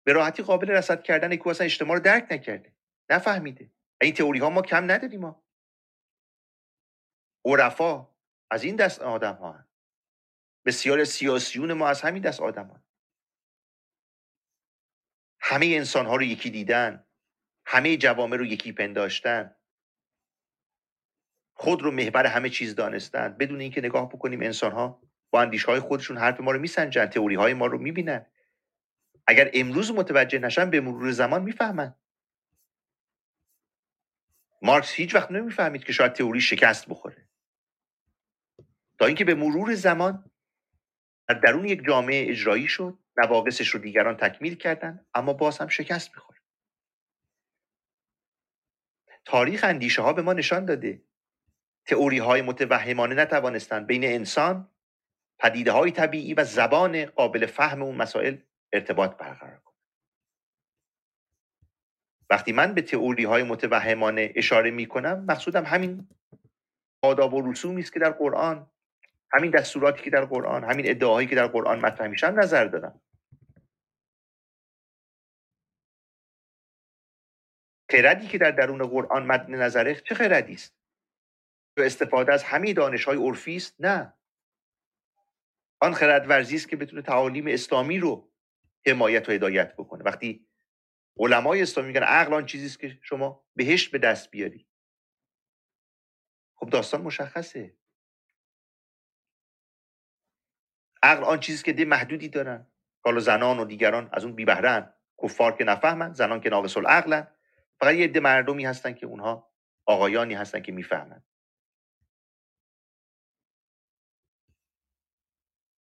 به 0.06 0.14
راحتی 0.14 0.44
قابل 0.44 0.72
رصد 0.72 1.04
کردن 1.04 1.36
که 1.36 1.48
اصلا 1.48 1.66
اجتماع 1.66 1.98
رو 1.98 2.04
درک 2.04 2.28
نکرده. 2.32 2.74
نفهمیده. 3.10 3.73
این 4.06 4.14
تئوری 4.14 4.40
ها 4.40 4.50
ما 4.50 4.62
کم 4.62 4.92
نداریم 4.92 5.20
ما. 5.20 5.44
عرفا 7.46 8.08
از 8.52 8.64
این 8.64 8.76
دست 8.76 9.02
آدم 9.02 9.36
ها 9.36 9.52
هن. 9.52 9.68
بسیار 10.66 11.04
سیاسیون 11.04 11.74
ما 11.74 11.88
از 11.88 12.02
همین 12.02 12.22
دست 12.22 12.42
آدم 12.42 12.68
ها 12.68 12.84
همه 15.40 15.66
انسان 15.66 16.06
ها 16.06 16.16
رو 16.16 16.24
یکی 16.24 16.50
دیدن. 16.50 17.08
همه 17.66 17.98
جوامع 17.98 18.38
رو 18.38 18.46
یکی 18.46 18.72
پنداشتن. 18.72 19.56
خود 21.54 21.82
رو 21.82 21.92
محور 21.92 22.26
همه 22.26 22.50
چیز 22.50 22.76
دانستن. 22.76 23.38
بدون 23.38 23.60
اینکه 23.60 23.82
نگاه 23.82 24.10
بکنیم 24.10 24.42
انسان 24.42 24.72
ها 24.72 25.02
با 25.30 25.42
اندیش 25.42 25.64
های 25.64 25.80
خودشون 25.80 26.18
حرف 26.18 26.40
ما 26.40 26.52
رو 26.52 26.60
میسنجن 26.60 27.06
تئوری 27.06 27.36
های 27.36 27.54
ما 27.54 27.66
رو 27.66 27.78
می‌بینن. 27.78 28.26
اگر 29.28 29.52
امروز 29.54 29.92
متوجه 29.92 30.40
نشن 30.40 30.70
به 30.70 30.82
مرور 30.82 31.12
زمان 31.12 31.44
می‌فهمن. 31.44 31.96
مارکس 34.64 34.94
هیچ 34.94 35.16
وقت 35.16 35.32
نمی‌فهمید 35.32 35.84
که 35.84 35.94
شاید 35.94 36.14
تئوری 36.14 36.42
شکست 36.42 36.90
بخوره. 36.90 37.28
تا 39.00 39.06
اینکه 39.06 39.26
به 39.26 39.36
مرور 39.36 39.74
زمان 39.74 40.32
در 41.28 41.36
درون 41.36 41.66
یک 41.66 41.86
جامعه 41.86 42.30
اجرایی 42.30 42.68
شد 42.68 43.00
نواقصش 43.18 43.68
رو 43.68 43.80
دیگران 43.80 44.18
تکمیل 44.18 44.56
کردن 44.56 45.06
اما 45.14 45.34
باز 45.34 45.58
هم 45.58 45.68
شکست 45.68 46.12
می‌خوره. 46.16 46.40
تاریخ 49.26 49.64
اندیشه 49.64 50.02
ها 50.02 50.14
به 50.14 50.22
ما 50.22 50.34
نشان 50.34 50.66
داده. 50.66 51.02
تئوری 51.86 52.18
های 52.18 52.42
متوهمانه 52.42 53.16
نتوانستند 53.16 53.88
بین 53.88 54.04
انسان 54.04 54.70
پدیده 55.40 55.72
های 55.72 55.92
طبیعی 55.92 56.34
و 56.34 56.44
زبان 56.44 57.06
قابل 57.06 57.46
فهم 57.46 57.82
اون 57.84 57.96
مسائل 57.96 58.38
ارتباط 58.74 59.18
برقرار 59.18 59.60
کنند. 59.60 59.73
وقتی 62.30 62.52
من 62.52 62.74
به 62.74 62.82
تئوری 62.82 63.24
های 63.24 63.44
متوهمانه 63.44 64.34
اشاره 64.36 64.72
می 64.72 64.86
کنم 64.86 65.26
مقصودم 65.26 65.66
همین 65.66 66.08
آداب 67.04 67.34
و 67.34 67.52
رسومی 67.52 67.82
است 67.82 67.94
که 67.94 68.00
در 68.00 68.10
قرآن 68.10 68.72
همین 69.34 69.52
دستوراتی 69.52 70.04
که 70.04 70.10
در 70.10 70.26
قرآن 70.26 70.64
همین 70.64 70.90
ادعاهایی 70.90 71.28
که 71.28 71.36
در 71.36 71.48
قرآن 71.48 71.80
مطرح 71.80 72.08
میشن 72.08 72.34
نظر 72.34 72.66
دارم. 72.66 73.02
خردی 77.92 78.28
که 78.28 78.38
در 78.38 78.52
درون 78.52 78.88
قرآن 78.88 79.26
مد 79.26 79.50
نظره 79.50 79.96
چه 79.96 80.16
خردی 80.16 80.54
است؟ 80.54 80.76
به 81.76 81.86
استفاده 81.86 82.34
از 82.34 82.44
همه 82.44 82.74
دانش 82.74 83.06
های 83.06 83.18
عرفی 83.18 83.56
است؟ 83.56 83.76
نه. 83.80 84.14
آن 85.82 85.94
خرد 85.94 86.30
ورزی 86.30 86.56
است 86.56 86.70
که 86.70 86.76
بتونه 86.76 87.02
تعالیم 87.02 87.48
اسلامی 87.48 88.00
رو 88.00 88.32
حمایت 88.86 89.30
و 89.30 89.32
هدایت 89.32 89.74
بکنه. 89.74 90.04
وقتی 90.04 90.48
علمای 91.18 91.62
اسلامی 91.62 91.88
میگن 91.88 92.04
عقل 92.04 92.34
آن 92.34 92.46
چیزی 92.46 92.66
است 92.66 92.80
که 92.80 93.00
شما 93.02 93.46
بهشت 93.56 93.92
به 93.92 93.98
دست 93.98 94.32
بیاری. 94.32 94.68
خب 96.56 96.70
داستان 96.70 97.02
مشخصه. 97.02 97.78
عقل 101.04 101.24
آن 101.24 101.40
چیزی 101.40 101.64
که 101.64 101.74
ده 101.74 101.86
محدودی 101.86 102.30
دارن. 102.30 102.68
حالا 103.06 103.20
زنان 103.20 103.60
و 103.60 103.66
دیگران 103.66 104.10
از 104.14 104.26
اون 104.26 104.36
بی 104.36 104.46
بهره‌اند. 104.46 104.94
کفار 105.24 105.58
که 105.58 105.64
نفهمن 105.64 106.14
زنان 106.14 106.42
که 106.42 106.50
ناقص 106.50 106.78
العقلن. 106.78 107.28
فقط 107.80 107.96
یه 107.96 108.04
عده 108.04 108.20
مردمی 108.20 108.66
هستن 108.66 108.94
که 108.94 109.06
اونها 109.06 109.54
آقایانی 109.86 110.34
هستن 110.34 110.62
که 110.62 110.72
می‌فهمن. 110.72 111.24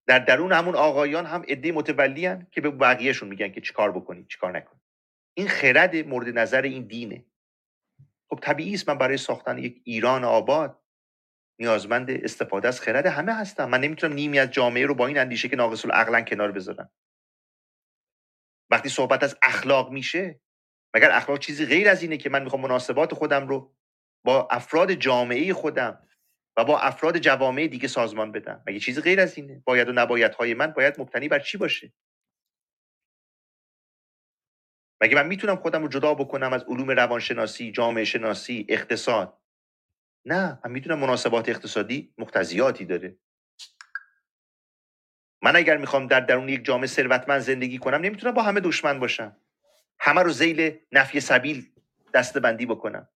در 0.08 0.20
درون 0.20 0.52
همون 0.52 0.76
آقایان 0.76 1.26
هم 1.26 1.42
عده 1.48 1.72
متولی 1.72 2.46
که 2.52 2.62
به 2.62 2.70
بقیهشون 2.72 3.30
میگن 3.30 3.52
که 3.52 3.62
چیکار 3.62 3.92
بکنید 3.92 4.28
چیکار 4.28 4.58
نکنید 4.58 4.81
این 5.34 5.48
خرد 5.48 5.96
مورد 5.96 6.40
نظر 6.40 6.62
این 6.62 6.88
دینه. 6.88 7.26
خب 8.30 8.40
طبیعی 8.42 8.74
است 8.74 8.90
من 8.90 8.98
برای 8.98 9.18
ساختن 9.18 9.58
یک 9.58 9.82
ایران 9.84 10.24
آباد 10.24 10.82
نیازمند 11.60 12.12
استفاده 12.12 12.68
از 12.68 12.82
خرد 12.82 13.06
همه 13.06 13.34
هستم. 13.34 13.70
من 13.70 13.82
نمی‌تونم 13.82 14.14
نیمی 14.14 14.40
از 14.40 14.52
جامعه 14.52 14.86
رو 14.86 14.96
با 14.96 15.08
این 15.08 15.18
اندیشه 15.18 15.50
که 15.50 15.56
ناقص 15.56 15.86
العقلن 15.86 16.26
کنار 16.26 16.52
بذارم. 16.52 16.92
وقتی 18.70 18.90
صحبت 18.90 19.24
از 19.24 19.38
اخلاق 19.44 19.92
میشه 19.92 20.42
مگر 20.96 21.12
اخلاق 21.12 21.40
چیزی 21.40 21.66
غیر 21.66 21.90
از 21.90 22.02
اینه 22.02 22.18
که 22.18 22.30
من 22.30 22.44
می‌خوام 22.44 22.62
مناسبات 22.62 23.14
خودم 23.14 23.48
رو 23.48 23.76
با 24.26 24.48
افراد 24.52 24.94
جامعه 24.94 25.54
خودم 25.54 26.08
و 26.58 26.66
با 26.66 26.80
افراد 26.80 27.18
جوامع 27.18 27.68
دیگه 27.68 27.88
سازمان 27.88 28.32
بدم؟ 28.32 28.64
مگه 28.68 28.80
چیزی 28.80 29.02
غیر 29.02 29.20
از 29.20 29.38
اینه؟ 29.38 29.64
باید 29.66 29.90
و 29.90 29.92
نباید 29.92 30.34
های 30.34 30.54
من 30.54 30.68
باید 30.68 31.02
مبتنی 31.02 31.28
بر 31.28 31.40
چی 31.40 31.58
باشه؟ 31.58 31.94
مگه 35.02 35.16
من 35.16 35.28
می‌تونم 35.28 35.56
خودم 35.56 35.82
رو 35.82 35.88
جدا 35.88 36.14
بکنم 36.14 36.54
از 36.54 36.64
علوم 36.64 36.92
روانشناسی 36.92 37.72
جامعه 37.72 38.04
شناسی 38.04 38.66
اقتصاد؟ 38.70 39.38
نه 40.26 40.60
من 40.66 40.72
می‌دونم 40.72 41.00
مناسبات 41.00 41.50
اقتصادی 41.50 42.14
مقتضیاتی 42.18 42.86
داره. 42.86 43.18
من 45.42 45.56
اگر 45.56 45.78
می‌خوام 45.78 46.08
در 46.08 46.20
درون 46.20 46.50
یک 46.50 46.66
جامعه 46.66 46.88
ثروتمند 46.88 47.42
زندگی 47.42 47.78
کنم 47.78 48.02
نمی‌تونم 48.02 48.34
با 48.34 48.42
همه 48.42 48.60
دشمن 48.60 49.00
باشم. 49.00 49.38
همه 50.00 50.22
رو 50.22 50.30
زیل 50.30 50.80
نفی 50.92 51.20
سبیل 51.20 51.70
دستبندی 52.14 52.66
بکنم. 52.66 53.10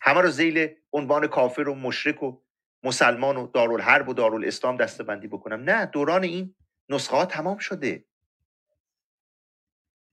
همه 0.00 0.20
رو 0.20 0.28
زیل 0.28 0.74
عنوان 0.92 1.26
کافر 1.26 1.68
و 1.68 1.74
مشرک 1.74 2.22
و 2.22 2.40
مسلمان 2.82 3.36
و 3.36 3.46
دارالحرب 3.46 4.08
و 4.08 4.14
دارالاسلام 4.14 4.76
دستبندی 4.76 5.28
بکنم. 5.28 5.60
نه 5.60 5.86
دوران 5.86 6.22
این 6.22 6.54
نسخه 6.88 7.16
ها 7.16 7.26
تمام 7.26 7.58
شده. 7.58 8.04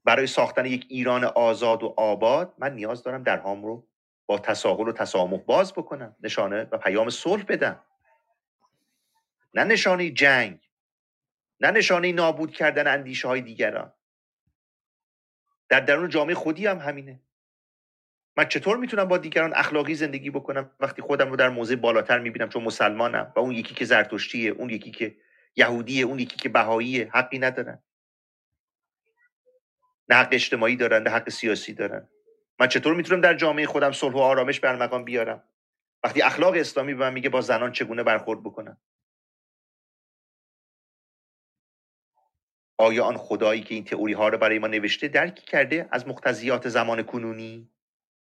برای 0.05 0.27
ساختن 0.27 0.65
یک 0.65 0.85
ایران 0.89 1.23
آزاد 1.23 1.83
و 1.83 1.93
آباد 1.97 2.53
من 2.57 2.75
نیاز 2.75 3.03
دارم 3.03 3.23
درهام 3.23 3.65
رو 3.65 3.87
با 4.25 4.39
تساهل 4.39 4.87
و 4.87 4.91
تسامح 4.91 5.37
باز 5.37 5.73
بکنم 5.73 6.15
نشانه 6.23 6.67
و 6.71 6.77
پیام 6.77 7.09
صلح 7.09 7.43
بدم. 7.43 7.83
نه 9.53 9.63
نشانه 9.63 10.09
جنگ 10.09 10.69
نه 11.59 11.71
نشانه 11.71 12.11
نابود 12.11 12.51
کردن 12.51 12.87
اندیشه 12.87 13.27
های 13.27 13.41
دیگران. 13.41 13.93
در 15.69 15.79
درون 15.79 16.09
جامعه 16.09 16.35
خودی 16.35 16.67
هم 16.67 16.79
همینه. 16.79 17.19
من 18.37 18.45
چطور 18.45 18.77
می‌تونم 18.77 19.05
با 19.05 19.17
دیگران 19.17 19.53
اخلاقی 19.53 19.95
زندگی 19.95 20.29
بکنم؟ 20.29 20.71
وقتی 20.79 21.01
خودم 21.01 21.29
رو 21.29 21.35
در 21.35 21.49
موضع 21.49 21.75
بالاتر 21.75 22.19
می‌بینم 22.19 22.49
چون 22.49 22.63
مسلمانم 22.63 23.33
و 23.35 23.39
اون 23.39 23.51
یکی 23.51 23.75
که 23.75 23.85
زرتشتیه 23.85 24.51
اون 24.51 24.69
یکی 24.69 24.91
که 24.91 25.17
یهودیه 25.55 26.05
اون 26.05 26.19
یکی 26.19 26.35
که 26.35 26.49
بهاییه 26.49 27.09
حقی 27.13 27.39
ندارن 27.39 27.83
نه 30.11 30.17
حق 30.17 30.29
اجتماعی 30.31 30.75
دارن 30.75 31.03
نه 31.03 31.09
حق 31.09 31.29
سیاسی 31.29 31.73
دارن. 31.73 32.09
من 32.59 32.67
چطور 32.67 32.95
می‌تونم 32.95 33.21
در 33.21 33.33
جامعه 33.33 33.65
خودم 33.65 33.91
صلح 33.91 34.15
و 34.15 34.17
آرامش 34.17 34.59
بر 34.59 34.75
مقام 34.75 35.03
بیارم؟ 35.03 35.43
وقتی 36.03 36.21
اخلاق 36.21 36.53
اسلامی 36.57 36.93
به 36.93 36.99
من 36.99 37.13
میگه 37.13 37.29
با 37.29 37.41
زنان 37.41 37.71
چگونه 37.71 38.03
برخورد 38.03 38.43
بکنم؟ 38.43 38.77
آیا 42.77 43.03
آن 43.05 43.17
خدایی 43.17 43.61
که 43.61 43.75
این 43.75 43.83
تئوری 43.83 44.13
ها 44.13 44.29
رو 44.29 44.37
برای 44.37 44.59
ما 44.59 44.67
نوشته 44.67 45.07
درکی 45.07 45.45
کرده 45.45 45.89
از 45.91 46.07
مقتضیات 46.07 46.69
زمان 46.69 47.03
کنونی؟ 47.03 47.71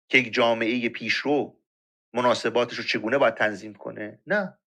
که 0.09 0.17
یک 0.17 0.33
جامعه 0.33 0.89
پیشرو 0.89 1.59
مناسباتش 2.13 2.77
رو 2.77 2.83
چگونه 2.83 3.17
باید 3.17 3.35
تنظیم 3.35 3.73
کنه؟ 3.73 4.21
نه. 4.27 4.57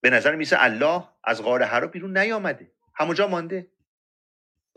به 0.00 0.10
نظر 0.10 0.36
میسه 0.36 0.56
الله 0.60 1.08
از 1.24 1.42
غار 1.42 1.62
حرا 1.62 1.86
بیرون 1.86 2.18
نیامده. 2.18 2.72
همونجا 2.94 3.26
مانده. 3.26 3.70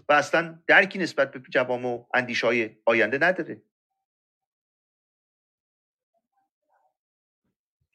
و 0.10 0.14
اصلا 0.14 0.60
درکی 0.68 1.00
نسبت 1.00 1.32
به 1.32 1.40
جوامع 1.40 1.90
و 1.90 2.06
اندیشه 2.14 2.48
های 2.48 2.78
آینده 2.86 3.18
نداره. 3.18 3.62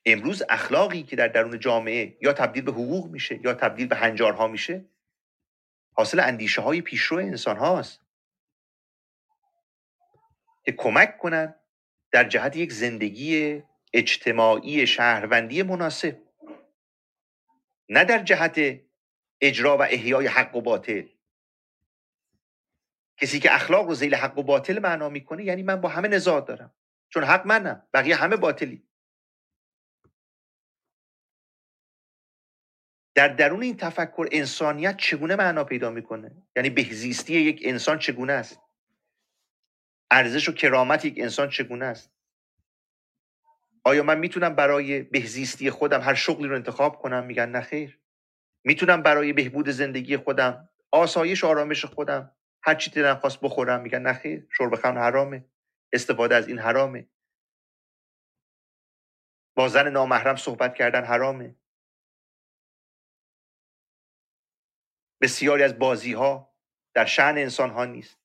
امروز 0.07 0.43
اخلاقی 0.49 1.03
که 1.03 1.17
در 1.17 1.29
درون 1.29 1.59
جامعه 1.59 2.17
یا 2.21 2.33
تبدیل 2.33 2.65
به 2.65 2.73
حقوق 2.73 3.11
میشه 3.11 3.41
یا 3.45 3.55
تبدیل 3.55 3.87
به 3.87 3.97
هنجارها 3.97 4.49
میشه 4.49 4.85
حاصل 5.93 6.21
اندیشه 6.21 6.61
های 6.61 6.81
پیشرو 6.81 7.19
انسان 7.19 7.57
هاست 7.57 8.01
که 10.65 10.73
کمک 10.73 11.19
کنن 11.19 11.55
در 12.11 12.25
جهت 12.25 12.57
یک 12.57 12.73
زندگی 12.73 13.63
اجتماعی 13.93 14.87
شهروندی 14.87 15.63
مناسب. 15.63 16.19
نه 17.89 18.05
در 18.05 18.19
جهت 18.19 18.81
اجرا 19.41 19.79
و 19.79 19.83
احیای 19.83 20.27
حق 20.27 20.57
و 20.57 20.61
باطل. 20.61 21.07
کسی 23.17 23.41
که 23.41 23.55
اخلاق 23.55 23.87
رو 23.87 23.95
زیل 23.95 24.15
حق 24.15 24.39
و 24.39 24.43
باطل 24.43 24.79
معنا 24.79 25.09
می‌کنه 25.09 25.45
یعنی 25.45 25.62
من 25.62 25.81
با 25.81 25.89
همه 25.89 26.09
نزاع 26.09 26.41
دارم. 26.41 26.75
چون 27.09 27.25
حق 27.25 27.47
منم 27.47 27.87
بقیه 27.95 28.17
همه 28.17 28.37
باطلی. 28.37 28.87
در 33.15 33.29
درون 33.29 33.62
این 33.62 33.77
تفکر 33.77 34.29
انسانیت 34.33 34.97
چگونه 34.97 35.37
معنا 35.37 35.65
پیدا 35.65 35.91
می‌کنه؟ 35.91 36.43
یعنی 36.57 36.71
بهزیستی 36.71 37.35
یک 37.35 37.61
انسان 37.65 37.99
چگونه 37.99 38.33
است؟ 38.33 38.61
ارزش 40.11 40.49
و 40.49 40.53
کرامت 40.53 41.05
یک 41.05 41.15
انسان 41.19 41.49
چگونه 41.49 41.85
است؟ 41.85 42.11
آیا 43.85 44.03
من 44.03 44.19
می‌تونم 44.19 44.55
برای 44.55 45.03
بهزیستی 45.03 45.71
خودم 45.71 46.01
هر 46.01 46.15
شغلی 46.15 46.49
رو 46.49 46.55
انتخاب 46.55 47.03
کنم؟ 47.03 47.25
میگن 47.25 47.49
نه 47.49 47.61
خیر. 47.61 47.99
می‌تونم 48.65 49.03
برای 49.03 49.32
بهبود 49.32 49.69
زندگی 49.69 50.16
خودم 50.16 50.69
آسایش 50.91 51.45
آرامش 51.45 51.85
خودم 51.85 52.37
هر 52.62 52.74
چی 52.74 52.91
دلم 52.91 53.15
خواست 53.16 53.41
بخورم 53.41 53.81
میگن 53.81 54.03
نه 54.03 54.12
خیر 54.12 54.47
شرب 54.51 54.74
خمر 54.74 55.01
حرامه 55.01 55.45
استفاده 55.93 56.35
از 56.35 56.49
این 56.49 56.59
حرامه. 56.59 57.09
با 59.57 59.69
زن 59.69 59.89
نامحرم 59.89 60.37
صحبت 60.37 60.74
کردن 60.74 61.05
حرامه. 61.05 61.57
بسیاری 65.20 65.62
از 65.62 65.78
بازی 65.78 66.12
ها 66.12 66.55
در 66.95 67.05
شعن 67.05 67.39
انسان 67.39 67.70
ها 67.70 67.85
نیست. 67.85 68.19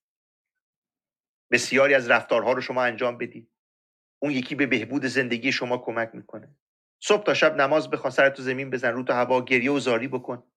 بسیاری 1.50 1.94
از 1.94 2.10
رفتارها 2.10 2.52
رو 2.52 2.60
شما 2.60 2.84
انجام 2.84 3.18
بدید. 3.18 3.50
اون 4.22 4.32
یکی 4.32 4.54
به 4.54 4.66
بهبود 4.66 5.04
زندگی 5.06 5.52
شما 5.52 5.78
کمک 5.78 6.10
می‌کنه. 6.14 6.56
صبح 7.00 7.24
تا 7.24 7.34
شب 7.34 7.56
نماز 7.60 7.90
بخوان 7.90 8.10
سر 8.10 8.30
تو 8.30 8.42
زمین 8.42 8.70
بزن 8.70 8.92
رو 8.92 9.02
تو 9.02 9.12
هوا 9.12 9.44
گریه 9.44 9.70
و 9.70 9.78
زاری 9.78 10.08
بکن. 10.08 10.52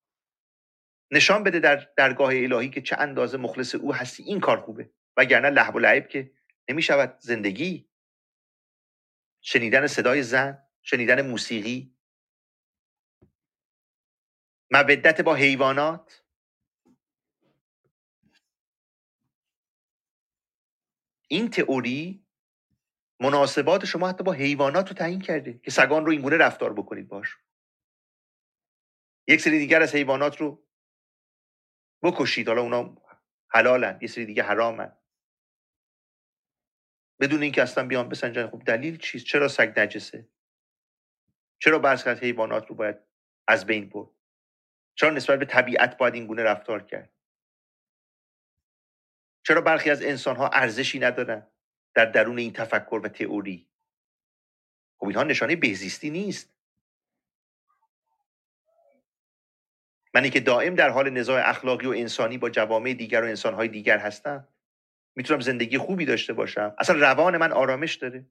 نشان 1.11 1.43
بده 1.43 1.59
در 1.59 1.89
درگاه 1.97 2.31
الهی 2.35 2.69
که 2.69 2.81
چه 2.81 2.95
اندازه 2.99 3.37
مخلص 3.37 3.75
او 3.75 3.93
هستی. 3.93 4.23
این 4.23 4.39
کار 4.39 4.61
خوبه. 4.61 4.91
وگرنه 5.17 5.49
لحب 5.49 5.75
و 5.75 5.79
لعب 5.79 6.07
که 6.07 6.31
نمی‌شود. 6.69 7.19
زندگی. 7.19 7.89
شنیدن 9.41 9.87
صدای 9.87 10.23
زن 10.23 10.67
شنیدن 10.81 11.21
موسیقی. 11.21 11.95
مودت 14.71 15.21
با 15.21 15.35
حیوانات. 15.35 16.23
این 21.27 21.49
تئوری 21.49 22.27
مناسبات 23.19 23.85
شما 23.85 24.09
حتی 24.09 24.23
با 24.23 24.31
حیوانات 24.31 24.87
رو 24.87 24.95
تعیین 24.95 25.21
کرده 25.21 25.59
که 25.63 25.71
سگان 25.71 26.05
رو 26.05 26.11
اینگونه 26.11 26.37
رفتار 26.37 26.73
بکنید 26.73 27.07
باش 27.07 27.37
یک 29.27 29.41
سری 29.41 29.59
دیگر 29.59 29.81
از 29.81 29.95
حیوانات 29.95 30.37
رو 30.37 30.65
بکشید. 32.03 32.47
حالا 32.47 32.61
اونا 32.61 32.95
حلالن 33.49 33.97
یه 34.01 34.07
سری 34.07 34.25
دیگه 34.25 34.43
حرامن. 34.43 34.97
بدون 37.19 37.43
اینکه 37.43 37.61
اصلا 37.63 37.87
بیان 37.87 38.09
بسنجن. 38.09 38.47
خب 38.47 38.63
دلیل 38.63 38.97
چیست؟ 38.97 39.25
چرا 39.25 39.47
سگ 39.47 39.79
نجسه؟ 39.79 40.29
چرا 41.59 41.79
برخی 41.79 42.09
از 42.09 42.19
حیوانات 42.19 42.67
رو 42.67 42.75
باید 42.75 42.97
از 43.47 43.65
بین 43.65 43.89
برد؟ 43.89 44.09
چرا 44.95 45.09
نسبت 45.09 45.39
به 45.39 45.45
طبیعت 45.45 45.97
باید 45.97 46.13
این 46.13 46.27
گونه 46.27 46.43
رفتار 46.43 46.83
کرد؟ 46.83 47.13
چرا 49.43 49.61
برخی 49.61 49.89
از 49.89 50.01
انسان 50.03 50.35
ها 50.35 50.47
ارزشی 50.47 50.99
ندارن؟ 50.99 51.47
در 51.93 52.05
درون 52.05 52.37
این 52.37 52.53
تفکر 52.53 53.01
و 53.03 53.07
تئوری. 53.07 53.67
خب 54.97 55.07
اینها 55.07 55.23
نشانه 55.23 55.55
بهزیستی 55.55 56.09
نیست. 56.09 56.49
منی 60.13 60.29
که 60.29 60.39
دائم 60.39 60.75
در 60.75 60.89
حال 60.89 61.09
نزاع 61.09 61.49
اخلاقی 61.49 61.87
و 61.87 61.91
انسانی 61.91 62.37
با 62.37 62.49
جوامع 62.49 62.93
دیگر 62.93 63.21
و 63.21 63.25
انسانهای 63.25 63.67
دیگر 63.67 63.97
هستم. 63.97 64.47
می‌تونم 65.15 65.39
زندگی 65.39 65.77
خوبی 65.77 66.05
داشته 66.05 66.33
باشم. 66.33 66.75
اصلا 66.77 66.99
روان 66.99 67.37
من 67.37 67.51
آرامش 67.51 67.95
داره. 67.95 68.25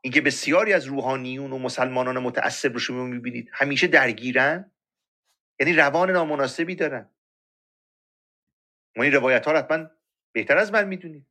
اینکه 0.00 0.20
بسیاری 0.20 0.72
از 0.72 0.84
روحانیون 0.84 1.52
و 1.52 1.58
مسلمانان 1.58 2.18
متعصب 2.18 2.72
رو 2.72 2.78
شما 2.78 3.04
می‌بینید 3.04 3.50
همیشه 3.52 3.86
درگیرن؟ 3.86 4.70
یعنی 5.60 5.72
روان 5.72 6.10
نامناسبی 6.10 6.74
دارن. 6.74 7.10
ما 8.96 9.02
این 9.02 9.12
روایت 9.12 9.46
ها 9.46 9.58
حتما 9.58 9.90
بهتر 10.32 10.58
از 10.58 10.72
من 10.72 10.88
می‌دونید. 10.88 11.27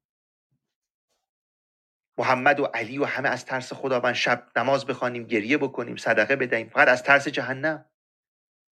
محمد 2.18 2.60
و 2.60 2.66
علی 2.66 2.98
و 2.98 3.06
همه 3.06 3.30
از 3.30 3.46
ترس 3.46 3.74
خداوند 3.74 4.14
شب 4.14 4.52
نماز 4.56 4.86
بخوانیم 4.86 5.24
گریه 5.24 5.58
بکنیم 5.58 5.96
صدقه 5.96 6.36
بدهیم 6.36 6.70
فقط 6.70 6.88
از 6.88 7.04
ترس 7.04 7.28
جهنم. 7.28 7.86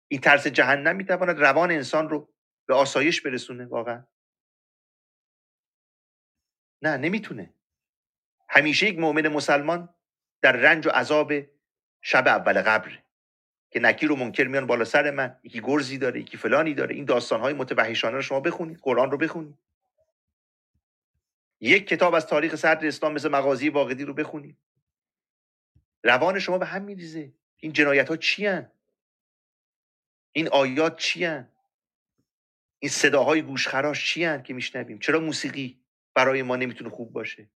این 0.07 0.22
ترس 0.22 0.48
جهنم 0.48 0.95
می‌تواند 0.95 1.40
روان 1.40 1.72
انسان 1.72 2.10
رو 2.10 2.34
به 2.68 2.74
آسایش 2.74 3.22
برسونه 3.22 3.65
واقعا. 3.65 4.07
نه 6.82 6.98
نمی‌تونه. 6.98 7.53
همیشه 8.49 8.88
یک 8.88 8.99
مؤمن 8.99 9.28
مسلمان 9.28 9.95
در 10.41 10.52
رنج 10.52 10.88
و 10.88 10.90
عذاب 10.90 11.34
شب 12.02 12.28
اول 12.28 12.61
قبر 12.61 12.99
که 13.72 13.80
نکیر 13.80 14.11
و 14.11 14.15
منکر 14.15 14.44
میان 14.44 14.68
بالا 14.68 14.86
سر 14.86 15.11
من 15.11 15.40
یکی 15.44 15.61
گرزی 15.61 15.98
داره 15.98 16.20
یکی 16.20 16.38
فلانی 16.38 16.74
داره. 16.74 16.95
این 16.95 17.06
داستانهای 17.06 17.53
متوحشانه 17.53 18.15
رو 18.15 18.22
شما 18.22 18.40
بخونید 18.40 18.80
قرآن 18.82 19.11
رو 19.11 19.18
بخونید. 19.18 19.57
یک 21.65 21.88
کتاب 21.88 22.14
از 22.14 22.27
تاریخ 22.27 22.56
صدر 22.56 22.88
اسلام 22.88 23.14
مثل 23.14 23.30
مغازی 23.30 23.69
واقعی 23.69 24.06
رو 24.06 24.14
بخونید 24.14 24.57
روان 26.03 26.40
شما 26.40 26.57
به 26.57 26.65
هم 26.65 26.81
میریزه. 26.81 27.34
این 27.57 27.73
جنایت 27.73 28.10
ها 28.10 28.18
چی 28.18 28.45
هن؟ 28.45 28.72
این 30.31 30.48
آیات 30.48 30.98
چی 30.98 31.26
هن؟ 31.26 31.49
این 32.80 32.90
صداهای 32.91 33.41
گوشخراش 33.41 34.14
چی 34.14 34.23
هن 34.23 34.44
که 34.44 34.53
میشنویم؟ 34.53 34.99
چرا 34.99 35.19
موسیقی 35.19 35.80
برای 36.14 36.41
ما 36.41 36.56
نمی‌تونه 36.56 36.90
خوب 36.90 37.14
باشه؟ 37.14 37.49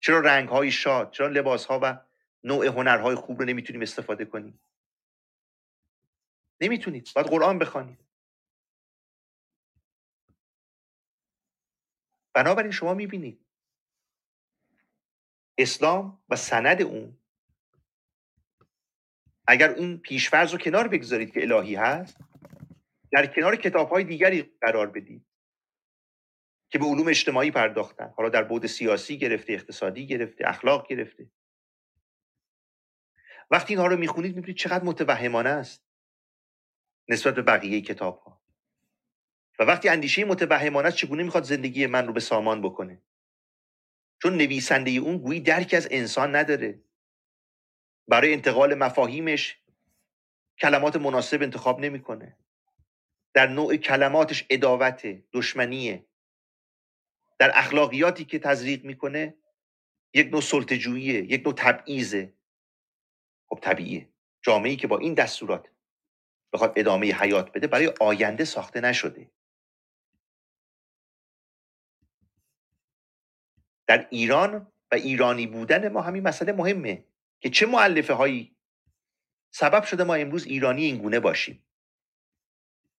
چرا 0.00 0.20
رنگ 0.20 0.48
های 0.48 0.70
شاد 0.70 1.10
چرا 1.10 1.28
لباس 1.28 1.66
ها 1.66 1.80
و 1.82 1.98
نوع 2.44 2.66
هنرهای 2.66 3.14
خوب 3.14 3.38
رو 3.38 3.44
نمی‌تونیم 3.44 3.82
استفاده 3.82 4.24
کنیم؟ 4.24 4.60
نمی‌تونید 6.60 7.10
باید 7.14 7.26
قرآن 7.26 7.58
بخوانید 7.58 7.98
بنابراین 12.32 12.72
شما 12.72 12.94
می‌بینید 12.94 13.43
اسلام 15.58 16.22
و 16.28 16.36
سند 16.36 16.82
اون. 16.82 17.18
اگر 19.46 19.70
اون 19.70 19.98
پیشفرض 19.98 20.52
رو 20.52 20.58
کنار 20.58 20.88
بگذارید 20.88 21.32
که 21.32 21.42
الهی 21.42 21.74
هست 21.74 22.16
در 23.12 23.26
کنار 23.26 23.56
کتاب 23.56 23.90
های 23.90 24.04
دیگری 24.04 24.42
قرار 24.60 24.90
بدید 24.90 25.26
که 26.70 26.78
به 26.78 26.84
علوم 26.84 27.08
اجتماعی 27.08 27.50
پرداختن. 27.50 28.14
حالا 28.16 28.28
در 28.28 28.44
بود 28.44 28.66
سیاسی 28.66 29.18
گرفته 29.18 29.52
اقتصادی 29.52 30.06
گرفته 30.06 30.48
اخلاق 30.48 30.88
گرفته. 30.88 31.30
وقتی 33.50 33.72
اینها 33.72 33.86
رو 33.86 33.96
می‌خونید 33.96 34.36
می‌بینید 34.36 34.56
چقدر 34.56 34.84
متوهمانه 34.84 35.50
است 35.50 35.84
نسبت 37.08 37.34
به 37.34 37.42
بقیه 37.42 37.80
کتاب 37.80 38.18
ها 38.18 38.42
و 39.58 39.62
وقتی 39.64 39.88
اندیشه 39.88 40.24
متوهمانه 40.24 40.88
است 40.88 40.96
چگونه 40.96 41.22
می‌خواد 41.22 41.42
زندگی 41.44 41.86
من 41.86 42.06
رو 42.06 42.12
به 42.12 42.20
سامان 42.20 42.62
بکنه؟ 42.62 43.02
چون 44.24 44.36
نویسنده 44.36 44.90
اون 44.90 45.18
گویی 45.18 45.40
درکی 45.40 45.76
از 45.76 45.88
انسان 45.90 46.36
نداره. 46.36 46.80
برای 48.08 48.32
انتقال 48.32 48.74
مفاهیمش 48.74 49.58
کلمات 50.58 50.96
مناسب 50.96 51.42
انتخاب 51.42 51.80
نمی‌کنه. 51.80 52.36
در 53.34 53.46
نوع 53.46 53.76
کلماتش 53.76 54.46
اداوت 54.50 55.06
دشمنیه. 55.32 56.06
در 57.38 57.50
اخلاقیاتی 57.54 58.24
که 58.24 58.38
تزریق 58.38 58.84
می‌کنه 58.84 59.34
یک 60.14 60.26
نوع 60.32 60.40
سلطجوییه 60.40 61.32
یک 61.32 61.46
نوع 61.46 61.54
تبعیضه. 61.54 62.32
خب 63.48 63.58
طبیعیه. 63.62 64.08
جامعه 64.42 64.76
که 64.76 64.86
با 64.86 64.98
این 64.98 65.14
دستورات 65.14 65.70
بخواد 66.52 66.72
ادامه 66.76 67.06
حیات 67.06 67.52
بده 67.52 67.66
برای 67.66 67.92
آینده 68.00 68.44
ساخته 68.44 68.80
نشده. 68.80 69.30
در 73.86 74.06
ایران 74.10 74.72
و 74.92 74.94
ایرانی 74.94 75.46
بودن 75.46 75.88
ما 75.88 76.02
همین 76.02 76.22
مسئله 76.22 76.52
مهمه 76.52 77.04
که 77.40 77.50
چه 77.50 77.66
معلفه 77.66 78.12
هایی 78.12 78.56
سبب 79.50 79.84
شده 79.84 80.04
ما 80.04 80.14
امروز 80.14 80.44
ایرانی 80.44 80.84
این 80.84 80.98
گونه 80.98 81.20
باشیم. 81.20 81.66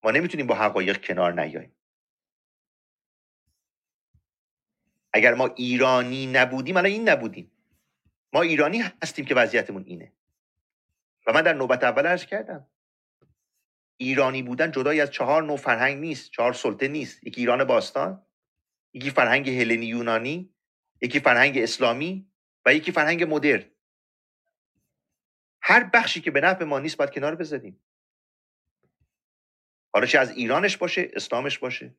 ما 0.04 0.10
نمی‌تونیم 0.10 0.46
با 0.46 0.54
حقایق 0.54 1.04
کنار 1.04 1.40
نیاییم. 1.40 1.76
اگر 5.12 5.34
ما 5.34 5.46
ایرانی 5.46 6.26
نبودیم 6.26 6.76
الان 6.76 6.92
این 6.92 7.08
نبودیم. 7.08 7.52
ما 8.32 8.42
ایرانی 8.42 8.84
هستیم 9.02 9.24
که 9.24 9.34
وضعیتمون 9.34 9.84
اینه. 9.86 10.12
و 11.26 11.32
من 11.32 11.42
در 11.42 11.52
نوبت 11.52 11.84
اول 11.84 12.06
عرض 12.06 12.26
کردم. 12.26 12.66
ایرانی 13.96 14.42
بودن 14.42 14.70
جدای 14.70 15.00
از 15.00 15.10
چهار 15.10 15.42
نوع 15.42 15.56
فرهنگ 15.56 16.00
نیست. 16.00 16.30
چهار 16.30 16.52
سلطه 16.52 16.88
نیست. 16.88 17.24
یکی 17.24 17.40
ایران 17.40 17.64
باستان 17.64 18.26
یکی 18.92 19.10
فرهنگ 19.10 19.48
هلنی 19.48 19.86
یونانی 19.86 20.55
یکی 21.00 21.20
فرهنگ 21.20 21.58
اسلامی 21.58 22.30
و 22.66 22.74
یکی 22.74 22.92
فرهنگ 22.92 23.34
مدرن. 23.34 23.64
هر 25.62 25.84
بخشی 25.84 26.20
که 26.20 26.30
به 26.30 26.40
نفع 26.40 26.64
ما 26.64 26.78
نیست 26.78 26.96
باید 26.96 27.10
کنار 27.10 27.34
بذاریم. 27.34 27.80
حالا 29.92 30.06
چه 30.06 30.18
از 30.18 30.30
ایرانش 30.30 30.76
باشه 30.76 31.10
اسلامش 31.14 31.58
باشه 31.58 31.94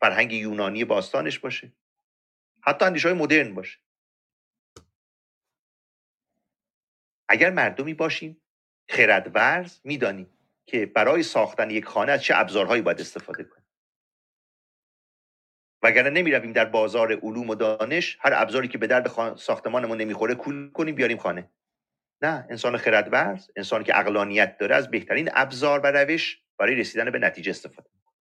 فرهنگ 0.00 0.32
یونانی 0.32 0.84
باستانش 0.84 1.38
باشه 1.38 1.72
حتی 2.60 2.84
اندیشه 2.84 3.08
های 3.08 3.18
مدرن 3.18 3.54
باشه. 3.54 3.78
اگر 7.28 7.50
مردمی 7.50 7.94
باشیم 7.94 8.42
خردورز 8.88 9.80
می‌دانیم 9.84 10.38
که 10.66 10.86
برای 10.86 11.22
ساختن 11.22 11.70
یک 11.70 11.84
خانه 11.84 12.12
از 12.12 12.22
چه 12.22 12.34
ابزارهایی 12.36 12.82
باید 12.82 13.00
استفاده 13.00 13.44
کنیم. 13.44 13.61
وگرنه 15.82 16.10
نمی 16.10 16.32
رویم 16.32 16.52
در 16.52 16.64
بازار 16.64 17.12
علوم 17.12 17.50
و 17.50 17.54
دانش 17.54 18.18
هر 18.20 18.32
ابزاری 18.34 18.68
که 18.68 18.78
به 18.78 18.86
درد 18.86 19.36
ساختمانمون 19.36 20.00
نمی‌خوره 20.00 20.34
کول 20.34 20.70
کنیم 20.70 20.94
بیاریم 20.94 21.18
خانه. 21.18 21.50
نه 22.22 22.46
انسان 22.50 22.76
خردورز 22.76 23.50
انسانی 23.56 23.84
که 23.84 23.98
اقلانیت 23.98 24.58
داره 24.58 24.74
از 24.74 24.90
بهترین 24.90 25.30
ابزار 25.32 25.80
و 25.80 25.86
روش 25.86 26.42
برای 26.58 26.74
رسیدن 26.74 27.10
به 27.10 27.18
نتیجه 27.18 27.50
استفاده 27.50 27.90
می‌کنه. 27.94 28.14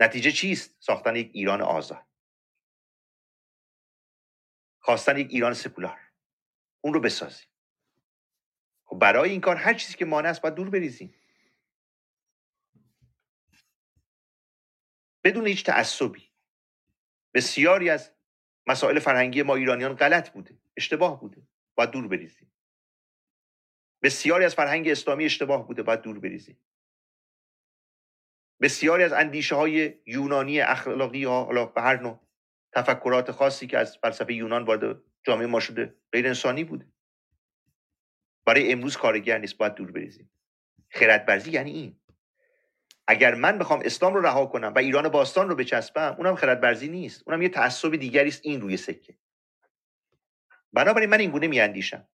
نتیجه 0.00 0.32
چیست؟ 0.32 0.76
ساختن 0.80 1.16
یک 1.16 1.30
ایران 1.34 1.60
آزاد. 1.62 2.06
خواستن 4.80 5.18
یک 5.18 5.28
ایران 5.30 5.54
سکولار. 5.54 5.98
اون 6.80 6.94
رو 6.94 7.00
بسازیم. 7.00 7.46
خب 8.84 8.98
برای 8.98 9.30
این 9.30 9.40
کار 9.40 9.56
هر 9.56 9.74
چیزی 9.74 9.94
که 9.94 10.04
مانع 10.04 10.28
است 10.28 10.42
باید 10.42 10.54
دور 10.54 10.70
بریزیم. 10.70 11.14
بدون 15.24 15.46
هیچ 15.46 15.64
تعصبی. 15.64 16.30
بسیاری 17.34 17.90
از 17.90 18.12
مسائل 18.66 18.98
فرهنگی 18.98 19.42
ما 19.42 19.54
ایرانیان 19.54 19.94
غلط 19.94 20.30
بوده 20.30 20.58
اشتباه 20.76 21.20
بوده 21.20 21.42
باید 21.74 21.90
دور 21.90 22.08
بریزیم. 22.08 22.52
بسیاری 24.02 24.44
از 24.44 24.54
فرهنگ 24.54 24.88
اسلامی 24.88 25.24
اشتباه 25.24 25.66
بوده 25.66 25.82
باید 25.82 26.00
دور 26.00 26.18
بریزیم. 26.18 26.58
بسیاری 28.60 29.04
از 29.04 29.12
اندیشه 29.12 29.54
های 29.54 29.94
یونانی 30.06 30.60
اخلاقی 30.60 31.24
ها 31.24 31.44
حالا 31.44 31.66
به 31.66 31.80
هر 31.80 32.00
نوع 32.00 32.20
تفکرات 32.72 33.30
خاصی 33.30 33.66
که 33.66 33.78
از 33.78 33.96
فلسفه 33.96 34.34
یونان 34.34 34.64
وارد 34.64 35.02
جامعه 35.22 35.46
ما 35.46 35.60
شده 35.60 35.94
غیر 36.12 36.26
انسانی 36.26 36.64
بوده. 36.64 36.86
برای 38.46 38.72
امروز 38.72 38.96
کارگر 38.96 39.38
نیست 39.38 39.56
باید 39.56 39.74
دور 39.74 39.92
بریزیم. 39.92 40.30
خردورزی 40.90 41.50
یعنی 41.50 41.70
این. 41.70 41.99
اگر 43.10 43.34
من 43.34 43.58
بخوام 43.58 43.80
اسلام 43.84 44.14
رو 44.14 44.20
رها 44.20 44.46
کنم 44.46 44.72
و 44.74 44.78
ایران 44.78 45.08
باستان 45.08 45.48
رو 45.48 45.54
بچسبم 45.54 46.14
اونم 46.18 46.34
خردورزی 46.34 46.88
نیست. 46.88 47.22
اونم 47.26 47.42
یه 47.42 47.48
تعصب 47.48 47.96
دیگری 47.96 48.28
است 48.28 48.40
این 48.44 48.60
روی 48.60 48.76
سکه. 48.76 49.16
بنابراین 50.72 51.10
من 51.10 51.20
این 51.20 51.30
گونه 51.30 51.46
میاندیشم 51.46 52.08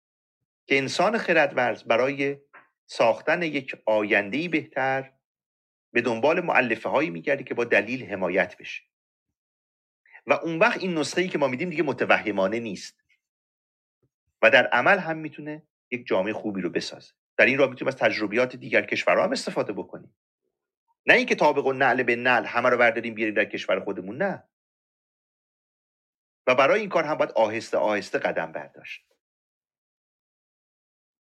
که 0.68 0.78
انسان 0.78 1.18
خردورز 1.18 1.84
برای 1.84 2.38
ساختن 2.86 3.42
یک 3.42 3.76
آیندهی 3.86 4.48
بهتر 4.48 5.12
به 5.94 6.02
دنبال 6.02 6.42
معلفه 6.42 6.90
هایی 6.90 7.10
میگرده 7.10 7.44
که 7.44 7.54
با 7.54 7.64
دلیل 7.64 8.06
حمایت 8.06 8.58
بشه. 8.58 8.84
و 10.28 10.34
اون 10.34 10.60
وقت 10.60 10.80
این 10.80 10.98
نسخه 10.98 11.22
ای 11.22 11.28
که 11.28 11.38
ما 11.38 11.48
میدیم 11.48 11.70
دیگه 11.70 11.84
متوهمانه 11.84 12.60
نیست. 12.60 13.04
و 14.42 14.50
در 14.50 14.68
عمل 14.68 15.00
هم 15.00 15.18
می‌تونه 15.18 15.64
یک 15.92 16.08
جامعه 16.08 16.34
خوبی 16.34 16.62
رو 16.62 16.70
بسازه. 16.70 17.14
در 17.38 17.46
این 17.46 17.66
می‌تونیم 17.66 17.88
از 17.88 17.96
تجربیات 17.96 18.56
دیگر 18.56 18.82
کشورها 18.82 19.24
هم 19.24 19.32
استفاده 19.32 19.74
بکنیم. 19.74 20.16
نه 21.08 21.14
اینکه 21.14 21.36
تابق 21.36 21.66
و 21.66 21.74
نعل 21.74 22.04
به 22.04 22.16
نعل 22.16 22.46
همه 22.46 22.70
رو 22.70 22.78
برداریم 22.78 23.14
بیاریم 23.14 23.36
در 23.36 23.46
کشور 23.46 23.80
خودمون 23.80 24.18
نه. 24.18 24.44
و 26.48 26.56
برای 26.56 26.80
این 26.80 26.90
کار 26.90 27.04
هم 27.04 27.16
باید 27.16 27.32
آهسته 27.32 27.78
آهسته 27.78 28.20
قدم 28.20 28.52
برداشت. 28.52 29.06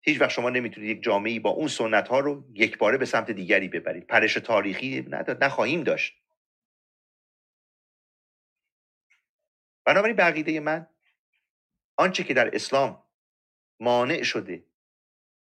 هیچ 0.02 0.22
وقت 0.22 0.30
شما 0.30 0.50
نمی‌تونید 0.50 0.90
یک 0.98 1.04
جامعه 1.04 1.40
با 1.40 1.50
اون 1.50 1.68
سنت 1.68 2.08
ها 2.08 2.20
رو 2.20 2.46
یک 2.54 2.78
باره 2.78 2.98
به 2.98 3.06
سمت 3.06 3.32
دیگری 3.32 3.68
ببرید. 3.68 4.08
پرش 4.08 4.34
تاریخی 4.34 5.08
نداد 5.10 5.44
نخواهیم 5.44 5.84
داشت. 5.84 6.24
بنابراین 9.86 10.16
به 10.16 10.24
عقیده 10.24 10.60
من 10.60 10.88
آنچه 11.98 12.24
که 12.24 12.34
در 12.34 12.56
اسلام 12.56 13.04
مانع 13.80 14.24
شده 14.24 14.66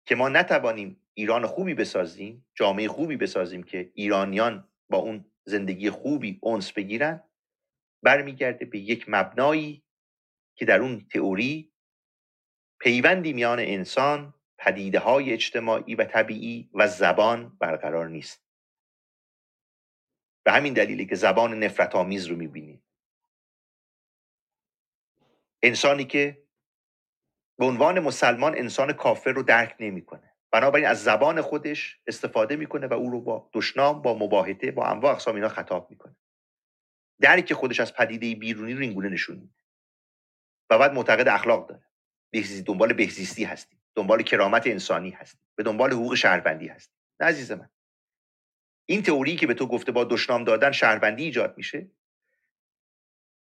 که 0.07 0.15
ما 0.15 0.29
نتوانیم 0.29 1.01
ایران 1.15 1.47
خوبی 1.47 1.75
بسازیم 1.75 2.47
جامعه 2.55 2.89
خوبی 2.89 3.17
بسازیم 3.17 3.63
که 3.63 3.93
ایرانیان 3.95 4.69
با 4.91 4.99
اون 4.99 5.25
زندگی 5.45 5.91
خوبی 5.91 6.39
اونس 6.43 6.73
بگیرن 6.73 7.23
برمیگرده 8.03 8.65
به 8.65 8.79
یک 8.79 9.05
مبنایی 9.09 9.83
که 10.55 10.65
در 10.65 10.81
اون 10.81 11.07
تئوری 11.13 11.73
پیوندی 12.81 13.33
میان 13.33 13.59
انسان 13.59 14.35
پدیده 14.59 14.99
های 14.99 15.33
اجتماعی 15.33 15.95
و 15.95 16.05
طبیعی 16.05 16.71
و 16.75 16.89
زبان 16.89 17.57
برقرار 17.61 18.09
نیست. 18.09 18.45
به 20.45 20.53
همین 20.53 20.73
دلیلی 20.73 21.07
که 21.07 21.15
زبان 21.15 21.65
نفرت 21.65 21.95
آمیز 21.95 22.27
رو 22.27 22.37
می‌بینید 22.37 22.83
انسانی 25.63 26.05
که 26.05 26.44
به 27.59 27.65
عنوان 27.65 28.01
مسلمان 28.01 28.59
انسان 28.59 28.93
کافر 28.93 29.33
رو 29.33 29.43
درک 29.43 29.77
نمی‌کنه. 29.81 30.33
بنابراین 30.53 30.87
از 30.87 31.03
زبان 31.05 31.41
خودش 31.41 32.01
استفاده 32.07 32.57
می‌کنه 32.57 32.87
و 32.87 32.93
او 32.93 33.11
رو 33.11 33.21
با 33.21 33.51
دشنام 33.53 34.03
با 34.03 34.15
مباهته 34.15 34.71
با 34.71 34.87
انواع 34.87 35.13
اقسام 35.13 35.35
اینا 35.35 35.49
خطاب 35.49 35.91
می‌کنه. 35.91 36.17
درک 37.21 37.53
خودش 37.53 37.81
از 37.81 37.95
پدیده 37.95 38.35
بیرونی 38.35 38.75
رو 38.75 38.81
اینگونه 38.81 39.09
نشون 39.09 39.37
میده. 39.37 39.55
و 40.71 40.79
بعد 40.79 40.95
معتقد 40.95 41.29
اخلاق 41.29 41.69
داره. 41.69 41.85
بهزیستی 42.33 42.63
دنبال 42.63 42.93
بهزیستی 42.93 43.45
هستی. 43.45 43.81
دنبال 43.95 44.23
کرامت 44.23 44.67
انسانی 44.67 45.11
هستی. 45.11 45.39
به 45.57 45.63
دنبال 45.63 45.93
حقوق 45.93 46.15
شهروندی 46.15 46.69
هستی. 46.69 46.95
نه 47.21 47.27
عزیز 47.27 47.53
من. 47.53 47.71
این 48.87 49.03
تئوری 49.03 49.37
که 49.37 49.47
به 49.47 49.55
تو 49.55 49.67
گفته 49.67 49.93
با 49.93 50.05
دشنام 50.05 50.45
دادن 50.45 50.73
شهروندی 50.73 51.25
ایجاد 51.25 51.57
میشه 51.57 51.91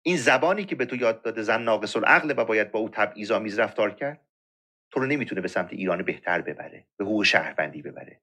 این 0.07 0.17
زبانی 0.17 0.65
که 0.65 0.77
به 0.77 0.87
تو 0.87 0.97
یاد 0.97 1.23
داده 1.23 1.43
زن 1.43 1.63
ناقص 1.63 1.97
العقل 1.97 2.35
و 2.37 2.45
باید 2.45 2.71
با 2.71 2.79
او 2.79 2.89
تبعیض‌آمیز 2.89 3.59
رفتار 3.59 3.95
کرد 3.95 4.27
تو 4.93 5.01
رو 5.01 5.07
نمی‌تونه 5.07 5.41
به 5.41 5.49
سمت 5.49 5.73
ایران 5.73 6.03
بهتر 6.03 6.43
ببره 6.43 6.87
به 6.97 7.05
حقوق 7.05 7.25
شهروندی 7.25 7.83
ببره. 7.83 8.23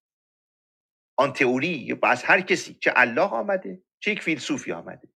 آن 1.17 1.33
تئوری 1.33 1.99
از 2.03 2.23
هر 2.23 2.41
کسی 2.41 2.73
چه 2.73 2.93
الله 2.95 3.21
آمده 3.21 3.83
چه 3.99 4.11
یک 4.11 4.21
فیلسوفی 4.21 4.71
آمده 4.71 5.09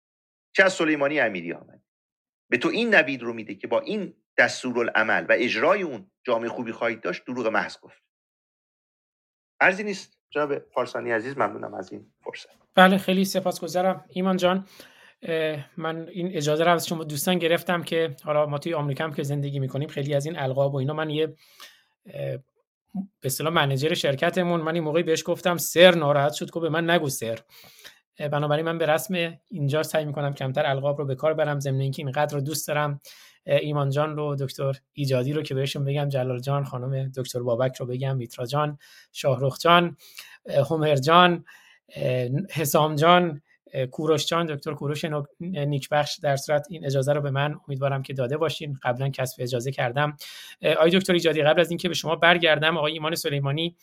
چه 0.56 0.64
از 0.64 0.74
سلیمانی 0.74 1.20
امیری 1.20 1.54
آمده. 1.54 1.84
به 2.52 2.58
تو 2.58 2.70
این 2.70 2.96
نوید 2.96 3.24
رو 3.24 3.34
میده 3.34 3.56
که 3.56 3.68
با 3.68 3.80
این 3.80 4.14
دستورالعمل 4.38 5.26
و 5.30 5.36
اجرای 5.38 5.82
اون 5.82 6.12
جامعه 6.24 6.50
خوبی 6.50 6.72
خواهید 6.72 7.02
داشت 7.02 7.26
دروغ 7.26 7.48
محض 7.48 7.78
گفت. 7.80 8.04
ارزی 9.62 9.84
نیست. 9.84 10.18
جناب 10.30 10.60
فارسانی 10.60 11.12
عزیز 11.12 11.38
ممنونم 11.38 11.74
از 11.74 11.92
این 11.92 12.14
فرصت. 12.24 12.58
بله 12.76 12.98
خیلی 12.98 13.26
سپاسگزارم. 13.26 14.06
ایمان 14.10 14.38
جان 14.38 14.68
من 15.78 16.08
این 16.12 16.38
اجازه 16.38 16.64
رو 16.64 16.72
از 16.72 16.88
شما 16.88 17.04
دوستان 17.04 17.40
گرفتم 17.40 17.84
که 17.84 18.16
حالا 18.24 18.46
ما 18.46 18.58
توی 18.58 18.74
آمریکا 18.74 19.04
هم 19.04 19.14
که 19.14 19.24
زندگی 19.24 19.60
می‌کنیم 19.60 19.88
خیلی 19.88 20.14
از 20.14 20.26
این 20.26 20.40
القاب 20.40 20.74
و 20.74 20.78
اینا 20.78 20.94
من 20.94 21.10
یه 21.10 21.36
به 22.94 23.26
اصطلاح 23.26 23.54
منیجر 23.54 23.94
شرکتمون 23.94 24.62
من 24.62 24.74
این 24.74 24.84
موقعی 24.84 25.04
بهش 25.04 25.24
گفتم 25.26 25.58
سر 25.58 25.96
ناراحت 25.96 26.34
شد 26.34 26.52
که 26.52 26.60
به 26.60 26.70
من 26.70 26.90
نگو 26.90 27.10
سر. 27.10 27.40
بنابراین 28.32 28.66
من 28.66 28.78
به 28.78 28.86
رسم 28.86 29.40
اینجا 29.50 29.84
سعی 29.84 30.06
می‌کنم 30.06 30.34
کمتر 30.34 30.66
القاب 30.66 30.98
رو 30.98 31.06
به 31.06 31.16
کار 31.16 31.34
برم 31.34 31.60
ضمن 31.60 31.80
اینکه 31.80 32.04
اینقدر 32.04 32.36
رو 32.36 32.42
دوست 32.42 32.68
دارم 32.68 33.00
ایمان 33.46 33.90
جان 33.90 34.16
رو 34.16 34.36
دکتر 34.36 34.80
ایجادی 34.94 35.34
رو 35.34 35.42
که 35.42 35.56
بهشون 35.56 35.86
بگم 35.86 36.10
جلال 36.10 36.40
جان 36.40 36.64
خانم 36.64 37.12
دکتر 37.16 37.40
بابک 37.40 37.76
رو 37.76 37.86
بگم 37.86 38.18
میترا 38.18 38.46
جان 38.46 38.78
شاهرخ 39.12 39.60
جان 39.60 39.98
همر 40.70 40.96
جان 40.96 41.46
حسام 42.50 42.96
جان 42.96 43.42
کوروش 43.92 44.26
جان 44.26 44.46
دکتر 44.46 44.74
کوروش 44.74 45.06
نیکبخش 45.40 46.20
در 46.20 46.36
صورت 46.36 46.68
این 46.70 46.86
اجازه 46.86 47.14
رو 47.14 47.22
به 47.22 47.32
من 47.32 47.56
امیدوارم 47.68 48.04
که 48.04 48.14
داده 48.14 48.38
باشین. 48.38 48.80
قبلا 48.84 49.10
کسب 49.10 49.42
اجازه 49.42 49.72
کردم. 49.72 50.18
آقای 50.78 50.92
دکتر 50.92 51.14
ایجادی 51.14 51.44
قبل 51.44 51.60
از 51.60 51.72
اینکه 51.72 51.88
به 51.88 51.94
شما 51.94 52.16
برگردم 52.16 52.78
آقای 52.78 52.94
ایمان 52.94 53.16
سلیمانی 53.16 53.76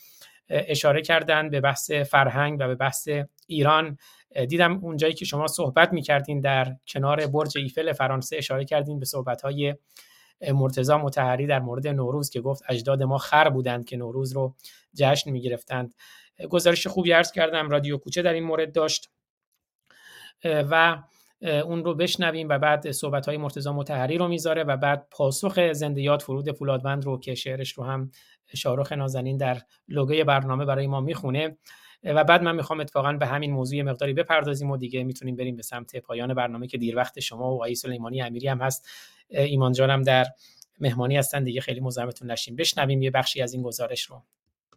اشاره 0.49 1.03
کردن 1.03 1.51
به 1.51 1.61
بحث 1.61 1.91
فرهنگ 1.91 2.57
و 2.61 2.69
به 2.69 2.75
بحث 2.75 3.09
ایران. 3.47 3.99
دیدم 4.49 4.79
اونجایی 4.79 5.15
که 5.15 5.25
شما 5.25 5.47
صحبت 5.47 5.93
می‌کردین 5.93 6.41
در 6.41 6.77
کنار 6.89 7.27
برج 7.27 7.59
ایفل 7.59 7.93
فرانسه 7.93 8.37
اشاره 8.37 8.65
کردین 8.65 8.99
به 8.99 9.05
صحبت‌های 9.05 9.75
مرتضی 10.53 10.95
متحری 10.95 11.47
در 11.47 11.61
مورد 11.61 11.87
نوروز 11.87 12.31
که 12.31 12.41
گفت 12.41 12.63
اجداد 12.69 13.03
ما 13.03 13.19
خر 13.19 13.49
بودند 13.49 13.85
که 13.85 13.97
نوروز 13.97 14.33
رو 14.33 14.55
جشن 14.95 15.31
می‌گرفتند. 15.31 15.95
گزارش 16.49 16.87
خوبی 16.87 17.13
عرض 17.13 17.33
کردم. 17.33 17.71
رادیو 17.71 17.99
کوچه 17.99 18.23
در 18.23 18.33
این 18.33 18.45
مورد 18.45 18.73
داشت. 18.73 19.11
و 20.45 21.03
اون 21.41 21.85
رو 21.85 21.95
بشنویم 21.95 22.49
و 22.49 22.59
بعد 22.59 22.91
صحبت 22.91 23.27
های 23.27 23.37
مرتضی 23.37 23.71
متحری 23.71 24.19
رو 24.19 24.29
می‌ذاره 24.29 24.65
و 24.65 24.77
بعد 24.77 25.07
پاسخ 25.11 25.73
زنده 25.73 26.03
یاد 26.03 26.23
فرود 26.23 26.53
فولادوند 26.53 27.05
رو 27.05 27.21
که 27.21 27.35
شعرش 27.35 27.73
رو 27.73 27.85
هم 27.85 28.11
شاروخ 28.55 28.93
نازنین 28.93 29.37
در 29.37 29.59
لوگوی 29.89 30.25
برنامه 30.25 30.65
برای 30.65 30.87
ما 30.87 31.01
می‌خونه. 31.01 31.57
و 32.05 32.25
بعد 32.25 32.43
من 32.43 32.57
می‌خوام 32.57 32.81
اتفاقا 32.81 33.13
به 33.13 33.27
همین 33.27 33.53
موضوع 33.53 33.83
مقداری 33.83 34.13
بپردازیم 34.13 34.71
و 34.71 34.77
دیگه 34.77 35.05
می‌تونیم 35.05 35.37
بریم 35.37 35.57
به 35.57 35.63
سمت 35.63 35.97
پایان 35.97 36.35
برنامه 36.35 36.67
که 36.67 36.79
دیر 36.79 36.97
وقت 36.97 37.21
شما 37.21 37.51
و 37.51 37.55
آقای 37.55 37.75
سلیمانی 37.75 38.23
امیری 38.23 38.49
هم 38.49 38.61
هست. 38.61 38.89
ایمان 39.29 39.73
جانم 39.73 40.03
در 40.03 40.27
مهمانی 40.81 41.17
هستن 41.17 41.45
دیگه 41.45 41.61
خیلی 41.61 41.81
مزاحمتون 41.81 42.31
نشیم 42.31 42.57
بشنویم 42.57 43.03
یه 43.03 43.11
بخشی 43.11 43.43
از 43.43 43.55
این 43.55 43.63
گزارش 43.63 44.03
رو. 44.03 44.23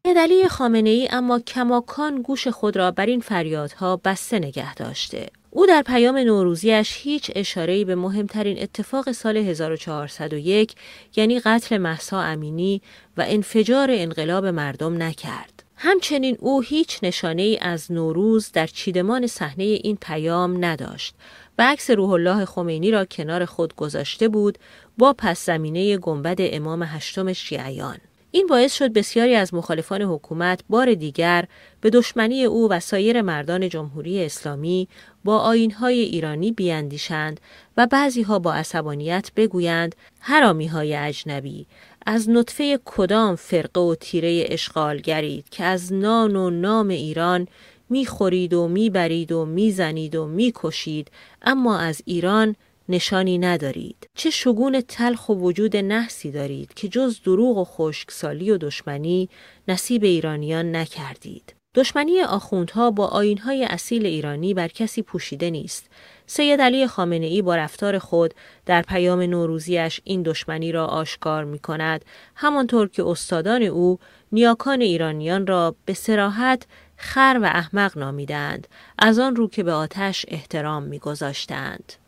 هدلی 0.06 0.48
خامنه 0.48 0.89
ای 0.89 1.07
اما 1.11 1.39
کماکان 1.39 2.22
گوش 2.22 2.48
خود 2.48 2.77
را 2.77 2.91
بر 2.91 3.06
این 3.06 3.19
فریادها 3.19 3.98
بسته 3.98 4.39
نگه 4.39 4.76
داشته. 4.76 5.26
او 5.49 5.65
در 5.65 5.82
پیام 5.82 6.18
نوروزیش 6.18 6.98
هیچ 6.98 7.32
اشاره‌ای 7.36 7.86
به 7.86 7.95
مهمترین 7.95 8.61
اتفاق 8.61 9.11
سال 9.11 9.38
1401 9.38 10.76
یعنی 11.15 11.40
قتل 11.40 11.78
محسا 11.78 12.22
امینی 12.22 12.82
و 13.18 13.26
انفجار 13.28 13.88
انقلاب 13.91 14.45
مردم 14.45 15.03
نکرد. 15.03 15.64
همچنین 15.76 16.38
او 16.40 16.61
هیچ 16.61 16.99
نشانه 17.03 17.41
ای 17.41 17.57
از 17.57 17.91
نوروز 17.91 18.52
در 18.52 18.68
چیدمان 18.68 19.28
صحنه 19.28 19.64
این 19.64 19.98
پیام 20.02 20.65
نداشت 20.65 21.15
و 21.57 21.68
عکس 21.68 21.90
روح 21.90 22.10
الله 22.10 22.45
خمینی 22.45 22.91
را 22.91 23.06
کنار 23.06 23.45
خود 23.45 23.76
گذاشته 23.76 24.28
بود 24.28 24.57
با 24.98 25.15
پس 25.18 25.45
زمینه 25.45 25.98
گنبد 25.98 26.38
امام 26.40 26.84
هشتم 26.84 27.34
شیعیان. 27.34 27.98
این 28.32 28.48
باعث 28.48 28.74
شد 28.74 28.94
بسیاری 28.94 29.36
از 29.36 29.54
مخالفان 29.54 30.02
حکومت 30.02 30.60
بار 30.70 30.94
دیگر 30.94 31.45
به 31.82 31.90
دشمنی 31.90 32.44
او 32.44 32.70
و 32.70 32.80
سایر 32.80 33.22
مردان 33.22 33.70
جمهوری 33.70 34.26
اسلامی 34.26 34.88
با 35.24 35.40
آینهای 35.40 35.99
ایرانی 35.99 36.52
بیاندیشند 36.52 37.40
و 37.78 37.88
بعضیها 37.88 38.40
با 38.40 38.54
عصبانیت 38.54 39.32
بگویند 39.36 39.95
حرامی 40.20 40.68
های 40.68 40.95
اجنبی. 40.95 41.66
از 42.06 42.30
نطفه 42.30 42.80
کدام 42.86 43.36
فرقه 43.36 43.82
و 43.82 43.95
تیره 43.95 44.45
اشغالگرید 44.48 45.49
که 45.49 45.64
از 45.64 45.94
نان 45.94 46.36
و 46.36 46.49
نام 46.49 46.88
ایران 46.88 47.48
می‌خورید 47.90 48.54
و 48.54 48.68
می‌برید 48.68 49.32
و 49.32 49.45
می‌زنید 49.45 50.16
و 50.16 50.28
می‌کشید 50.28 51.12
اما 51.41 51.78
از 51.78 52.02
ایران 52.06 52.56
نشانی 52.89 53.38
ندارید. 53.38 54.09
چه 54.15 54.30
شگون 54.30 54.81
تلخ 54.81 55.30
و 55.30 55.34
وجود 55.34 55.77
نحسی 55.77 56.31
دارید 56.31 56.73
که 56.73 56.88
جز 56.88 57.22
دروغ 57.22 57.57
و 57.57 57.64
خشکسالی 57.65 58.51
و 58.51 58.57
دشمنی 58.57 59.30
نصیب 59.68 60.03
ایرانیان 60.03 60.76
نکردید. 60.76 61.53
دشمنی 61.76 62.22
آخوندها 62.22 62.91
با 62.91 63.07
آینهای 63.07 63.65
اصیل 63.65 64.05
ایرانی 64.05 64.53
بر 64.53 64.68
کسی 64.68 65.01
پوشیده 65.01 65.49
نیست. 65.49 65.89
سید 66.26 66.61
علی 66.61 66.88
خامنه 66.88 67.26
ای 67.26 67.41
با 67.41 67.55
رفتار 67.55 67.99
خود 67.99 68.34
در 68.65 68.81
پیام 68.81 69.22
نوروزیش 69.22 70.01
این 70.03 70.23
دشمنی 70.23 70.72
را 70.72 70.85
آشکار 70.85 71.43
می 71.43 71.59
کند 71.59 72.05
همانطور 72.35 72.88
که 72.88 73.03
استادان 73.07 73.61
او 73.61 73.99
نیاکان 74.31 74.81
ایرانیان 74.81 75.47
را 75.47 75.76
به 75.85 75.93
سراحت 75.93 76.65
خر 76.95 77.39
و 77.41 77.45
احمق 77.45 77.97
نامیدند 77.97 78.68
از 78.99 79.19
آن 79.19 79.35
رو 79.35 79.47
که 79.47 79.64
به 79.64 79.73
آتش 79.73 80.26
احترام 80.27 80.84
میگذاشتند. 80.84 81.93
این 81.93 82.06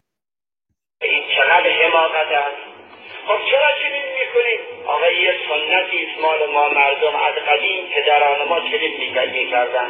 سنتی 5.48 6.06
است 6.06 6.22
مال 6.22 6.52
ما 6.54 6.70
مردم 6.70 7.16
از 7.16 7.36
قدیم 7.36 7.86
پدران 7.96 8.48
ما 8.48 8.60
چنین 8.60 8.98
می‌کردن 9.32 9.90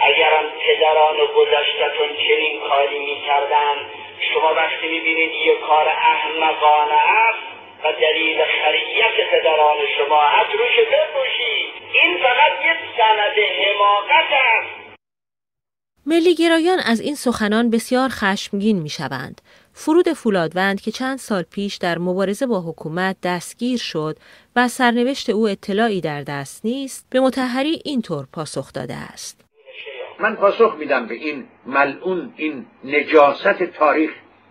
اگرم 0.00 0.44
پدران 0.66 1.16
گذشتتون 1.36 2.08
چنین 2.28 2.60
کاری 2.68 2.98
می‌کردن 2.98 3.76
شما 4.32 4.54
وقتی 4.54 4.88
می‌بینید 4.88 5.32
یه 5.46 5.54
کار 5.68 5.88
احمقانه 5.88 6.94
است 6.94 7.44
و 7.84 7.92
دلیل 7.92 8.38
خریت 8.44 9.30
پدران 9.30 9.76
شما 9.98 10.20
هست 10.20 10.50
روش 10.54 10.76
بپوشید. 10.92 11.68
این 11.92 12.18
فقط 12.18 12.52
یه 12.64 12.76
سند 12.96 13.36
حماقت 13.38 14.32
است. 14.32 14.80
ملیگرایان 16.06 16.78
از 16.86 17.00
این 17.00 17.14
سخنان 17.14 17.70
بسیار 17.70 18.08
خشمگین 18.08 18.82
می 18.82 18.88
شوند. 18.88 19.40
فرود 19.82 20.12
فولادوند 20.12 20.80
که 20.80 20.90
چند 20.90 21.18
سال 21.18 21.42
پیش 21.42 21.76
در 21.76 21.98
مبارزه 21.98 22.46
با 22.46 22.60
حکومت 22.60 23.16
دستگیر 23.22 23.78
شد 23.78 24.16
و 24.56 24.68
سرنوشت 24.68 25.30
او 25.30 25.48
اطلاعی 25.48 26.00
در 26.00 26.22
دست 26.22 26.64
نیست 26.64 27.06
به 27.10 27.20
متحری 27.20 27.82
اینطور 27.84 28.26
پاسخ 28.32 28.72
داده 28.72 28.94
است. 28.94 29.44
من 30.18 30.36
پاسخ 30.36 30.76
میدم 30.78 31.06
به 31.06 31.14
این 31.14 31.44
ملعون 31.66 32.32
این 32.36 32.66
نجاست 32.84 33.62
تاریخ 33.62 34.10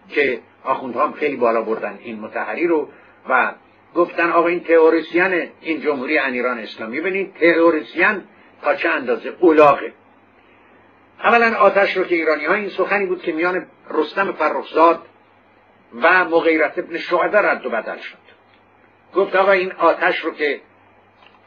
که 0.09 0.39
آخوندها 0.63 1.11
خیلی 1.11 1.35
بالا 1.35 1.61
بردن 1.61 1.99
این 2.03 2.19
متحری 2.19 2.67
رو 2.67 2.89
و 3.29 3.53
گفتن 3.95 4.29
آقا 4.29 4.47
این 4.47 4.63
تئوریسین 4.63 5.49
این 5.61 5.81
جمهوری 5.81 6.17
انیران 6.17 6.59
اسلامی. 6.59 6.99
ببینید 7.01 7.33
تئوریسین 7.33 8.21
تا 8.61 8.75
چه 8.75 8.89
اندازه 8.89 9.33
اولاغه. 9.39 9.93
اولا 11.23 11.57
آتش 11.57 11.97
رو 11.97 12.03
که 12.03 12.15
ایرانی 12.15 12.45
ها 12.45 12.53
این 12.53 12.69
سخنی 12.69 13.05
بود 13.05 13.21
که 13.21 13.31
میان 13.31 13.65
رستم 13.91 14.31
فرخزاد 14.31 15.01
و 15.93 16.25
مغیرت 16.25 16.79
ابن 16.79 16.97
شعبه 16.97 17.39
رد 17.39 17.65
و 17.65 17.69
بدل 17.69 17.97
شد. 17.97 18.17
گفت 19.15 19.35
آقا 19.35 19.51
این 19.51 19.71
آتش 19.71 20.19
رو 20.19 20.31
که 20.31 20.61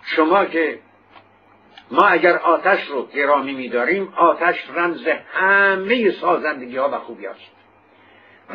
شما 0.02 0.44
که 0.44 0.78
ما 1.90 2.06
اگر 2.06 2.36
آتش 2.36 2.88
رو 2.88 3.06
گرامی 3.06 3.52
میداریم 3.52 4.14
آتش 4.16 4.70
رمز 4.74 5.08
همه 5.32 6.10
سازندگی 6.10 6.76
ها 6.76 6.88
و 6.88 6.98
خوبی 6.98 7.26
هست 7.26 7.50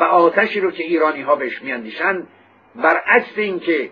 و 0.00 0.04
آتشی 0.04 0.60
رو 0.60 0.70
که 0.70 0.82
ایرانی 0.82 1.22
ها 1.22 1.36
بهش 1.36 1.62
میاندیشن 1.62 2.26
برعکس 2.74 3.32
اینکه 3.36 3.90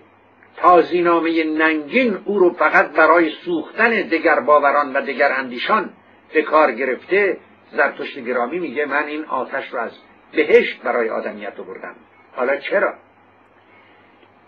تازینامه 0.56 1.44
ننگین 1.44 2.18
او 2.24 2.39
رو 2.39 2.51
فقط 2.51 2.90
برای 2.90 3.31
سوختن 3.31 3.90
دگر 3.90 4.40
باوران 4.40 4.93
و 4.93 5.01
دگر 5.01 5.32
اندیشان 5.32 5.90
به 6.35 6.43
کار 6.43 6.73
گرفته 6.73 7.39
زرتشت 7.73 8.18
گرامی 8.18 8.59
میگه 8.59 8.86
من 8.86 9.05
این 9.05 9.24
آتش 9.24 9.73
رو 9.73 9.78
از 9.78 9.93
بهشت 10.32 10.82
برای 10.82 11.09
آدمیت 11.09 11.55
بردم 11.55 11.94
حالا 12.32 12.57
چرا؟ 12.57 12.94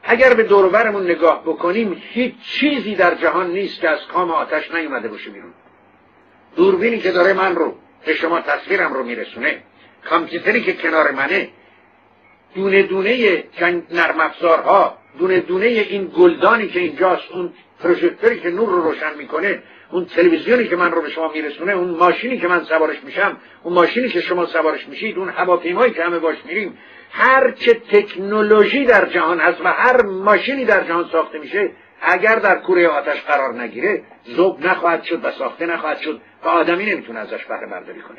اگر 0.03 0.35
به 0.35 0.43
دورورمون 0.43 1.05
نگاه 1.05 1.43
بکنیم 1.45 2.03
هیچ 2.11 2.35
چیزی 2.43 2.95
در 2.95 3.15
جهان 3.15 3.51
نیست 3.51 3.81
که 3.81 3.89
از 3.89 3.99
کام 4.13 4.31
آتش 4.31 4.71
نیومده 4.71 5.09
باشه 5.09 5.31
بیرون. 5.31 5.53
دوربینی 6.57 6.99
که 6.99 7.11
داره 7.11 7.33
من 7.33 7.57
رو 7.57 7.75
به 8.07 8.15
شما 8.15 8.41
تصویرم 8.41 8.95
رو 8.95 9.05
میرسونه 9.05 9.63
کامپیوتری 10.05 10.63
که 10.63 10.73
کنار 10.73 11.11
منه 11.11 11.49
دونه 12.55 12.83
دونه 12.83 13.45
نرم 13.91 14.21
افزارها 14.21 14.99
دونه 15.19 15.41
دونه 15.41 15.67
این 15.67 16.13
گلدانی 16.17 16.69
که 16.69 16.81
اینجاست 16.81 17.33
اون 17.33 17.53
پروژکتوری 17.81 18.41
که 18.41 18.51
نور 18.51 18.69
رو 18.69 18.83
روشن 18.83 19.17
می‌کنه 19.17 19.63
اون 19.90 20.05
تلویزیونی 20.05 20.69
که 20.69 20.77
من 20.77 20.93
رو 20.93 21.02
به 21.02 21.10
شما 21.10 21.28
میرسونه 21.28 21.73
اون 21.73 21.90
ماشینی 21.90 22.39
که 22.39 22.48
من 22.48 22.65
سوارش 22.65 23.05
میشم 23.05 23.36
اون 23.62 23.74
ماشینی 23.74 24.09
که 24.09 24.20
شما 24.20 24.47
سوارش 24.47 24.89
میشید 24.89 25.19
اون 25.19 25.28
هواپیمایی 25.28 25.93
که 25.93 26.05
همه 26.05 26.19
باش 26.19 26.36
میریم 26.44 26.78
هر 27.10 27.51
چه 27.51 27.74
تکنولوژی 27.74 28.85
در 28.85 29.06
جهان 29.06 29.40
هست 29.40 29.60
و 29.60 29.69
هر 29.69 30.02
ماشینی 30.02 30.65
در 30.65 30.85
جهان 30.85 31.09
ساخته 31.12 31.39
میشه 31.39 31.70
اگر 32.02 32.35
در 32.35 32.59
کوره 32.59 32.89
آتش 32.89 33.23
قرار 33.23 33.62
نگیره 33.62 34.02
زوب 34.24 34.66
نخواهد 34.66 35.02
شد 35.02 35.24
و 35.24 35.31
ساخته 35.31 35.66
نخواهد 35.66 35.98
شد 35.98 36.20
و 36.44 36.48
آدمی 36.48 36.86
نمی‌تونه 36.86 37.19
ازش 37.19 37.44
بهره 37.44 37.66
برداری 37.66 38.01
کنه. 38.01 38.19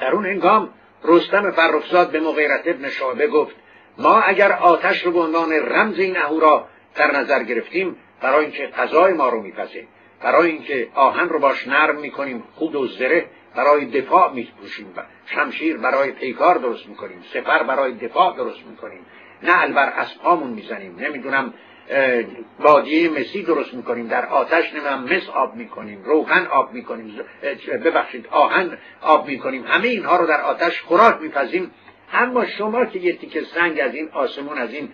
در 0.00 0.12
اون 0.12 0.26
هنگام 0.26 0.70
رستم 1.04 1.50
فرخزاد 1.50 2.10
به 2.10 2.20
مغیرت 2.20 2.62
ابن 2.66 2.88
شعبه 2.88 3.26
گفت 3.26 3.56
ما 3.98 4.20
اگر 4.20 4.52
آتش 4.52 5.02
رو 5.02 5.12
به 5.12 5.20
عنوان 5.20 5.52
رمز 5.52 5.98
این 5.98 6.16
اهورا 6.16 6.68
در 6.94 7.10
نظر 7.10 7.42
گرفتیم 7.42 7.96
برای 8.20 8.44
اینکه 8.44 8.66
غذای 8.66 9.12
ما 9.12 9.28
رو 9.28 9.42
میپسه 9.42 9.86
برای 10.20 10.50
اینکه 10.50 10.88
آهن 10.94 11.28
رو 11.28 11.38
باش 11.38 11.68
نرم 11.68 11.96
می‌کنیم 11.96 12.44
خود 12.54 12.74
و 12.74 12.86
زره 12.86 13.26
برای 13.56 13.84
دفاع 13.84 14.32
میپوشیم 14.32 14.94
شمشیر 15.26 15.76
برای 15.76 16.10
پیکار 16.10 16.58
درست 16.58 16.86
می‌کنیم 16.86 17.24
سپر 17.32 17.62
برای 17.62 17.92
دفاع 17.92 18.36
درست 18.36 18.66
می‌کنیم 18.70 19.06
نه 19.42 19.68
بر 19.68 19.88
اسبامون 19.88 20.50
می‌زنیم. 20.50 20.98
نمی‌دونم 20.98 21.54
بادیه 22.60 23.10
مسی 23.10 23.42
درست 23.42 23.74
می‌کنیم 23.74 24.08
در 24.08 24.26
آتش 24.26 24.72
نمی‌دونم 24.72 25.04
مس 25.04 25.28
آب 25.28 25.54
می‌کنیم 25.54 26.04
روغن 26.04 26.46
آب 26.46 26.72
می‌کنیم 26.72 27.20
ببخشید 27.84 28.26
آهن 28.30 28.78
آب 29.00 29.28
می‌کنیم 29.28 29.64
همه 29.66 29.88
اینها 29.88 30.16
رو 30.16 30.26
در 30.26 30.40
آتش 30.40 30.82
خوراک 30.82 31.20
میپزیم. 31.20 31.70
اما 32.12 32.46
شما 32.46 32.84
که 32.84 32.98
یه 32.98 33.16
تیکه 33.16 33.42
سنگ 33.42 33.80
از 33.80 33.94
این 33.94 34.08
آسمون 34.12 34.58
از 34.58 34.72
این 34.72 34.88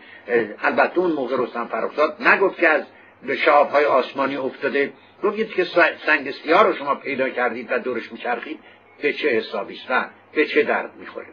البته 0.62 0.98
اون 0.98 1.12
موقع 1.12 1.36
رستم 1.38 1.64
فرخزاد 1.66 2.16
نگفت 2.22 2.60
که 2.60 2.68
از 2.68 2.82
به 3.26 3.36
شهابهای 3.36 3.84
آسمانی 3.84 4.36
افتاده. 4.36 4.92
گفت 5.24 5.54
که 5.54 5.64
سنگ 6.06 6.30
سیاه 6.30 6.62
رو 6.62 6.76
شما 6.76 6.94
پیدا 6.94 7.28
کردید 7.28 7.72
و 7.72 7.78
دورش 7.78 8.12
میچرخید 8.12 8.58
به 9.02 9.12
چه 9.12 9.28
حسابی؟ 9.28 9.80
است 9.88 10.10
به 10.32 10.46
چه 10.46 10.62
درد 10.62 10.90
می‌خوره؟ 10.96 11.26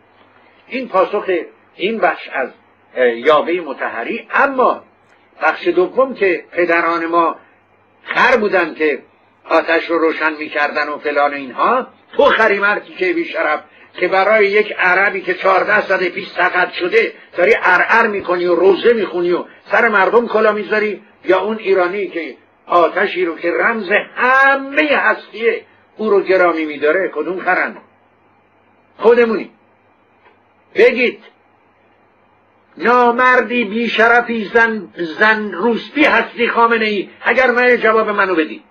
این 0.67 0.87
پاسخ 0.87 1.29
این 1.75 1.97
بخش 1.97 2.29
از 2.33 2.49
یاوه 3.15 3.51
متحری 3.51 4.27
اما 4.33 4.83
بخش 5.41 5.67
دوم 5.67 6.13
که 6.13 6.45
پدران 6.51 7.05
ما 7.05 7.35
خر 8.03 8.37
بودن 8.37 8.73
که 8.73 9.01
آتش 9.49 9.85
رو 9.89 9.97
روشن 9.97 10.33
می‌کردن 10.33 10.89
و 10.89 10.97
فلان 10.97 11.33
اینها 11.33 11.87
تو 12.13 12.23
خری 12.23 12.59
مردی 12.59 12.93
که 12.93 13.13
بیشرف 13.13 13.59
که 13.93 14.07
برای 14.07 14.47
یک 14.47 14.73
عربی 14.77 15.21
که 15.21 15.33
چهارده 15.33 15.81
سده 15.81 16.09
پیش 16.09 16.27
سقط 16.29 16.71
شده 16.71 17.13
داری 17.37 17.55
ارعر 17.63 18.07
می‌کنی 18.07 18.45
و 18.45 18.55
روزه 18.55 18.93
می‌خونی 18.93 19.31
و 19.31 19.45
سر 19.71 19.87
مردم 19.87 20.27
کلا 20.27 20.51
می‌ذاری 20.51 21.01
یا 21.25 21.39
اون 21.39 21.57
ایرانی 21.57 22.07
که 22.07 22.35
آتشی 22.71 23.25
رو 23.25 23.37
که 23.37 23.51
رمز 23.51 23.89
همه 24.15 24.89
هستیه 24.91 25.65
او 25.97 26.09
رو 26.09 26.21
گرامی 26.21 26.65
میداره 26.65 27.11
کدوم 27.15 27.39
خرن 27.39 27.77
خودمونی. 28.97 29.51
بگید 30.75 31.23
نامردی 32.77 33.65
بیشرفی 33.65 34.51
زن, 34.53 34.87
زن 34.95 35.51
روسپی 35.51 36.03
هستی 36.03 36.47
خامنه 36.47 36.85
ای 36.85 37.09
اگر 37.21 37.51
من 37.51 37.77
جواب 37.77 38.09
منو 38.09 38.35
بدی 38.35 38.63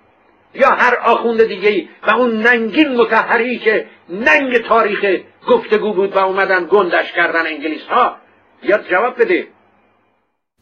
یا 0.55 0.69
هر 0.69 0.95
آخوند 0.95 1.45
دیگه 1.45 1.69
ای 1.69 1.89
و 2.07 2.11
اون 2.11 2.43
ننگین 2.43 2.97
متحری 2.97 3.59
که 3.59 3.87
ننگ 4.09 4.59
تاریخ 4.59 5.23
گفتگو 5.49 5.93
بود 5.93 6.17
و 6.17 6.19
اومدن 6.19 6.67
گندش 6.71 7.13
کردن 7.13 7.47
انگلیس 7.47 7.83
ها 7.83 8.17
یا 8.63 8.79
جواب 8.79 9.21
بده. 9.21 9.47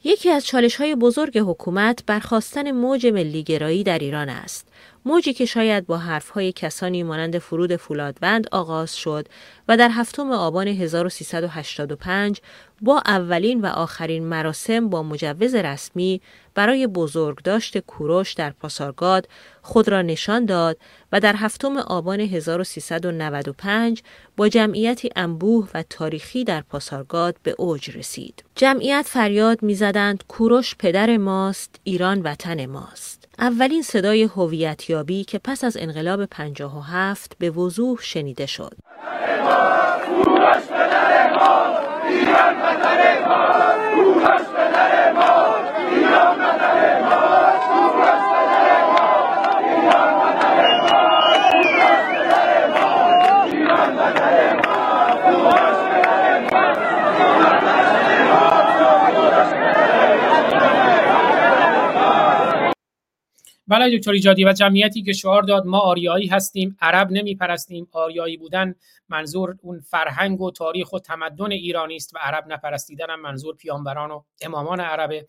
یکی 0.05 0.31
از 0.31 0.47
چالش 0.47 0.77
های 0.77 0.95
بزرگ 0.95 1.39
حکومت 1.39 2.03
برخواستن 2.07 2.70
موج 2.70 3.07
ملیگرایی 3.07 3.85
در 3.85 3.99
ایران 3.99 4.29
است. 4.29 4.69
موجی 5.05 5.33
که 5.33 5.45
شاید 5.45 5.87
با 5.87 5.99
حرفهای 5.99 6.53
کسانی 6.53 7.03
مانند 7.03 7.39
فرود 7.39 7.77
فولادوند 7.77 8.49
آغاز 8.53 8.97
شد 8.97 9.29
و 9.69 9.77
در 9.77 9.89
هفتم 9.93 10.31
آبان 10.31 10.69
1385 10.69 12.41
با 12.81 13.03
اولین 13.07 13.61
و 13.61 13.66
آخرین 13.66 14.25
مراسم 14.27 14.89
با 14.89 15.03
مجوز 15.03 15.55
رسمی 15.55 16.20
برای 16.59 16.86
بزرگداشت 16.86 17.78
کوروش 17.78 18.32
در 18.32 18.51
پاسارگاد 18.51 19.28
خود 19.62 19.89
را 19.89 20.02
نشان 20.02 20.44
داد 20.44 20.76
و 21.12 21.20
در 21.20 21.36
هفتم 21.36 21.76
آبان 21.76 22.20
1395 22.20 24.02
با 24.36 24.48
جمعیتی 24.48 25.10
انبوه 25.16 25.68
و 25.74 25.82
تاریخی 25.82 26.44
در 26.44 26.60
پاسارگاد 26.60 27.36
به 27.43 27.55
اوج 27.59 27.97
رسید. 27.97 28.44
جمعیت 28.55 29.06
فریاد 29.09 29.62
می‌زدند 29.62 30.24
کوروش 30.28 30.74
پدر 30.78 31.16
ماست، 31.16 31.80
ایران 31.85 32.22
وطن 32.22 32.66
ماست. 32.66 33.28
اولین 33.39 33.82
صدای 33.82 34.22
هویتیابی 34.22 35.24
که 35.24 35.39
پس 35.44 35.64
از 35.64 35.76
انقلاب 35.80 36.26
57 36.26 37.32
به 37.39 37.51
وضوح 37.51 37.98
شنیده 38.01 38.47
شد. 38.47 38.76
بله 63.69 63.99
دکتر 63.99 64.11
ایجادی 64.11 64.45
و 64.45 64.53
جمعیتی 64.53 65.03
که 65.03 65.12
شعار 65.12 65.43
داد 65.43 65.66
ما 65.66 65.78
آریایی 65.78 66.27
هستیم 66.27 66.77
عرب 66.81 67.11
نمیپرستیم. 67.11 67.89
آریایی 67.93 68.36
بودن 68.36 68.74
منظور 69.09 69.57
اون 69.62 69.81
فرهنگ 69.81 70.40
و 70.40 70.51
تاریخ 70.51 70.93
و 70.93 70.99
تمدن 70.99 71.53
ایرانی 71.53 71.97
است 71.97 72.15
و 72.15 72.19
عرب 72.19 72.45
نپرستیدن 72.49 73.11
هم 73.11 73.20
منظور 73.20 73.57
پیامبران 73.57 74.11
و 74.11 74.23
امامان 74.40 74.81
عرب 74.81 75.27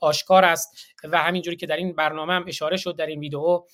آشکار 0.00 0.44
است. 0.44 0.76
و 1.04 1.18
همینجوری 1.18 1.56
که 1.56 1.66
در 1.66 1.76
این 1.76 1.92
برنامه 1.92 2.32
هم 2.32 2.44
اشاره 2.48 2.76
شد 2.76 2.96
در 2.96 3.06
این 3.06 3.20
ویدیو 3.20 3.64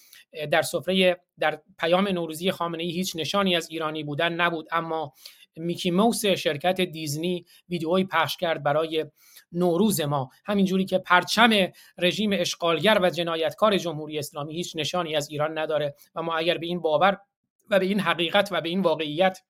در 0.50 0.62
سفره 0.62 1.20
در 1.38 1.60
پیام 1.78 2.08
نوروزی 2.08 2.50
خامنه 2.50 2.82
ای 2.82 2.90
هیچ 2.90 3.16
نشانی 3.16 3.56
از 3.56 3.70
ایرانی 3.70 4.04
بودن 4.04 4.32
نبود. 4.32 4.68
اما 4.72 5.12
میکی 5.56 5.90
موس 5.90 6.26
شرکت 6.26 6.80
دیزنی 6.80 7.46
ویدئویی 7.68 8.04
پخش 8.04 8.36
کرد 8.36 8.62
برای 8.62 9.06
نوروز 9.52 10.00
ما. 10.00 10.30
همینجوری 10.44 10.84
که 10.84 10.98
پرچم 10.98 11.50
رژیم 11.98 12.30
اشغالگر 12.32 12.98
و 13.02 13.10
جنایتکار 13.10 13.78
جمهوری 13.78 14.18
اسلامی 14.18 14.54
هیچ 14.54 14.76
نشانی 14.76 15.16
از 15.16 15.30
ایران 15.30 15.58
نداره 15.58 15.94
و 16.14 16.22
ما 16.22 16.36
اگر 16.36 16.58
به 16.58 16.66
این 16.66 16.80
باور 16.80 17.18
و 17.70 17.78
به 17.78 17.86
این 17.86 18.00
حقیقت 18.00 18.48
و 18.52 18.60
به 18.60 18.68
این 18.68 18.80
واقعیت 18.80 19.42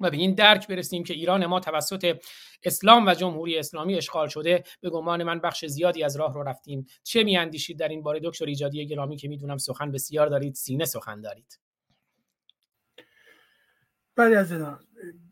و 0.00 0.10
به 0.10 0.16
این 0.16 0.34
درک 0.34 0.68
برسیم 0.68 1.04
که 1.04 1.14
ایران 1.14 1.46
ما 1.46 1.60
توسط 1.60 2.20
اسلام 2.62 3.06
و 3.06 3.14
جمهوری 3.14 3.58
اسلامی 3.58 3.94
اشغال 3.94 4.28
شده 4.28 4.64
به 4.80 4.90
گمان 4.90 5.22
من 5.22 5.40
بخش 5.40 5.64
زیادی 5.64 6.04
از 6.04 6.16
راه 6.16 6.34
رو 6.34 6.42
رفتیم. 6.42 6.86
چه 7.02 7.24
میاندیشید 7.24 7.78
در 7.78 7.88
این 7.88 8.02
باره 8.02 8.20
دکتر 8.24 8.44
ایجادی 8.44 8.86
گرامی 8.86 9.16
که 9.16 9.28
می‌دونم 9.28 9.56
سخن 9.56 9.92
بسیار 9.92 10.26
دارید 10.26 10.54
سینه 10.54 10.84
سخن 10.84 11.20
دارید. 11.20 11.58
بله 14.16 14.36
از 14.36 14.52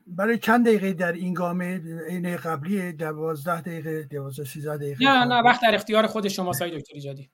برای 0.07 0.39
چند 0.39 0.67
دقیقه 0.67 0.93
در 0.93 1.13
این 1.13 1.35
گامه 1.35 1.81
عین 2.09 2.37
قبلی 2.37 2.93
دوازده 2.93 3.61
دقیقه 3.61 4.03
دوازده 4.03 4.45
سیزده 4.45 4.77
دقیقه 4.77 5.05
نه 5.05 5.25
نه 5.25 5.43
وقت 5.43 5.63
در 5.63 5.75
اختیار 5.75 6.07
خود 6.07 6.29
شما 6.29 6.53
سای 6.53 6.79
دکتر 6.79 6.95
ایجادی 6.95 7.31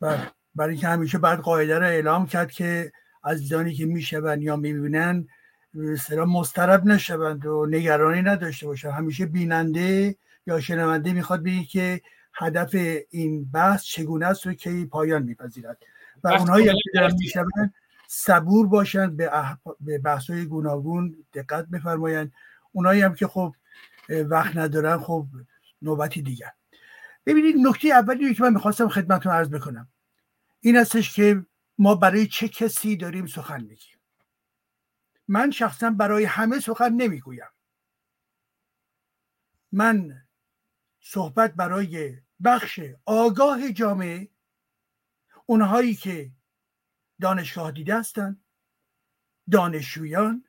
بله. 0.00 0.30
برای 0.54 0.70
اینکه 0.70 0.88
همیشه 0.88 1.18
بعد 1.18 1.38
قاعده 1.38 1.78
رو 1.78 1.86
اعلام 1.86 2.26
کرد 2.26 2.50
که 2.50 2.92
عزیزانی 3.24 3.74
که 3.74 3.86
میشون 3.86 4.42
یا 4.42 4.56
می‌بینن 4.56 5.26
سلام 5.98 6.30
مسترب 6.30 6.84
نشوند 6.84 7.46
و 7.46 7.66
نگرانی 7.66 8.22
نداشته 8.22 8.66
باشن 8.66 8.90
همیشه 8.90 9.26
بیننده 9.26 10.16
یا 10.46 10.60
شنونده 10.60 11.12
می‌خواد 11.12 11.42
بگه 11.42 11.64
که 11.64 12.00
هدف 12.34 12.76
این 13.10 13.50
بحث 13.50 13.82
چگونه 13.82 14.26
است 14.26 14.46
و 14.46 14.52
کی 14.52 14.86
پایان 14.86 15.22
میپذیرد. 15.22 15.78
و 16.24 16.28
اونهایی 16.28 16.66
که 16.66 16.72
دارن 16.94 17.14
میشون 17.18 17.72
صبور 18.14 18.66
باشند 18.66 19.16
به, 19.16 19.38
اح... 19.38 19.56
به 19.80 19.98
بحث 19.98 20.30
های 20.30 20.44
گوناگون 20.44 21.24
دقت 21.32 21.66
بفرمایند. 21.66 22.32
اونایی 22.72 23.02
هم 23.02 23.14
که 23.14 23.26
خب 23.26 23.54
وقت 24.08 24.56
ندارن 24.56 24.98
خب 24.98 25.26
نوبتی 25.82 26.22
دیگر. 26.22 26.52
ببینید 27.26 27.56
نکته 27.58 27.88
اولی 27.88 28.34
که 28.34 28.42
من 28.42 28.52
می‌خواستم 28.52 28.88
خدمتتون 28.88 29.32
عرض 29.32 29.48
بکنم. 29.48 29.88
این 30.60 30.76
هستش 30.76 31.14
که 31.14 31.46
ما 31.78 31.94
برای 31.94 32.26
چه 32.26 32.48
کسی 32.48 32.96
داریم 32.96 33.26
سخن 33.26 33.60
میگیم؟ 33.60 33.98
من 35.28 35.50
شخصا 35.50 35.90
برای 35.90 36.24
همه 36.24 36.60
سخن 36.60 36.92
نمی‌گویم. 36.92 37.50
من 39.72 40.22
صحبت 41.00 41.54
برای 41.54 42.18
بخش 42.44 42.80
آگاه 43.06 43.72
جامعه 43.72 44.28
اونهایی 45.46 45.94
که 45.94 46.30
دانشگاه 47.22 47.72
دیده 47.72 47.98
هستند 47.98 48.44
دانشجویان. 49.50 50.44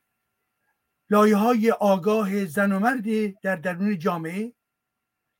لایه 1.09 1.35
های 1.35 1.71
آگاه 1.71 2.45
زن 2.45 2.71
و 2.71 2.79
مرد 2.79 3.39
در 3.39 3.55
درون 3.55 3.99
جامعه. 3.99 4.53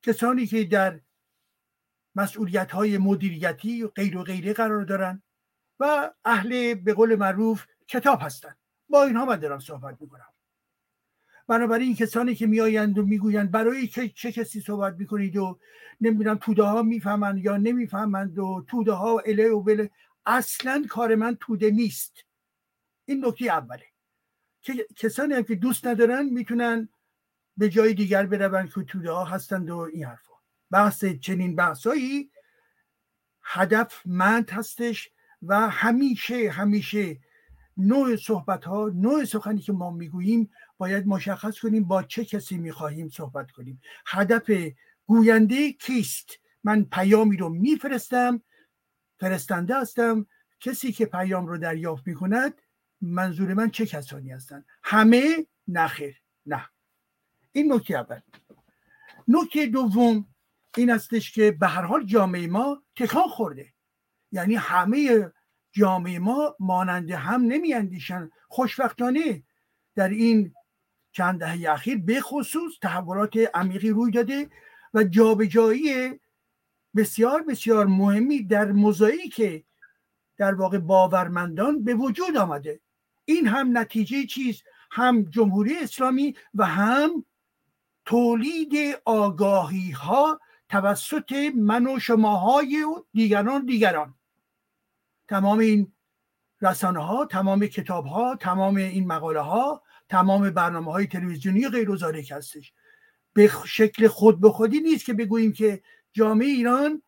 کسانی 0.02 0.46
که 0.46 0.64
در 0.64 1.00
مسئولیت 2.14 2.70
های 2.70 2.98
مدیریتی 2.98 3.82
و 3.82 3.88
غیر 3.88 4.16
و 4.16 4.22
غیره 4.22 4.52
قرار 4.52 4.84
دارند 4.84 5.22
و 5.80 6.10
اهل 6.24 6.74
به 6.74 6.94
قول 6.94 7.16
معروف 7.16 7.66
کتاب 7.88 8.18
هستند 8.22 8.56
با 8.88 9.04
اینها 9.04 9.24
من 9.24 9.36
دارم 9.36 9.58
صحبت 9.58 10.00
می‌کنم. 10.00 10.32
بنابراین 11.48 11.94
کسانی 11.94 12.34
که 12.34 12.46
میآیند 12.46 12.98
و 12.98 13.06
می‌گویند 13.06 13.50
برای 13.50 13.86
چه, 13.86 14.08
چه 14.08 14.32
کسی 14.32 14.60
صحبت 14.60 14.94
می‌کنید 14.98 15.36
و 15.36 15.58
نمی‌دونم 16.00 16.36
توده 16.36 16.62
ها 16.62 16.82
می‌فهمند 16.82 17.44
یا 17.44 17.56
نمی‌فهمند 17.56 18.38
و 18.38 18.64
توده 18.68 18.92
ها 18.92 19.18
اله 19.18 19.48
و 19.48 19.62
بله 19.62 19.90
اصلا 20.26 20.84
کار 20.88 21.14
من 21.14 21.36
توده 21.40 21.70
نیست. 21.70 22.24
این 23.04 23.24
نکته 23.26 23.44
اوله. 23.44 23.86
که 24.60 24.86
کسانی 24.96 25.34
هم 25.34 25.42
که 25.42 25.54
دوست 25.54 25.86
ندارن 25.86 26.26
می‌تونن 26.26 26.88
به 27.56 27.68
جای 27.68 27.94
دیگر 27.94 28.26
بروند 28.26 28.72
که 28.74 28.82
توده 28.82 29.10
ها 29.10 29.24
هستند 29.24 29.70
و 29.70 29.76
این 29.76 30.04
حرفا. 30.04 30.34
بحث 30.70 31.04
چنین 31.04 31.56
بحثایی 31.56 32.30
هدفمند 33.42 34.50
هستش 34.50 35.10
و 35.42 35.70
همیشه 35.70 36.50
همیشه 36.50 37.20
نوع 37.76 38.16
صحبت 38.16 38.64
ها 38.64 38.90
نوع 38.94 39.24
سخنی 39.24 39.60
که 39.60 39.72
ما 39.72 39.90
می‌گوییم 39.90 40.50
باید 40.78 41.06
مشخص 41.06 41.58
کنیم 41.58 41.84
با 41.84 42.02
چه 42.02 42.24
کسی 42.24 42.58
می‌خواهیم 42.58 43.08
صحبت 43.08 43.50
کنیم. 43.50 43.80
هدف 44.06 44.50
گوینده 45.06 45.72
کیست؟ 45.72 46.38
من 46.64 46.84
پیامی 46.84 47.36
رو 47.36 47.48
میفرستم 47.48 48.42
فرستنده 49.24 49.80
هستم. 49.80 50.26
کسی 50.60 50.92
که 50.92 51.06
پیام 51.06 51.46
رو 51.46 51.58
دریافت 51.58 52.06
می‌کند 52.06 52.54
منظور 53.00 53.54
من 53.54 53.70
چه 53.70 53.86
کسانی 53.86 54.30
هستند؟ 54.30 54.66
همه 54.82 55.46
نخیر 55.68 56.22
نه. 56.46 56.68
این 57.52 57.72
نکته 57.72 57.94
اول. 57.94 58.20
نکته 59.28 59.66
دوم 59.66 60.26
این 60.76 60.90
استش 60.90 61.32
که 61.32 61.50
به 61.50 61.66
هر 61.66 61.82
حال 61.82 62.04
جامعه 62.04 62.46
ما 62.46 62.82
تکان 62.96 63.28
خورده. 63.28 63.72
یعنی 64.32 64.54
همه 64.54 65.32
جامعه 65.72 66.18
ما 66.18 66.56
مانند 66.60 67.10
هم 67.10 67.40
نمیاندیشن. 67.40 68.30
خوشبختانه 68.48 69.42
در 69.94 70.08
این 70.08 70.54
چند 71.12 71.40
دهه 71.40 71.72
اخیر 71.72 71.98
به 71.98 72.20
خصوص 72.20 72.72
تحولات 72.82 73.36
عمیقی 73.54 73.90
روی 73.90 74.10
داده 74.10 74.50
و 74.94 75.04
جابجایی 75.04 76.20
بسیار 76.96 77.42
بسیار 77.42 77.86
مهمی 77.86 78.42
در 78.42 78.72
که 79.34 79.64
در 80.36 80.54
واقع 80.54 80.78
باورمندان 80.78 81.84
به 81.84 81.94
وجود 81.94 82.36
آمده. 82.36 82.80
این 83.24 83.46
هم 83.46 83.78
نتیجه 83.78 84.26
چیز 84.26 84.62
هم 84.90 85.22
جمهوری 85.22 85.78
اسلامی 85.78 86.34
و 86.54 86.66
هم 86.66 87.24
تولید 88.04 88.98
آگاهی 89.04 89.90
ها 89.90 90.40
توسط 90.68 91.32
من 91.56 91.86
و 91.86 91.98
شماهای 91.98 92.86
دیگران 93.12 93.66
دیگران. 93.66 94.14
تمام 95.28 95.58
این 95.58 95.92
رسانه 96.62 97.04
ها 97.04 97.26
تمام 97.26 97.66
کتاب 97.66 98.06
ها 98.06 98.36
تمام 98.36 98.76
این 98.76 99.06
مقاله 99.06 99.40
ها 99.40 99.82
تمام 100.08 100.50
برنامه 100.50 100.92
های 100.92 101.06
تلویزیونی 101.06 101.68
غیر 101.68 101.90
هستش. 102.32 102.72
به 103.32 103.50
شکل 103.66 104.08
خود 104.08 104.40
به 104.40 104.50
خودی 104.50 104.80
نیست 104.80 105.04
که 105.04 105.14
بگوییم 105.14 105.52
که 105.52 105.82
جامعه 106.14 106.48
ایران 106.48 107.02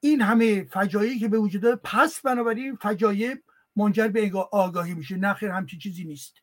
این 0.00 0.20
همه 0.20 0.64
فجایعی 0.64 1.18
که 1.18 1.28
به 1.28 1.38
وجود 1.38 1.62
داره 1.62 1.76
پس 1.84 2.20
بنابراین 2.20 2.76
فجایع 2.76 3.36
منجر 3.76 4.08
به 4.08 4.32
آگاهی 4.52 4.94
میشه. 4.94 5.16
نخیر 5.16 5.50
همچین 5.50 5.78
چیزی 5.78 6.04
نیست. 6.04 6.34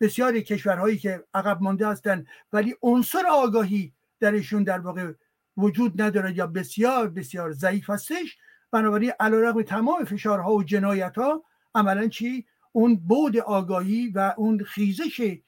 بسیاری 0.00 0.42
کشورهایی 0.42 0.98
که 0.98 1.24
عقب 1.34 1.62
مانده 1.62 1.88
هستند 1.88 2.26
ولی 2.52 2.74
عنصر 2.82 3.26
آگاهی 3.30 3.94
درشون 4.20 4.64
در 4.64 4.78
واقع 4.78 5.12
وجود 5.56 6.02
نداره 6.02 6.36
یا 6.36 6.46
بسیار 6.46 7.08
بسیار 7.08 7.52
ضعیف 7.52 7.90
هستش. 7.90 8.38
بنابراین 8.70 9.12
علیرغم 9.20 9.62
تمام 9.62 10.04
فشارها 10.04 10.54
و 10.54 10.62
جنایت 10.62 11.18
ها 11.18 11.44
عملا 11.74 12.08
چی؟ 12.08 12.46
اون 12.72 12.96
بود 12.96 13.36
آگاهی 13.36 14.08
و 14.14 14.34
اون 14.36 14.64
خیزش 14.64 15.40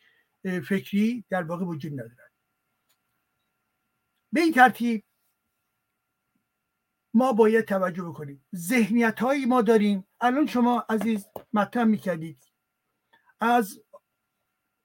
فکری 0.42 1.24
در 1.30 1.42
واقع 1.42 1.64
وجود 1.64 1.92
نداره. 1.92 2.30
به 4.32 4.40
این 4.40 4.52
ترتیب 4.52 5.04
ما 7.14 7.32
باید 7.32 7.64
توجه 7.64 8.02
بکنیم. 8.02 8.46
ذهنیت 8.54 9.20
هایی 9.20 9.46
ما 9.46 9.62
داریم. 9.62 10.06
الان 10.20 10.46
شما 10.46 10.86
عزیز 10.88 11.26
مطرح 11.52 11.84
می‌کردید. 11.84 12.42
از 13.40 13.82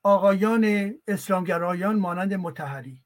آقایان 0.03 0.93
اسلامگرایان 1.07 1.95
مانند 1.95 2.33
متحری. 2.33 3.03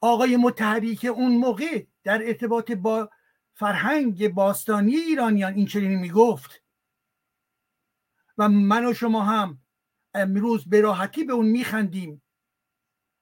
آقای 0.00 0.36
متحری 0.36 0.96
که 0.96 1.08
اون 1.08 1.36
موقع 1.36 1.86
در 2.04 2.26
ارتباط 2.26 2.72
با 2.72 3.10
فرهنگ 3.54 4.28
باستانی 4.28 4.96
ایرانیان 4.96 5.54
این 5.54 5.66
چنین 5.66 5.98
می‌گفت. 5.98 6.62
و 8.38 8.48
من 8.48 8.86
و 8.86 8.94
شما 8.94 9.22
هم 9.22 9.62
امروز 10.14 10.68
به 10.68 10.80
راحتی 10.80 11.24
به 11.24 11.32
اون 11.32 11.46
میخندیم. 11.46 12.22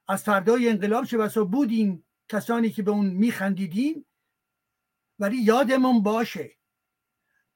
از 0.08 0.24
فردای 0.24 0.68
انقلاب 0.68 1.04
چه 1.04 1.18
بسا 1.18 1.44
بودیم؟ 1.44 2.04
کسانی 2.32 2.70
که 2.70 2.82
به 2.82 2.90
اون 2.90 3.06
میخندیدیم 3.06 4.06
ولی 5.18 5.36
یادمون 5.36 6.02
باشه 6.02 6.56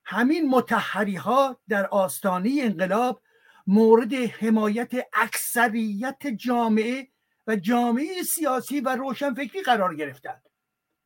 همین 0.04 0.48
متحری 0.48 1.16
ها 1.16 1.60
در 1.68 1.86
آستانه 1.86 2.58
انقلاب 2.62 3.22
مورد 3.66 4.14
حمایت 4.14 4.92
اکثریت 5.12 6.26
جامعه 6.26 7.08
و 7.46 7.56
جامعه 7.56 8.22
سیاسی 8.22 8.80
و 8.80 8.96
روشنفکری 8.96 9.62
قرار 9.62 9.94
گرفتند 9.94 10.42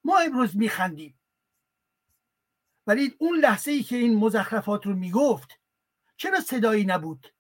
ما 0.05 0.19
امروز 0.19 0.57
میخندیم. 0.57 1.21
ولی 2.87 3.17
اون 3.19 3.39
لحظه 3.39 3.71
ای 3.71 3.83
که 3.83 3.97
این 3.97 4.17
مزخرفات 4.17 4.87
رو 4.87 4.95
می‌گفت 4.95 5.61
چرا 6.17 6.41
صدایی 6.41 6.85
نبود؟ 6.85 7.35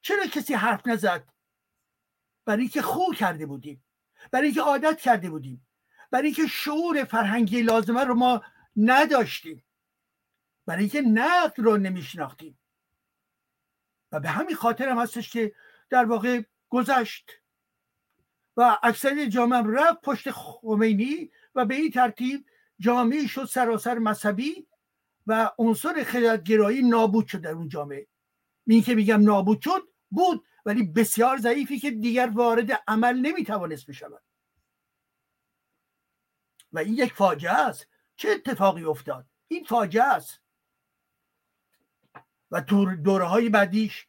چرا 0.00 0.26
کسی 0.26 0.54
حرف 0.54 0.86
نزد؟ 0.86 1.28
برای 2.44 2.60
اینکه 2.60 2.82
خو 2.82 3.12
کرده 3.12 3.46
بودیم. 3.46 3.84
برای 4.30 4.46
اینکه 4.46 4.60
عادت 4.60 5.00
کرده 5.00 5.30
بودیم. 5.30 5.66
برای 6.10 6.26
اینکه 6.26 6.46
شعور 6.46 7.04
فرهنگی 7.04 7.62
لازمه 7.62 8.04
رو 8.04 8.14
ما 8.14 8.42
نداشتیم. 8.76 9.64
برای 10.66 10.80
اینکه 10.80 11.00
نقد 11.00 11.54
رو 11.56 11.76
نمیشناختیم. 11.76 12.58
و 14.12 14.20
به 14.20 14.28
همین 14.28 14.56
خاطر 14.56 14.88
هم 14.88 14.98
هستش 14.98 15.30
که 15.30 15.52
در 15.90 16.04
واقع 16.04 16.42
گذشت. 16.68 17.30
و 18.56 18.78
اکثر 18.82 19.26
جامعه 19.26 19.62
رفت 19.66 20.00
پشت 20.00 20.30
خمینی 20.30 21.30
و 21.54 21.64
به 21.64 21.74
این 21.74 21.90
ترتیب 21.90 22.46
جامعه 22.78 23.26
شد 23.26 23.44
سراسر 23.44 23.98
مذهبی 23.98 24.66
و 25.26 25.50
عنصر 25.58 26.04
خردگرایی 26.04 26.82
نابود 26.82 27.26
شد 27.26 27.40
در 27.40 27.50
اون 27.50 27.68
جامعه. 27.68 28.06
این 28.66 28.82
که 28.82 28.94
میگم 28.94 29.22
نابود 29.22 29.60
شد 29.60 29.82
بود. 30.10 30.44
ولی 30.64 30.82
بسیار 30.82 31.36
ضعیفی 31.36 31.78
که 31.78 31.90
دیگر 31.90 32.30
وارد 32.34 32.82
عمل 32.88 33.16
نمی‌توانست 33.16 33.86
بشود. 33.86 34.22
و 36.72 36.78
این 36.78 36.94
یک 36.94 37.12
فاجعه 37.12 37.52
است. 37.52 37.88
چه 38.16 38.28
اتفاقی 38.28 38.84
افتاد؟ 38.84 39.26
این 39.48 39.64
فاجعه 39.64 40.04
است. 40.04 40.40
و 42.50 42.60
دوره 43.04 43.24
های 43.24 43.48
بعدیش 43.48 44.06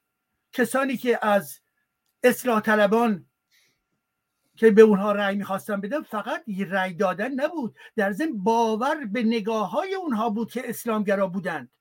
کسانی 0.54 0.98
که 0.98 1.26
از 1.26 1.60
اصلاح 2.24 2.62
طلبان 2.62 3.26
که 4.56 4.72
به 4.72 4.82
اونها 4.82 5.12
رأی 5.12 5.36
می‌خواستن 5.36 5.82
بدن 5.82 6.02
فقط 6.02 6.44
رأی 6.70 6.94
دادن 6.94 7.32
نبود. 7.32 7.76
در 7.96 8.12
ضمن 8.12 8.38
باور 8.38 9.06
به 9.06 9.24
نگاه 9.24 9.72
های 9.72 9.96
اونها 9.96 10.30
بود 10.30 10.52
که 10.52 10.70
اسلامگرا 10.70 11.28
بودند. 11.28 11.72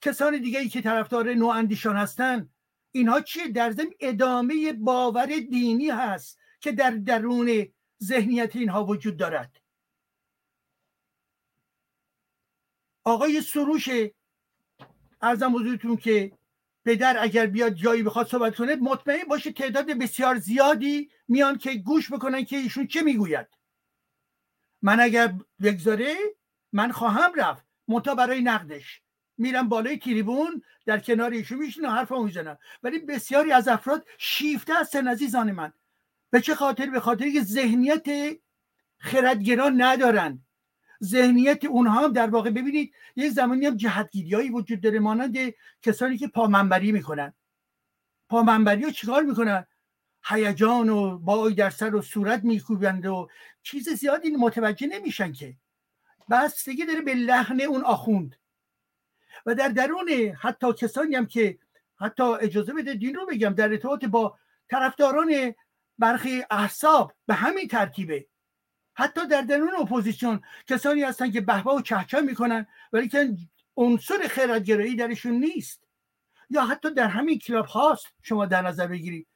کسان 0.00 0.38
دیگه 0.38 0.58
ای 0.58 0.68
که 0.68 0.82
طرفدار 0.82 1.34
نواندیشان 1.34 1.96
هستند 1.96 2.54
اینها 2.92 3.20
چیه؟ 3.20 3.48
در 3.48 3.70
ضمن 3.70 3.90
ادامه 4.00 4.72
باور 4.72 5.26
دینی 5.26 5.90
هست 5.90 6.38
که 6.60 6.72
در 6.72 6.90
درون 6.90 7.66
ذهنیت 8.02 8.56
اینها 8.56 8.84
وجود 8.84 9.16
دارد. 9.16 9.60
آقای 13.04 13.40
سروش 13.40 13.88
ارزم 15.22 15.56
حضورتون 15.56 15.96
که 15.96 16.32
پدر 16.84 17.22
اگر 17.22 17.46
بیاد 17.46 17.72
جایی 17.72 18.02
بخواد 18.02 18.26
صحبت 18.26 18.56
کنه 18.56 18.76
مطمئن 18.76 19.24
باشه 19.24 19.52
تعداد 19.52 19.86
بسیار 19.86 20.38
زیادی 20.38 21.10
میان 21.28 21.58
که 21.58 21.74
گوش 21.74 22.12
بکنن 22.12 22.44
که 22.44 22.56
ایشون 22.56 22.86
چه 22.86 23.02
می‌گوید. 23.02 23.46
من 24.82 25.00
اگر 25.00 25.34
بگذاره 25.62 26.16
من 26.72 26.92
خواهم 26.92 27.34
رفت 27.34 27.64
منتها 27.88 28.14
برای 28.14 28.40
نقدش. 28.40 29.02
میرم 29.38 29.68
بالای 29.68 29.98
تریبون 29.98 30.62
در 30.86 30.98
کنار 30.98 31.30
ایشون 31.30 31.58
میشینم 31.58 31.90
حرفمو 31.90 32.22
می‌زنم 32.22 32.58
ولی 32.82 32.98
بسیاری 32.98 33.52
از 33.52 33.68
افراد 33.68 34.06
شیفته 34.18 34.74
هستن 34.74 35.08
عزیزان 35.08 35.52
من. 35.52 35.72
به 36.30 36.40
چه 36.40 36.54
خاطر؟ 36.54 36.86
به 36.86 37.00
خاطر 37.00 37.30
که 37.30 37.42
ذهنیت 37.42 38.06
خردگران 38.98 39.82
ندارن. 39.82 40.42
ذهنیت 41.04 41.64
اونها 41.64 42.04
هم 42.04 42.12
در 42.12 42.30
واقع 42.30 42.50
ببینید 42.50 42.92
یک 43.16 43.32
زمانی 43.32 43.66
هم 43.66 43.76
جهتگیری 43.76 44.50
وجود 44.50 44.80
داره 44.80 44.98
مانند 44.98 45.36
کسانی 45.82 46.18
که 46.18 46.28
پامنبری 46.28 46.92
می‌کنن. 46.92 47.34
پامنبری 48.28 48.82
رو 48.82 48.90
چیکار 48.90 49.22
می‌کنن؟ 49.22 49.66
هیجان 50.24 50.88
و 50.88 51.18
بای 51.18 51.54
در 51.54 51.70
سر 51.70 51.94
و 51.94 52.02
صورت 52.02 52.44
میکوبند 52.44 53.06
و 53.06 53.28
چیز 53.62 53.88
زیادی 53.88 54.30
متوجه 54.30 54.86
نمیشن 54.86 55.32
که. 55.32 55.56
بستگی 56.30 56.84
داره 56.86 57.00
به 57.00 57.14
لحن 57.14 57.60
اون 57.60 57.84
آخوند. 57.84 58.36
و 59.46 59.54
در 59.54 59.68
درون 59.68 60.08
حتی 60.40 60.72
کسانی 60.72 61.14
هم 61.14 61.26
که 61.26 61.58
حتی 62.00 62.22
اجازه 62.22 62.72
بده 62.72 62.94
دین 62.94 63.14
رو 63.14 63.26
بگم 63.26 63.50
در 63.50 63.68
ارتباط 63.68 64.04
با 64.04 64.38
طرفداران 64.70 65.54
برخی 65.98 66.44
احزاب 66.50 67.12
به 67.26 67.34
همین 67.34 67.68
ترتیبه 67.68 68.26
حتی 68.94 69.26
در 69.26 69.40
درون 69.40 69.74
اپوزیسیون 69.80 70.40
کسانی 70.66 71.02
هستن 71.02 71.30
که 71.30 71.40
بهبه 71.40 71.70
و 71.70 71.80
چهچه 71.80 72.20
می‌کنن 72.20 72.66
ولی 72.92 73.08
که 73.08 73.36
عنصر 73.76 74.28
خردگرایی 74.28 74.96
درشون 74.96 75.32
نیست. 75.32 75.84
یا 76.50 76.64
حتی 76.64 76.94
در 76.94 77.06
همین 77.06 77.38
کلاب 77.38 77.66
هاوس 77.66 78.06
شما 78.22 78.46
در 78.46 78.62
نظر 78.62 78.86
بگیرید. 78.86 79.26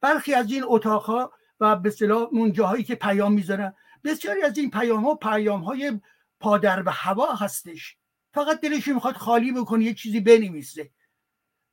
برخی 0.00 0.34
از 0.34 0.52
این 0.52 0.64
اتاقها 0.66 1.32
و 1.60 1.76
به 1.76 1.88
اصطلاح 1.88 2.22
اون 2.22 2.52
جاهایی 2.52 2.84
که 2.84 2.94
پیام 2.94 3.32
می‌ذارن 3.32 3.74
بسیاری 4.04 4.42
از 4.42 4.58
این 4.58 4.70
پیام 4.70 5.04
ها 5.04 5.14
پیام 5.14 5.60
های 5.60 6.00
پا 6.40 6.82
در 6.86 6.90
هوا 6.90 7.34
هستش. 7.34 7.96
فقط 8.34 8.60
دلش 8.60 8.88
می‌خواد 8.88 9.14
خالی 9.14 9.52
بکنه 9.52 9.84
یه 9.84 9.94
چیزی 9.94 10.20
بنویسه. 10.20 10.90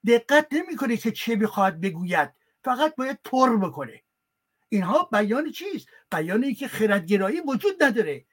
دقت 0.07 0.47
نمی‌کنه 0.51 0.97
که 0.97 1.11
چه 1.11 1.35
می‌خواد 1.35 1.81
بگوید. 1.81 2.29
فقط 2.63 2.95
باید 2.95 3.19
پر 3.23 3.57
بکنه. 3.57 4.03
اینها 4.69 5.09
بیان 5.11 5.51
چیست؟ 5.51 5.87
بیان 6.11 6.53
که 6.53 6.67
خردگرایی 6.67 7.41
وجود 7.41 7.83
نداره. 7.83 8.25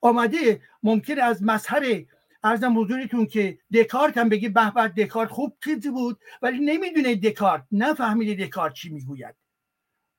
آمده 0.00 0.62
ممکن 0.82 1.18
از 1.18 1.42
مظهر 1.42 2.04
ارزم 2.44 2.78
حضورتون 2.78 3.26
که 3.26 3.58
دکارت 3.74 4.18
هم 4.18 4.28
بگی 4.28 4.48
به 4.48 4.70
به 4.70 4.88
دکارت 4.88 5.30
خوب 5.30 5.56
چیزی 5.64 5.90
بود 5.90 6.20
ولی 6.42 6.58
نمی‌دونه 6.58 7.14
دکارت 7.14 7.66
نفهمیده 7.72 8.46
دکارت 8.46 8.74
چی 8.74 8.88
می‌گوید. 8.88 9.34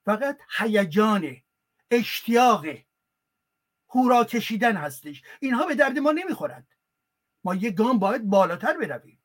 فقط 0.05 0.37
هیجان 0.57 1.37
اشتیاق 1.91 2.65
هورا 3.89 4.23
کشیدن 4.23 4.75
هستش. 4.75 5.21
اینها 5.39 5.65
به 5.65 5.75
درد 5.75 5.99
ما 5.99 6.11
نمی‌خورند. 6.11 6.67
ما 7.43 7.55
یه 7.55 7.71
گام 7.71 7.99
باید 7.99 8.23
بالاتر 8.23 8.77
برویم. 8.77 9.23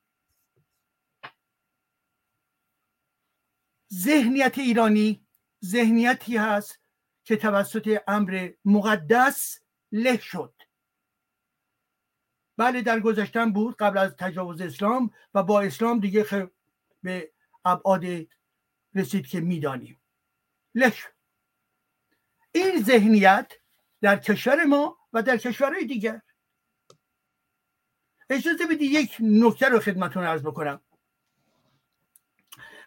ذهنیت 3.93 4.59
ایرانی 4.59 5.27
ذهنیتی 5.65 6.37
هست 6.37 6.81
که 7.25 7.37
توسط 7.37 8.03
امر 8.09 8.53
مقدس 8.65 9.61
له 9.93 10.19
شد. 10.19 10.55
بله 12.57 12.83
در 12.83 13.01
گذشتن 13.01 13.53
بود 13.53 13.77
قبل 13.77 13.99
از 13.99 14.17
تجاوز 14.17 14.61
اسلام 14.61 15.11
و 15.35 15.43
با 15.43 15.61
اسلام 15.61 16.01
دیگه 16.01 16.25
خب 16.25 16.51
به 17.03 17.33
ابعاد 17.65 18.05
رسید 18.95 19.27
که 19.27 19.41
می‌دانیم. 19.41 20.01
له 20.75 20.91
شد. 20.91 21.13
این 22.53 22.83
ذهنیت 22.83 23.53
در 24.01 24.17
کشور 24.17 24.65
ما 24.65 24.99
و 25.13 25.23
در 25.23 25.37
کشورهای 25.37 25.85
دیگر. 25.85 26.23
اجازه 28.31 28.67
بدید 28.67 28.93
یک 28.93 29.17
نکته 29.21 29.69
رو 29.69 29.81
خدمتون 29.81 30.25
ارز 30.25 30.43
بکنم. 30.43 30.81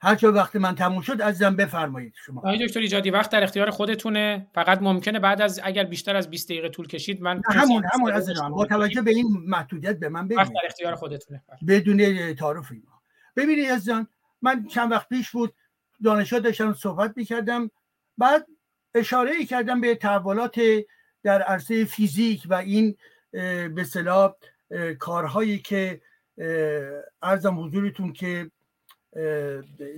هر 0.01 0.25
وقت 0.25 0.55
من 0.55 0.75
تموم 0.75 1.01
شد 1.01 1.21
عزیزم 1.21 1.55
بفرمایید 1.55 2.13
شما. 2.25 2.39
آقای 2.41 2.67
دکتر 2.67 2.79
ایجادی 2.79 3.09
وقت 3.09 3.31
در 3.31 3.43
اختیار 3.43 3.69
خودتونه. 3.69 4.47
فقط 4.55 4.81
ممکنه 4.81 5.19
بعد 5.19 5.41
از 5.41 5.59
اگر 5.63 5.83
بیشتر 5.83 6.15
از 6.15 6.29
20 6.29 6.49
دقیقه 6.49 6.69
طول 6.69 6.87
کشید 6.87 7.21
من 7.21 7.41
همون 7.45 7.83
همون 7.93 8.11
عزیزم. 8.11 8.49
با 8.49 8.65
توجه 8.65 9.01
به 9.01 9.11
این 9.11 9.27
محدودیت 9.45 9.99
به 9.99 10.09
من 10.09 10.27
بگید 10.27 10.37
وقت 10.37 10.53
در 10.53 10.59
اختیار 10.65 10.95
خودتونه. 10.95 11.43
بدون 11.67 12.33
تعارف 12.33 12.71
اینا 12.71 13.01
ببینید 13.35 13.69
عزیزان 13.69 14.07
من 14.41 14.65
چند 14.65 14.91
وقت 14.91 15.09
پیش 15.09 15.31
بود 15.31 15.53
دانشجو 16.03 16.39
داشتم 16.39 16.73
صحبت 16.73 17.13
می‌کردم. 17.15 17.71
بعد 18.17 18.47
اشاره 18.95 19.45
کردم 19.45 19.81
به 19.81 19.95
تحولات 19.95 20.61
در 21.23 21.41
عرصه 21.41 21.85
فیزیک 21.85 22.43
و 22.49 22.53
این 22.53 22.95
به 23.31 23.73
اصطلاح 23.77 24.35
کارهایی 24.99 25.59
که 25.59 26.01
ارزم 27.21 27.59
حضورتون 27.59 28.13
که 28.13 28.51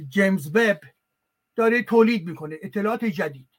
جیمز 0.09 0.55
وب 0.55 0.79
داره 1.55 1.83
تولید 1.83 2.27
می‌کنه 2.27 2.57
اطلاعات 2.61 3.05
جدید. 3.05 3.49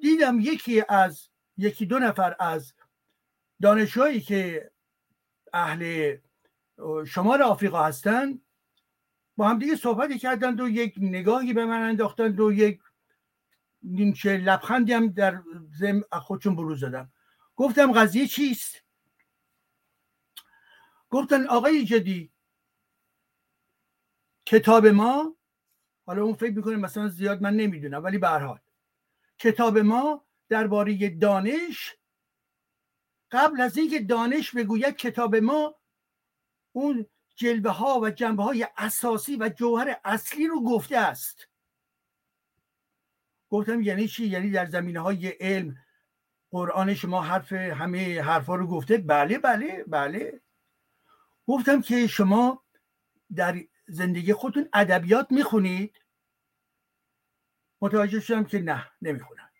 دیدم 0.00 0.40
یکی 0.40 0.84
از 0.88 1.28
یکی 1.56 1.86
دو 1.86 1.98
نفر 1.98 2.36
از 2.40 2.74
دانشجوهایی 3.62 4.20
که 4.20 4.70
اهل 5.52 6.16
شمال 7.06 7.42
آفریقا 7.42 7.82
هستن 7.82 8.40
با 9.36 9.48
هم 9.48 9.58
دیگه 9.58 9.76
صحبتی 9.76 10.18
کردند 10.18 10.60
و 10.60 10.68
یک 10.68 10.94
نگاهی 10.98 11.52
به 11.52 11.64
من 11.64 11.82
انداختند 11.82 12.40
و 12.40 12.52
یک 12.52 12.80
نیمچه 13.82 14.36
لبخندی 14.36 14.92
هم 14.92 15.08
در 15.08 15.42
زم 15.78 16.00
خودشون 16.12 16.56
بروز 16.56 16.80
دادم. 16.80 17.12
گفتم 17.56 17.92
قضیه 17.92 18.26
چیست؟ 18.26 18.81
گفتن 21.12 21.46
آقای 21.46 21.84
جدی 21.84 22.32
کتاب 24.46 24.86
ما 24.86 25.36
حالا 26.06 26.22
اون 26.22 26.34
فکر 26.34 26.52
می‌کنه 26.52 26.76
مثلا 26.76 27.08
زیاد 27.08 27.42
من 27.42 27.56
نمی‌دونم 27.56 28.04
ولی 28.04 28.18
به 28.18 28.28
هر 28.28 28.38
حال. 28.38 28.60
کتاب 29.38 29.78
ما 29.78 30.26
درباره 30.48 31.08
دانش 31.08 31.96
قبل 33.30 33.60
از 33.60 33.76
اینکه 33.76 34.00
دانش 34.00 34.54
بگوید 34.54 34.96
کتاب 34.96 35.36
ما 35.36 35.80
اون 36.72 37.06
جلوه 37.36 37.70
ها 37.70 38.00
و 38.00 38.10
جنبه 38.10 38.42
های 38.42 38.66
اساسی 38.76 39.36
و 39.36 39.48
جوهر 39.48 40.00
اصلی 40.04 40.46
رو 40.46 40.64
گفته 40.64 40.98
است. 40.98 41.48
گفتم 43.50 43.80
یعنی 43.82 44.08
چی؟ 44.08 44.26
یعنی 44.26 44.50
در 44.50 44.66
زمینه 44.66 45.00
های 45.00 45.28
علم 45.28 45.76
قرآن 46.50 46.94
شما 46.94 47.22
حرف 47.22 47.52
همه 47.52 48.22
حرفا 48.22 48.54
رو 48.54 48.66
گفته؟ 48.66 48.98
بله 48.98 49.38
بله 49.38 49.84
بله. 49.86 50.40
گفتم 51.46 51.82
که 51.82 52.06
شما 52.06 52.64
در 53.34 53.60
زندگی 53.88 54.32
خودتون 54.32 54.68
ادبیات 54.72 55.26
می‌خونید؟ 55.30 56.00
متوجه 57.80 58.20
شدم 58.20 58.44
که 58.44 58.58
نه 58.58 58.90
نمی‌خونم. 59.02 59.50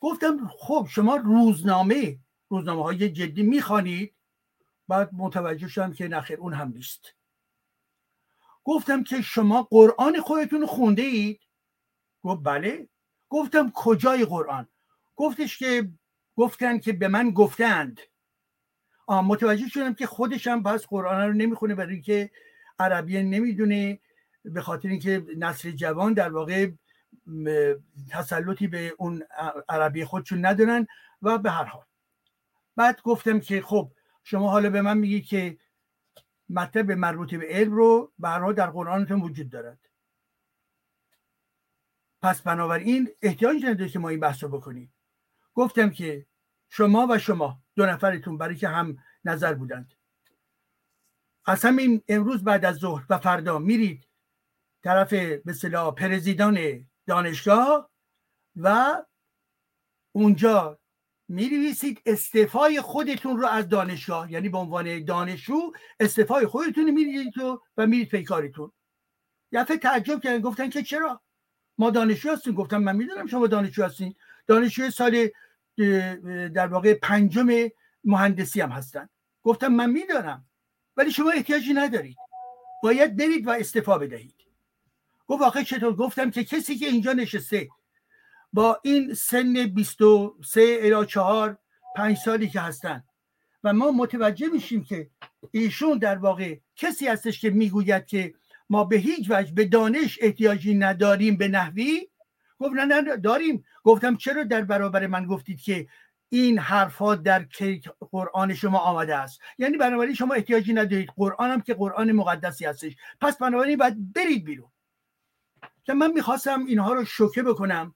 گفتم 0.00 0.46
خب 0.46 0.86
شما 0.90 1.16
روزنامه 1.16 2.18
روزنامه 2.48 2.82
های 2.82 3.10
جدی 3.10 3.42
می‌خوانید؟ 3.42 4.16
بعد 4.88 5.10
متوجه 5.12 5.68
شدم 5.68 5.92
که 5.92 6.08
نخیر 6.08 6.40
اون 6.40 6.54
هم 6.54 6.68
نیست. 6.68 7.14
گفتم 8.64 9.02
که 9.02 9.22
شما 9.22 9.62
قرآن 9.62 10.20
خودتون 10.20 10.66
خونده 10.66 11.02
اید 11.02 11.40
گفت 12.22 12.40
بله. 12.44 12.88
گفتم 13.28 13.72
کجای 13.74 14.24
قرآن؟ 14.24 14.68
گفتش 15.16 15.58
که 15.58 15.90
گفتن 16.36 16.78
که 16.78 16.92
به 16.92 17.08
من 17.08 17.30
گفتند. 17.30 18.00
متوجه 19.08 19.68
شدم 19.68 19.94
که 19.94 20.06
خودش 20.06 20.46
هم 20.46 20.62
پس 20.62 20.86
قرآن 20.86 21.28
رو 21.28 21.32
نمی‌خونه 21.32 21.74
برای 21.74 21.92
اینکه 21.92 22.30
عربی 22.78 23.22
نمی‌دونه 23.22 24.00
به 24.44 24.60
خاطر 24.60 24.88
اینکه 24.88 25.26
نسل 25.36 25.70
جوان 25.70 26.12
در 26.12 26.32
واقع 26.32 26.70
تسلطی 28.10 28.66
به 28.66 28.94
اون 28.98 29.22
عربی 29.68 30.04
خودشون 30.04 30.46
ندارن 30.46 30.86
و 31.22 31.38
به 31.38 31.50
هر 31.50 31.64
حال. 31.64 31.84
بعد 32.76 33.02
گفتم 33.02 33.40
که 33.40 33.62
خب 33.62 33.92
شما 34.24 34.50
حالا 34.50 34.70
به 34.70 34.82
من 34.82 34.98
میگی 34.98 35.22
که 35.22 35.58
مطلب 36.48 36.92
مربوط 36.92 37.34
به 37.34 37.46
علم 37.48 37.72
رو 37.72 38.12
حال 38.22 38.54
در 38.54 38.70
قرآنتون 38.70 39.20
وجود 39.20 39.50
دارد. 39.50 39.78
پس 42.22 42.42
بنابراین 42.42 43.08
احتیاج 43.22 43.64
نداره 43.64 43.88
که 43.88 43.98
ما 43.98 44.08
این 44.08 44.20
بحث 44.20 44.42
رو 44.42 44.48
بکنیم. 44.48 44.94
گفتم 45.54 45.90
که 45.90 46.26
شما 46.68 47.06
و 47.10 47.18
شما 47.18 47.62
دو 47.76 47.86
نفرتون 47.86 48.38
برای 48.38 48.56
که 48.56 48.68
هم 48.68 48.98
نظر 49.24 49.54
بودند. 49.54 49.94
از 51.46 51.64
همین 51.64 52.02
امروز 52.08 52.44
بعد 52.44 52.64
از 52.64 52.76
ظهر 52.76 53.06
و 53.10 53.18
فردا 53.18 53.58
میرید 53.58 54.08
طرف 54.82 55.12
به 55.14 55.52
صلاح 55.52 55.94
پرزیدان 55.94 56.86
دانشگاه 57.06 57.90
و 58.56 58.96
اونجا 60.12 60.78
میرویسید 61.28 62.02
استعفای 62.06 62.80
خودتون 62.80 63.36
رو 63.36 63.46
از 63.46 63.68
دانشگاه. 63.68 64.32
یعنی 64.32 64.48
به 64.48 64.58
عنوان 64.58 65.04
دانشجو 65.04 65.72
استعفای 66.00 66.46
خودتون 66.46 66.90
میریدید 66.90 67.34
و 67.76 67.86
میرید 67.86 68.08
پیکارتون 68.08 68.72
یه 69.52 69.64
تعجب 69.64 70.20
کردن 70.20 70.40
گفتن 70.40 70.70
که 70.70 70.82
چرا؟ 70.82 71.22
ما 71.78 71.90
دانشجو 71.90 72.32
هستیم 72.32 72.54
گفتم 72.54 72.78
من 72.78 72.96
می‌دونم 72.96 73.26
شما 73.26 73.46
دانشجو 73.46 73.84
هستین. 73.84 74.14
دانشجو 74.46 74.90
سال 74.90 75.28
در 76.54 76.66
واقع 76.66 76.94
پنجم 76.94 77.48
مهندسی 78.04 78.60
هم 78.60 78.70
هستن. 78.70 79.08
گفتم 79.42 79.68
من 79.68 79.90
می‌دانم 79.90 80.44
ولی 80.96 81.10
شما 81.10 81.30
احتیاجی 81.30 81.72
ندارید. 81.72 82.16
باید 82.82 83.16
برید 83.16 83.46
و 83.46 83.50
استفا 83.50 83.98
بدهید. 83.98 84.34
گفت 85.26 85.42
آخه 85.42 85.64
چطور؟ 85.64 85.94
گفتم 85.94 86.30
که 86.30 86.44
کسی 86.44 86.76
که 86.76 86.86
اینجا 86.86 87.12
نشسته 87.12 87.68
با 88.52 88.80
این 88.82 89.14
سن 89.14 89.66
23 89.66 90.78
الی 90.80 91.06
4 91.06 91.58
5 91.96 92.16
سالی 92.16 92.48
که 92.48 92.60
هستن 92.60 93.04
و 93.64 93.72
ما 93.72 93.90
متوجه 93.90 94.46
میشیم 94.46 94.84
که 94.84 95.10
ایشون 95.50 95.98
در 95.98 96.18
واقع 96.18 96.56
کسی 96.76 97.06
هستش 97.06 97.40
که 97.40 97.50
می‌گوید 97.50 98.06
که 98.06 98.34
ما 98.70 98.84
به 98.84 98.96
هیچ 98.96 99.26
وجه 99.30 99.52
به 99.52 99.64
دانش 99.64 100.18
احتیاجی 100.20 100.74
نداریم 100.74 101.36
به 101.36 101.48
نحوی 101.48 102.08
گفت 102.58 102.74
نه 102.74 102.84
نه 102.84 103.16
داریم. 103.16 103.64
گفتم 103.82 104.16
چرا 104.16 104.44
در 104.44 104.62
برابر 104.62 105.06
من 105.06 105.26
گفتید 105.26 105.60
که 105.60 105.86
این 106.28 106.58
حرفها 106.58 107.14
در 107.14 107.46
قرآن 108.10 108.54
شما 108.54 108.78
آمده 108.78 109.16
است؟ 109.16 109.40
یعنی 109.58 109.76
بنابراین 109.76 110.14
شما 110.14 110.34
احتیاجی 110.34 110.72
ندارید. 110.72 111.10
قرآن 111.16 111.50
هم 111.50 111.60
که 111.60 111.74
قرآن 111.74 112.12
مقدسی 112.12 112.64
هستش. 112.64 112.96
پس 113.20 113.38
بنابراین 113.38 113.78
باید 113.78 114.12
برید 114.12 114.44
بیرون. 114.44 114.70
که 115.84 115.94
من 115.94 116.12
می‌خواستم 116.12 116.64
اینها 116.66 116.92
رو 116.92 117.04
شوکه 117.04 117.42
بکنم. 117.42 117.94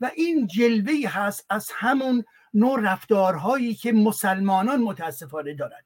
و 0.00 0.10
این 0.14 0.46
جلوه 0.46 1.08
هست 1.08 1.46
از 1.50 1.70
همون 1.74 2.24
نوع 2.54 2.80
رفتارهایی 2.80 3.74
که 3.74 3.92
مسلمانان 3.92 4.80
متاسفانه 4.80 5.54
دارند 5.54 5.84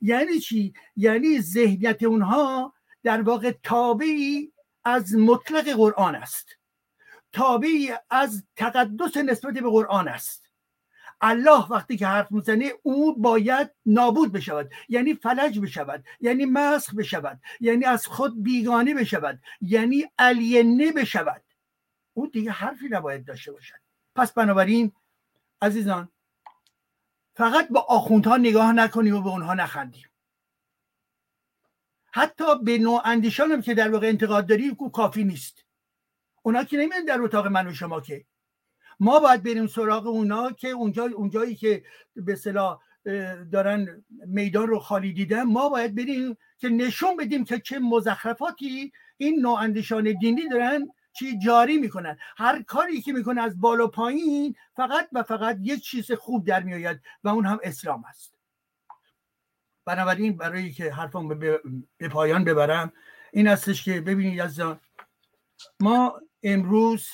یعنی 0.00 0.40
چی؟ 0.40 0.74
یعنی 0.96 1.40
ذهنیت 1.40 2.02
اونها 2.02 2.74
در 3.02 3.22
واقع 3.22 3.52
تابعی 3.62 4.52
از 4.84 5.14
مطلق 5.14 5.68
قرآن 5.68 6.14
است. 6.14 6.48
تابعی 7.32 7.92
از 8.10 8.44
تقدس 8.56 9.16
نسبت 9.16 9.54
به 9.54 9.70
قرآن 9.70 10.08
است. 10.08 10.42
الله 11.20 11.66
وقتی 11.70 11.96
که 11.96 12.06
حرف 12.06 12.32
می‌زنه 12.32 12.72
او 12.82 13.22
باید 13.22 13.70
نابود 13.86 14.32
بشود 14.32 14.70
یعنی 14.88 15.14
فلج 15.14 15.60
بشود 15.60 16.04
یعنی 16.20 16.44
مسخ 16.44 16.94
بشود 16.94 17.40
یعنی 17.60 17.84
از 17.84 18.06
خود 18.06 18.42
بیگانه 18.42 18.94
بشود 18.94 19.40
یعنی 19.60 20.04
الینه 20.18 20.92
بشود. 20.92 21.42
او 22.14 22.26
دیگه 22.26 22.50
حرفی 22.50 22.88
نباید 22.88 23.24
داشته 23.24 23.52
باشد. 23.52 23.78
پس 24.14 24.32
بنابراین 24.32 24.92
عزیزان 25.62 26.08
فقط 27.34 27.68
با 27.68 27.80
آخوندها 27.80 28.36
نگاه 28.36 28.72
نکنیم 28.72 29.14
و 29.14 29.22
به 29.22 29.28
اونها 29.28 29.54
نخندیم. 29.54 30.06
حتی 32.12 32.44
به 32.62 32.78
نوع 32.78 33.02
اندیشان 33.04 33.52
هم 33.52 33.62
که 33.62 33.74
در 33.74 33.90
واقع 33.90 34.08
انتقاد 34.08 34.46
داریم 34.46 34.76
کافی 34.92 35.24
نیست. 35.24 35.64
اونا 36.42 36.64
که 36.64 36.76
نمیان 36.76 37.04
در 37.04 37.20
اتاق 37.20 37.46
من 37.46 37.66
و 37.66 37.74
شما 37.74 38.00
که. 38.00 38.24
ما 39.00 39.20
باید 39.20 39.42
بریم 39.42 39.66
سراغ 39.66 40.06
اونا 40.06 40.52
که 40.52 40.68
اونجا 40.68 41.04
اونجایی 41.04 41.54
که 41.54 41.84
به 42.16 42.36
صلاح 42.36 42.80
دارن 43.52 44.04
میدان 44.26 44.66
رو 44.66 44.78
خالی 44.78 45.12
دیدن 45.12 45.42
ما 45.42 45.68
باید 45.68 45.94
بریم 45.94 46.36
که 46.58 46.68
نشون 46.68 47.16
بدیم 47.16 47.44
که 47.44 47.58
چه 47.58 47.78
مزخرفاتی 47.78 48.92
این 49.16 49.40
نواندیشان 49.40 50.12
دینی 50.20 50.48
دارن 50.48 50.88
چی 51.12 51.38
جاری 51.38 51.76
می‌کنن. 51.76 52.18
هر 52.36 52.62
کاری 52.62 53.00
که 53.00 53.12
می‌کنه 53.12 53.42
از 53.42 53.60
بالا 53.60 53.86
پایین 53.86 54.54
فقط 54.76 55.08
و 55.12 55.22
فقط 55.22 55.58
یک 55.60 55.80
چیز 55.80 56.12
خوب 56.12 56.46
در 56.46 56.62
میآید 56.62 57.00
و 57.24 57.28
اون 57.28 57.46
هم 57.46 57.58
اسلام 57.62 58.04
است. 58.08 58.34
بنابراین 59.84 60.36
برای 60.36 60.72
که 60.72 60.92
حرفم 60.92 61.28
به 61.98 62.08
پایان 62.10 62.44
ببرم 62.44 62.92
این 63.32 63.46
هستش 63.46 63.84
که 63.84 64.00
ببینید 64.00 64.40
از 64.40 64.60
ما 65.80 66.20
امروز 66.42 67.08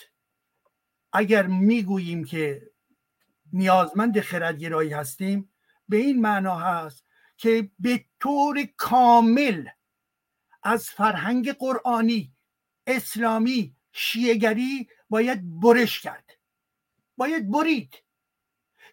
اگر 1.12 1.46
می‌گوییم 1.46 2.24
که 2.24 2.70
نیازمند 3.52 4.20
خردگرایی 4.20 4.90
هستیم 4.90 5.52
به 5.88 5.96
این 5.96 6.20
معنا 6.20 6.56
هست 6.56 7.05
که 7.36 7.70
به 7.78 8.05
طور 8.20 8.68
کامل 8.76 9.68
از 10.62 10.90
فرهنگ 10.90 11.52
قرآنی 11.52 12.32
اسلامی 12.86 13.76
شیعگری 13.92 14.88
باید 15.10 15.60
برش 15.60 16.00
کرد. 16.00 16.30
باید 17.16 17.50
برید. 17.50 17.94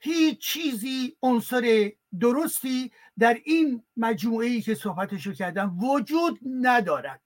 هیچ 0.02 0.40
چیزی 0.40 1.18
عنصر 1.22 1.92
درستی 2.20 2.92
در 3.20 3.42
این 3.44 3.84
مجموعه 3.98 4.48
ای 4.48 4.62
که 4.62 4.76
صحبتشو 4.76 5.34
کردم 5.34 5.80
وجود 5.84 6.40
ندارد. 6.62 7.25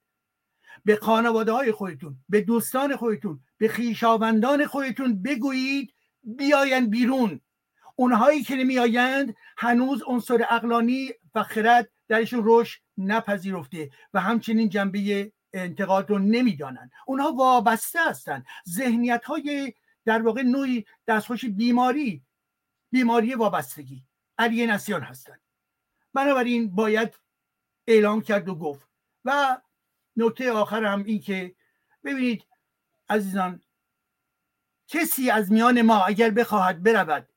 به 0.86 0.96
خانواده 0.96 1.52
های 1.52 1.72
خودتون 1.72 2.18
به 2.30 2.42
دوستان 2.42 2.96
خودتون 2.96 3.40
به 3.58 3.68
خیشاوندان 3.68 4.66
خودتون 4.66 5.22
بگویید 5.22 5.94
بیاین 6.24 6.90
بیرون. 6.90 7.42
اونهایی 7.96 8.44
که 8.44 8.56
نمیآیند 8.56 9.36
هنوز 9.58 10.04
عنصر 10.08 10.46
اقلانی 10.50 11.10
و 11.36 11.44
خرد 11.44 11.90
درشون 12.08 12.42
رشد 12.46 12.82
نپذیرفته 12.98 13.90
و 14.14 14.20
همچنین 14.20 14.70
جنبه 14.70 15.32
انتقاد 15.54 16.10
رو 16.10 16.20
نمی‌دانند. 16.20 16.92
اونها 17.08 17.32
وابسته 17.32 18.00
هستند. 18.10 18.46
ذهنیت 18.70 19.26
های 19.26 19.74
در 20.06 20.22
واقع 20.22 20.42
نوعی 20.42 20.86
دستخوش 21.08 21.46
بیماری 21.46 22.24
بیماری 22.92 23.36
وابستگی. 23.36 24.04
نسیان 24.40 25.02
هستند. 25.02 25.42
بنابراین 26.14 26.76
باید 26.76 27.20
اعلام 27.88 28.22
کرد 28.22 28.50
و 28.50 28.56
گفت. 28.56 28.88
و 29.26 29.62
نکته 30.20 30.52
آخر 30.52 30.84
هم 30.84 31.04
این 31.04 31.22
که 31.22 31.56
ببینید 32.04 32.46
عزیزان 33.10 33.62
کسی 34.88 35.30
از 35.30 35.52
میان 35.52 35.82
ما 35.82 36.06
اگر 36.06 36.30
بخواهد 36.30 36.84
برود 36.84 37.30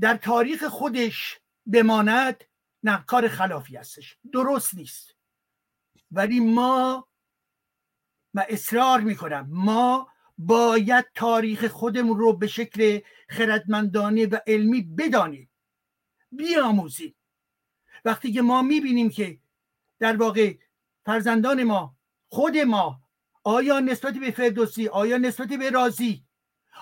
در 0.00 0.16
تاریخ 0.16 0.64
خودش 0.64 1.40
بماند 1.66 2.44
نه 2.82 3.04
خلافی 3.28 3.76
هستش 3.76 4.18
درست 4.32 4.74
نیست. 4.74 5.16
ولی 6.10 6.40
ما 6.40 7.08
من 8.34 8.44
اصرار 8.48 9.00
می‌کنم 9.00 9.46
ما 9.50 10.08
باید 10.38 11.06
تاریخ 11.14 11.66
خودمون 11.66 12.18
رو 12.18 12.32
به 12.32 12.46
شکل 12.46 13.00
خردمندانه 13.28 14.26
و 14.26 14.38
علمی 14.46 14.82
بدانیم 14.82 15.50
بیاموزیم. 16.32 17.14
وقتی 18.04 18.32
که 18.32 18.42
ما 18.42 18.62
می‌بینیم 18.62 19.10
که 19.10 19.38
در 19.98 20.16
واقع 20.16 20.54
فرزندان 21.06 21.62
ما 21.62 21.96
خود 22.28 22.58
ما 22.58 23.00
آیا 23.44 23.80
نسبت 23.80 24.14
به 24.14 24.30
فردوسی 24.30 24.88
آیا 24.88 25.18
نسبت 25.18 25.48
به 25.48 25.70
رازی 25.70 26.24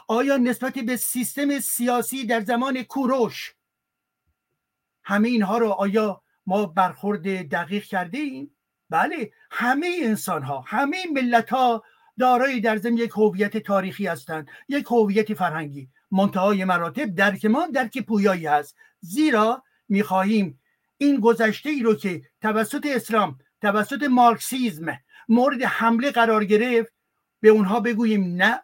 آیا 0.08 0.36
نسبت 0.36 0.78
به 0.78 0.96
سیستم 0.96 1.58
سیاسی 1.58 2.26
در 2.26 2.40
زمان 2.40 2.82
کوروش؟ 2.82 3.54
همه 5.04 5.28
اینها 5.28 5.58
رو 5.58 5.68
آیا 5.68 6.22
ما 6.46 6.66
برخورد 6.66 7.48
دقیق 7.48 7.84
کرده 7.84 8.18
ایم؟ 8.18 8.56
بله 8.90 9.32
همه 9.50 9.96
انسان 10.02 10.42
ها 10.42 10.60
همه 10.60 10.98
ملت 11.12 11.50
ها 11.50 11.82
دارای 12.18 12.60
در 12.60 12.76
ضمن 12.76 12.96
یک 12.96 13.10
هویت 13.10 13.56
تاریخی 13.56 14.06
هستند 14.06 14.48
یک 14.68 14.86
هویت 14.90 15.34
فرهنگی. 15.34 15.90
منتهای 16.10 16.64
مراتب 16.64 17.14
درک 17.14 17.44
ما 17.44 17.66
درک 17.66 17.98
پویایی 17.98 18.46
هست. 18.46 18.76
زیرا 19.00 19.62
می‌خواهیم 19.88 20.60
این 20.96 21.20
گذشته 21.20 21.70
ای 21.70 21.82
رو 21.82 21.94
که 21.94 22.22
توسط 22.40 22.86
اسلام 22.86 23.38
توسط 23.64 24.02
مارکسیزم 24.02 24.98
مورد 25.28 25.62
حمله 25.62 26.10
قرار 26.10 26.44
گرفت 26.44 26.92
به 27.40 27.48
اونها 27.48 27.80
بگوییم 27.80 28.24
نه. 28.42 28.62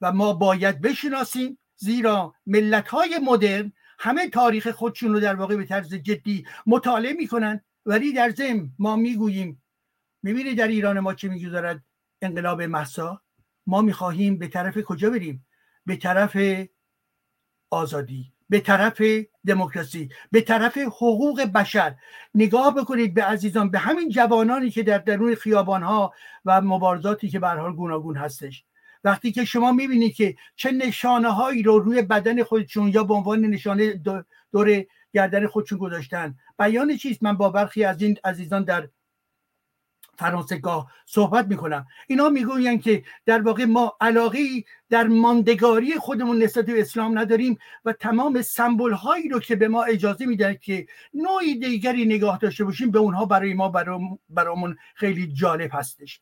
و 0.00 0.12
ما 0.12 0.32
باید 0.32 0.80
بشناسیم 0.80 1.58
زیرا 1.76 2.34
ملت 2.46 2.88
های 2.88 3.18
مدرن 3.22 3.72
همه 3.98 4.28
تاریخ 4.28 4.70
خودشون 4.70 5.12
رو 5.12 5.20
در 5.20 5.34
واقع 5.34 5.56
به 5.56 5.64
طرز 5.64 5.94
جدی 5.94 6.46
مطالعه 6.66 7.12
می‌کنن. 7.12 7.60
ولی 7.86 8.12
در 8.12 8.30
ضمن 8.30 8.70
ما 8.78 8.96
می‌گوییم 8.96 9.62
می‌بینی 10.22 10.54
در 10.54 10.68
ایران 10.68 11.00
ما 11.00 11.14
چه 11.14 11.28
می‌گذارد؟ 11.28 11.84
انقلاب 12.22 12.62
محسا. 12.62 13.22
ما 13.66 13.82
می‌خواهیم 13.82 14.38
به 14.38 14.48
طرف 14.48 14.78
کجا 14.78 15.10
بریم؟ 15.10 15.46
به 15.86 15.96
طرف 15.96 16.36
آزادی. 17.70 18.32
به 18.48 18.60
طرف 18.60 19.02
دموکراسی 19.46 20.08
به 20.32 20.40
طرف 20.40 20.78
حقوق 20.78 21.44
بشر. 21.44 21.94
نگاه 22.34 22.74
بکنید 22.74 23.14
به 23.14 23.24
عزیزان 23.24 23.70
به 23.70 23.78
همین 23.78 24.08
جوانانی 24.08 24.70
که 24.70 24.82
در 24.82 24.98
درون 24.98 25.34
خیابان 25.34 25.82
ها 25.82 26.12
و 26.44 26.60
مبارزاتی 26.60 27.28
که 27.28 27.38
به 27.38 27.48
حال 27.48 27.76
گوناگون 27.76 28.16
هستش. 28.16 28.64
وقتی 29.04 29.32
که 29.32 29.44
شما 29.44 29.72
می‌بینید 29.72 30.14
که 30.14 30.36
چه 30.56 30.70
نشانه 30.70 31.28
هایی 31.28 31.62
رو 31.62 31.78
روی 31.78 32.02
بدن 32.02 32.42
خودشون 32.42 32.88
یا 32.88 33.04
به 33.04 33.14
عنوان 33.14 33.40
نشانه 33.40 34.02
دور 34.52 34.84
گردن 35.12 35.46
خودشون 35.46 35.78
گذاشتن. 35.78 36.34
بیان 36.58 36.96
چیست؟ 36.96 37.22
من 37.22 37.36
با 37.36 37.48
برخی 37.50 37.84
از 37.84 38.02
این 38.02 38.16
عزیزان 38.24 38.64
در 38.64 38.88
فرانسگاه 40.18 40.92
صحبت 41.06 41.46
می‌کنم. 41.46 41.86
اینا 42.06 42.28
می‌گویند 42.28 42.82
که 42.82 43.04
در 43.26 43.42
واقع 43.42 43.64
ما 43.64 43.96
علاقه 44.00 44.64
در 44.90 45.06
ماندگاری 45.06 45.94
خودمون 45.94 46.42
نسبت 46.42 46.66
به 46.66 46.80
اسلام 46.80 47.18
نداریم 47.18 47.58
و 47.84 47.92
تمام 47.92 48.42
سمبل 48.42 48.92
هایی 48.92 49.28
رو 49.28 49.40
که 49.40 49.56
به 49.56 49.68
ما 49.68 49.84
اجازه 49.84 50.26
میدن 50.26 50.54
که 50.54 50.86
نوعی 51.14 51.54
دیگری 51.58 52.04
نگاه 52.04 52.38
داشته 52.38 52.64
باشیم 52.64 52.90
به 52.90 52.98
اونها 52.98 53.24
برای 53.24 53.54
ما 53.54 53.72
برامون 54.30 54.76
خیلی 54.94 55.26
جالب 55.26 55.70
هستش. 55.72 56.20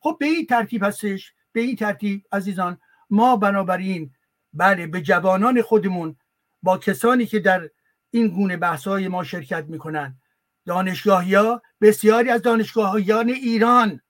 خب 0.00 0.16
به 0.20 0.26
این 0.26 0.46
ترتیب 0.46 0.84
هستش 0.84 1.32
به 1.52 1.60
این 1.60 1.76
ترتیب 1.76 2.24
عزیزان 2.32 2.78
ما 3.10 3.36
بنابراین 3.36 4.10
بله 4.54 4.86
به 4.86 5.00
جوانان 5.00 5.62
خودمون 5.62 6.16
با 6.62 6.78
کسانی 6.78 7.26
که 7.26 7.38
در 7.38 7.70
این 8.10 8.28
گونه 8.28 8.56
بحث 8.56 8.88
های 8.88 9.08
ما 9.08 9.24
شرکت 9.24 9.64
می‌کنن 9.68 10.21
دانشگاهی 10.66 11.34
ها 11.34 11.62
بسیاری 11.80 12.30
از 12.30 12.42
دانشگاهیان 12.42 13.28
ایران 13.28 14.00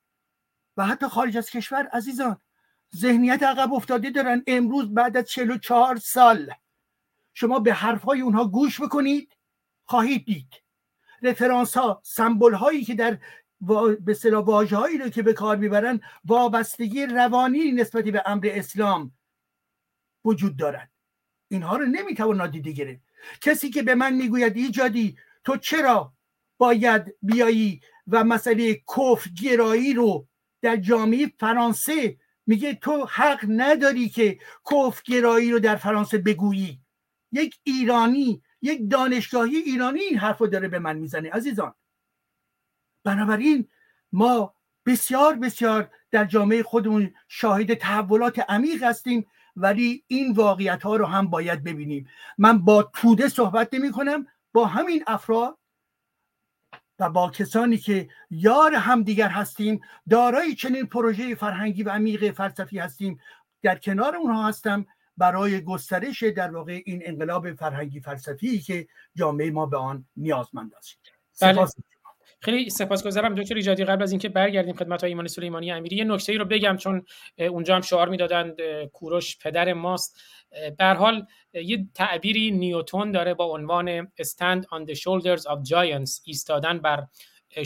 و 0.77 0.87
حتی 0.87 1.07
خارج 1.07 1.37
از 1.37 1.51
کشور 1.51 1.87
عزیزان 1.93 2.41
ذهنیت 2.97 3.43
عقب 3.43 3.73
افتاده 3.73 4.11
دارن 4.11 4.43
امروز 4.47 4.95
بعد 4.95 5.17
از 5.17 5.25
44 5.25 5.97
سال. 5.97 6.53
شما 7.35 7.59
به 7.59 7.73
حرف 7.73 8.03
های 8.03 8.21
اونها 8.21 8.45
گوش 8.45 8.81
بکنید 8.81 9.37
خواهید 9.85 10.25
دید. 10.25 10.55
رفرانس 11.23 11.77
ها 11.77 12.01
سمبل 12.05 12.55
هایی 12.55 12.85
که 12.85 12.95
در 12.95 13.19
به 14.01 14.15
صلاح 14.15 14.45
واژه 14.45 14.77
هایی 14.77 14.99
رو 14.99 15.09
که 15.09 15.23
به 15.23 15.33
کار 15.33 15.57
می‌برن 15.57 16.01
وابستگی 16.25 17.07
روانی 17.07 17.73
نسبتی 17.73 18.11
به 18.11 18.23
امر 18.27 18.49
اسلام 18.53 19.13
وجود 20.25 20.57
دارد. 20.57 20.91
اینها 21.49 21.77
رو 21.77 21.87
نمی‌توان 21.87 22.37
نادیده 22.37 22.73
گرفت. 22.73 23.03
کسی 23.41 23.71
که 23.71 23.83
به 23.83 23.95
من 23.95 24.15
می‌گوید 24.15 24.57
ایجادی 24.57 25.19
تو 25.45 25.57
چرا 25.57 26.13
باید 26.63 27.15
بیایی 27.23 27.81
و 28.07 28.25
مسئله 28.25 28.75
کف 28.75 29.29
گرایی 29.43 29.95
رو 29.95 30.27
در 30.63 30.77
جامعه 30.77 31.33
فرانسه 31.39 32.17
میگه 32.47 32.75
تو 32.75 33.07
حق 33.11 33.45
نداری 33.49 34.09
که 34.09 34.39
کف 34.71 35.03
گرایی 35.03 35.51
رو 35.51 35.59
در 35.59 35.77
فرانسه 35.77 36.19
بگویی. 36.19 36.81
یک 37.33 37.59
ایرانی 37.63 38.43
یک 38.63 38.91
دانشگاهی 38.91 39.57
ایرانی 39.57 40.01
این 40.01 40.19
حرف 40.19 40.39
رو 40.39 40.47
داره 40.47 40.69
به 40.69 40.79
من 40.79 40.97
می‌زنه 40.97 41.31
عزیزان. 41.31 41.75
بنابراین 43.05 43.69
ما 44.13 44.55
بسیار 44.87 45.35
بسیار 45.35 45.91
در 46.11 46.25
جامعه 46.25 46.63
خودمون 46.63 47.15
شاهد 47.29 47.75
تحولات 47.75 48.39
عمیق 48.39 48.83
هستیم 48.83 49.27
ولی 49.57 50.05
این 50.07 50.33
واقعیت 50.33 50.83
ها 50.83 50.97
رو 50.97 51.07
هم 51.07 51.31
باید 51.31 51.65
ببینیم. 51.65 52.09
من 52.39 52.59
با 52.59 52.83
توده 52.83 53.29
صحبت 53.29 53.75
نمی 53.75 53.91
کنم 53.91 54.27
با 54.53 54.67
همین 54.67 55.05
افراد 55.07 55.59
و 57.03 57.11
با 57.11 57.31
کسانی 57.31 57.79
که 57.79 58.09
یار 58.31 58.75
همدیگر 58.75 59.29
هستیم 59.29 59.81
دارای 60.11 60.55
چنین 60.55 60.87
پروژه 60.87 61.35
فرهنگی 61.35 61.83
و 61.83 61.91
عمیق 61.91 62.31
فلسفی 62.31 62.79
هستیم. 62.79 63.19
در 63.63 63.79
کنار 63.79 64.17
اونها 64.17 64.49
هستم 64.49 64.87
برای 65.17 65.61
گسترش 65.61 66.23
در 66.23 66.51
واقع 66.51 66.83
این 66.85 67.03
انقلاب 67.05 67.53
فرهنگی 67.55 68.01
فلسفی 68.01 68.59
که 68.61 68.87
جامعه 69.15 69.51
ما 69.51 69.67
به 69.67 69.77
آن 69.77 70.05
نیازمند 70.17 70.75
است. 70.75 70.99
بله. 71.41 71.67
خیلی 72.43 72.71
سپاسگزارم 72.71 73.35
دکتر 73.35 73.55
ایجادی 73.55 73.85
قبل 73.85 74.03
از 74.03 74.13
اینکه 74.13 74.29
برگردیم 74.29 74.75
خدمت 74.75 75.05
ایمان 75.05 75.27
سلیمانی 75.27 75.73
امیری 75.73 75.97
یه 75.97 76.05
نکته 76.05 76.33
ای 76.33 76.39
رو 76.39 76.45
بگم 76.45 76.77
چون 76.77 77.05
اونجا 77.39 77.75
هم 77.75 77.81
شعار 77.81 78.09
می‌دادند 78.09 78.57
کوروش 78.93 79.39
پدر 79.39 79.73
ماست. 79.73 80.21
به 80.79 80.85
حال 80.85 81.27
یه 81.55 81.87
تعبیری 81.95 82.51
نیوتون 82.51 83.13
داره 83.13 83.35
با 83.35 83.45
عنوان 83.45 84.07
stand 84.07 84.63
on 84.63 84.87
the 84.87 84.95
shoulders 84.95 85.43
of 85.43 85.69
giants 85.69 86.21
ایستادن 86.25 86.79
بر 86.79 87.07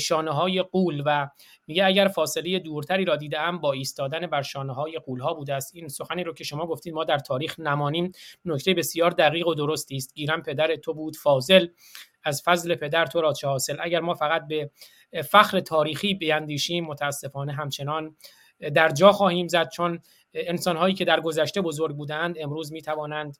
شانه 0.01 0.31
های 0.31 0.62
قول 0.62 1.03
و 1.07 1.28
میگه 1.66 1.85
اگر 1.85 2.09
فاصله 2.09 2.59
دورتری 2.59 3.05
را 3.05 3.16
دیدم 3.16 3.59
با 3.59 3.73
ایستادن 3.73 4.27
بر 4.27 4.43
شانه 4.43 4.73
های 4.73 4.98
قول 4.98 5.20
ها 5.20 5.35
بوده 5.35 5.55
است. 5.55 5.74
این 5.74 5.89
سخنی 5.89 6.24
رو 6.24 6.35
که 6.35 6.44
شما 6.44 6.66
گفتید 6.66 6.94
ما 6.94 7.05
در 7.05 7.19
تاریخ 7.19 7.61
نمانیم. 7.61 8.12
نکته 8.44 8.74
بسیار 8.74 9.11
دقیق 9.11 9.47
و 9.47 9.55
درستی 9.55 9.97
است. 9.97 10.15
گیرم 10.15 10.43
پدر 10.43 10.77
تو 10.77 10.94
بود 10.94 11.16
فاضل. 11.16 11.66
از 12.27 12.43
فضل 12.43 12.74
پدر 12.74 13.07
تو 13.07 13.20
را 13.20 13.32
چه 13.32 13.48
حاصل؟ 13.48 13.77
اگر 13.81 14.01
ما 14.01 14.15
فقط 14.15 14.47
به 14.48 14.70
فخر 15.31 15.61
تاریخی 15.61 16.15
بیاندیشیم 16.15 16.85
متاسفانه 16.85 17.53
همچنان 17.53 18.16
در 18.74 18.89
جا 18.89 19.12
خواهیم 19.12 19.48
زد 19.48 19.69
چون 19.69 20.01
انسان 20.35 20.77
هایی 20.77 20.94
که 20.94 21.05
در 21.05 21.20
گذشته 21.20 21.61
بزرگ 21.61 21.97
بودند 21.97 22.36
امروز 22.39 22.73
می 22.73 22.82
توانند 22.82 23.36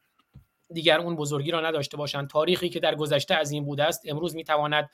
دیگر 0.73 0.99
اون 0.99 1.17
بزرگی 1.17 1.51
را 1.51 1.61
نداشته 1.61 1.97
باشند. 1.97 2.29
تاریخی 2.29 2.69
که 2.69 2.81
در 2.81 2.95
گذشته 2.95 3.35
از 3.35 3.51
این 3.51 3.65
بوده 3.65 3.85
است 3.85 4.03
امروز 4.05 4.37
می 4.37 4.45
تواند 4.45 4.91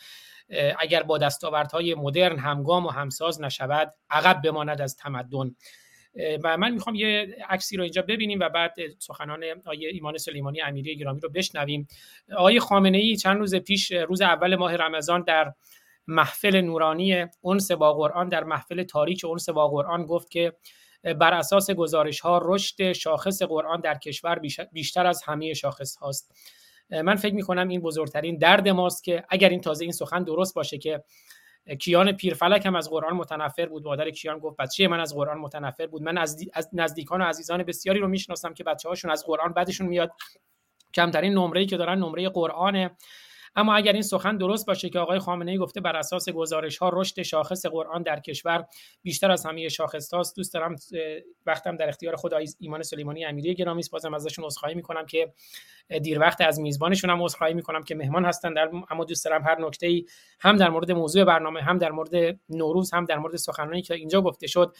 اگر 0.79 1.03
با 1.03 1.19
دستاوردهای 1.19 1.95
مدرن 1.95 2.39
همگام 2.39 2.87
و 2.87 2.91
همساز 2.91 3.41
نشود 3.41 3.95
عقب 4.11 4.43
بماند 4.43 4.81
از 4.81 4.97
تمدن. 4.97 5.57
و 6.45 6.57
من 6.57 6.71
می‌خوام 6.71 6.95
یه 6.95 7.37
عکسی 7.49 7.77
رو 7.77 7.83
اینجا 7.83 8.03
ببینیم 8.03 8.39
و 8.41 8.49
بعد 8.49 8.75
سخنان 8.99 9.45
آیه 9.65 9.89
ایمان 9.89 10.19
سلیمانی 10.19 10.61
امیری 10.61 10.97
گرامی 10.97 11.21
رو 11.21 11.29
بشنویم. 11.29 11.89
آقای 12.37 12.61
خامنه 12.61 12.99
ای 12.99 13.17
چند 13.17 13.39
روز 13.39 13.55
پیش 13.55 13.93
روز 13.93 14.21
اول 14.21 14.57
ماه 14.57 14.77
رمضان 14.77 15.23
در 15.23 15.53
محفل 16.07 16.61
نورانی 16.61 17.27
اونس 17.41 17.71
با 17.71 17.95
قرآن 17.95 18.29
در 18.29 18.45
محفل 18.45 18.83
تاریک 18.83 19.25
اونس 19.25 19.49
با 19.49 19.69
قرآن 19.69 20.07
گفت 20.07 20.31
که 20.31 20.53
بر 21.03 21.35
اساس 21.35 21.71
گزارش 21.71 22.21
ها 22.21 22.41
رشد 22.45 22.93
شاخص 22.93 23.43
قرآن 23.43 23.81
در 23.81 23.99
کشور 23.99 24.41
بیشتر 24.73 25.07
از 25.07 25.23
همه 25.23 25.55
شاخص 25.55 25.97
هاست. 25.97 26.33
من 26.91 27.17
فکر 27.17 27.35
می 27.35 27.43
کنم 27.43 27.69
این 27.69 27.81
بزرگترین 27.81 28.39
درد 28.39 28.69
ماست 28.69 29.05
که 29.05 29.25
اگر 29.29 29.49
این 29.49 29.61
تازه 29.61 29.85
این 29.85 29.93
سخن 29.93 30.25
درست 30.25 30.55
باشه 30.55 30.79
که 30.79 31.05
کیان 31.81 32.13
پیرفلک 32.13 32.67
هم 32.67 32.77
از 32.77 32.91
قرآن 32.91 33.13
متنفر 33.13 33.67
بود. 33.67 33.85
مادر 33.85 34.11
کیان 34.11 34.39
گفت 34.39 34.57
بچه 34.57 34.89
من 34.89 35.01
از 35.01 35.15
قرآن 35.15 35.39
متنفر 35.39 35.87
بود. 35.87 36.03
من 36.03 36.19
از, 36.19 36.37
نزدیکان 36.73 37.21
و 37.21 37.25
عزیزان 37.25 37.63
بسیاری 37.63 37.99
رو 38.01 38.09
می‌شناسم 38.09 38.55
که 38.55 38.65
بچه 38.65 38.89
هاشون 38.89 39.11
از 39.11 39.25
قرآن 39.27 39.53
بعدشون 39.53 39.87
میاد. 39.87 40.13
کمترین 40.95 41.33
نمره 41.33 41.67
که 41.67 41.77
دارن 41.77 41.99
نمره 41.99 42.29
قرآن 42.29 42.91
اما 43.57 43.75
اگر 43.75 43.93
این 43.93 44.03
سخن 44.03 44.37
درست 44.37 44.67
باشه 44.67 44.89
که 44.89 44.99
آقای 44.99 45.19
خامنه 45.19 45.51
ای 45.51 45.59
گفته 45.59 45.81
بر 45.81 45.97
اساس 45.97 46.29
گزارش 46.29 46.79
ها 46.79 46.91
رشد 46.93 47.23
شاخص 47.23 47.67
قرآن 47.67 48.03
در 48.03 48.21
کشور 48.21 48.65
بیشتر 49.03 49.31
از 49.31 49.47
همه 49.47 49.69
شاخص 49.69 50.15
هاست 50.15 50.37
دوست 50.37 50.55
دارم 50.55 50.77
وقتم 51.47 51.77
در 51.77 51.89
اختیار 51.89 52.17
خود 52.17 52.33
ایمان 52.61 52.83
سلیمانی 52.83 53.25
امیری 53.25 53.55
گرامی 53.55 53.83
بازم 53.93 54.15
ازشون 54.15 54.45
عذرخواهی 54.45 54.75
می‌کنم 54.75 55.07
که 55.07 55.33
دیر 56.03 56.21
وقت 56.21 56.41
از 56.41 56.61
میزبانشون 56.61 57.11
هم 57.11 57.23
عذرخواهی 57.23 57.55
می‌کنم 57.55 57.83
که 57.83 57.95
مهمان 57.95 58.25
هستن 58.25 58.55
در 58.55 58.71
اما 58.91 59.05
دوست 59.05 59.25
دارم 59.25 59.43
هر 59.43 59.61
نکته 59.61 59.87
ای 59.87 60.05
هم 60.41 60.57
در 60.57 60.69
مورد 60.69 60.93
موضوع 60.93 61.25
برنامه 61.25 61.63
هم 61.63 61.79
در 61.79 61.91
مورد 61.91 62.39
نوروز 62.49 62.95
هم 62.95 63.05
در 63.05 63.19
مورد 63.19 63.37
سخنرانی 63.37 63.83
که 63.83 63.95
اینجا 63.95 64.21
گفته 64.21 64.47
شد 64.47 64.77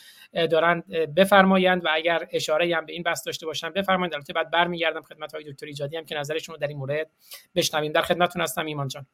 دارند 0.51 0.87
بفرمایند 1.17 1.85
و 1.85 1.89
اگر 1.93 2.29
اشاره 2.33 2.77
هم 2.77 2.87
به 2.87 2.93
این 2.93 3.03
بحث 3.03 3.27
داشته 3.27 3.47
باشن 3.47 3.71
بفرمایید 3.71 4.15
البته 4.15 4.33
بعد 4.33 4.51
برمیگردم 4.51 5.03
خدمت 5.03 5.35
های 5.35 5.53
دکتر 5.53 5.67
ایجادی 5.67 5.97
هم 5.97 6.05
که 6.05 6.15
نظرشون 6.15 6.55
رو 6.55 6.61
در 6.61 6.67
این 6.67 6.79
مورد 6.79 7.11
بشنویم. 7.55 7.93
در 7.93 8.03
خدمتتون 8.03 8.43
هستم 8.43 8.62
ایمان 8.67 8.89
جان. 8.89 9.07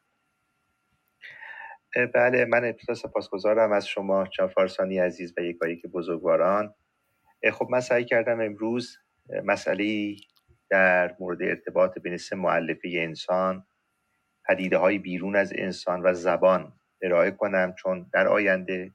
بله 2.15 2.45
من 2.45 2.65
ابتدا 2.65 2.95
سپاسگزارم 2.95 3.73
از 3.73 3.89
شما 3.89 4.27
چافارسانی 4.27 4.99
عزیز 4.99 5.35
و 5.39 5.41
یکایی 5.41 5.77
که 5.77 5.89
بزرگواران 5.89 6.75
خب 7.53 7.69
من 7.71 7.81
سعی 7.81 8.05
کردم 8.05 8.41
امروز 8.41 8.99
مسئله 9.45 10.17
در 10.71 11.17
مورد 11.21 11.43
ارتباط 11.43 11.99
بین 11.99 12.17
سه 12.17 12.37
معلفه 12.37 12.91
انسان 12.95 13.67
پدیده 14.49 14.79
های 14.79 14.99
بیرون 14.99 15.37
از 15.37 15.53
انسان 15.57 16.03
و 16.03 16.15
زبان 16.15 16.81
ارائه 17.03 17.31
کنم 17.31 17.75
چون 17.79 18.11
در 18.13 18.29
آینده 18.29 18.95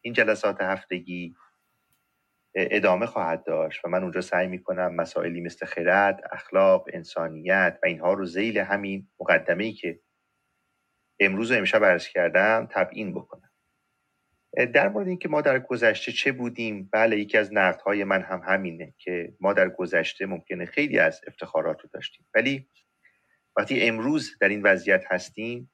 این 0.00 0.14
جلسات 0.14 0.60
هفتگی 0.60 1.34
ادامه 2.54 3.06
خواهد 3.06 3.44
داشت 3.44 3.84
و 3.84 3.88
من 3.88 4.02
اونجا 4.02 4.20
سعی 4.20 4.46
می‌کنم 4.46 4.94
مسائلی 4.94 5.40
مثل 5.40 5.66
خرد، 5.66 6.20
اخلاق، 6.32 6.88
انسانیت 6.92 7.78
و 7.82 7.86
اینها 7.86 8.12
رو 8.12 8.26
زیل 8.26 8.58
همین 8.58 9.08
مقدمه 9.20 9.64
ای 9.64 9.72
که 9.72 10.00
امروز 11.20 11.50
و 11.50 11.54
امشب 11.54 11.84
عرض 11.84 12.08
کردم 12.08 12.68
تبیین 12.70 13.14
بکنم. 13.14 13.50
در 14.74 14.88
مورد 14.88 15.08
اینکه 15.08 15.28
ما 15.28 15.40
در 15.40 15.58
گذشته 15.58 16.12
چه 16.12 16.32
بودیم 16.32 16.88
بله 16.92 17.18
یکی 17.18 17.38
از 17.38 17.52
نقدهای 17.52 18.04
من 18.04 18.22
هم 18.22 18.42
همینه 18.46 18.94
که 18.98 19.34
ما 19.40 19.52
در 19.52 19.68
گذشته 19.68 20.26
ممکنه 20.26 20.66
خیلی 20.66 20.98
از 20.98 21.20
افتخارات 21.26 21.80
رو 21.80 21.88
داشتیم. 21.92 22.26
ولی 22.34 22.68
وقتی 23.56 23.82
امروز 23.82 24.38
در 24.40 24.48
این 24.48 24.62
وضعیت 24.62 25.04
هستیم 25.10 25.70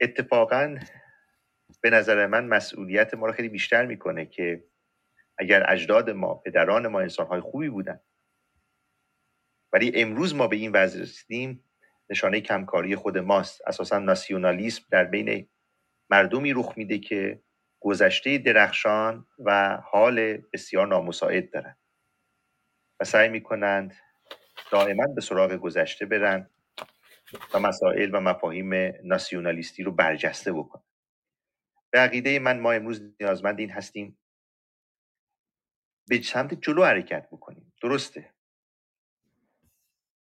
اتفاقا 0.00 0.78
به 1.80 1.90
نظر 1.90 2.26
من 2.26 2.46
مسئولیت 2.46 3.14
ما 3.14 3.26
رو 3.26 3.32
خیلی 3.32 3.48
بیشتر 3.48 3.86
می‌کنه 3.86 4.26
که 4.26 4.64
اگر 5.38 5.70
اجداد 5.72 6.10
ما 6.10 6.34
پدران 6.34 6.86
ما 6.86 7.00
انسانهای 7.00 7.40
خوبی 7.40 7.68
بودن. 7.68 8.00
ولی 9.72 9.92
امروز 9.94 10.34
ما 10.34 10.46
به 10.46 10.56
این 10.56 10.72
وضع 10.72 11.00
رسیدیم 11.00 11.64
نشانه 12.10 12.40
کمکاری 12.40 12.96
خود 12.96 13.18
ماست. 13.18 13.68
اساسا 13.68 13.98
ناسیونالیسم 13.98 14.84
در 14.90 15.04
بین 15.04 15.48
مردمی 16.10 16.52
رخ 16.52 16.72
میده 16.76 16.98
که 16.98 17.42
گذشته 17.80 18.38
درخشان 18.38 19.26
و 19.38 19.76
حال 19.76 20.36
بسیار 20.36 20.86
نامساعد 20.86 21.50
دارند 21.50 21.78
و 23.00 23.04
سعی 23.04 23.28
می‌کنند 23.28 23.94
دائما 24.70 25.06
به 25.06 25.20
سراغ 25.20 25.52
گذشته 25.52 26.06
برن 26.06 26.50
و 27.54 27.58
مسائل 27.58 28.10
و 28.14 28.20
مفاهیم 28.20 28.74
ناسیونالیستی 29.04 29.82
رو 29.82 29.92
برجسته 29.92 30.52
بکنن. 30.52 30.82
به 31.90 31.98
عقیده 31.98 32.38
من 32.38 32.60
ما 32.60 32.72
امروز 32.72 33.02
نیازمند 33.20 33.58
این 33.58 33.70
هستیم 33.70 34.18
به 36.08 36.22
سمت 36.22 36.54
جلو 36.54 36.84
حرکت 36.84 37.28
بکنیم. 37.30 37.72
درسته. 37.82 38.34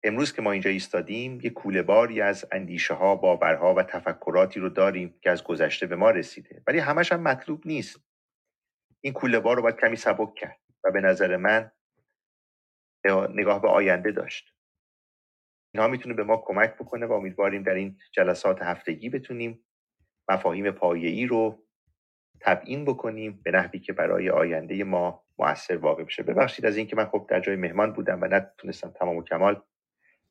امروز 0.03 0.33
که 0.33 0.43
ما 0.43 0.53
اینجا 0.53 0.71
ایستادیم 0.71 1.41
یه 1.41 1.51
کوله 1.51 1.83
باری 1.83 2.21
از 2.21 2.45
اندیشه 2.53 2.95
ها 2.95 3.17
باورها 3.17 3.75
و 3.75 3.83
تفکراتی 3.83 4.61
رو 4.61 4.69
داریم 4.69 5.19
که 5.21 5.31
از 5.31 5.45
گذشته 5.45 5.87
به 5.87 5.97
ما 5.97 6.11
رسیده. 6.11 6.63
ولی 6.67 6.79
همش 6.79 7.13
هم 7.13 7.23
مطلوب 7.23 7.67
نیست. 7.67 8.01
این 9.01 9.13
کوله 9.13 9.41
بار 9.41 9.57
رو 9.57 9.63
باید 9.63 9.77
کمی 9.77 9.97
سبک 9.97 10.35
کرد 10.35 10.61
و 10.85 10.91
به 10.91 11.01
نظر 11.01 11.37
من 11.37 11.71
نگاه 13.31 13.63
به 13.63 13.69
آینده 13.69 14.13
داشت. 14.13 14.55
اینها 15.75 15.89
می‌تونه 15.89 16.15
به 16.15 16.25
ما 16.25 16.37
کمک 16.37 16.75
بکنه 16.75 17.07
و 17.07 17.13
امیدواریم 17.13 17.63
در 17.63 17.75
این 17.75 17.99
جلسات 18.13 18.63
هفتگی 18.63 19.09
بتونیم 19.09 19.65
مفاهیم 20.29 20.71
پایه‌ای 20.71 21.27
رو 21.27 21.67
تبیین 22.41 22.85
بکنیم 22.85 23.41
به 23.45 23.51
نحوی 23.51 23.79
که 23.81 23.93
برای 23.93 24.31
آینده 24.31 24.85
ما 24.85 25.24
موثر 25.39 25.77
واقع 25.77 26.05
بشه. 26.05 26.23
ببخشید 26.23 26.67
از 26.67 26.77
اینکه 26.77 26.97
من 26.97 27.05
خب 27.05 27.27
در 27.29 27.41
جای 27.41 27.57
مهمان 27.57 27.93
بودم 27.93 28.23
و 28.23 28.25
نتونستم 28.25 28.91
تمام 28.91 29.17
و 29.17 29.23
کمال 29.23 29.63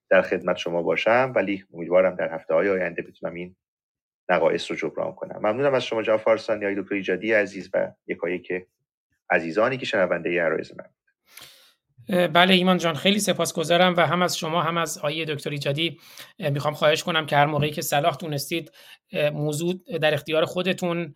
در 0.10 0.22
خدمت 0.22 0.58
شما 0.58 0.82
باشم 0.82 1.34
ولی 1.36 1.66
امیدوارم 1.74 2.16
در 2.16 2.34
هفته 2.34 2.54
های 2.54 2.70
آینده 2.70 3.02
بتونم 3.02 3.34
این 3.34 3.56
نقایص 4.30 4.72
رو 4.72 4.78
جبران 4.78 5.16
کنم. 5.16 5.38
ممنونم 5.38 5.74
از 5.74 5.84
شما 5.84 6.02
جان 6.02 6.18
فارسانی 6.18 6.66
های 6.66 6.76
دکتر 6.76 6.96
ایجادی 6.96 7.34
عزیز 7.34 7.70
و 7.74 7.92
یکایی 8.08 8.40
که 8.40 8.68
عزیزانی 9.30 9.78
که 9.78 9.86
شنونده 9.86 10.30
ای 10.30 10.40
عرایز 10.40 10.78
من. 10.78 10.90
بله 12.10 12.54
ایمان 12.54 12.78
جان 12.78 12.96
خیلی 12.96 13.20
سپاسگزارم 13.20 13.94
و 13.98 14.08
هم 14.08 14.22
از 14.22 14.38
شما 14.38 14.62
هم 14.62 14.78
از 14.78 14.98
آیه 14.98 15.26
دکتر 15.26 15.50
ایجادی 15.50 15.98
می‌خوام 16.40 16.74
خواهش 16.74 17.04
کنم 17.04 17.26
که 17.26 17.36
هر 17.36 17.46
موقعی 17.46 17.72
که 17.72 17.82
صلاح 17.82 18.16
دونستید 18.16 18.72
موضوع 19.34 19.74
در 20.02 20.14
اختیار 20.14 20.46
خودتون 20.46 21.14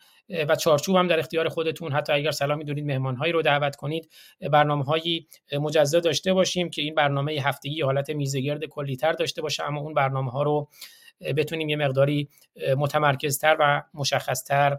و 0.48 0.56
چارچوب 0.56 0.96
هم 0.96 1.08
در 1.08 1.20
اختیار 1.20 1.50
خودتون 1.50 1.92
حتی 1.94 2.14
اگر 2.14 2.32
سلام 2.32 2.58
می‌دونید 2.58 2.86
مهمانهایی 2.86 3.34
رو 3.34 3.42
دعوت 3.42 3.76
کنید 3.76 4.10
برنامه 4.52 4.84
هایی 4.84 5.28
مجزا 5.60 6.00
داشته 6.00 6.34
باشیم 6.34 6.70
که 6.70 6.82
این 6.82 6.96
برنامه 6.96 7.32
هفتگی 7.32 7.82
حالت 7.82 8.10
میزگرد 8.10 8.66
کلیتر 8.66 9.12
داشته 9.14 9.42
باشه 9.42 9.64
اما 9.64 9.82
اون 9.82 9.94
برنامه 9.94 10.32
ها 10.32 10.44
رو 10.44 10.70
بتونیم 11.22 11.70
یه 11.70 11.76
مقداری 11.76 12.30
متمرکزتر 12.78 13.58
و 13.60 13.84
مشخصتر 13.94 14.78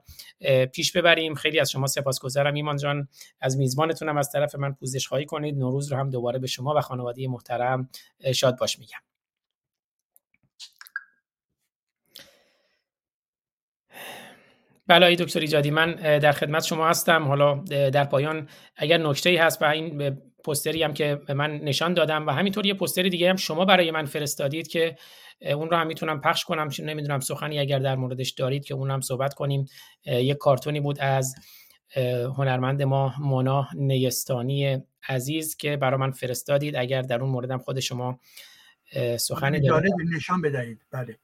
پیش 0.73 0.93
ببریم. 0.93 1.35
خیلی 1.35 1.61
از 1.61 1.71
شما 1.71 1.87
سپاسگزارم. 1.87 2.55
ایمان 2.55 2.77
جان 2.77 3.09
از 3.41 3.59
میزبانتونم. 3.59 4.17
از 4.17 4.31
طرف 4.33 4.55
من 4.55 4.73
پوزش 4.73 5.09
خواهی 5.09 5.25
کنید. 5.25 5.59
نوروز 5.59 5.93
رو 5.93 5.99
هم 5.99 6.11
دوباره 6.11 6.39
به 6.39 6.47
شما 6.47 6.75
و 6.77 6.81
خانواده 6.81 7.29
محترم 7.29 7.89
شاد 8.35 8.59
باش 8.59 8.79
میگم. 8.79 8.99
بله 14.87 15.17
دکتر 15.17 15.41
ایجادی 15.41 15.71
من 15.71 15.95
در 15.95 16.33
خدمت 16.33 16.65
شما 16.65 16.89
هستم. 16.89 17.25
حالا 17.25 17.55
در 17.69 18.05
پایان 18.05 18.49
اگر 18.77 18.99
نکته 18.99 19.31
ای 19.31 19.37
هست 19.37 19.63
و 19.63 19.65
این 19.65 20.19
پستری 20.45 20.83
هم 20.83 20.95
که 20.95 21.21
من 21.29 21.57
نشان 21.57 21.95
دادم 21.95 22.27
و 22.27 22.31
همینطور 22.31 22.67
یه 22.67 22.75
پستری 22.75 23.11
دیگه 23.11 23.31
هم 23.31 23.37
شما 23.37 23.65
برای 23.65 23.91
من 23.91 24.05
فرستادید 24.05 24.69
که 24.69 24.97
اون 25.41 25.71
رو 25.71 25.77
هم 25.77 25.87
می‌تونم 25.87 26.21
پخش 26.21 26.45
کنم. 26.45 26.69
چون 26.69 26.89
نمی‌دونم 26.89 27.21
سخنی 27.21 27.59
اگر 27.59 27.79
در 27.79 27.97
موردش 27.97 28.31
دارید 28.31 28.65
که 28.65 28.75
اون 28.75 28.91
هم 28.91 29.01
صحبت 29.01 29.35
کنیم. 29.35 29.65
یک 30.05 30.37
کارتونی 30.37 30.81
بود 30.81 31.01
از 31.01 31.35
هنرمند 32.37 32.83
ما 32.83 33.15
مونا 33.19 33.69
نیستانی 33.75 34.79
عزیز 35.09 35.57
که 35.57 35.77
برای 35.77 36.01
من 36.01 36.11
فرستادید. 36.11 36.77
اگر 36.77 37.03
در 37.03 37.21
اون 37.21 37.31
موردم 37.31 37.59
خود 37.59 37.81
شما 37.81 38.21
سخنی 39.17 39.61
دارید. 39.61 39.93
نشان 40.17 40.43
بدهید. 40.43 40.85
بله. 40.91 41.19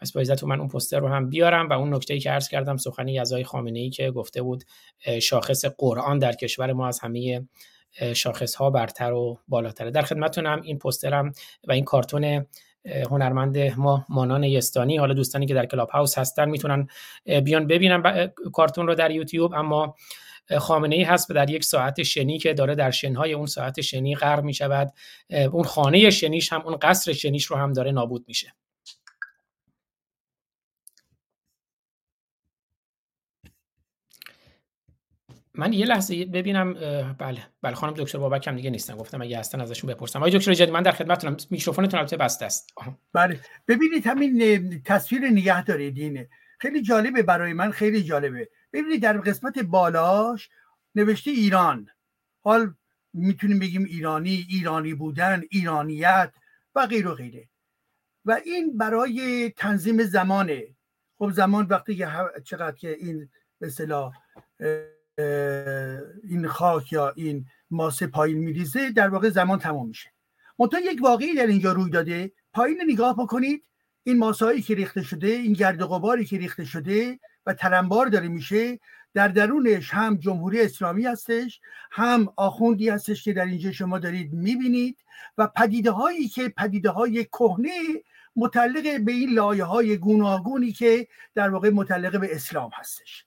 پس 0.00 0.12
با 0.12 0.20
عزت 0.20 0.44
من 0.44 0.58
اون 0.60 0.68
پوستر 0.68 0.98
رو 0.98 1.08
هم 1.08 1.28
بیارم 1.28 1.68
و 1.68 1.72
اون 1.72 1.94
نکته 1.94 2.14
ای 2.14 2.20
که 2.20 2.30
عرض 2.30 2.48
کردم 2.48 2.76
سخنی 2.76 3.18
از 3.18 3.32
آقای 3.32 3.44
خامنه 3.44 3.78
ای 3.78 3.90
که 3.90 4.10
گفته 4.10 4.42
بود 4.42 4.64
شاخص 5.22 5.64
قرآن 5.64 6.18
در 6.18 6.32
کشور 6.32 6.72
ما 6.72 6.88
از 6.88 7.00
همه 7.00 7.48
شاخص 8.14 8.54
ها 8.54 8.70
برتر 8.70 9.12
و 9.12 9.38
بالاتره. 9.48 9.90
در 9.90 10.02
خدمتتونم 10.02 10.62
این 10.62 10.78
پوسترم 10.78 11.32
و 11.68 11.72
این 11.72 11.84
کارتون 11.84 12.46
هنرمند 13.10 13.58
ما 13.58 14.04
مانان 14.08 14.44
یستانی 14.44 14.96
حالا 14.96 15.14
دوستانی 15.14 15.46
که 15.46 15.54
در 15.54 15.66
کلاب 15.66 15.90
هاوس 15.90 16.18
هستن 16.18 16.48
می‌تونن 16.48 16.86
بیان 17.24 17.66
ببینن 17.66 18.26
کارتون 18.52 18.86
رو 18.86 18.94
در 18.94 19.10
یوتیوب. 19.10 19.54
اما 19.54 19.94
خامنه 20.58 20.96
ای 20.96 21.02
هست 21.02 21.30
در 21.30 21.50
یک 21.50 21.64
ساعت 21.64 22.02
شنی 22.02 22.38
که 22.38 22.54
داره 22.54 22.74
در 22.74 22.90
شنهای 22.90 23.32
اون 23.32 23.46
ساعت 23.46 23.80
شنی 23.80 24.14
غرق 24.14 24.44
می 24.44 24.54
شود 24.54 24.92
اون 25.52 25.64
خانه 25.64 26.10
شنیش 26.10 26.52
هم 26.52 26.62
اون 26.62 26.76
قصر 26.82 27.12
شنیش 27.12 27.44
رو 27.44 27.56
هم 27.56 27.72
داره 27.72 27.90
نابود 27.90 28.24
میشه. 28.28 28.52
من 35.58 35.72
یه 35.72 35.86
لحظه 35.86 36.24
ببینم 36.24 36.74
بله 37.18 37.46
بله 37.62 37.74
خانم 37.74 37.94
دکتر 37.96 38.18
بابک 38.18 38.48
هم 38.48 38.56
دیگه 38.56 38.70
نیستن. 38.70 38.96
گفتم 38.96 39.22
اگه 39.22 39.38
هستن 39.38 39.60
ازشون 39.60 39.90
بپرسم. 39.90 40.18
آقای 40.18 40.38
دکتر 40.38 40.54
جدی 40.54 40.70
من 40.70 40.82
در 40.82 40.92
خدمتتونم. 40.92 41.36
میکروفونتون 41.50 41.98
البته 41.98 42.16
بسته 42.16 42.46
است. 42.46 42.74
بله. 43.12 43.40
ببینید 43.68 44.06
همین 44.06 44.82
تصویر 44.84 45.28
نگه 45.28 45.64
دارید 45.64 45.98
اینه 45.98 46.28
خیلی 46.58 46.82
جالبه 46.82 47.22
برای 47.22 47.52
من 47.52 47.70
خیلی 47.70 48.02
جالبه. 48.02 48.48
ببینید 48.72 49.02
در 49.02 49.18
قسمت 49.18 49.58
بالاش 49.58 50.48
نوشته 50.94 51.30
ایران. 51.30 51.88
حال 52.40 52.74
می‌تونیم 53.12 53.58
بگیم 53.58 53.84
ایرانی 53.84 54.46
ایرانی 54.48 54.94
بودن 54.94 55.42
ایرانیت 55.50 56.32
و 56.74 56.86
غیر 56.86 57.08
و 57.08 57.14
غیره. 57.14 57.48
و 58.24 58.40
این 58.44 58.78
برای 58.78 59.50
تنظیم 59.56 60.02
زمانه. 60.02 60.66
خب 61.18 61.30
زمان 61.30 61.66
وقتی 61.66 61.96
که 61.96 62.08
چقدر 62.44 62.76
که 62.76 62.96
این 63.00 63.28
به 63.60 63.68
این 66.24 66.46
خاک 66.48 66.92
یا 66.92 67.12
این 67.16 67.46
ماسه 67.70 68.06
پایین 68.06 68.38
میریزه 68.38 68.90
در 68.90 69.08
واقع 69.08 69.30
زمان 69.30 69.58
تمام 69.58 69.88
میشه. 69.88 70.10
منتها 70.58 70.80
یک 70.80 71.02
واقعی 71.02 71.34
در 71.34 71.46
اینجا 71.46 71.72
روی 71.72 71.90
داده. 71.90 72.32
پایین 72.52 72.78
نگاه 72.88 73.16
بکنید. 73.16 73.64
این 74.02 74.18
ماسایی 74.18 74.62
که 74.62 74.74
ریخته 74.74 75.02
شده 75.02 75.26
این 75.26 75.52
گرد 75.52 75.84
غباری 75.84 76.24
که 76.24 76.38
ریخته 76.38 76.64
شده 76.64 77.18
و 77.46 77.54
ترنبار 77.54 78.06
داره 78.06 78.28
میشه 78.28 78.78
در 79.14 79.28
درونش 79.28 79.90
هم 79.94 80.16
جمهوری 80.16 80.60
اسلامی 80.60 81.04
هستش 81.04 81.60
هم 81.90 82.32
آخوندی 82.36 82.88
هستش 82.88 83.24
که 83.24 83.32
در 83.32 83.44
اینجا 83.44 83.72
شما 83.72 83.98
دارید 83.98 84.32
می‌بینید 84.32 84.98
و 85.38 85.46
پدیده 85.46 85.90
هایی 85.90 86.28
که 86.28 86.48
پدیده 86.48 86.90
های 86.90 87.24
کهنه 87.24 87.70
متعلق 88.36 89.04
به 89.04 89.12
این 89.12 89.30
لایه 89.30 89.64
های 89.64 89.96
گوناگونی 89.96 90.72
که 90.72 91.08
در 91.34 91.50
واقع 91.50 91.70
متعلق 91.70 92.20
به 92.20 92.34
اسلام 92.34 92.70
هستش. 92.74 93.24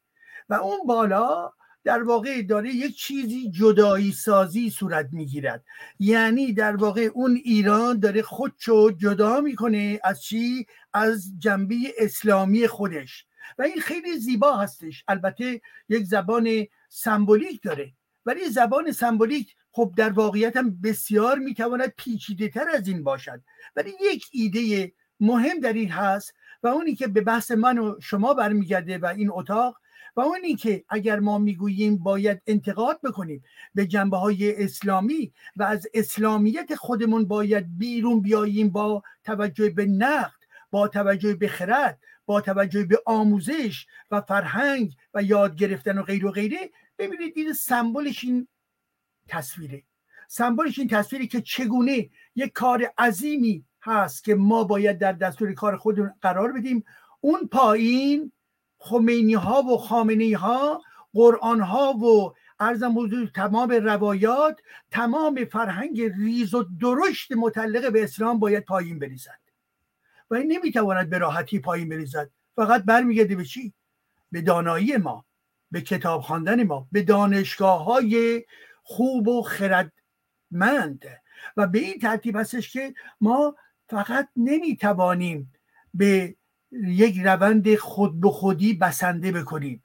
و 0.49 0.53
اون 0.53 0.87
بالا 0.87 1.51
در 1.83 2.03
واقع 2.03 2.41
داره 2.41 2.69
یک 2.69 2.97
چیزی 2.97 3.51
جدایی 3.51 4.11
سازی 4.11 4.69
صورت 4.69 5.09
می‌گیرد. 5.11 5.63
یعنی 5.99 6.53
در 6.53 6.75
واقع 6.75 7.09
اون 7.13 7.35
ایران 7.43 7.99
داره 7.99 8.21
خودشو 8.21 8.91
جدا 8.91 9.41
می‌کنه 9.41 9.99
از 10.03 10.23
چی؟ 10.23 10.65
از 10.93 11.31
جنبه 11.39 11.75
اسلامی 11.97 12.67
خودش. 12.67 13.25
و 13.57 13.61
این 13.61 13.81
خیلی 13.81 14.17
زیبا 14.17 14.57
هستش. 14.57 15.03
البته 15.07 15.61
یک 15.89 16.03
زبان 16.03 16.67
سمبولیک 16.89 17.61
داره. 17.63 17.91
ولی 18.25 18.49
زبان 18.49 18.91
سمبولیک 18.91 19.55
خب 19.71 19.93
در 19.97 20.09
واقعیت 20.09 20.57
هم 20.57 20.81
بسیار 20.81 21.39
می‌تواند 21.39 21.93
پیچیده 21.97 22.49
تر 22.49 22.65
از 22.73 22.87
این 22.87 23.03
باشد. 23.03 23.41
ولی 23.75 23.91
یک 24.01 24.25
ایده 24.31 24.93
مهم 25.19 25.59
در 25.59 25.73
این 25.73 25.89
هست 25.89 26.33
و 26.63 26.67
اونی 26.67 26.95
که 26.95 27.07
به 27.07 27.21
بحث 27.21 27.51
من 27.51 27.77
و 27.77 27.99
شما 28.01 28.33
برمیگرده 28.33 28.97
و 28.97 29.05
این 29.05 29.29
اتاق 29.31 29.80
و 30.15 30.21
اونی 30.21 30.55
که 30.55 30.83
اگر 30.89 31.19
ما 31.19 31.37
می‌گوییم 31.37 31.97
باید 31.97 32.41
انتقاد 32.47 33.01
بکنیم 33.01 33.43
به 33.75 33.85
جنبه 33.85 34.17
های 34.17 34.63
اسلامی 34.63 35.33
و 35.55 35.63
از 35.63 35.87
اسلامیت 35.93 36.75
خودمون 36.75 37.25
باید 37.25 37.77
بیرون 37.77 38.21
بیاییم 38.21 38.69
با 38.69 39.03
توجه 39.23 39.69
به 39.69 39.85
نقد 39.85 40.41
با 40.71 40.87
توجه 40.87 41.33
به 41.33 41.47
خرد 41.47 41.99
با 42.25 42.41
توجه 42.41 42.83
به 42.83 43.01
آموزش 43.05 43.85
و 44.11 44.21
فرهنگ 44.21 44.95
و 45.13 45.23
یاد 45.23 45.55
گرفتن 45.55 45.97
و 45.97 46.03
غیر 46.03 46.25
و 46.25 46.31
غیره. 46.31 46.71
ببینید 46.97 47.33
این 47.35 47.53
سمبولش 47.53 48.23
این 48.23 48.47
تصویره. 49.27 49.83
سمبولش 50.27 50.79
این 50.79 50.87
تصویری 50.87 51.27
که 51.27 51.41
چگونه 51.41 52.09
یک 52.35 52.51
کار 52.53 52.91
عظیمی 52.97 53.65
هست 53.81 54.23
که 54.23 54.35
ما 54.35 54.63
باید 54.63 54.97
در 54.97 55.11
دستور 55.11 55.53
کار 55.53 55.77
خودمون 55.77 56.13
قرار 56.21 56.51
بدیم. 56.51 56.83
اون 57.21 57.47
پایین 57.47 58.31
خمینی 58.81 59.33
ها 59.33 59.61
و 59.61 59.77
خامنه 59.77 60.37
ها 60.37 60.81
قرآن 61.13 61.61
ها 61.61 61.93
و 61.93 62.33
ارزم 62.59 62.99
حضور 62.99 63.27
تمام 63.35 63.71
روایات 63.71 64.59
تمام 64.91 65.45
فرهنگ 65.45 66.01
ریز 66.01 66.53
و 66.53 66.63
درشت 66.81 67.31
متعلق 67.31 67.91
به 67.91 68.03
اسلام 68.03 68.39
باید 68.39 68.65
پایین 68.65 68.99
بریزد. 68.99 69.39
و 70.29 70.35
این 70.35 70.51
نمی‌تواند 70.51 71.09
به 71.09 71.17
راحتی 71.17 71.59
پایین 71.59 71.89
بریزد. 71.89 72.29
فقط 72.55 72.83
برمیگرده 72.83 73.35
به 73.35 73.45
چی؟ 73.45 73.73
به 74.31 74.41
دانایی 74.41 74.97
ما 74.97 75.25
به 75.71 75.81
کتاب 75.81 76.21
خواندن 76.21 76.63
ما 76.63 76.87
به 76.91 77.01
دانشگاه 77.01 77.83
های 77.83 78.45
خوب 78.83 79.27
و 79.27 79.41
خردمند. 79.41 81.05
و 81.57 81.67
به 81.67 81.79
این 81.79 81.99
ترتیب 81.99 82.35
هستش 82.35 82.73
که 82.73 82.93
ما 83.21 83.55
فقط 83.89 84.29
نمی‌توانیم 84.37 85.53
به 85.93 86.35
یک 86.71 87.19
روند 87.23 87.75
خود 87.75 88.21
به 88.21 88.29
خودی 88.29 88.73
بسنده 88.73 89.31
بکنیم. 89.31 89.83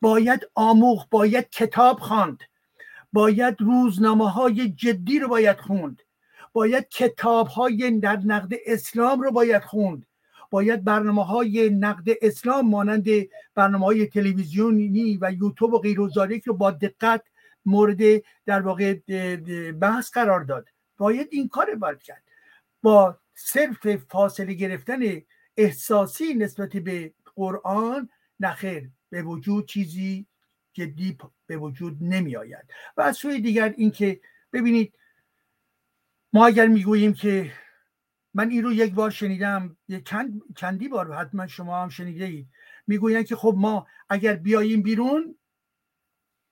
باید 0.00 0.46
آموخ 0.54 1.06
باید 1.10 1.48
کتاب 1.50 1.98
خواند. 1.98 2.40
باید 3.12 3.60
روزنامه 3.60 4.30
های 4.30 4.68
جدی 4.68 5.18
رو 5.18 5.28
باید 5.28 5.60
خوند. 5.60 6.02
باید 6.52 6.88
کتاب 6.88 7.46
های 7.46 7.90
در 7.90 8.18
نقد 8.24 8.52
اسلام 8.66 9.20
رو 9.20 9.30
باید 9.30 9.62
خوند. 9.62 10.06
باید 10.50 10.84
برنامه 10.84 11.24
های 11.24 11.70
نقد 11.70 12.08
اسلام 12.22 12.68
مانند 12.68 13.06
برنامه 13.54 13.84
های 13.84 14.06
تلویزیونی 14.06 15.18
و 15.20 15.32
یوتیوب 15.32 15.74
و 15.74 15.78
غیر 15.78 15.96
رو 16.46 16.54
با 16.54 16.70
دقت 16.70 17.22
مورد 17.66 17.98
در 18.46 18.60
واقع 18.60 18.94
بحث 19.72 20.10
قرار 20.10 20.40
داد. 20.40 20.68
باید 20.98 21.28
این 21.30 21.48
کار 21.48 21.74
باید 21.74 22.02
کرد. 22.02 22.22
با 22.82 23.18
صرف 23.34 23.96
فاصله 23.96 24.52
گرفتن 24.52 25.00
احساسی 25.58 26.34
نسبت 26.34 26.76
به 26.76 27.12
قرآن 27.34 28.08
نخیر 28.40 28.90
به 29.10 29.22
وجود 29.22 29.68
چیزی 29.68 30.26
جدی 30.72 31.18
به 31.46 31.56
وجود 31.56 31.96
نمی 32.00 32.36
آید 32.36 32.70
و 32.96 33.00
از 33.00 33.16
سوی 33.16 33.40
دیگر 33.40 33.74
اینکه 33.76 34.20
ببینید 34.52 34.94
ما 36.32 36.46
اگر 36.46 36.66
می‌گوییم 36.66 37.12
که 37.12 37.52
من 38.34 38.50
این 38.50 38.62
رو 38.62 38.72
یک 38.72 38.94
بار 38.94 39.10
شنیدم 39.10 39.76
چند 40.04 40.42
چندی 40.56 40.88
بار 40.88 41.14
حتما 41.14 41.46
شما 41.46 41.82
هم 41.82 41.88
شنیده 41.88 42.24
اید 42.24 42.48
می‌گویند 42.86 43.26
که 43.26 43.36
خب 43.36 43.54
ما 43.56 43.86
اگر 44.08 44.34
بیاییم 44.34 44.82
بیرون 44.82 45.38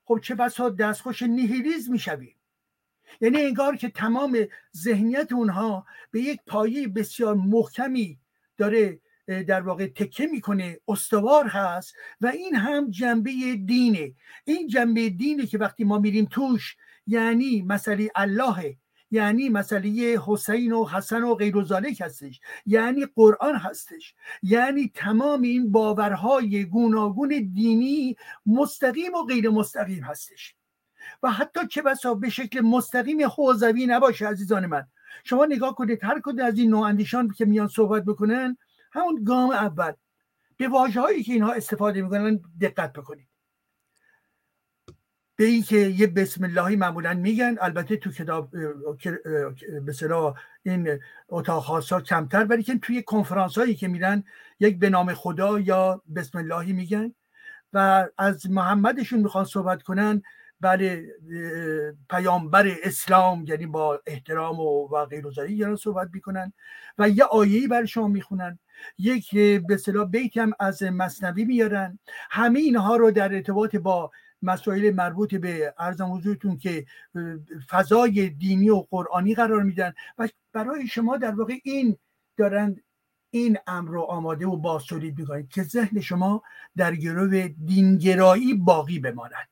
خب 0.05 0.19
چه 0.23 0.35
بسا 0.35 0.69
دستخوش 0.69 1.21
نیهیلیزم 1.21 1.91
می‌شویم. 1.91 2.35
یعنی 3.21 3.41
انگار 3.41 3.75
که 3.75 3.89
تمام 3.89 4.37
ذهنیت 4.77 5.31
اونها 5.31 5.85
به 6.11 6.19
یک 6.19 6.39
پایه 6.47 6.87
بسیار 6.87 7.35
محکمی 7.35 8.19
داره 8.57 8.99
در 9.27 9.61
واقع 9.61 9.87
تکه 9.87 10.27
می‌کنه 10.27 10.79
استوار 10.87 11.47
هست 11.47 11.93
و 12.21 12.27
این 12.27 12.55
هم 12.55 12.89
جنبه 12.89 13.31
دینه. 13.65 14.13
این 14.45 14.67
جنبه 14.67 15.09
دینه 15.09 15.45
که 15.45 15.57
وقتی 15.57 15.83
ما 15.83 15.99
میریم 15.99 16.25
توش 16.25 16.75
یعنی 17.07 17.61
مسئله 17.61 18.11
الله 18.15 18.77
یعنی 19.11 19.49
مسئله 19.49 20.19
حسین 20.25 20.71
و 20.71 20.85
حسن 20.85 21.23
و 21.23 21.35
غیر 21.35 21.63
ذالک 21.63 22.01
هستش 22.01 22.39
یعنی 22.65 23.05
قرآن 23.15 23.55
هستش 23.55 24.15
یعنی 24.41 24.91
تمام 24.93 25.41
این 25.41 25.71
باورهای 25.71 26.65
گوناگون 26.65 27.49
دینی 27.53 28.15
مستقیم 28.45 29.13
و 29.13 29.23
غیر 29.23 29.49
مستقیم 29.49 30.03
هستش. 30.03 30.55
و 31.23 31.31
حتی 31.31 31.67
چه 31.67 31.81
بسا 31.81 32.13
به 32.13 32.29
شکل 32.29 32.61
مستقیم 32.61 33.23
حوزوی 33.23 33.85
نباشه 33.85 34.27
عزیزان 34.27 34.65
من 34.65 34.87
شما 35.23 35.45
نگاه 35.45 35.75
کنید 35.75 36.03
هر 36.03 36.19
کدوم 36.23 36.45
از 36.45 36.57
این 36.57 36.69
نوع 36.69 36.81
اندیشان 36.81 37.31
که 37.31 37.45
میان 37.45 37.67
صحبت 37.67 38.03
بکنن 38.05 38.57
همون 38.91 39.23
گام 39.23 39.49
اول. 39.49 39.91
به 40.57 40.67
واژه 40.67 41.01
هایی 41.01 41.23
که 41.23 41.33
اینها 41.33 41.53
استفاده 41.53 42.01
می‌کنن 42.01 42.39
دقت 42.61 42.93
بکنید. 42.93 43.27
به 45.35 45.45
این 45.45 45.63
که 45.63 45.77
یه 45.77 46.07
بسم 46.07 46.43
اللهی 46.43 46.75
معمولا 46.75 47.13
میگن 47.13 47.57
البته 47.61 47.97
تو 47.97 48.11
کتاب 48.11 48.51
به 49.85 50.33
این 50.63 50.99
اتاق 51.29 51.63
ها 51.63 52.01
کمتر 52.01 52.45
ولی 52.45 52.63
که 52.63 52.77
توی 52.77 53.03
کنفرانس 53.03 53.57
هایی 53.57 53.75
که 53.75 53.87
میرن 53.87 54.23
یک 54.59 54.79
به 54.79 54.89
نام 54.89 55.13
خدا 55.13 55.59
یا 55.59 56.01
بسم 56.15 56.37
اللهی 56.37 56.73
میگن 56.73 57.13
و 57.73 58.07
از 58.17 58.49
محمدشون 58.49 59.19
می‌خوان 59.19 59.45
صحبت 59.45 59.83
کنن 59.83 60.21
بله 60.61 61.05
پیامبر 62.09 62.71
اسلام 62.83 63.45
یعنی 63.47 63.65
با 63.65 64.01
احترام 64.05 64.59
و, 64.59 64.87
و 64.91 65.05
غیر 65.05 65.25
یعنی 65.49 65.77
صحبت 65.77 66.09
می‌کنن 66.13 66.53
و 66.97 67.09
یه 67.09 67.23
آیهی 67.23 67.67
بر 67.67 67.85
شما 67.85 68.07
می‌خونن. 68.07 68.59
یک 68.97 69.35
به 69.35 69.73
اصطلاح 69.73 70.05
بیت 70.09 70.37
هم 70.37 70.51
از 70.59 70.83
مصنوی 70.83 71.45
میارن. 71.45 71.99
همه 72.29 72.59
اینها 72.59 72.95
رو 72.95 73.11
در 73.11 73.33
ارتباط 73.33 73.75
با 73.75 74.11
مسائل 74.41 74.93
مربوط 74.95 75.35
به 75.35 75.73
ارزم 75.77 76.13
حضورتون 76.13 76.57
که 76.57 76.85
فضای 77.69 78.29
دینی 78.29 78.69
و 78.69 78.85
قرآنی 78.89 79.35
قرار 79.35 79.63
میدن 79.63 79.93
و 80.17 80.27
برای 80.53 80.87
شما 80.87 81.17
در 81.17 81.31
واقع 81.31 81.53
این 81.63 81.97
دارن 82.37 82.75
این 83.29 83.57
امر 83.67 83.89
رو 83.89 84.01
آماده 84.01 84.47
و 84.47 84.57
بازتولید 84.57 85.19
می‌کنید 85.19 85.49
که 85.49 85.63
ذهن 85.63 86.01
شما 86.01 86.43
در 86.77 86.95
گروه 86.95 87.47
دینگرایی 87.47 88.53
باقی 88.53 88.99
بماند. 88.99 89.47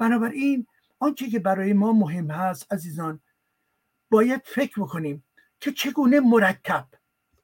بنابراین 0.00 0.66
آنچه 0.98 1.30
که 1.30 1.38
برای 1.38 1.72
ما 1.72 1.92
مهم 1.92 2.30
هست 2.30 2.72
عزیزان 2.72 3.20
باید 4.10 4.42
فکر 4.44 4.80
بکنیم 4.80 5.24
که 5.60 5.72
چگونه 5.72 6.20
مرتب 6.20 6.86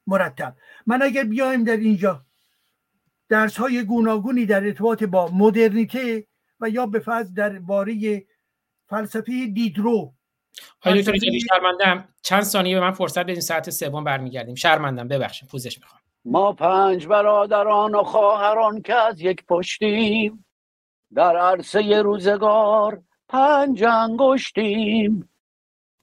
مرتب. 0.06 0.54
من 0.86 1.02
اگر 1.02 1.24
بیایم 1.24 1.64
در 1.64 1.76
اینجا 1.76 2.24
درس 3.28 3.56
های 3.56 3.84
گوناگونی 3.84 4.46
در 4.46 4.64
ارتباط 4.64 5.02
با 5.02 5.30
مدرنیته 5.34 6.26
و 6.60 6.68
یا 6.70 6.86
به 6.86 6.98
فرض 6.98 7.34
در 7.34 7.58
باره 7.58 8.26
فلسفه 8.88 9.46
دیدرو. 9.46 10.14
آقای 10.82 11.02
دکتر 11.02 11.38
شرمندم 11.38 12.08
چند 12.22 12.42
ثانیه 12.42 12.74
به 12.74 12.80
من 12.80 12.92
فرصت 12.92 13.18
بدین 13.18 13.40
ساعت 13.40 13.70
سوم 13.70 14.04
برمیگردیم. 14.04 14.54
شرمندم 14.54 15.08
ببخشید 15.08 15.48
پوزش 15.48 15.78
می‌خوام. 15.78 16.00
ما 16.24 16.52
پنج 16.52 17.06
برادران 17.06 17.94
و 17.94 18.02
خواهران 18.02 18.82
که 18.82 18.94
از 18.94 19.20
یک 19.20 19.44
پشتیم. 19.44 20.45
در 21.14 21.36
عرصه 21.36 22.02
روزگار 22.02 23.02
پنج 23.28 23.84
انگشتیم. 23.84 25.28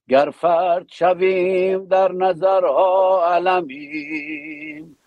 گر 0.09 0.29
فرد 0.29 0.85
شویم 0.91 1.85
در 1.85 2.11
نظرها 2.11 3.33
علمیم. 3.33 4.97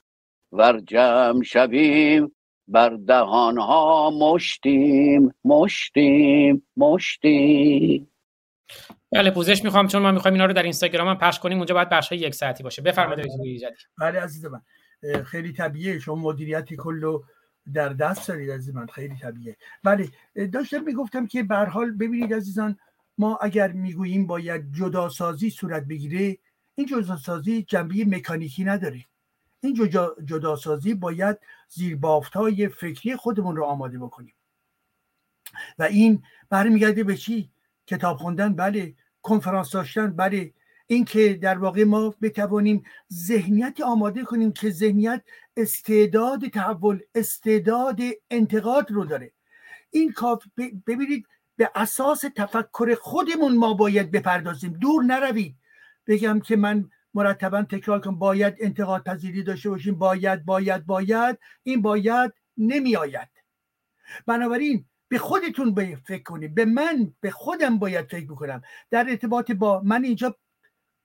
ور 0.52 0.80
جمع 0.80 1.42
شویم 1.42 2.32
بر 2.68 2.90
دهانها 3.06 4.10
مشتیم 4.10 5.34
مشتیم 5.44 6.66
مشتیم. 6.76 8.10
بله 9.12 9.30
پوزش 9.30 9.64
می‌خوام 9.64 9.88
چون 9.88 10.02
ما 10.02 10.12
می‌خوایم 10.12 10.34
اینا 10.34 10.46
رو 10.46 10.52
در 10.52 10.62
اینستاگرام 10.62 11.08
هم 11.08 11.18
پخش 11.18 11.38
کنیم 11.38 11.56
اونجا 11.56 11.74
باید 11.74 11.88
بخش 11.88 12.12
یک 12.12 12.34
ساعتی 12.34 12.62
باشه. 12.62 12.82
بفرمایید 12.82 13.26
بله 14.00 14.20
عزیز 14.20 14.46
من 14.46 14.62
خیلی 15.24 15.52
طبیعه 15.52 15.98
شما 15.98 16.14
مدیریت 16.14 16.74
کلو 16.74 17.18
در 17.18 17.26
دست 17.74 18.28
دارید 18.28 18.50
از 18.50 18.74
من 18.74 18.86
خیلی 18.86 19.16
طبیعه 19.16 19.56
بله 19.82 20.08
اه، 20.36 20.46
داشتم 20.46 20.84
می‌گفتم 20.84 21.26
که 21.26 21.42
به 21.42 21.56
حال 21.56 21.90
ببینید 21.90 22.34
عزیزان 22.34 22.78
ما 23.18 23.36
اگر 23.36 23.72
می‌گوییم 23.72 24.26
باید 24.26 24.72
جداسازی 24.72 25.50
صورت 25.50 25.84
بگیره 25.84 26.38
این 26.74 26.86
جداسازی 26.86 27.62
جنبه 27.62 28.04
مکانیکی 28.04 28.64
نداره. 28.64 29.04
این 29.60 29.74
جدا- 29.74 30.16
جداسازی 30.24 30.94
باید 30.94 31.38
زیر 31.68 31.98
های 32.34 32.68
فکری 32.68 33.16
خودمون 33.16 33.56
رو 33.56 33.64
آماده 33.64 33.98
بکنیم. 33.98 34.34
و 35.78 35.82
این 35.82 36.22
برمیگرده 36.48 37.04
به 37.04 37.16
چی؟ 37.16 37.50
کتاب 37.86 38.16
خوندن 38.16 38.54
بله 38.54 38.94
کنفرانس 39.22 39.70
داشتن 39.70 40.16
بله 40.16 40.52
اینکه 40.86 41.34
در 41.34 41.58
واقع 41.58 41.84
ما 41.84 42.14
بتوانیم 42.22 42.82
ذهنیت 43.12 43.80
آماده 43.80 44.24
کنیم 44.24 44.52
که 44.52 44.70
ذهنیت 44.70 45.22
استعداد 45.56 46.48
تحول 46.48 47.00
استعداد 47.14 48.00
انتقاد 48.30 48.90
رو 48.90 49.04
داره. 49.04 49.32
این 49.90 50.12
کاف 50.12 50.44
ببینید 50.86 51.26
به 51.56 51.70
اساس 51.74 52.24
تفکر 52.36 52.94
خودمون 53.00 53.56
ما 53.56 53.74
باید 53.74 54.10
بپردازیم. 54.10 54.72
دور 54.72 55.04
نروید. 55.04 55.56
بگم 56.06 56.40
که 56.40 56.56
من 56.56 56.90
مرتبا 57.14 57.62
تکرار 57.62 58.00
کنم 58.00 58.18
باید 58.18 58.54
انتقاد 58.60 59.04
پذیری 59.04 59.42
داشته 59.42 59.70
باشیم. 59.70 59.98
باید 59.98 60.44
باید 60.44 60.86
باید. 60.86 61.38
این 61.62 61.82
باید 61.82 62.32
نمی 62.56 62.96
آید 62.96 63.28
بنابراین 64.26 64.84
به 65.08 65.18
خودتون 65.18 65.96
فکر 66.06 66.22
کنید. 66.22 66.54
به 66.54 66.64
من 66.64 67.12
به 67.20 67.30
خودم 67.30 67.78
باید 67.78 68.06
فکر 68.06 68.26
بکنم. 68.26 68.62
در 68.90 69.06
ارتباط 69.08 69.52
با 69.52 69.82
من 69.84 70.04
اینجا 70.04 70.36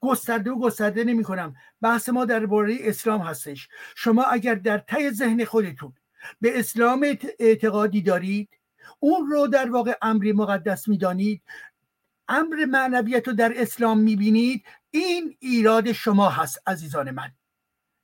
گسترده 0.02 0.52
و 0.52 0.60
گسترده 0.60 1.04
نمی 1.04 1.24
کنم 1.24 1.56
بحث 1.82 2.10
ما 2.10 2.26
درباره 2.26 2.78
اسلام 2.80 3.22
هستش. 3.22 3.68
شما 3.96 4.24
اگر 4.24 4.56
در 4.56 4.78
ته 4.78 5.12
ذهن 5.12 5.46
خودتون 5.46 5.94
به 6.42 6.60
اسلام 6.60 7.04
اعت- 7.04 7.36
اعتقادی 7.40 8.02
دارید 8.02 8.50
اون 9.00 9.30
رو 9.32 9.48
در 9.48 9.70
واقع 9.70 9.94
امری 10.02 10.34
مقدس 10.34 10.88
می‌دانید 10.88 11.42
امر 12.28 12.66
معنویت 12.66 13.28
رو 13.28 13.34
در 13.34 13.54
اسلام 13.56 14.00
می‌بینید 14.00 14.66
این 14.92 15.38
ایراد 15.40 15.92
شما 15.92 16.30
هست 16.30 16.62
عزیزان 16.68 17.12
من. 17.12 17.32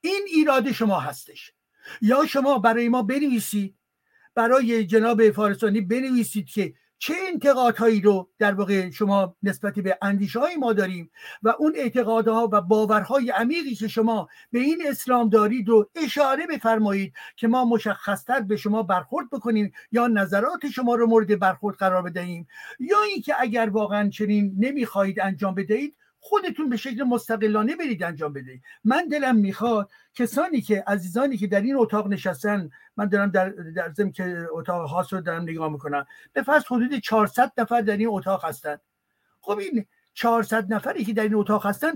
این 0.02 0.26
ایراد 0.28 0.72
شما 0.72 1.00
هستش. 1.00 1.52
یا 2.02 2.26
شما 2.26 2.60
برای 2.60 2.90
ما 2.90 3.02
بنویسید 3.02 3.76
برای 4.36 4.86
جناب 4.86 5.30
فارسانی 5.30 5.82
بنویسید 5.82 6.50
که 6.50 6.74
چه 7.00 7.14
انتقادهایی 7.28 8.02
رو 8.02 8.30
در 8.40 8.54
واقع 8.54 8.90
شما 8.90 9.36
نسبت 9.44 9.80
به 9.80 9.98
اندیشه 10.02 10.40
های 10.40 10.56
ما 10.56 10.74
داریم 10.74 11.12
و 11.44 11.54
اون 11.60 11.74
اعتقادها 11.76 12.50
و 12.52 12.62
باورهای 12.62 13.30
عمیقی 13.30 13.76
که 13.76 13.88
شما 13.88 14.28
به 14.52 14.60
این 14.60 14.84
اسلام 14.88 15.30
دارید 15.30 15.68
رو 15.68 15.90
اشاره 15.96 16.48
بفرمایید 16.48 17.14
که 17.36 17.48
ما 17.48 17.66
مشخصتر 17.66 18.40
به 18.40 18.56
شما 18.58 18.84
برخورد 18.84 19.30
بکنیم 19.30 19.72
یا 19.92 20.08
نظرات 20.08 20.68
شما 20.74 20.96
رو 20.96 21.08
مورد 21.08 21.40
برخورد 21.40 21.76
قرار 21.76 22.02
بدهیم 22.02 22.48
یا 22.80 23.02
اینکه 23.02 23.36
اگر 23.40 23.70
واقعا 23.70 24.10
چنین 24.10 24.56
نمی‌خواهید 24.58 25.20
انجام 25.20 25.56
بدهید 25.56 25.96
خودتون 26.30 26.70
به 26.70 26.78
شکل 26.78 27.04
مستقلانه 27.04 27.76
برید 27.76 28.04
انجام 28.04 28.34
بدهید. 28.34 28.64
من 28.84 29.08
دلم 29.08 29.36
می‌خواد 29.36 29.90
کسانی 30.14 30.62
که 30.62 30.84
عزیزانی 30.88 31.38
که 31.38 31.48
در 31.48 31.62
این 31.62 31.76
اتاق 31.76 32.08
نشستن 32.08 32.70
من 32.98 33.06
دارم 33.06 33.32
در 33.32 33.50
در 33.50 33.94
ضمن 33.94 34.12
که 34.12 34.48
اتاق 34.52 34.90
خاص 34.90 35.14
رو 35.14 35.22
دارم 35.22 35.44
نگاه 35.44 35.72
می‌کنم 35.72 36.06
به 36.34 36.44
فرض 36.44 36.64
حدود 36.66 37.00
400 37.00 37.52
نفر 37.58 37.82
در 37.82 37.98
این 37.98 38.08
اتاق 38.12 38.46
هستن. 38.46 38.78
خب 39.42 39.58
این 39.58 39.86
400 40.14 40.74
نفری 40.74 41.06
که 41.06 41.14
در 41.14 41.24
این 41.24 41.36
اتاق 41.36 41.66
هستن 41.66 41.92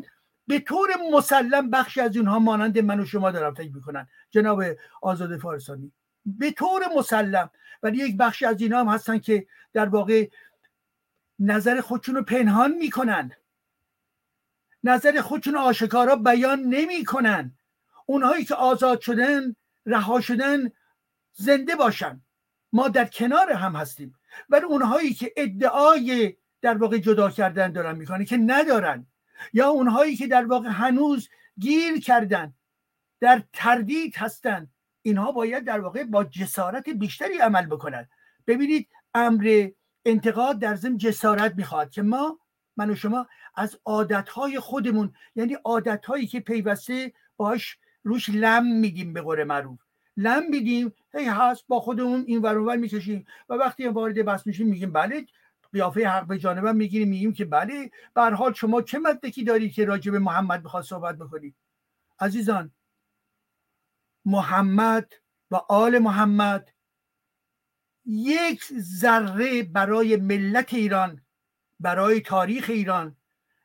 به 0.48 0.60
طور 0.60 0.90
مسلم 1.14 1.70
بخشی 1.70 2.02
از 2.02 2.16
اینها 2.16 2.40
مانند 2.40 2.80
من 2.80 3.00
و 3.00 3.06
شما 3.06 3.32
دارم 3.32 3.54
فکر 3.54 3.72
می‌کنن. 3.74 4.08
جناب 4.30 4.64
آزاد 5.02 5.38
فارسانی 5.38 5.92
به 6.26 6.52
طور 6.52 6.82
مسلم. 6.98 7.50
ولی 7.84 7.98
یک 7.98 8.18
بخشی 8.18 8.46
از 8.46 8.62
اینها 8.62 8.80
هم 8.80 8.88
هستن 8.88 9.20
که 9.20 9.48
در 9.74 9.90
واقع 9.90 10.28
نظر 11.40 11.82
خودشون 11.82 12.16
رو 12.16 12.24
پنهان 12.24 12.72
می‌کنن. 12.72 13.32
نظر 14.84 15.22
خودشون 15.22 15.56
آشکارا 15.58 16.16
بیان 16.16 16.60
نمی‌کنن. 16.60 17.58
اونهایی 18.06 18.46
که 18.46 18.56
آزاد 18.56 19.02
شدن 19.02 19.56
رها 19.86 20.22
شدن 20.22 20.72
زنده 21.34 21.76
باشن. 21.76 22.22
ما 22.74 22.88
در 22.88 23.06
کنار 23.06 23.52
هم 23.52 23.76
هستیم. 23.76 24.16
ولی 24.50 24.66
اونهایی 24.66 25.14
که 25.14 25.34
ادعای 25.38 26.36
در 26.62 26.78
واقع 26.78 26.98
جدا 26.98 27.30
کردن 27.30 27.72
دارن 27.72 27.98
می‌کنن 27.98 28.26
که 28.26 28.38
ندارن. 28.38 29.08
یا 29.54 29.70
اونهایی 29.70 30.16
که 30.16 30.28
در 30.28 30.46
واقع 30.46 30.70
هنوز 30.70 31.30
گیر 31.60 32.00
کردن 32.00 32.54
در 33.20 33.44
تردید 33.54 34.16
هستن. 34.16 34.68
اینها 35.02 35.32
باید 35.32 35.64
در 35.64 35.80
واقع 35.80 36.04
با 36.04 36.24
جسارت 36.24 36.90
بیشتری 36.90 37.38
عمل 37.38 37.66
بکنن. 37.66 38.10
ببینید 38.48 38.88
امر 39.14 39.70
انتقاد 40.06 40.60
در 40.60 40.76
ضمن 40.76 40.98
جسارت 40.98 41.56
می‌خواد 41.56 41.90
که 41.90 42.02
ما 42.02 42.40
من 42.82 42.90
و 42.90 42.96
شما 42.96 43.28
از 43.56 43.80
عادتهای 43.86 44.60
خودمون 44.60 45.14
یعنی 45.36 45.54
عادتهایی 45.54 46.28
که 46.28 46.40
پیوسته 46.40 47.14
باش 47.38 47.78
روش 48.04 48.30
لم 48.30 48.66
میدیم 48.66 49.14
به 49.14 49.22
قول 49.22 49.44
معروف. 49.44 49.80
لم 50.18 50.50
میدیم 50.50 50.94
هی 51.14 51.26
هست 51.26 51.68
با 51.68 51.80
خودمون 51.80 52.24
این 52.28 52.42
ور 52.42 52.78
می‌کشیم 52.78 53.26
و 53.50 53.54
وقتی 53.54 53.88
وارد 53.88 54.26
بحث 54.26 54.48
میشیم 54.48 54.68
میگیم 54.68 54.94
بله 54.94 55.26
قیافه 55.74 56.08
حق 56.08 56.28
به 56.28 56.38
جانبم 56.38 56.76
می‌گیریم 56.76 57.10
میگیم 57.10 57.34
که 57.34 57.46
بله. 57.46 57.92
به 58.14 58.22
حال 58.22 58.54
شما 58.54 58.82
چه 58.82 59.00
مدرکی 59.00 59.44
دارید 59.44 59.74
که 59.74 59.86
راجع 59.86 60.12
به 60.12 60.20
محمد 60.20 60.64
بخواد 60.64 60.84
صحبت 60.84 61.16
بکنید 61.18 61.56
عزیزان 62.20 62.72
محمد 64.26 65.14
و 65.52 65.56
آل 65.56 65.98
محمد 66.00 66.70
یک 68.06 68.64
ذره 68.80 69.64
برای 69.64 70.16
ملت 70.16 70.74
ایران 70.74 71.22
برای 71.82 72.22
تاریخ 72.22 72.70
ایران 72.70 73.16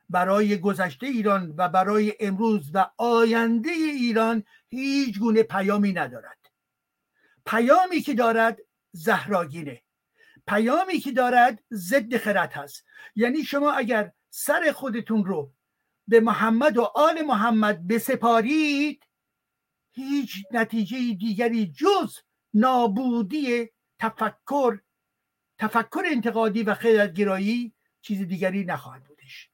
برای 0.08 0.58
گذشته 0.58 1.06
ایران 1.06 1.54
و 1.56 1.68
برای 1.68 2.14
امروز 2.20 2.70
و 2.74 2.90
آینده 2.96 3.70
ایران 3.70 4.44
هیچ 4.68 5.18
گونه 5.18 5.42
پیامی 5.42 5.92
ندارد. 5.92 6.38
پیامی 7.46 8.00
که 8.00 8.14
دارد 8.14 8.58
زهراگینه 8.92 9.82
پیامی 10.48 10.98
که 10.98 11.12
دارد 11.12 11.62
ضد 11.72 12.16
خرد 12.16 12.52
هست. 12.52 12.84
یعنی 13.14 13.44
شما 13.44 13.72
اگر 13.72 14.12
سر 14.30 14.72
خودتون 14.72 15.24
رو 15.24 15.52
به 16.08 16.20
محمد 16.20 16.78
و 16.78 16.82
آل 16.82 17.22
محمد 17.22 17.86
بسپارید 17.86 19.02
هیچ 19.92 20.44
نتیجه 20.50 21.14
دیگری 21.14 21.66
جز 21.66 22.16
نابودی 22.54 23.70
تفکر 23.98 24.78
تفکر 25.58 26.02
انتقادی 26.06 26.62
و 26.62 26.74
خردگرایی 26.74 27.75
چیز 28.06 28.22
دیگری 28.22 28.64
نخواهد 28.64 29.04
بودش. 29.04 29.50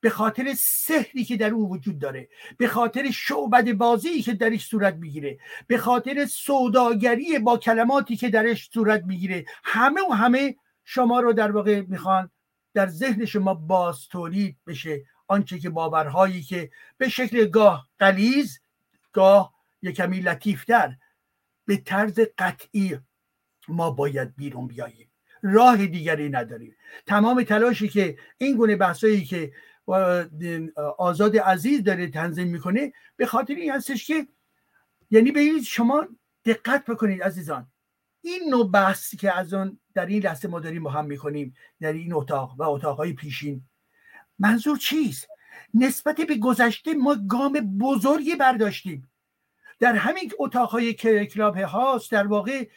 به 0.00 0.10
خاطر 0.10 0.54
سحری 0.58 1.24
که 1.24 1.36
در 1.36 1.50
او 1.50 1.70
وجود 1.70 1.98
داره 1.98 2.28
به 2.58 2.68
خاطر 2.68 3.10
شعبد 3.10 3.72
بازی 3.72 4.22
که 4.22 4.32
درش 4.32 4.66
صورت 4.66 4.94
می‌گیره 4.94 5.38
به 5.66 5.78
خاطر 5.78 6.26
سوداگری 6.26 7.38
با 7.38 7.58
کلماتی 7.58 8.16
که 8.16 8.30
درش 8.30 8.70
صورت 8.72 9.04
می‌گیره 9.04 9.44
همه 9.64 10.00
و 10.10 10.12
همه 10.12 10.56
شما 10.84 11.20
رو 11.20 11.32
در 11.32 11.50
واقع 11.50 11.80
می‌خوان 11.80 12.30
در 12.74 12.86
ذهن 12.86 13.24
شما 13.24 13.54
باز 13.54 14.08
تولید 14.08 14.56
بشه. 14.66 15.04
آنچه 15.26 15.58
که 15.58 15.70
باورهایی 15.70 16.42
که 16.42 16.70
به 16.98 17.08
شکل 17.08 17.46
گاه 17.46 17.88
قلیز 17.98 18.60
گاه 19.12 19.54
یک 19.82 19.96
کمی 19.96 20.20
لطیفتر 20.20 20.96
به 21.66 21.76
طرز 21.76 22.20
قطعی 22.38 22.98
ما 23.68 23.90
باید 23.90 24.36
بیرون 24.36 24.66
بیاییم. 24.66 25.09
راه 25.42 25.86
دیگری 25.86 26.28
نداریم. 26.28 26.76
تمام 27.06 27.42
تلاشی 27.42 27.88
که 27.88 28.18
این 28.38 28.56
گونه 28.56 28.76
بحثایی 28.76 29.24
که 29.24 29.52
آزاد 30.98 31.36
عزیز 31.36 31.84
داره 31.84 32.10
تنظیم 32.10 32.48
می‌کنه 32.48 32.92
به 33.16 33.26
خاطر 33.26 33.54
این 33.54 33.72
هستش 33.72 34.06
که 34.06 34.26
یعنی 35.10 35.30
ببینید 35.30 35.62
شما 35.62 36.08
دقت 36.44 36.84
بکنید 36.84 37.22
عزیزان. 37.22 37.66
این 38.22 38.50
نوع 38.50 38.70
بحثی 38.70 39.16
که 39.16 39.38
از 39.38 39.54
آن 39.54 39.78
در 39.94 40.06
این 40.06 40.22
لحظه 40.22 40.48
ما 40.48 40.60
داریم 40.60 40.82
با 40.82 40.90
هم 40.90 41.04
می‌کنیم 41.04 41.54
در 41.80 41.92
این 41.92 42.12
اتاق 42.12 42.54
و 42.58 42.62
اتاقهای 42.62 43.12
پیشین 43.12 43.62
منظور 44.38 44.78
چیست؟ 44.78 45.28
نسبت 45.74 46.16
به 46.20 46.36
گذشته 46.36 46.94
ما 46.94 47.16
گام 47.28 47.52
بزرگی 47.52 48.34
برداشتیم. 48.34 49.10
در 49.78 49.96
همین 49.96 50.32
اتاقهای 50.38 50.94
کلاب 50.94 51.56
هاست 51.56 52.10
در 52.10 52.26
واقع 52.26 52.68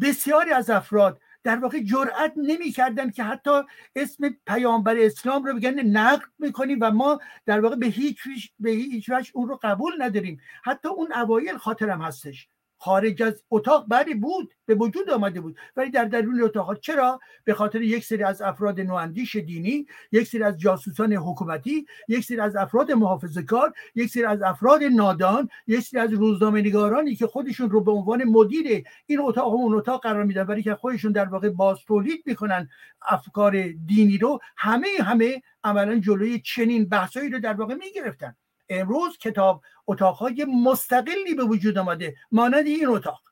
بسیاری 0.00 0.50
از 0.50 0.70
افراد 0.70 1.20
در 1.44 1.56
واقع 1.56 1.80
جرأت 1.80 2.32
نمی‌کردن 2.36 3.10
که 3.10 3.24
حتی 3.24 3.50
اسم 3.96 4.36
پیامبر 4.46 4.96
اسلام 4.98 5.44
رو 5.44 5.54
بگن 5.54 5.80
نقد 5.80 6.28
می‌کنیم 6.38 6.78
و 6.80 6.90
ما 6.90 7.20
در 7.46 7.60
واقع 7.60 7.76
به 7.76 7.86
هیچ 7.86 8.18
به 8.60 8.70
هیچ 8.70 9.10
وجه 9.10 9.30
اون 9.34 9.48
رو 9.48 9.58
قبول 9.62 9.92
نداریم. 10.02 10.40
حتی 10.64 10.88
اون 10.88 11.12
اوایل 11.12 11.56
خاطرم 11.56 12.02
هستش. 12.02 12.48
خارج 12.84 13.22
از 13.22 13.42
اتاق. 13.50 13.84
بله 13.88 14.14
بود. 14.14 14.54
به 14.66 14.74
وجود 14.74 15.10
آمده 15.10 15.40
بود. 15.40 15.56
ولی 15.76 15.90
در 15.90 16.04
درون 16.04 16.42
اتاق 16.42 16.80
چرا؟ 16.80 17.20
به 17.44 17.54
خاطر 17.54 17.82
یک 17.82 18.04
سری 18.04 18.22
از 18.22 18.42
افراد 18.42 18.80
نواندیش 18.80 19.36
دینی 19.36 19.86
یک 20.12 20.28
سری 20.28 20.42
از 20.42 20.58
جاسوسان 20.58 21.12
حکومتی 21.12 21.86
یک 22.08 22.24
سری 22.24 22.40
از 22.40 22.56
افراد 22.56 22.92
محافظه 22.92 23.42
کار 23.42 23.72
یک 23.94 24.10
سری 24.10 24.24
از 24.24 24.42
افراد 24.42 24.82
نادان 24.82 25.48
یک 25.66 25.80
سری 25.80 26.00
از 26.00 26.12
روزنامه 26.12 26.60
نگارانی 26.60 27.14
که 27.14 27.26
خودشون 27.26 27.70
رو 27.70 27.80
به 27.80 27.90
عنوان 27.90 28.24
مدیر 28.24 28.84
این 29.06 29.20
اتاق 29.20 29.52
و 29.52 29.56
اون 29.56 29.74
اتاق 29.74 30.02
قرار 30.02 30.24
میدن 30.24 30.42
ولی 30.42 30.62
که 30.62 30.74
خودشون 30.74 31.12
در 31.12 31.24
واقع 31.24 31.48
باز 31.48 31.78
تولید 31.86 32.22
می‌کنن 32.26 32.68
افکار 33.02 33.68
دینی 33.86 34.18
رو 34.18 34.38
همه 34.56 34.88
همه 35.00 35.42
عملا 35.64 35.98
جلوی 35.98 36.40
چنین 36.40 36.88
بحثایی 36.88 37.30
رو 37.30 37.38
در 37.38 37.54
واقع 37.54 37.74
می‌گرفتن. 37.74 38.36
امروز 38.68 39.18
کتاب 39.18 39.62
اتاقهای 39.86 40.46
مستقلی 40.64 41.34
به 41.36 41.44
وجود 41.44 41.78
آمده 41.78 42.16
مانند 42.32 42.66
این 42.66 42.86
اتاق. 42.86 43.22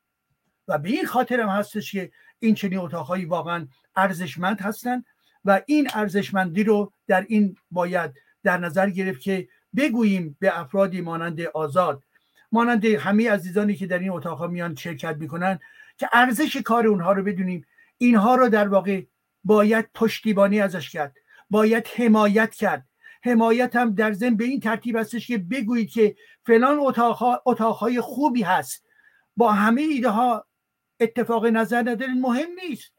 و 0.67 0.77
به 0.77 0.89
این 0.89 1.05
خاطر 1.05 1.39
هم 1.39 1.49
هستش 1.49 1.91
که 1.91 2.11
این 2.39 2.55
چنین 2.55 2.79
اتاقهایی 2.79 3.25
واقعا 3.25 3.67
ارزشمند 3.95 4.61
هستند 4.61 5.05
و 5.45 5.61
این 5.65 5.89
ارزشمندی 5.93 6.63
رو 6.63 6.93
در 7.07 7.25
این 7.29 7.55
باید 7.71 8.11
در 8.43 8.57
نظر 8.57 8.89
گرفت 8.89 9.21
که 9.21 9.47
بگوییم 9.75 10.37
به 10.39 10.59
افرادی 10.59 11.01
مانند 11.01 11.41
آزاد 11.41 12.03
مانند 12.51 12.85
همه 12.85 13.31
عزیزانی 13.31 13.75
که 13.75 13.87
در 13.87 13.99
این 13.99 14.09
اتاقها 14.09 14.47
میان 14.47 14.75
شرکت 14.75 15.15
می‌کنن 15.19 15.59
که 15.97 16.09
ارزش 16.13 16.57
کار 16.57 16.87
اونها 16.87 17.11
رو 17.11 17.23
بدونیم. 17.23 17.65
اینها 17.97 18.35
رو 18.35 18.49
در 18.49 18.67
واقع 18.67 19.01
باید 19.43 19.89
پشتیبانی 19.93 20.61
ازش 20.61 20.89
کرد 20.89 21.15
باید 21.49 21.87
حمایت 21.87 22.55
کرد. 22.55 22.87
حمایت 23.23 23.75
هم 23.75 23.95
در 23.95 24.13
ضمن 24.13 24.35
به 24.35 24.45
این 24.45 24.59
ترتیب 24.59 24.97
هستش 24.97 25.27
که 25.27 25.37
بگویید 25.37 25.89
که 25.89 26.15
فلان 26.45 26.79
اتاقها 26.79 27.41
اتاقهای 27.45 28.01
خوبی 28.01 28.41
هست. 28.41 28.85
با 29.37 29.51
همه 29.51 29.81
ایده 29.81 30.09
ها 30.09 30.45
اتفاق 30.99 31.45
نظر 31.45 31.81
ندارین. 31.81 32.21
مهم 32.21 32.49
نیست. 32.67 32.93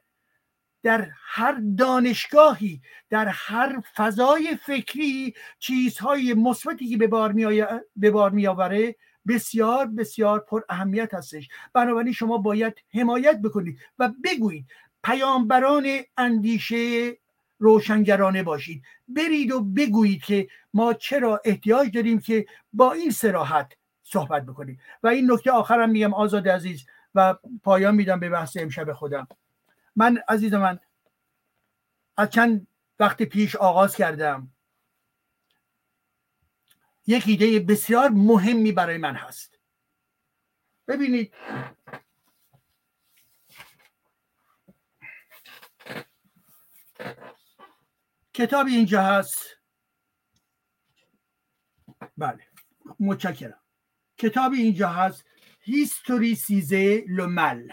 در 0.83 1.11
هر 1.27 1.61
دانشگاهی 1.79 2.81
در 3.11 3.27
هر 3.29 3.83
فضای 3.97 4.57
فکری 4.67 5.35
چیزهای 5.59 6.35
مثبتی 6.35 6.89
که 6.89 6.97
به 6.97 7.07
بار 7.07 7.33
می 7.33 7.65
به 7.97 8.11
بار 8.11 8.31
میآوره 8.31 8.97
بسیار 9.29 9.87
بسیار 9.87 10.41
پر 10.41 10.63
اهمیت 10.69 11.15
هستش. 11.15 11.49
بنابراین 11.73 12.13
شما 12.13 12.39
باید 12.39 12.75
حمایت 12.95 13.41
بکنید 13.43 13.79
و 13.99 14.13
بگویید 14.25 14.67
پیامبران 15.05 15.87
اندیشه 16.17 17.17
روشنگرانه 17.65 18.43
باشید. 18.43 18.83
برید 19.09 19.53
و 19.53 19.61
بگویید 19.61 20.25
که 20.25 20.49
ما 20.75 20.95
چرا 20.95 21.41
احتیاج 21.45 21.95
داریم 21.95 22.21
که 22.21 22.47
با 22.73 22.93
این 22.93 23.11
سراحت 23.11 23.73
صحبت 24.03 24.47
بکنیم. 24.47 24.81
و 25.03 25.09
این 25.09 25.33
نکته 25.33 25.51
آخرم 25.51 25.91
میگم 25.91 26.15
آزاد 26.15 26.49
عزیز 26.49 26.87
و 27.15 27.35
پایان 27.63 27.95
میدم 27.95 28.21
به 28.21 28.29
بحث 28.31 28.57
امشب 28.57 28.93
خودم. 28.93 29.29
من 29.97 30.23
عزیز 30.29 30.55
من 30.55 30.79
از 32.17 32.31
چند 32.31 32.67
وقت 33.01 33.23
پیش 33.23 33.57
آغاز 33.57 33.97
کردم. 33.97 34.51
یک 37.07 37.25
ایده 37.27 37.61
بسیار 37.61 38.09
مهمی 38.09 38.73
برای 38.73 38.99
من 38.99 39.15
هست. 39.15 39.59
ببینید. 40.89 41.33
کتاب 48.35 48.67
اینجا 48.67 49.03
هست. 49.03 49.43
بله. 52.17 52.49
متشکرم. 53.01 53.61
کتاب 54.19 54.53
اینجا 54.53 54.89
هست. 54.89 55.25
هیستوری 55.61 56.35
سیزه 56.35 57.05
لمل 57.09 57.69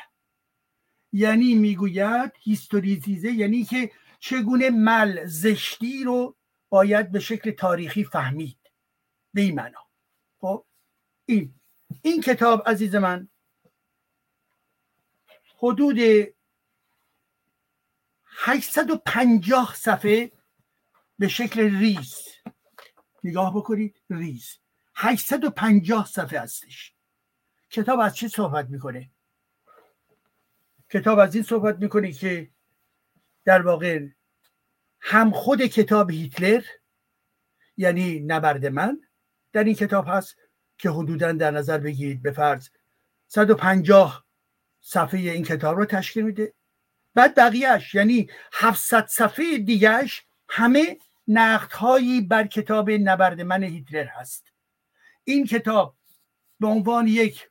یعنی 1.13 1.55
می‌گوید 1.55 2.31
هیستوری 2.39 3.01
سیزه 3.01 3.31
یعنی 3.31 3.63
که 3.63 3.91
چگونه 4.19 4.69
مل 4.69 5.25
زشتی 5.25 6.03
رو 6.03 6.35
باید 6.69 7.11
به 7.11 7.19
شکل 7.19 7.51
تاریخی 7.51 8.03
فهمید. 8.03 8.71
به 9.33 9.41
این 9.41 9.55
معنا. 9.55 9.87
خب 10.39 10.65
این. 11.25 11.53
این 12.01 12.21
کتاب 12.21 12.69
عزیز 12.69 12.95
من 12.95 13.29
حدود 15.57 15.97
850 18.25 19.75
صفحه 19.75 20.31
به 21.21 21.27
شکل 21.27 21.77
ریز. 21.79 22.23
نگاه 23.23 23.55
بکنید 23.55 24.01
ریز. 24.09 24.57
850 24.95 26.07
صفحه 26.07 26.39
هستش. 26.39 26.93
کتاب 27.69 27.99
از 27.99 28.15
چه 28.15 28.27
صحبت 28.27 28.69
می‌کنه؟ 28.69 29.09
کتاب 30.89 31.19
از 31.19 31.35
این 31.35 31.43
صحبت 31.43 31.79
می‌کنه 31.79 32.11
که 32.11 32.49
در 33.45 33.61
واقع 33.61 34.07
هم 35.01 35.31
خود 35.31 35.61
کتاب 35.61 36.11
هیتلر 36.11 36.63
یعنی 37.77 38.19
نبرد 38.19 38.65
من 38.65 39.01
در 39.53 39.63
این 39.63 39.75
کتاب 39.75 40.05
هست 40.07 40.35
که 40.77 40.89
حدودا 40.89 41.31
در 41.31 41.51
نظر 41.51 41.77
بگیرید 41.77 42.21
به 42.21 42.31
فرض 42.31 42.69
150 43.27 44.25
صفحه 44.79 45.19
این 45.19 45.43
کتاب 45.43 45.77
رو 45.77 45.85
تشکیل 45.85 46.25
میده. 46.25 46.53
بعد 47.13 47.35
بقیهش 47.35 47.95
یعنی 47.95 48.29
700 48.53 49.05
صفحه 49.05 49.57
دیگهش 49.57 50.25
همه 50.49 50.97
نقدهایی 51.27 52.21
بر 52.21 52.47
کتاب 52.47 52.91
نبرد 52.91 53.41
من 53.41 53.63
هیتلر 53.63 54.05
هست. 54.05 54.51
این 55.23 55.45
کتاب 55.45 55.95
به 56.59 56.67
عنوان 56.67 57.07
یک 57.07 57.49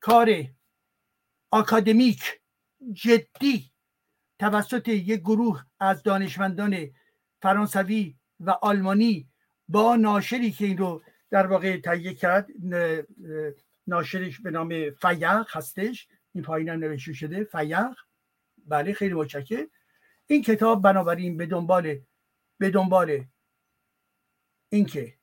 کار 0.00 0.44
آکادمیک 1.50 2.40
جدی 2.92 3.72
توسط 4.38 4.88
یک 4.88 5.20
گروه 5.20 5.64
از 5.80 6.02
دانشمندان 6.02 6.90
فرانسوی 7.42 8.16
و 8.40 8.50
آلمانی 8.50 9.28
با 9.68 9.96
ناشری 9.96 10.50
که 10.50 10.64
این 10.64 10.78
رو 10.78 11.02
در 11.30 11.46
واقع 11.46 11.80
تهیه 11.80 12.14
کرد 12.14 12.46
ناشرش 13.86 14.40
به 14.40 14.50
نام 14.50 14.68
فیق 14.90 15.46
هستش 15.48 16.08
این 16.34 16.44
پایین 16.44 16.68
هم 16.68 16.78
نوشته 16.78 17.12
شده 17.12 17.44
فیق 17.44 17.94
بله 18.66 18.92
خیلی 18.92 19.14
متشکر 19.14 19.66
این 20.26 20.42
کتاب 20.42 20.82
بنابراین 20.82 21.36
به 21.36 21.46
دنبال 21.46 22.00
به 22.58 22.70
دنبال 22.70 23.24
اینکه 24.68 25.18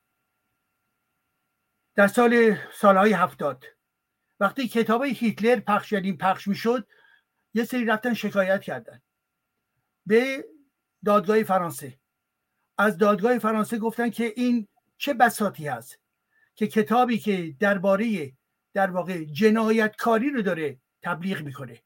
در 1.96 2.08
سال 2.08 2.58
سالهای 2.74 3.14
هفتاد 3.14 3.66
وقتی 4.40 4.68
کتاب 4.68 5.04
هیتلر 5.04 5.60
پخش 5.60 5.90
شدیم 5.90 6.18
پخش 6.18 6.48
می‌شد 6.48 6.88
یه 7.54 7.64
سری 7.64 7.86
رفتن 7.86 8.14
شکایت 8.14 8.62
کردن 8.62 9.02
به 10.06 10.46
دادگاه 11.06 11.44
فرانسه. 11.44 12.00
از 12.78 12.98
دادگاه 12.98 13.40
فرانسه 13.40 13.78
گفتن 13.78 14.10
که 14.10 14.34
این 14.36 14.68
چه 14.98 15.14
بساتی 15.14 15.68
هست 15.68 16.00
که 16.56 16.68
کتابی 16.68 17.18
که 17.18 17.56
درباره 17.60 18.34
در 18.74 18.92
واقع 18.92 19.24
جنایتکاری 19.24 20.30
رو 20.30 20.42
داره 20.42 20.80
تبلیغ 21.02 21.42
می‌کنه 21.42 21.84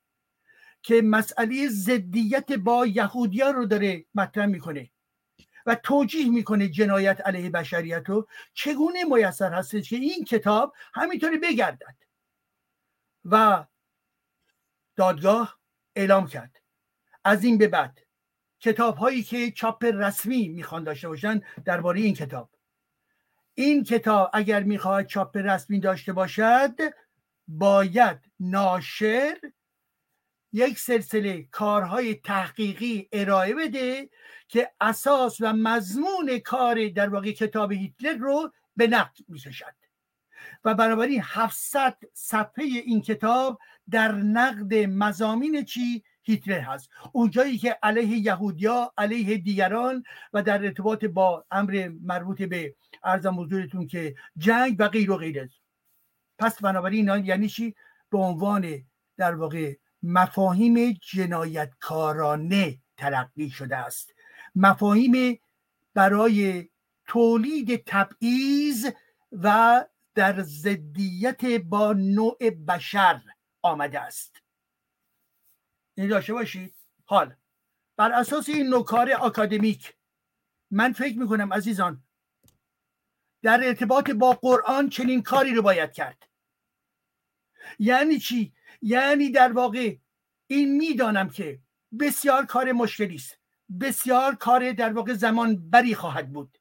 که 0.82 1.02
مسئله 1.02 1.68
ضدیت 1.70 2.52
با 2.52 2.86
یهودیان 2.86 3.56
رو 3.56 3.66
داره 3.66 4.06
مطرح 4.16 4.46
می‌کنه. 4.46 4.92
و 5.70 5.76
توجیه 5.76 6.30
می‌کنه 6.30 6.68
جنایت 6.68 7.22
علیه 7.22 7.50
بشریت 7.50 8.10
رو 8.10 8.28
چگونه 8.54 9.04
میسر 9.04 9.54
هستش 9.54 9.90
که 9.90 9.96
این 9.96 10.26
کتاب 10.26 10.74
همینطوری 10.94 11.38
بگردد؟ 11.38 11.96
و 13.26 13.66
دادگاه 14.96 15.60
اعلام 15.96 16.28
کرد. 16.28 16.62
از 17.24 17.44
این 17.44 17.58
به 17.58 17.68
بعد 17.68 18.00
کتاب 18.60 18.98
هایی 18.98 19.24
که 19.24 19.52
چاپ 19.52 19.86
رسمی 19.86 20.48
می‌خوان 20.48 20.84
داشته 20.84 21.08
باشن 21.08 21.42
درباره 21.66 22.00
این 22.00 22.14
کتاب. 22.14 22.50
این 23.54 23.84
کتاب 23.84 24.30
اگر 24.34 24.64
می‌خواهد 24.64 25.08
چاپ 25.08 25.38
رسمی 25.38 25.80
داشته 25.80 26.14
باشد 26.14 26.80
باید 27.48 28.20
ناشر 28.40 29.38
یک 30.54 30.80
سلسله 30.80 31.44
کارهای 31.44 32.16
تحقیقی 32.16 33.10
ارائه 33.12 33.54
بده 33.54 34.10
که 34.48 34.72
اساس 34.82 35.38
و 35.42 35.54
مضمون 35.54 36.40
کار 36.40 36.88
در 36.88 37.10
واقع 37.10 37.32
کتاب 37.32 37.72
هیتلر 37.72 38.18
رو 38.18 38.52
به 38.76 38.88
نقد 38.88 39.18
می‌کشد. 39.28 39.76
و 40.64 40.74
بنابراین 40.74 41.22
700 41.24 41.98
صفحه 42.14 42.64
این 42.64 43.02
کتاب 43.02 43.60
در 43.90 44.12
نقد 44.12 44.74
مزامین 44.74 45.66
چی 45.66 46.04
هیتلر 46.24 46.60
هست. 46.60 46.90
اونجایی 47.12 47.58
که 47.58 47.78
علیه 47.84 48.18
یهودیا 48.18 48.94
علیه 48.98 49.38
دیگران 49.38 50.04
و 50.34 50.44
در 50.44 50.66
ارتباط 50.66 51.06
با 51.06 51.46
امر 51.52 51.92
مربوط 52.02 52.42
به 52.42 52.76
ارزم 53.04 53.40
حضورتون 53.40 53.88
که 53.88 54.16
جنگ 54.38 54.76
و 54.80 54.88
غیر 54.88 55.12
و 55.12 55.18
غیره. 55.18 55.50
پس 56.40 56.62
بنابراین 56.62 57.26
یعنی 57.26 57.50
چی؟ 57.50 57.76
به 58.10 58.18
عنوان 58.18 58.84
در 59.18 59.36
واقع 59.36 59.76
مفاهیم 60.04 60.92
جنایتکارانه 60.92 62.80
تلقی 62.98 63.50
شده 63.50 63.78
است. 63.78 64.14
مفاهیم 64.56 65.40
برای 65.94 66.70
تولید 67.06 67.84
تبعیض 67.86 68.92
و 69.32 69.86
در 70.16 70.42
ضدیت 70.42 71.46
با 71.46 71.94
نوع 71.94 72.50
بشر 72.50 73.22
آمده 73.62 74.00
است. 74.00 74.42
این 75.96 76.08
داشته 76.08 76.34
باشید. 76.34 76.76
حال. 77.06 77.36
بر 77.98 78.12
اساس 78.12 78.50
این 78.50 78.68
نوکار 78.68 79.12
آکادمیک 79.12 79.96
من 80.72 80.94
فکر 80.94 81.18
می‌کنم 81.20 81.54
عزیزان 81.54 82.04
در 83.42 83.60
ارتباط 83.64 84.12
با 84.12 84.32
قرآن 84.32 84.90
چنین 84.90 85.24
کاری 85.24 85.54
رو 85.54 85.62
باید 85.62 85.92
کرد. 85.92 86.24
یعنی 87.80 88.20
چی؟ 88.20 88.54
یعنی 88.82 89.30
در 89.32 89.52
واقع 89.52 89.96
این 90.48 90.78
می‌دانم 90.78 91.30
که 91.30 91.60
بسیار 92.00 92.46
کار 92.46 92.72
مشکلی 92.72 93.16
است. 93.16 93.38
بسیار 93.82 94.36
کار 94.36 94.72
در 94.72 94.94
واقع 94.94 95.14
زمان 95.14 95.70
بری 95.70 95.96
خواهد 95.96 96.34
بود. 96.34 96.58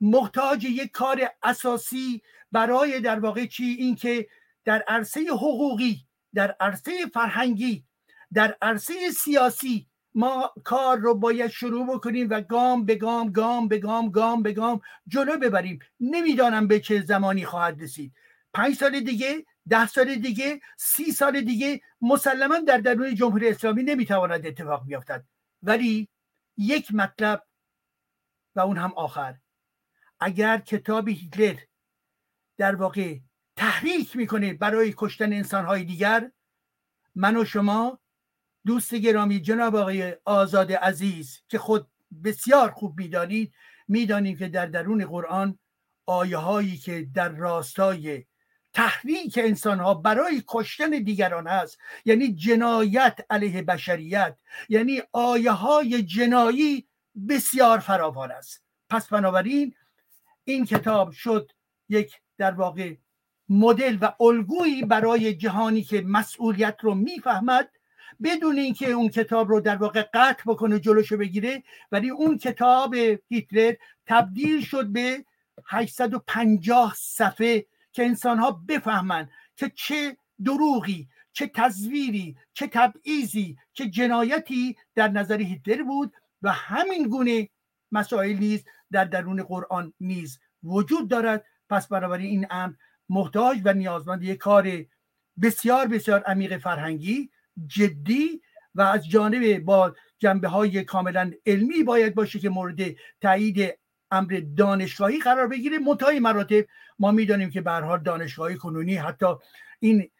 محتاج 0.00 0.64
یک 0.64 0.90
کار 0.90 1.30
اساسی 1.42 2.22
برای 2.52 3.00
در 3.00 3.20
واقع 3.20 3.46
چی؟ 3.46 3.64
اینکه 3.64 4.26
در 4.64 4.84
عرصه 4.88 5.20
حقوقی 5.20 6.06
در 6.34 6.56
عرصه 6.60 6.92
فرهنگی 7.14 7.84
در 8.32 8.56
عرصه 8.62 8.94
سیاسی 9.10 9.86
ما 10.14 10.52
کار 10.64 10.98
رو 10.98 11.14
باید 11.14 11.50
شروع 11.50 11.86
بکنیم 11.86 12.30
و 12.30 12.40
گام 12.40 12.84
به 12.84 12.94
گام 12.94 13.32
گام 13.32 13.68
به 13.68 13.78
گام 13.78 14.10
گام 14.10 14.42
به 14.42 14.52
گام 14.52 14.80
جلو 15.08 15.38
ببریم. 15.38 15.78
نمی‌دانم 16.00 16.68
به 16.68 16.80
چه 16.80 17.00
زمانی 17.00 17.44
خواهد 17.44 17.82
رسید. 17.82 18.12
پنج 18.54 18.74
سال 18.74 19.00
دیگه 19.00 19.44
ده 19.68 19.86
سال 19.86 20.14
دیگه 20.14 20.60
سی 20.78 21.12
سال 21.12 21.40
دیگه 21.40 21.80
مسلما 22.00 22.58
در 22.58 22.78
درون 22.78 23.14
جمهوری 23.14 23.48
اسلامی 23.48 23.82
نمی‌تواند 23.82 24.46
اتفاق 24.46 24.86
بیفتد. 24.86 25.24
ولی 25.62 26.08
یک 26.56 26.94
مطلب 26.94 27.46
و 28.54 28.60
اون 28.60 28.76
هم 28.76 28.92
آخر. 28.96 29.36
اگر 30.20 30.58
کتاب 30.58 31.08
هیتلر 31.08 31.58
در 32.56 32.74
واقع 32.74 33.18
تحریک 33.56 34.16
می‌کنه 34.16 34.54
برای 34.54 34.94
کشتن 34.96 35.32
انسانهای 35.32 35.84
دیگر 35.84 36.30
من 37.14 37.36
و 37.36 37.44
شما 37.44 38.00
دوست 38.66 38.94
گرامی 38.94 39.40
جناب 39.40 39.76
آقای 39.76 40.16
آزاد 40.24 40.72
عزیز 40.72 41.42
که 41.48 41.58
خود 41.58 41.90
بسیار 42.24 42.70
خوب 42.70 43.00
می‌دانید 43.00 43.54
می‌دانید 43.88 44.38
که 44.38 44.48
در 44.48 44.66
درون 44.66 45.04
قرآن 45.04 45.58
آیه 46.06 46.36
هایی 46.36 46.76
که 46.76 47.08
در 47.14 47.28
راستای 47.28 48.24
تحریک 48.74 49.38
انسان 49.42 49.80
ها 49.80 49.94
برای 49.94 50.42
کشتن 50.48 50.90
دیگران 50.90 51.46
هست 51.46 51.78
یعنی 52.04 52.32
جنایت 52.32 53.18
علیه 53.30 53.62
بشریت. 53.62 54.36
یعنی 54.68 55.02
آیه 55.12 55.50
های 55.50 56.02
جنایی 56.02 56.86
بسیار 57.28 57.78
فراوان 57.78 58.30
است. 58.30 58.62
پس 58.90 59.08
بنابراین 59.08 59.74
این 60.44 60.64
کتاب 60.64 61.10
شد 61.10 61.52
یک 61.88 62.20
در 62.38 62.50
واقع 62.50 62.94
مدل 63.48 63.98
و 64.00 64.12
الگویی 64.20 64.82
برای 64.82 65.34
جهانی 65.34 65.82
که 65.82 66.00
مسئولیت 66.00 66.76
رو 66.80 66.94
می‌فهمد. 66.94 67.70
بدون 68.22 68.58
اینکه 68.58 68.90
اون 68.90 69.08
کتاب 69.08 69.48
رو 69.48 69.60
در 69.60 69.76
واقع 69.76 70.02
قطع 70.14 70.42
بکنه 70.46 70.80
جلوشو 70.80 71.16
بگیره 71.16 71.62
ولی 71.92 72.10
اون 72.10 72.38
کتاب 72.38 72.94
هیتلر 73.28 73.74
تبدیل 74.06 74.64
شد 74.64 74.86
به 74.86 75.24
850 75.66 76.94
صفحه 76.96 77.66
که 77.94 78.04
انسان 78.04 78.38
ها 78.38 78.50
بفهمن 78.68 79.28
که 79.56 79.72
چه 79.74 80.16
دروغی 80.44 81.08
چه 81.32 81.46
تصویری 81.46 82.36
چه 82.52 82.66
تبعیضی 82.66 83.56
چه 83.72 83.88
جنایتی 83.88 84.76
در 84.94 85.08
نظر 85.08 85.40
هیتلر 85.40 85.82
بود 85.82 86.12
و 86.42 86.52
همین 86.52 87.08
گونه 87.08 87.48
مسائل 87.92 88.36
نیز 88.36 88.64
در 88.92 89.04
درون 89.04 89.42
قرآن 89.42 89.92
نیز 90.00 90.38
وجود 90.62 91.10
دارد. 91.10 91.44
پس 91.68 91.88
بنابراین 91.88 92.26
این 92.26 92.46
امر 92.50 92.74
محتاج 93.08 93.60
و 93.64 93.72
نیازمند 93.72 94.22
یک 94.22 94.38
کار 94.38 94.84
بسیار 95.42 95.86
بسیار 95.86 96.22
عمیق 96.22 96.58
فرهنگی 96.58 97.30
جدی 97.66 98.42
و 98.74 98.82
از 98.82 99.08
جانب 99.08 99.58
با 99.58 99.94
جنبه 100.18 100.48
های 100.48 100.84
کاملا 100.84 101.32
علمی 101.46 101.82
باید 101.82 102.14
باشه 102.14 102.38
که 102.38 102.48
مورد 102.48 102.80
تایید 103.20 103.78
امر 104.14 104.42
دانشگاهی 104.56 105.18
قرار 105.18 105.48
بگیره. 105.48 105.78
متای 105.78 106.20
مراتب 106.20 106.64
ما 106.98 107.10
می‌دانیم 107.10 107.50
که 107.50 107.60
به 107.60 107.70
حال 107.70 108.02
دانشگاهی 108.02 108.56
کنونی 108.56 108.94
حتی 108.94 109.26
این 109.80 110.10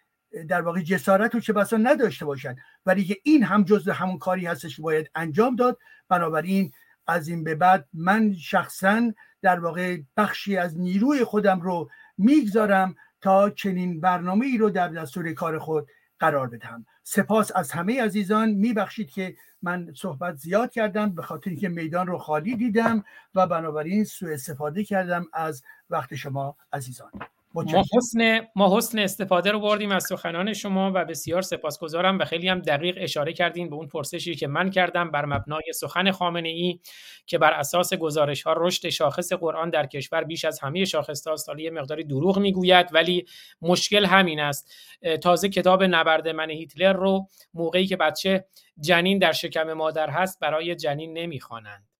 در 0.49 0.63
واقع 0.63 0.81
جسارت 0.81 1.35
و 1.35 1.41
چه 1.41 1.53
بسا 1.53 1.77
نداشته 1.77 2.25
باشند 2.25 2.57
ولی 2.87 3.05
که 3.05 3.17
این 3.23 3.43
هم 3.43 3.65
جزء 3.65 3.93
همون 3.93 4.19
کاری 4.19 4.47
هستش 4.47 4.77
که 4.77 4.83
باید 4.83 5.11
انجام 5.15 5.57
داد. 5.57 5.79
بنابراین 6.09 6.73
از 7.07 7.29
این 7.29 7.45
به 7.45 7.55
بعد 7.55 7.89
من 7.93 8.35
شخصا 8.35 9.13
در 9.43 9.61
واقع 9.61 9.99
بخشی 10.17 10.57
از 10.57 10.79
نیروی 10.79 11.25
خودم 11.25 11.61
رو 11.61 11.91
می‌گذارم 12.19 12.95
تا 13.21 13.51
چنین 13.51 14.01
برنامه 14.01 14.47
ای 14.47 14.59
رو 14.59 14.71
در 14.71 14.89
دستور 14.89 15.33
کار 15.33 15.59
خود 15.59 15.89
قرار 16.25 16.49
بدهم. 16.49 16.87
سپاس 17.03 17.53
از 17.55 17.73
همه 17.73 18.03
عزیزان. 18.03 18.51
میبخشید 18.51 19.11
که 19.11 19.37
من 19.63 19.93
صحبت 19.97 20.37
زیاد 20.37 20.71
کردم 20.71 21.15
به 21.15 21.23
خاطر 21.23 21.51
اینکه 21.51 21.69
میدان 21.69 22.07
رو 22.07 22.19
خالی 22.19 22.57
دیدم 22.57 23.05
و 23.35 23.47
بنابراین 23.47 24.05
سوء 24.05 24.33
استفاده 24.33 24.85
کردم 24.85 25.27
از 25.33 25.63
وقت 25.91 26.15
شما 26.15 26.57
عزیزان. 26.73 27.11
ما 27.55 27.83
حسن 27.97 28.41
ما 28.57 28.77
حسن 28.79 28.99
استفاده 28.99 29.53
رو 29.53 29.61
بردیم 29.61 29.93
از 29.93 30.05
سخنان 30.05 30.53
شما 30.53 30.93
و 30.95 31.05
بسیار 31.05 31.43
سپاسگزارم 31.43 32.19
و 32.19 32.25
خیلی 32.25 32.49
هم 32.49 32.61
دقیق 32.61 32.95
اشاره 33.01 33.33
کردین 33.33 33.71
به 33.71 33.77
اون 33.77 33.89
پرسشی 33.89 34.35
که 34.35 34.47
من 34.47 34.71
کردم 34.71 35.11
بر 35.11 35.25
مبنای 35.25 35.73
سخن 35.75 36.11
خامنه 36.11 36.49
ای 36.49 36.79
که 37.27 37.39
بر 37.39 37.53
اساس 37.53 37.95
گزارش 37.95 38.43
ها 38.43 38.55
رشد 38.57 38.89
شاخص 38.89 39.33
قرآن 39.33 39.71
در 39.71 39.87
کشور 39.87 40.25
بیش 40.25 40.45
از 40.45 40.61
همه 40.61 40.85
شاخص 40.85 41.27
ها 41.27 41.37
سالی 41.37 41.71
مقداری 41.71 42.05
دروغ 42.05 42.39
می‌گوید 42.39 42.87
ولی 42.93 43.25
مشکل 43.63 44.05
همین 44.07 44.41
است. 44.41 44.75
تازه 45.23 45.49
کتاب 45.49 45.83
نبرد 45.83 46.29
من 46.29 46.51
هیتلر 46.51 46.93
رو 46.93 47.29
موقعی 47.55 47.87
که 47.87 47.97
بچه 47.97 48.45
جنین 48.81 49.19
در 49.19 49.33
شکم 49.33 49.73
مادر 49.73 50.11
هست 50.11 50.41
برای 50.41 50.75
جنین 50.75 51.13
نمی‌خوانند. 51.13 51.94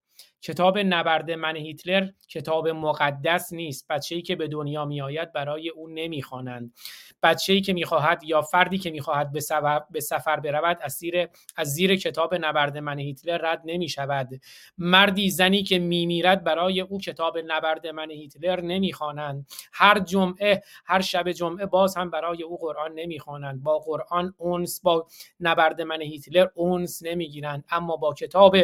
کتاب 0.45 0.77
نبرد 0.77 1.31
من 1.31 1.55
هیتلر 1.55 2.09
کتاب 2.27 2.67
مقدس 2.67 3.53
نیست. 3.53 3.87
بچه‌ای 3.89 4.21
که 4.21 4.35
به 4.35 4.47
دنیا 4.47 4.85
میآید 4.85 5.33
برای 5.33 5.69
او 5.69 5.89
نمی‌خوانند. 5.89 6.73
بچه‌ای 7.23 7.61
که 7.61 7.73
می‌خواهد 7.73 8.23
یا 8.23 8.41
فردی 8.41 8.77
که 8.77 8.91
می‌خواهد 8.91 9.31
به, 9.31 9.41
به 9.91 9.99
سفر 9.99 10.39
برود 10.39 10.77
از 10.81 10.91
زیر 10.91 11.27
از 11.55 11.73
زیر 11.73 11.95
کتاب 11.95 12.35
نبرد 12.35 12.77
من 12.77 12.99
هیتلر 12.99 13.37
رد 13.37 13.61
نمی 13.65 13.89
شود 13.89 14.29
مردی 14.77 15.29
زنی 15.29 15.63
که 15.63 15.79
میمیرد 15.79 16.43
برای 16.43 16.81
او 16.81 16.99
کتاب 16.99 17.37
نبرد 17.47 17.87
من 17.87 18.11
هیتلر 18.11 18.61
نمی‌خوانند. 18.61 19.47
هر 19.73 19.99
جمعه 19.99 20.63
هر 20.85 21.01
شب 21.01 21.31
جمعه 21.31 21.65
باز 21.65 21.97
هم 21.97 22.09
برای 22.09 22.43
او 22.43 22.57
قرآن 22.57 22.93
نمی‌خوانند. 22.93 23.63
با 23.63 23.79
قرآن 23.79 24.33
اونس 24.37 24.81
با 24.81 25.07
نبرد 25.39 25.81
من 25.81 26.01
هیتلر 26.01 26.47
اونس 26.55 27.03
نمی‌گیرند. 27.03 27.63
اما 27.69 27.95
با 27.97 28.13
کتاب 28.13 28.55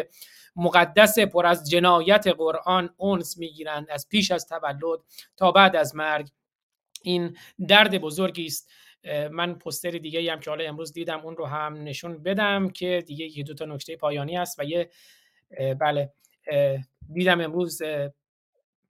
مقدس 0.55 1.19
پر 1.19 1.45
از 1.45 1.69
جنایت 1.69 2.27
قرآن 2.27 2.93
اونس 2.97 3.37
می‌گیرند 3.37 3.89
از 3.89 4.09
پیش 4.09 4.31
از 4.31 4.47
تولد 4.47 4.99
تا 5.37 5.51
بعد 5.51 5.75
از 5.75 5.95
مرگ. 5.95 6.29
این 7.03 7.37
درد 7.67 8.01
بزرگی 8.01 8.45
است. 8.45 8.71
من 9.31 9.53
پستر 9.53 9.91
دیگه 9.91 10.31
هم 10.31 10.39
که 10.39 10.49
حالا 10.49 10.63
امروز 10.63 10.93
دیدم 10.93 11.19
اون 11.19 11.37
رو 11.37 11.45
هم 11.45 11.83
نشون 11.83 12.23
بدم 12.23 12.69
که 12.69 13.03
دیگه 13.07 13.37
یه 13.37 13.43
دو 13.43 13.53
تا 13.53 13.65
نکته 13.65 13.95
پایانی 13.95 14.37
است 14.37 14.59
و 14.59 14.63
یه 14.63 14.89
بله 15.79 16.13
دیدم 17.13 17.41
امروز 17.41 17.81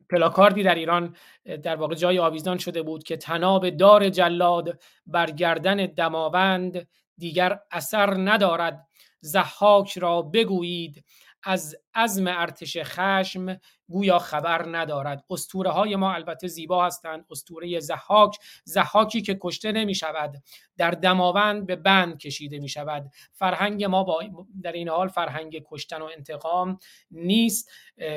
پلاکاردی 0.10 0.64
در 0.64 0.76
ایران 0.76 1.16
در 1.64 1.76
واقع 1.76 1.96
جای 1.96 2.20
آویزان 2.20 2.58
شده 2.58 2.82
بود 2.82 3.04
که 3.04 3.18
تناب 3.18 3.70
دار 3.70 4.10
جلاد 4.10 4.82
بر 5.06 5.32
گردن 5.32 5.76
دماوند 5.76 6.88
دیگر 7.18 7.60
اثر 7.72 8.14
ندارد. 8.18 8.88
زحاک 9.20 9.98
را 9.98 10.22
بگویید. 10.22 11.04
از 11.44 11.76
عزم 11.94 12.28
ارتش 12.28 12.78
خشم 12.84 13.60
گویا 13.90 14.20
خبر 14.20 14.66
ندارد. 14.78 15.26
استوره 15.30 15.70
های 15.70 15.96
ما 15.96 16.14
البته 16.14 16.48
زیبا 16.48 16.86
هستند. 16.86 17.26
استوره 17.32 17.80
زحاک 17.80 18.38
زحاکی 18.64 19.22
که 19.22 19.38
کشته 19.42 19.72
نمی 19.72 19.96
شود 19.96 20.44
در 20.78 20.92
دماوند 20.92 21.66
به 21.66 21.76
بند 21.76 22.18
کشیده 22.18 22.60
می 22.60 22.70
شود 22.70 23.12
فرهنگ 23.34 23.84
ما 23.84 24.04
با 24.04 24.24
در 24.62 24.72
این 24.72 24.90
حال 24.90 25.08
فرهنگ 25.08 25.64
کشتن 25.72 26.02
و 26.02 26.10
انتقام 26.18 26.80
نیست. 27.12 27.72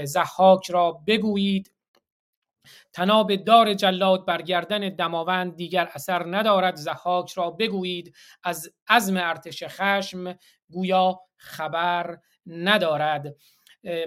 ضحاک 0.04 0.70
را 0.70 0.92
بگویید. 0.92 1.70
طناب 2.92 3.36
دار 3.36 3.74
جلاد 3.74 4.26
بر 4.26 4.42
گردن 4.42 4.88
دماوند 4.88 5.56
دیگر 5.56 5.88
اثر 5.92 6.36
ندارد. 6.36 6.76
ضحاک 6.76 7.32
را 7.32 7.50
بگویید. 7.50 8.14
از 8.42 8.70
عزم 8.88 9.16
ارتش 9.16 9.64
خشم 9.64 10.34
گویا 10.70 11.20
خبر 11.36 12.18
ندارد. 12.46 13.34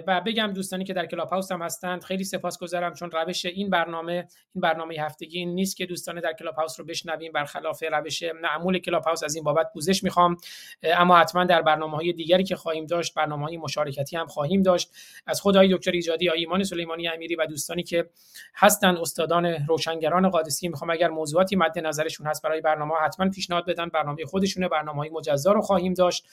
و 0.06 0.20
بگم 0.20 0.52
دوستانی 0.54 0.84
که 0.84 0.92
در 0.92 1.06
کلاب 1.06 1.28
هاوس 1.28 1.52
هم 1.52 1.62
هستند 1.62 2.04
خیلی 2.04 2.24
سپاسگزارم 2.24 2.94
چون 2.94 3.10
روش 3.10 3.46
این 3.46 3.70
برنامه 3.70 4.12
این 4.12 4.60
برنامه 4.62 4.94
هفتگی 4.98 5.38
این 5.38 5.54
نیست 5.54 5.76
که 5.76 5.86
دوستان 5.86 6.20
در 6.20 6.32
کلاب 6.32 6.54
هاوس 6.54 6.80
رو 6.80 6.86
بشنویم. 6.86 7.32
برخلاف 7.32 7.82
روش 7.92 8.22
معمول 8.42 8.78
کلاب 8.78 9.04
هاوس 9.04 9.24
از 9.24 9.34
این 9.34 9.44
بابت 9.44 9.72
پوزش 9.72 10.04
می‌خوام. 10.04 10.36
اما 10.82 11.16
حتما 11.16 11.44
در 11.44 11.62
برنامه 11.62 11.96
های 11.96 12.12
دیگری 12.12 12.44
که 12.44 12.56
خواهیم 12.56 12.86
داشت 12.86 13.14
برنامه 13.14 13.44
های 13.44 13.56
مشارکتی 13.56 14.16
هم 14.16 14.26
خواهیم 14.26 14.62
داشت. 14.62 14.90
از 15.26 15.40
خدای 15.40 15.74
دکتر 15.74 15.90
ایجادی 15.90 16.28
آقای 16.28 16.40
ایمان 16.40 16.64
سلیمانی 16.64 17.08
امیری 17.08 17.34
و 17.34 17.46
دوستانی 17.46 17.82
که 17.82 18.10
هستند 18.54 18.98
استادان 18.98 19.46
روشنگران 19.46 20.28
قادسی 20.28 20.68
می‌خوام 20.68 20.90
اگر 20.90 21.08
موضوعاتی 21.08 21.56
مد 21.56 21.78
نظرشون 21.78 22.26
هست 22.26 22.42
برای 22.42 22.60
برنامه 22.60 22.94
حتما 23.04 23.30
پیشنهاد 23.30 23.66
بدن. 23.66 23.88
برنامه 23.88 24.24
خودشونه 24.24 24.68
برنامه 24.68 24.98
های 24.98 25.10
مجزا 25.10 25.52
رو 25.52 25.60
خواهیم 25.60 25.94
داشت. 25.94 26.26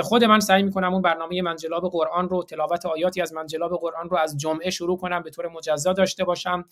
خود 0.00 0.24
من 0.24 0.40
سعی 0.40 0.62
می‌کنم 0.62 0.92
اون 0.92 1.02
برنامه 1.02 1.42
منجلاب 1.42 1.90
قرآن 1.90 2.28
رو 2.28 2.42
تلاوت 2.42 2.86
آیاتی 2.90 3.22
از 3.22 3.32
منجلاب 3.32 3.80
قرآن 3.80 4.08
رو 4.08 4.16
از 4.16 4.36
جمعه 4.36 4.70
شروع 4.70 4.98
کنم 4.98 5.22
به 5.22 5.30
طور 5.30 5.48
مجزا 5.48 5.92
داشته 5.92 6.24
باشم. 6.24 6.64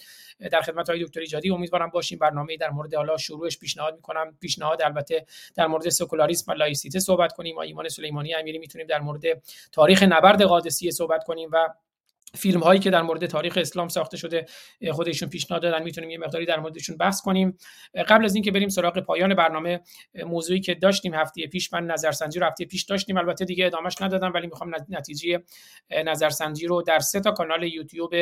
در 0.50 0.60
خدمت 0.60 0.90
های 0.90 1.04
دکتر 1.04 1.20
ایجادی 1.20 1.50
امیدوارم 1.50 1.90
باشیم. 1.90 2.18
برنامه 2.18 2.56
در 2.56 2.70
مورد 2.70 2.94
حالا 2.94 3.16
شروعش 3.16 3.58
پیشنهاد 3.58 3.94
می‌کنم. 3.94 4.36
پیشنهاد 4.40 4.82
البته 4.82 5.26
در 5.54 5.66
مورد 5.66 5.88
سکولاریسم 5.88 6.52
و 6.52 6.54
لایسیته 6.54 6.98
صحبت 6.98 7.32
کنیم. 7.32 7.54
ما 7.54 7.62
ایمان 7.62 7.88
سلیمانی 7.88 8.34
امیری 8.34 8.58
می‌تونیم 8.58 8.86
در 8.86 9.00
مورد 9.00 9.22
تاریخ 9.72 10.02
نبرد 10.02 10.42
قادسیه 10.42 10.90
صحبت 10.90 11.24
کنیم 11.24 11.48
و 11.52 11.68
فیلم 12.34 12.60
هایی 12.60 12.80
که 12.80 12.90
در 12.90 13.02
مورد 13.02 13.26
تاریخ 13.26 13.58
اسلام 13.60 13.88
ساخته 13.88 14.16
شده 14.16 14.46
خودشون 14.90 15.28
پیشنهاد 15.28 15.62
دادن 15.62 15.82
می‌تونیم 15.82 16.10
یه 16.10 16.18
مقداری 16.18 16.46
در 16.46 16.60
موردشون 16.60 16.96
بحث 16.96 17.20
کنیم. 17.20 17.58
قبل 18.08 18.24
از 18.24 18.34
اینکه 18.34 18.50
بریم 18.50 18.68
سراغ 18.68 18.98
پایان 18.98 19.34
برنامه 19.34 19.80
موضوعی 20.14 20.60
که 20.60 20.74
داشتیم 20.74 21.14
هفته 21.14 21.46
پیش 21.46 21.72
من 21.72 21.86
نظرسنجی 21.86 22.40
رو 22.40 22.46
هفته 22.46 22.64
پیش 22.64 22.82
داشتیم 22.82 23.16
البته 23.16 23.44
دیگه 23.44 23.66
ادامش 23.66 24.02
ندادم 24.02 24.32
ولی 24.34 24.46
می‌خوام 24.46 24.74
نتیجه 24.88 25.42
نظرسنجی 26.04 26.66
رو 26.66 26.82
در 26.82 26.98
سه 26.98 27.20
تا 27.20 27.30
کانال 27.30 27.62
یوتیوب 27.62 28.14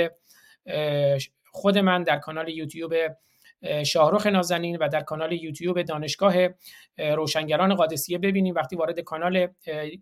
خود 1.53 1.79
من 1.79 2.03
در 2.03 2.19
کانال 2.19 2.49
یوتیوب 2.49 2.95
شاهرخ 3.87 4.27
نازنین 4.27 4.77
و 4.77 4.89
در 4.89 5.01
کانال 5.01 5.33
یوتیوب 5.33 5.83
دانشگاه 5.83 6.35
روشنگران 6.99 7.75
قادسیه 7.75 8.19
ببینیم. 8.19 8.55
وقتی 8.55 8.77
وارد 8.77 9.01
کانال 9.01 9.49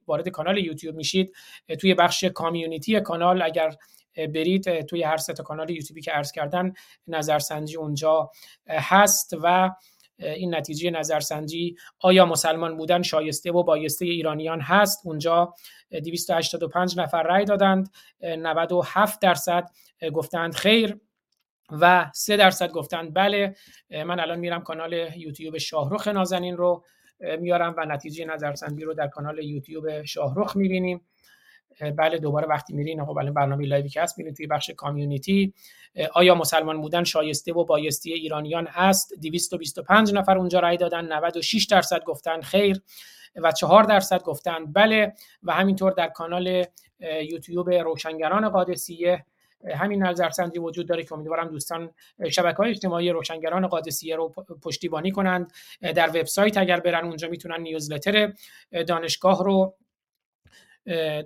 وارد 0.06 0.28
کانال 0.28 0.59
یوتیوب 0.59 0.97
میشید 0.97 1.36
توی 1.81 1.94
بخش 1.94 2.24
کامیونیتی 2.24 3.01
کانال 3.01 3.43
اگر 3.43 3.74
برید 4.16 4.86
توی 4.86 5.02
هر 5.02 5.16
سه 5.16 5.32
کانال 5.32 5.70
یوتیوبی 5.70 6.00
که 6.02 6.10
عرض 6.10 6.32
کردن 6.32 6.72
نظرسنجی 7.06 7.76
اونجا 7.76 8.30
هست 8.68 9.36
و 9.42 9.70
این 10.18 10.54
نتیجه 10.54 10.90
نظرسنجی 10.90 11.76
آیا 11.98 12.26
مسلمان 12.26 12.76
بودن 12.76 13.02
شایسته 13.02 13.52
و 13.52 13.62
بایسته 13.62 14.04
ایرانیان 14.04 14.60
هست. 14.60 15.00
اونجا 15.04 15.54
285 16.04 16.98
نفر 16.98 17.22
رأی 17.22 17.44
دادند 17.44 17.90
97 18.20 19.20
درصد 19.20 19.70
گفتند 20.12 20.54
خیر 20.54 21.00
و 21.70 22.10
3 22.14 22.36
درصد 22.36 22.70
گفتند 22.70 23.14
بله. 23.14 23.56
من 23.90 24.20
الان 24.20 24.38
میرم 24.38 24.62
کانال 24.62 24.92
یوتیوب 25.16 25.58
شاهرخ 25.58 26.08
نازنین 26.08 26.56
رو 26.56 26.84
میارم 27.40 27.74
و 27.78 27.84
نتیجه 27.84 28.24
نظرسنجی 28.24 28.84
رو 28.84 28.94
در 28.94 29.08
کانال 29.08 29.38
یوتیوب 29.38 30.02
شاهرخ 30.02 30.56
می‌بینیم. 30.56 31.06
بله 31.80 32.18
دوباره 32.18 32.46
وقتی 32.46 32.72
میرین 32.72 33.05
خب 33.05 33.18
الان 33.18 33.34
برنامه 33.34 33.66
لایوی 33.66 33.88
که 33.88 34.02
هست 34.02 34.18
میرین 34.18 34.34
توی 34.34 34.46
بخش 34.46 34.70
کامیونیتی 34.70 35.55
آیا 36.14 36.34
مسلمان 36.34 36.80
بودن 36.80 37.05
شایسته 37.05 37.52
و 37.52 37.64
بایستی 37.64 38.12
ایرانیان 38.12 38.68
است 38.74 39.14
225 39.22 40.14
نفر 40.14 40.38
اونجا 40.38 40.60
رای 40.60 40.76
دادن 40.76 41.12
96 41.12 41.64
درصد 41.64 42.05
گفتن 42.05 42.40
خیر 42.40 42.80
و 43.36 43.52
4 43.52 43.84
درصد 43.84 44.22
گفتن 44.22 44.72
بله 44.72 45.12
و 45.42 45.52
همینطور 45.52 45.92
در 45.92 46.09
کانال 46.09 46.64
یوتیوب 47.30 47.70
روشنگران 47.70 48.48
قادسیه 48.48 49.24
همین 49.76 50.02
نظرسنجی 50.02 50.59
وجود 50.59 50.88
داره 50.88 51.05
که 51.05 51.12
امیدوارم 51.12 51.48
دوستان 51.48 51.90
شبکه 52.30 52.56
های 52.56 52.70
اجتماعی 52.70 53.10
روشنگران 53.10 53.66
قادسیه 53.66 54.16
رو 54.16 54.34
پشتیبانی 54.62 55.10
کنند. 55.10 55.52
در 55.80 56.09
وبسایت 56.09 56.59
اگر 56.59 56.80
برن 56.80 57.05
اونجا 57.05 57.28
می‌تونن 57.28 57.60
نیوزلتر 57.60 58.32
دانشگاه 58.86 59.44
رو 59.44 59.74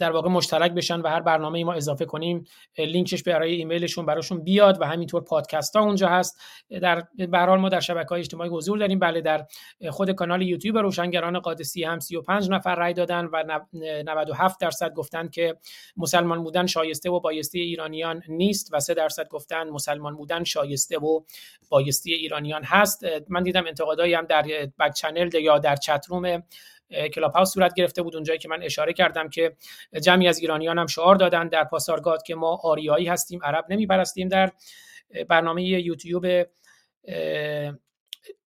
در 0.00 0.10
واقع 0.10 0.28
مشترک 0.28 0.72
بشن 0.72 1.00
و 1.00 1.08
هر 1.08 1.20
برنامه 1.20 1.58
ای 1.58 1.64
ما 1.64 1.72
اضافه 1.72 2.04
کنیم 2.04 2.44
لینکش 2.78 3.22
برای 3.22 3.54
ایمیلشون 3.54 4.06
براشون 4.06 4.44
بیاد 4.44 4.80
و 4.80 4.84
همینطور 4.84 5.24
پادکست 5.24 5.76
ها 5.76 5.82
اونجا 5.82 6.08
هست. 6.08 6.40
در 6.70 7.02
به 7.16 7.46
ما 7.46 7.68
در 7.68 7.80
شبکه 7.80 8.08
های 8.08 8.20
اجتماعی 8.20 8.50
حضور 8.50 8.78
داریم. 8.78 8.98
بله 8.98 9.20
در 9.20 9.46
خود 9.90 10.10
کانال 10.10 10.42
یوتیوب 10.42 10.78
روشنگران 10.78 11.38
قادسی 11.38 11.84
هم 11.84 11.98
35 11.98 12.50
نفر 12.50 12.74
رای 12.74 12.92
دادن 12.92 13.24
و 13.24 13.60
97 13.72 14.60
درصد 14.60 14.92
گفتن 14.92 15.28
که 15.28 15.56
مسلمان 15.96 16.42
بودن 16.42 16.66
شایسته 16.66 17.10
و 17.10 17.20
بایسته 17.20 17.58
ایرانیان 17.58 18.22
نیست 18.28 18.70
و 18.72 18.80
3 18.80 18.94
درصد 18.94 19.28
گفتن 19.28 19.68
مسلمان 19.70 20.16
بودن 20.16 20.44
شایسته 20.44 20.98
و 20.98 21.20
بایسته 21.68 22.10
ایرانیان 22.10 22.64
هست. 22.64 23.04
من 23.28 23.42
دیدم 23.42 23.66
انتقادایی 23.66 24.14
هم 24.14 24.24
در 24.24 24.42
بک 24.78 24.94
چنل 24.94 25.34
یا 25.34 25.58
در 25.58 25.76
چت 25.76 26.06
کلاب 27.14 27.32
هاوس 27.32 27.52
صورت 27.52 27.74
گرفته 27.74 28.02
بود 28.02 28.14
اونجایی 28.14 28.38
که 28.38 28.48
من 28.48 28.62
اشاره 28.62 28.92
کردم 28.92 29.28
که 29.28 29.56
جمعی 30.02 30.28
از 30.28 30.38
ایرانیان 30.38 30.78
هم 30.78 30.86
شعار 30.86 31.14
دادن 31.14 31.48
در 31.48 31.64
پاسارگاد 31.64 32.22
که 32.22 32.34
ما 32.34 32.60
آریایی 32.62 33.06
هستیم 33.06 33.40
عرب 33.42 33.64
نمیپرستیم 33.68 34.28
در 34.28 34.52
برنامه 35.28 35.62
یوتیوب 35.64 36.26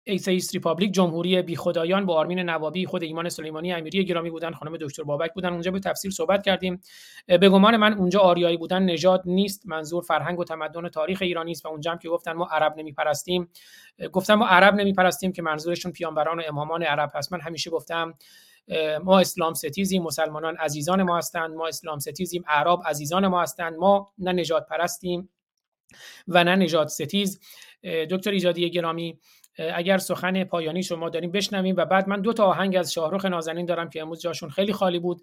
Atheist 0.03 0.53
Republic 0.53 0.91
جمهوری 0.91 1.41
بی 1.41 1.55
خدایان 1.55 2.05
با 2.05 2.15
آرمین 2.15 2.39
نوابی 2.39 2.85
خود 2.85 3.03
ایمان 3.03 3.29
سلیمانی 3.29 3.73
امیری 3.73 4.05
گرامی 4.05 4.29
بودن 4.29 4.51
خانم 4.51 4.77
دکتر 4.77 5.03
بابک 5.03 5.33
بودن. 5.33 5.53
اونجا 5.53 5.71
به 5.71 5.79
تفصیل 5.79 6.11
صحبت 6.11 6.43
کردیم. 6.43 6.81
به 7.27 7.49
گمان 7.49 7.77
من 7.77 7.93
اونجا 7.93 8.19
آریایی 8.19 8.57
بودن 8.57 8.83
نژاد 8.83 9.21
نیست 9.25 9.67
منظور 9.67 10.03
فرهنگ 10.03 10.39
و 10.39 10.43
تمدن 10.43 10.89
تاریخ 10.89 11.21
ایرانی 11.21 11.51
است 11.51 11.65
و 11.65 11.69
اونجا 11.69 11.91
هم 11.91 11.97
که 11.97 12.09
گفتن 12.09 12.31
ما 12.31 12.45
عرب 12.45 12.77
نمیپرستیم. 12.77 13.49
گفتم 14.11 14.35
ما 14.35 14.47
عرب 14.47 14.75
نمیپرستیم 14.75 15.31
که 15.31 15.41
منظورشون 15.41 15.91
پیامبران 15.91 16.39
و 16.39 16.43
امامان 16.47 16.83
عرب 16.83 17.11
هست. 17.13 17.33
من 17.33 17.41
همیشه 17.41 17.69
گفتم 17.69 18.13
ما 19.03 19.19
اسلام 19.19 19.53
ستیزیم 19.53 20.03
مسلمانان 20.03 20.55
عزیزان 20.55 21.03
ما 21.03 21.17
هستند. 21.17 21.55
ما 21.55 21.67
اسلام 21.67 21.99
ستیزیم 21.99 22.43
اعراب 22.47 22.83
عزیزان 22.85 23.27
ما 23.27 23.41
هستند. 23.41 23.75
ما 23.75 24.13
نه 24.17 24.31
نژاد 24.31 24.67
پرستیم 24.67 25.29
و 26.27 26.43
نه 26.43 26.55
نجات 26.55 26.87
ستیز. 26.87 27.39
دکتر 27.83 28.31
ایجادی 28.31 28.69
گرامی 28.69 29.19
اگر 29.57 29.97
سخن 29.97 30.43
پایانی 30.43 30.83
شما 30.83 31.09
داریم 31.09 31.31
بشنویم 31.31 31.75
و 31.77 31.85
بعد 31.85 32.09
من 32.09 32.21
دو 32.21 32.33
تا 32.33 32.45
آهنگ 32.45 32.75
از 32.75 32.93
شاهرخ 32.93 33.25
نازنین 33.25 33.65
دارم 33.65 33.89
که 33.89 34.01
امروز 34.01 34.21
جاشون 34.21 34.49
خیلی 34.49 34.73
خالی 34.73 34.99
بود 34.99 35.21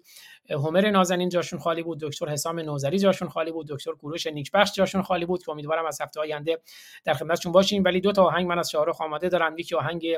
همر 0.49 0.89
نازنین 0.89 1.29
جاشون 1.29 1.59
خالی 1.59 1.83
بود 1.83 1.99
دکتر 1.99 2.29
حسام 2.29 2.59
نوزری 2.59 2.99
جاشون 2.99 3.29
خالی 3.29 3.51
بود 3.51 3.67
دکتر 3.67 3.91
کوروش 3.91 4.27
نیکبخش 4.27 4.71
جاشون 4.73 5.01
خالی 5.01 5.25
بود 5.25 5.43
که 5.43 5.51
امیدوارم 5.51 5.85
از 5.85 6.01
هفته 6.01 6.19
آینده 6.19 6.61
در 7.03 7.13
خدمتشون 7.13 7.51
باشیم. 7.51 7.83
ولی 7.83 8.01
دو 8.01 8.11
تا 8.11 8.23
آهنگ 8.23 8.47
من 8.47 8.59
از 8.59 8.69
شاهرخ 8.69 9.01
آماده 9.01 9.29
دارم 9.29 9.57
یکی 9.57 9.75
آهنگ 9.75 10.17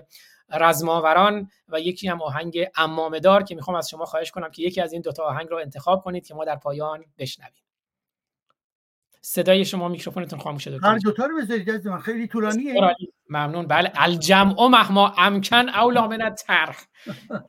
رزماوران 0.49 1.49
و 1.69 1.79
یکی 1.79 2.07
هم 2.07 2.21
آهنگ 2.21 2.67
امامدار 2.77 3.43
که 3.43 3.55
می‌خوام 3.55 3.77
از 3.77 3.89
شما 3.89 4.05
خواهش 4.05 4.31
کنم 4.31 4.51
که 4.51 4.61
یکی 4.63 4.81
از 4.81 4.93
این 4.93 5.01
دو 5.01 5.11
تا 5.11 5.23
آهنگ 5.23 5.49
رو 5.49 5.57
انتخاب 5.57 6.03
کنید 6.03 6.27
که 6.27 6.33
ما 6.33 6.45
در 6.45 6.55
پایان 6.55 7.05
بشنویم. 7.17 7.70
صدای 9.21 9.65
شما 9.65 9.87
میکروفونتون 9.87 10.39
خاموشه 10.39 10.71
دکتر 10.71 10.87
هر 10.87 10.97
دوتا 10.97 11.25
رو 11.25 11.37
بذارید 11.37 11.69
از 11.69 11.87
من. 11.87 11.99
خیلی 11.99 12.27
طولانیه. 12.27 12.95
ممنون. 13.29 13.67
بله. 13.67 13.91
الجمع 13.95 14.67
مهما 14.67 15.13
امکن 15.17 15.69
اولا 15.69 16.07
من 16.07 16.35
ترخ 16.35 16.85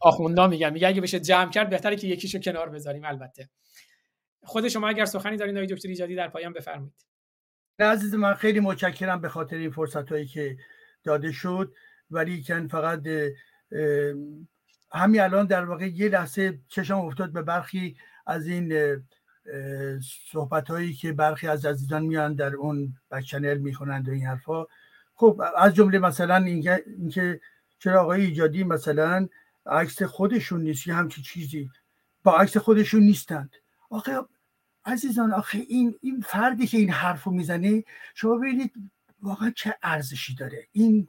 آخوندا 0.01 0.49
میگن. 0.49 0.73
میگه 0.73 0.89
اگه 0.89 1.01
بشه 1.01 1.21
جمع 1.21 1.51
کرد 1.51 1.71
بهتره 1.71 1.97
که 1.97 2.07
یکیشو 2.07 2.39
کنار 2.39 2.69
بذاریم. 2.69 3.05
البته. 3.05 3.49
خود 4.43 4.69
شما 4.69 4.89
اگر 4.89 5.05
سخنی 5.05 5.37
دارین 5.37 5.57
آقای 5.57 5.67
دکتر 5.67 5.89
ایجادی 5.89 6.15
در 6.15 6.29
پایان 6.29 6.53
بفرمایید. 6.53 7.07
عزیز 7.79 8.15
من 8.15 8.35
خیلی 8.35 8.61
متشکرم 8.61 9.21
به 9.21 9.29
خاطر 9.29 9.57
این 9.57 9.71
فرصت 9.71 10.13
هایی 10.13 10.27
که 10.27 10.57
داده 11.05 11.33
شد. 11.33 11.75
ولی 12.11 12.43
کن 12.43 12.69
فقط 12.69 13.01
همین 14.93 15.21
الان 15.21 15.47
در 15.47 15.65
واقع 15.65 15.87
یه 15.87 16.09
لحظه 16.09 16.59
چشم 16.69 16.99
افتاد 16.99 17.33
به 17.33 17.43
برخی 17.43 17.97
از 18.27 18.47
این 18.47 18.73
صحبت 20.33 20.71
هایی 20.71 20.95
که 20.95 21.13
برخی 21.13 21.49
از 21.49 21.67
عزیزان 21.67 22.03
میان 22.03 22.35
در 22.35 22.55
اون 22.55 22.95
بک 23.11 23.25
چنل 23.25 23.59
می‌کنند 23.59 24.09
و 24.09 24.13
این 24.13 24.27
حرفا. 24.27 24.67
خب 25.15 25.43
از 25.57 25.75
جمله 25.75 25.99
مثلا 25.99 26.37
اینکه 26.37 27.41
چرا 27.79 28.03
آقای 28.03 28.21
ایجادی 28.21 28.65
مثلا 28.65 29.29
عکس 29.67 30.03
خودشون 30.03 30.63
نیست 30.63 30.87
یه 30.87 30.95
همچی 30.95 31.23
چیزی. 31.23 31.71
با 32.25 32.39
عکس 32.39 32.57
خودشون 32.57 33.03
نیستند. 33.03 33.51
آخه 33.91 34.21
عزیزان 34.85 35.33
آخه 35.33 35.59
این 35.69 35.95
این 36.01 36.21
فردی 36.21 36.67
که 36.67 36.79
این 36.79 36.91
حرفو 36.91 37.31
می‌زنه 37.31 37.85
شما 38.15 38.35
ببینید 38.35 38.73
واقعا 39.23 39.53
چه 39.57 39.75
ارزشی 39.83 40.35
داره. 40.35 40.67
این 40.73 41.09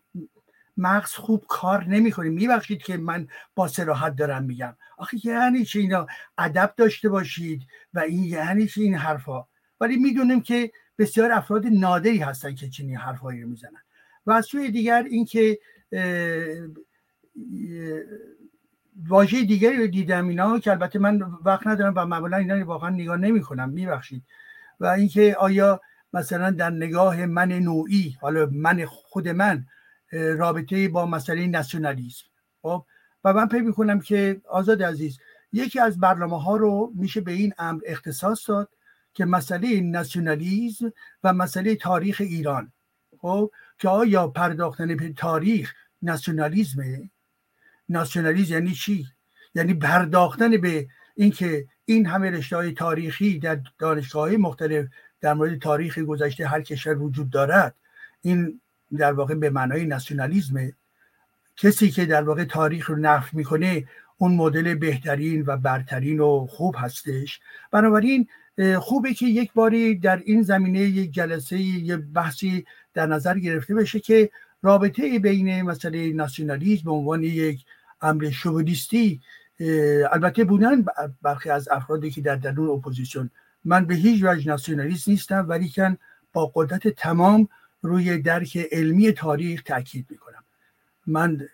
مغز 0.77 1.11
خوب 1.11 1.45
کار 1.47 1.83
نمی‌کنه. 1.85 2.29
میبخشید 2.29 2.83
که 2.83 2.97
من 2.97 3.27
با 3.55 3.67
سراحت 3.67 4.15
دارم 4.15 4.43
میگم. 4.43 4.75
آخه 4.97 5.17
یعنی 5.27 5.65
چه 5.65 5.79
اینا؟ 5.79 6.07
ادب 6.37 6.73
داشته 6.77 7.09
باشید 7.09 7.61
و 7.93 7.99
این 7.99 8.23
یعنی 8.23 8.67
چه 8.67 8.81
این 8.81 8.95
حرفا 8.95 9.45
ولی 9.79 9.97
می‌دونیم 9.97 10.41
که 10.41 10.71
بسیار 10.97 11.31
افراد 11.31 11.67
نادری 11.67 12.17
هستن 12.17 12.55
که 12.55 12.69
چنین 12.69 12.97
حرفایی 12.97 13.41
رو 13.41 13.49
می‌زنن. 13.49 13.81
و 14.25 14.31
از 14.31 14.45
سوی 14.45 14.71
دیگر 14.71 15.03
اینکه 15.03 15.59
واژه 19.07 19.43
دیگری 19.43 19.77
رو 19.77 19.87
دیدم 19.87 20.27
اینا 20.27 20.59
که 20.59 20.71
البته 20.71 20.99
من 20.99 21.21
وقت 21.45 21.67
ندارم 21.67 21.93
و 21.95 22.05
معمولا 22.05 22.37
اینا 22.37 22.65
واقعا 22.65 22.89
نگاه 22.89 23.17
نمی 23.17 23.41
کنم 23.41 23.69
میبخشید. 23.69 24.23
و 24.79 24.85
اینکه 24.85 25.35
آیا 25.39 25.81
مثلا 26.13 26.51
در 26.51 26.69
نگاه 26.69 27.25
من 27.25 27.51
نوعی 27.51 28.17
حالا 28.21 28.49
من 28.51 28.85
خود 28.85 29.27
من 29.27 29.65
رابطه 30.13 30.89
با 30.89 31.05
مسئله 31.05 31.47
ناسیونالیسم 31.47 32.25
خب 32.61 32.85
و 33.23 33.33
من 33.33 33.47
فکر 33.47 33.61
می‌کنم 33.61 33.99
که 33.99 34.41
آزاد 34.49 34.83
عزیز 34.83 35.17
یکی 35.51 35.79
از 35.79 35.99
برنامه 35.99 36.43
ها 36.43 36.55
رو 36.55 36.91
میشه 36.95 37.21
به 37.21 37.31
این 37.31 37.53
امر 37.57 37.81
اختصاص 37.85 38.49
داد 38.49 38.69
که 39.13 39.25
مسئله 39.25 39.81
ناسیونالیسم 39.81 40.93
و 41.23 41.33
مسئله 41.33 41.75
تاریخ 41.75 42.21
ایران. 42.21 42.71
خب 43.17 43.51
که 43.77 43.89
آیا 43.89 44.27
پرداختن 44.27 44.95
به 44.95 45.13
تاریخ 45.13 45.73
ناسیونالیسمه 46.01 47.09
ناسیونالیسم 47.89 48.53
یعنی 48.53 48.71
چی؟ 48.71 49.07
یعنی 49.55 49.73
پرداختن 49.73 50.57
به 50.57 50.87
اینکه 51.15 51.67
این 51.85 52.05
همه 52.05 52.31
رشته 52.31 52.55
های 52.55 52.71
تاریخی 52.71 53.39
در 53.39 53.59
دانشگاه 53.79 54.31
مختلف 54.31 54.87
در 55.21 55.33
مورد 55.33 55.59
تاریخ 55.59 55.99
گذشته 55.99 56.47
هر 56.47 56.61
کشور 56.61 56.97
وجود 56.97 57.29
دارد. 57.29 57.75
این 58.21 58.61
در 58.97 59.13
واقع 59.13 59.35
به 59.35 59.49
معنای 59.49 59.85
ناسیونالیزمه 59.85 60.73
کسی 61.57 61.91
که 61.91 62.05
در 62.05 62.23
واقع 62.23 62.43
تاریخ 62.43 62.89
رو 62.89 62.95
نفی 62.95 63.37
می‌کنه 63.37 63.87
اون 64.17 64.35
مدل 64.35 64.75
بهترین 64.75 65.43
و 65.47 65.57
برترین 65.57 66.19
و 66.19 66.47
خوب 66.49 66.75
هستش. 66.77 67.39
بنابراین 67.71 68.27
خوبه 68.79 69.13
که 69.13 69.25
یک 69.25 69.53
باری 69.53 69.95
در 69.95 70.21
این 70.25 70.41
زمینه 70.41 70.79
یک 70.79 71.11
جلسه 71.11 71.57
یک 71.57 71.99
بحثی 72.13 72.65
در 72.93 73.05
نظر 73.05 73.39
گرفته 73.39 73.75
بشه 73.75 73.99
که 73.99 74.29
رابطه 74.61 75.19
بین 75.19 75.61
مسئله 75.61 76.13
ناسیونالیسم 76.13 76.83
به 76.85 76.91
عنوان 76.91 77.23
یک 77.23 77.65
امر 78.01 78.29
شوونیستی 78.29 79.21
البته 80.11 80.43
بودن 80.43 80.85
برخی 81.21 81.49
از 81.49 81.69
افرادی 81.69 82.11
که 82.11 82.21
در 82.21 82.35
درون 82.35 82.69
اپوزیسیون. 82.69 83.29
من 83.65 83.85
به 83.85 83.95
هیچ 83.95 84.23
وجه 84.23 84.47
ناسیونالیست 84.47 85.09
نیستم 85.09 85.45
ولی 85.49 85.69
کن 85.69 85.97
با 86.33 86.51
قدرت 86.55 86.87
تمام 86.87 87.49
روی 87.83 88.17
درک 88.17 88.57
علمی 88.71 89.11
تاریخ 89.11 89.63
تاکید 89.63 90.05
می‌کنم. 90.09 90.43
من 91.07 91.47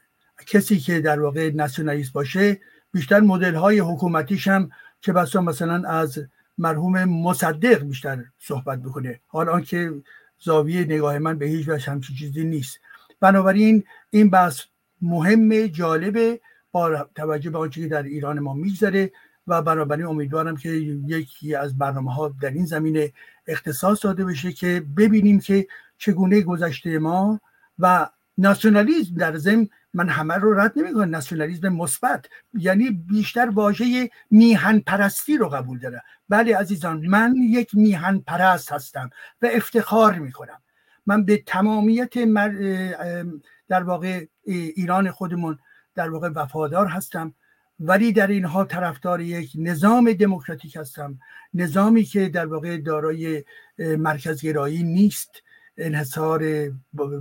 کسی 0.47 0.79
که 0.79 1.01
در 1.01 1.19
واقع 1.19 1.51
ناسیونالیست 1.51 2.13
باشه 2.13 2.59
بیشتر 2.91 3.19
مدل 3.19 3.55
های 3.55 3.79
حکومتیش 3.79 4.47
هم 4.47 4.71
که 5.01 5.13
بسا 5.13 5.41
مثلا 5.41 5.89
از 5.89 6.19
مرحوم 6.57 7.05
مصدق 7.05 7.83
بیشتر 7.83 8.25
صحبت 8.37 8.81
بکنه. 8.81 9.19
حال 9.27 9.49
آنکه 9.49 9.93
زاویه 10.39 10.83
نگاه 10.83 11.19
من 11.19 11.37
به 11.37 11.45
هیچ 11.45 11.69
وجه 11.69 11.91
همچین 11.91 12.15
چیزی 12.15 12.43
نیست. 12.43 12.79
بنابراین 13.19 13.83
این 14.09 14.29
بحث 14.29 14.61
مهم 15.01 15.67
جالبه 15.67 16.39
با 16.71 17.09
توجه 17.15 17.49
به 17.49 17.57
آنچه 17.57 17.81
که 17.81 17.87
در 17.87 18.03
ایران 18.03 18.39
ما 18.39 18.53
میگذره 18.53 19.11
و 19.47 19.61
بنابراین 19.61 20.05
امیدوارم 20.05 20.57
که 20.57 20.69
یکی 20.69 21.55
از 21.55 21.77
برنامه 21.77 22.13
ها 22.13 22.35
در 22.41 22.49
این 22.49 22.65
زمینه 22.65 23.13
اختصاص 23.47 24.05
داده 24.05 24.25
بشه 24.25 24.51
که 24.51 24.85
ببینیم 24.97 25.39
که 25.39 25.67
چگونه 25.99 26.41
گذشته 26.41 26.99
ما 26.99 27.41
و 27.79 28.09
ناسیونالیزم 28.37 29.15
در 29.15 29.37
ضمن 29.37 29.67
من 29.93 30.09
همه 30.09 30.33
رو 30.33 30.59
رد 30.59 30.79
نمی‌کنم. 30.79 31.09
ناسیونالیزم 31.09 31.69
مثبت 31.69 32.25
یعنی 32.53 32.89
بیشتر 32.89 33.49
واژه 33.49 34.09
میهن 34.31 34.79
پرستی 34.79 35.37
رو 35.37 35.49
قبول 35.49 35.79
داره. 35.79 36.01
بله 36.29 36.57
عزیزان 36.57 37.05
من 37.05 37.35
یک 37.35 37.75
میهن 37.75 38.19
پرست 38.19 38.71
هستم 38.71 39.09
و 39.41 39.49
افتخار 39.53 40.19
می‌کنم. 40.19 40.61
من 41.05 41.25
به 41.25 41.43
تمامیت 41.45 42.13
در 43.67 43.83
واقع 43.83 44.25
ایران 44.45 45.11
خودمون 45.11 45.59
در 45.95 46.09
واقع 46.09 46.29
وفادار 46.29 46.87
هستم. 46.87 47.33
ولی 47.79 48.13
در 48.13 48.27
اینها 48.27 48.63
طرفدار 48.63 49.21
یک 49.21 49.51
نظام 49.55 50.13
دموکراتیک 50.13 50.75
هستم. 50.75 51.19
نظامی 51.53 52.03
که 52.03 52.29
در 52.29 52.45
واقع 52.45 52.77
دارای 52.77 53.43
مرکزگرایی 53.77 54.83
نیست. 54.83 55.31
انحصار 55.79 56.39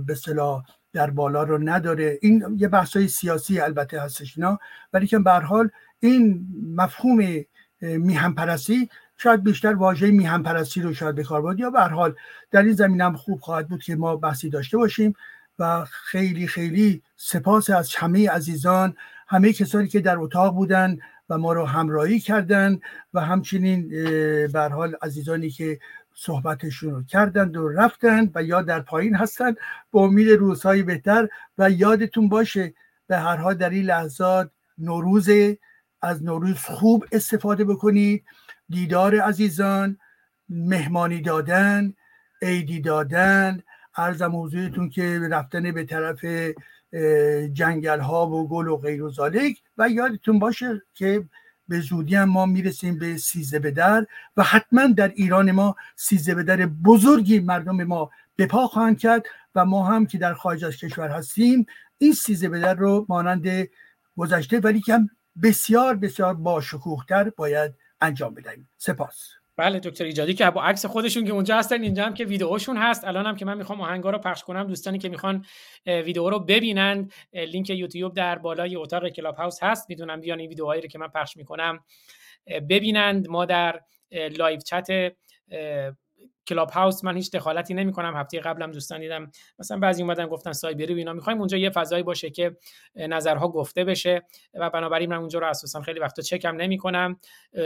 به 0.05 0.15
صلاح 0.15 0.63
در 0.93 1.09
بالا 1.09 1.43
رو 1.43 1.57
نداره. 1.57 2.19
این 2.21 2.55
یه 2.57 2.67
بحثای 2.67 3.07
سیاسی 3.07 3.59
البته 3.59 4.01
هستش 4.01 4.37
اینا. 4.37 4.59
ولی 4.93 5.07
که 5.07 5.19
به 5.19 5.31
حال 5.31 5.69
این 5.99 6.47
مفهوم 6.75 7.45
میهم 7.81 8.35
پرستی 8.35 8.89
شاید 9.17 9.43
بیشتر 9.43 9.73
واژه 9.73 10.11
میهم 10.11 10.43
پرستی 10.43 10.81
رو 10.81 10.93
شاید 10.93 11.15
بکار 11.15 11.41
بود 11.41 11.59
یا 11.59 11.69
به 11.69 11.81
حال 11.81 12.15
در 12.51 12.63
این 12.63 12.73
زمینه 12.73 13.03
هم 13.03 13.15
خوب 13.15 13.39
خواهد 13.39 13.67
بود 13.67 13.83
که 13.83 13.95
ما 13.95 14.15
بحثی 14.15 14.49
داشته 14.49 14.77
باشیم 14.77 15.13
و 15.59 15.85
خیلی 15.85 16.47
خیلی 16.47 17.01
سپاس 17.15 17.69
از 17.69 17.95
همه 17.95 18.29
عزیزان 18.29 18.95
همه 19.27 19.53
کسانی 19.53 19.87
که 19.87 19.99
در 19.99 20.17
اتاق 20.17 20.55
بودن 20.55 20.97
و 21.29 21.37
ما 21.37 21.53
رو 21.53 21.65
همراهی 21.65 22.19
کردن 22.19 22.79
و 23.13 23.21
همچنین 23.21 23.89
به 24.53 24.69
حال 24.71 24.95
عزیزانی 25.01 25.49
که 25.49 25.79
صحبتشون 26.19 26.93
رو 26.93 27.03
کردند 27.03 27.57
و 27.57 27.69
رفتند 27.69 28.31
و 28.35 28.43
یا 28.43 28.61
در 28.61 28.79
پایین 28.79 29.15
هستند. 29.15 29.57
به 29.93 29.99
امید 29.99 30.29
روزهای 30.29 30.83
بهتر 30.83 31.29
و 31.57 31.69
یادتون 31.71 32.29
باشه 32.29 32.73
به 33.07 33.17
هر 33.17 33.35
حال 33.35 33.53
در 33.53 33.69
این 33.69 33.85
لحظات 33.85 34.51
نوروز 34.77 35.29
از 36.01 36.23
نوروز 36.23 36.57
خوب 36.57 37.05
استفاده 37.11 37.65
بکنید. 37.65 38.23
دیدار 38.69 39.19
عزیزان 39.19 39.97
مهمانی 40.49 41.21
دادن 41.21 41.93
عیدی 42.41 42.81
دادن. 42.81 43.63
ارزم 43.95 44.41
حضورتون 44.41 44.89
که 44.89 45.19
رفتن 45.31 45.71
به 45.71 45.83
طرف 45.83 46.25
جنگل 47.53 47.99
ها 47.99 48.27
و 48.27 48.47
گل 48.47 48.67
و 48.67 48.77
غیر 48.77 49.03
و 49.03 49.09
زالک. 49.09 49.57
و 49.77 49.89
یادتون 49.89 50.39
باشه 50.39 50.81
که 50.93 51.25
به 51.69 51.79
زودی 51.79 52.15
هم 52.15 52.29
ما 52.29 52.45
می‌رسیم 52.45 52.99
به 52.99 53.17
سیزه 53.17 53.59
بدر 53.59 54.05
و 54.37 54.43
حتما 54.43 54.87
در 54.87 55.07
ایران 55.07 55.51
ما 55.51 55.75
سیزه 55.95 56.35
بدر 56.35 56.65
بزرگی 56.65 57.39
مردم 57.39 57.83
ما 57.83 58.11
به 58.35 58.45
پا 58.45 58.67
خواهند 58.67 58.99
کرد 58.99 59.25
و 59.55 59.65
ما 59.65 59.87
هم 59.87 60.05
که 60.05 60.17
در 60.17 60.33
خارج 60.33 60.65
از 60.65 60.77
کشور 60.77 61.09
هستیم 61.09 61.65
این 61.97 62.13
سیزه 62.13 62.49
بدر 62.49 62.73
رو 62.73 63.05
مانند 63.09 63.67
گذشته 64.17 64.59
بلکه 64.59 64.99
بسیار 65.43 65.95
بسیار 65.95 66.33
با 66.33 66.61
شکوهتر 66.61 67.29
باید 67.29 67.73
انجام 68.01 68.33
بدهیم. 68.33 68.69
سپاس. 68.77 69.38
بله 69.59 69.79
دکتر 69.79 70.03
ایجادی 70.03 70.33
که 70.33 70.49
با 70.49 70.63
عکس 70.63 70.85
خودشون 70.85 71.25
که 71.25 71.31
اونجا 71.31 71.57
هستن 71.57 71.81
اینجا 71.81 72.05
هم 72.05 72.13
که 72.13 72.25
ویدیوشون 72.25 72.77
هست. 72.77 73.05
الان 73.05 73.25
هم 73.25 73.35
که 73.35 73.45
من 73.45 73.57
می‌خوام 73.57 73.81
آهنگا 73.81 74.09
رو 74.09 74.17
پخش 74.17 74.43
کنم 74.43 74.67
دوستانی 74.67 74.97
که 74.97 75.09
می‌خوان 75.09 75.45
ویدیو 75.85 76.29
رو 76.29 76.39
ببینن 76.39 77.09
لینک 77.33 77.69
یوتیوب 77.69 78.13
در 78.13 78.37
بالای 78.37 78.75
اتاق 78.75 79.09
کلاب 79.09 79.35
هاوس 79.35 79.63
هست. 79.63 79.89
می‌تونن 79.89 80.21
بیان 80.21 80.39
این 80.39 80.49
ویدیوهایی 80.49 80.81
رو 80.81 80.87
که 80.87 80.99
من 80.99 81.07
پخش 81.07 81.37
می‌کنم 81.37 81.79
ببینند. 82.69 83.27
ما 83.27 83.45
در 83.45 83.81
live 84.11 84.59
chat 84.59 84.87
کلاب 86.49 86.69
هاوس 86.69 87.03
من 87.03 87.15
هیچ 87.15 87.31
دخالتی 87.31 87.73
نمی 87.73 87.91
کنم 87.91 88.15
هفته 88.15 88.39
قبلم 88.39 88.71
دوستان 88.71 88.99
دیدم 88.99 89.31
مثلا 89.59 89.79
بعضی 89.79 90.03
اومدن 90.03 90.27
گفتن 90.27 90.51
سایبری 90.51 90.93
و 90.93 90.97
اینا. 90.97 91.13
می‌خوایم 91.13 91.39
اونجا 91.39 91.57
یه 91.57 91.69
فضایی 91.69 92.03
باشه 92.03 92.29
که 92.29 92.57
نظرها 92.95 93.47
گفته 93.47 93.83
بشه 93.83 94.21
و 94.53 94.69
بنابراین 94.69 95.09
من 95.09 95.17
اونجا 95.17 95.39
رو 95.39 95.47
اساسا 95.47 95.81
خیلی 95.81 95.99
وقتا 95.99 96.21
چکم 96.21 96.55
نمی 96.55 96.77
کنم 96.77 97.19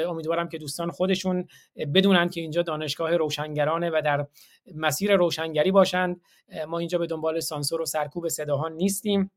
امیدوارم 0.07 0.49
که 0.49 0.57
دوستان 0.57 0.91
خودشون 0.91 1.47
بدونن 1.93 2.29
که 2.29 2.41
اینجا 2.41 2.61
دانشگاه 2.61 3.17
روشنگرانه 3.17 3.89
و 3.89 4.01
در 4.05 4.27
مسیر 4.75 5.15
روشنگری 5.15 5.71
باشند. 5.71 6.21
ما 6.67 6.79
اینجا 6.79 6.97
به 6.97 7.07
دنبال 7.07 7.39
سانسور 7.39 7.81
و 7.81 7.85
سرکوب 7.85 8.27
صداها 8.27 8.67
نیستیم. 8.69 9.31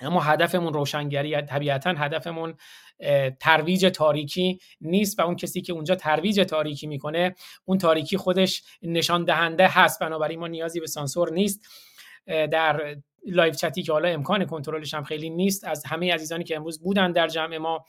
اما 0.00 0.20
هدفمون 0.20 0.72
روشنگری 0.72 1.42
طبیعتا 1.42 1.90
هدفمون 1.90 2.54
ترویج 3.40 3.86
تاریکی 3.86 4.58
نیست 4.80 5.18
و 5.18 5.22
اون 5.22 5.36
کسی 5.36 5.60
که 5.60 5.72
اونجا 5.72 5.94
ترویج 5.94 6.40
تاریکی 6.40 6.86
می‌کنه 6.86 7.34
اون 7.64 7.78
تاریکی 7.78 8.16
خودش 8.16 8.62
نشان 8.82 9.24
دهنده 9.24 9.68
هست. 9.68 10.00
بنابراین 10.00 10.40
ما 10.40 10.46
نیازی 10.46 10.80
به 10.80 10.86
سانسور 10.86 11.32
نیست. 11.32 11.66
در 12.26 12.96
live 13.26 13.52
chat 13.52 13.76
ی 13.76 13.82
که 13.82 13.92
حالا 13.92 14.08
امکان 14.08 14.44
کنترلش 14.44 14.94
هم 14.94 15.04
خیلی 15.04 15.30
نیست. 15.30 15.64
از 15.64 15.86
همه 15.86 16.14
عزیزانی 16.14 16.44
که 16.44 16.56
امروز 16.56 16.82
بودن 16.82 17.12
در 17.12 17.28
جمع 17.28 17.58
ما 17.58 17.84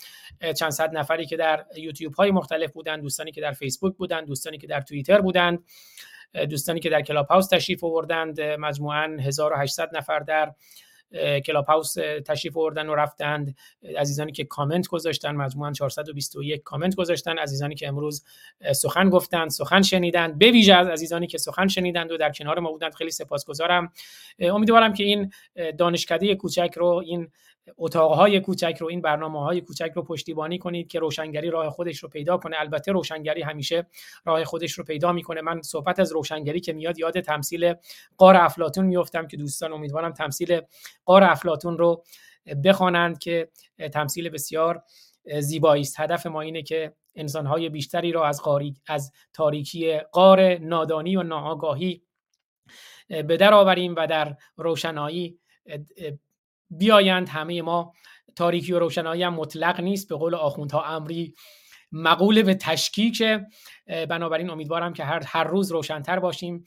چند 0.58 0.72
صد 0.72 0.98
نفری 0.98 1.26
که 1.26 1.38
در 1.38 1.66
یوتیوب 1.78 2.14
های 2.14 2.32
مختلف 2.32 2.72
بودن 2.72 3.02
دوستانی 3.02 3.32
که 3.32 3.42
در 3.42 3.52
فیسبوک 3.52 3.98
بودن 3.98 4.26
دوستانی 4.26 4.58
که 4.58 4.68
در 4.68 4.82
توییتر 4.82 5.22
بودند 5.22 5.64
دوستانی 6.50 6.80
که 6.80 6.90
در 6.90 7.02
کلاب 7.02 7.28
هاوس 7.28 7.48
تشریف 7.48 7.84
آوردند. 7.84 8.42
مجموعاً 8.42 9.18
1800 9.20 9.98
نفر 9.98 10.20
در 10.20 10.54
کلاب 11.46 11.66
هاوس 11.66 11.94
تشریف 12.26 12.58
آوردن 12.58 12.90
و 12.90 12.96
رفتند. 12.96 13.56
عزیزانی 13.98 14.32
که 14.32 14.44
کامنت 14.44 14.88
گذاشتن 14.88 15.36
مجموعا 15.36 15.72
421 15.72 16.64
کامنت 16.64 16.96
گذاشتن. 16.96 17.38
عزیزانی 17.38 17.76
که 17.76 17.88
امروز 17.88 18.24
سخن 18.76 19.10
گفتند 19.10 19.50
سخن 19.50 19.82
شنیدند. 19.82 20.38
به 20.38 20.52
ویژه 20.52 20.74
از 20.74 20.88
عزیزانی 20.88 21.28
که 21.28 21.38
سخن 21.38 21.68
شنیدند 21.68 22.12
و 22.12 22.18
در 22.18 22.32
کنار 22.32 22.60
ما 22.60 22.72
بودند. 22.72 22.94
خیلی 22.94 23.12
سپاسگزارم. 23.12 23.94
امیدوارم 24.40 24.94
که 24.94 25.04
این 25.04 25.32
دانشکده 25.78 26.36
کوچک 26.36 26.72
رو 26.78 27.04
این 27.06 27.32
اتاقهای 27.78 28.40
کوچک 28.40 28.78
رو 28.80 28.88
این 28.88 29.02
برنامه 29.02 29.40
های 29.40 29.62
کوچک 29.62 29.92
رو 29.96 30.04
پشتیبانی 30.04 30.58
کنید 30.58 30.88
که 30.88 31.00
روشنگری 31.00 31.50
راه 31.50 31.70
خودش 31.70 32.00
رو 32.00 32.10
پیدا 32.10 32.38
کنه. 32.38 32.60
البته 32.60 32.92
روشنگری 32.92 33.42
همیشه 33.42 33.88
راه 34.26 34.44
خودش 34.44 34.72
رو 34.72 34.84
پیدا 34.84 35.12
می‌کنه. 35.12 35.42
من 35.42 35.62
صحبت 35.62 36.00
از 36.00 36.12
روشنگری 36.12 36.60
که 36.60 36.74
میاد 36.74 37.00
یاد 37.00 37.20
تمثیل 37.20 37.74
قار 38.18 38.36
افلاتون 38.36 38.86
میفتم 38.86 39.28
که 39.28 39.38
دوستان 39.38 39.74
امیدوارم 39.74 40.12
تمثیل 40.12 40.62
قار 41.06 41.24
افلاتون 41.24 41.78
رو 41.78 42.04
بخوانند 42.64 43.20
که 43.20 43.50
تمثیل 43.94 44.30
بسیار 44.30 44.84
زیبایی 45.40 45.82
است. 45.82 46.00
هدف 46.00 46.26
ما 46.26 46.42
اینه 46.42 46.62
که 46.62 46.94
انسانهای 47.16 47.70
بیشتری 47.70 48.12
را 48.12 48.28
از, 48.28 48.42
از 48.88 49.12
تاریکی 49.34 49.98
قار 49.98 50.58
نادانی 50.58 51.16
و 51.16 51.24
ناآگاهی 51.24 52.02
به 53.08 53.38
در 53.38 53.54
آوریم 53.54 53.96
و 53.96 54.08
در 54.08 54.38
روشنایی 54.58 55.40
بیایند 56.72 57.30
همه 57.30 57.62
ما 57.62 57.94
تاریکی 58.36 58.74
و 58.74 58.80
روشنایی 58.80 59.24
هم 59.24 59.34
مطلق 59.34 59.82
نیست. 59.82 60.10
به 60.10 60.16
قول 60.16 60.36
آخوندها 60.36 60.86
امری 60.86 61.34
مقوله 61.92 62.44
به 62.44 62.54
تشکیک 62.56 63.24
بنابراین 64.10 64.50
امیدوارم 64.50 64.94
که 64.94 65.04
هر, 65.04 65.24
هر 65.26 65.44
روز 65.44 65.72
روشنتر 65.72 66.20
باشیم. 66.20 66.66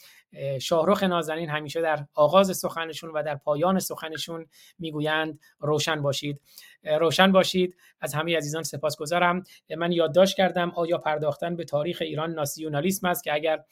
شاهرخ 0.60 1.02
نازنین 1.02 1.49
همیشه 1.49 1.81
در 1.81 2.07
آغاز 2.15 2.57
سخنشون 2.57 3.10
و 3.10 3.23
در 3.23 3.34
پایان 3.34 3.78
سخنشون 3.78 4.47
می‌گویند 4.78 5.41
روشن 5.60 6.02
باشید. 6.02 6.41
روشن 7.01 7.33
باشید. 7.33 7.76
از 8.01 8.15
همه 8.15 8.36
عزیزان 8.36 8.62
سپاسگزارم. 8.62 9.43
من 9.76 9.93
یادداشت 9.93 10.36
کردم 10.36 10.70
آیا 10.70 10.99
پرداختن 10.99 11.57
به 11.57 11.65
تاریخ 11.65 11.99
ایران 12.01 12.33
ناسیونالیسم 12.33 13.07
است 13.07 13.25
که 13.25 13.34
اگر 13.34 13.65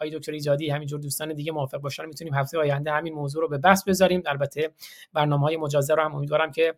آی 0.00 0.10
دکتر 0.10 0.32
ایجادی 0.32 0.70
همینجور 0.70 1.00
دوستان 1.00 1.32
دیگه 1.32 1.52
موافق 1.52 1.78
باشن 1.78 2.06
می‌تونیم 2.06 2.34
هفته 2.34 2.58
آینده 2.58 2.90
همین 2.90 3.14
موضوع 3.14 3.42
رو 3.42 3.48
به 3.48 3.58
بحث 3.58 3.84
بذاریم. 3.84 4.22
البته 4.26 4.70
برنامه 5.12 5.42
های 5.42 5.56
مجازه 5.56 5.94
رو 5.94 6.02
هم 6.02 6.14
امیدوارم 6.14 6.52
که 6.52 6.74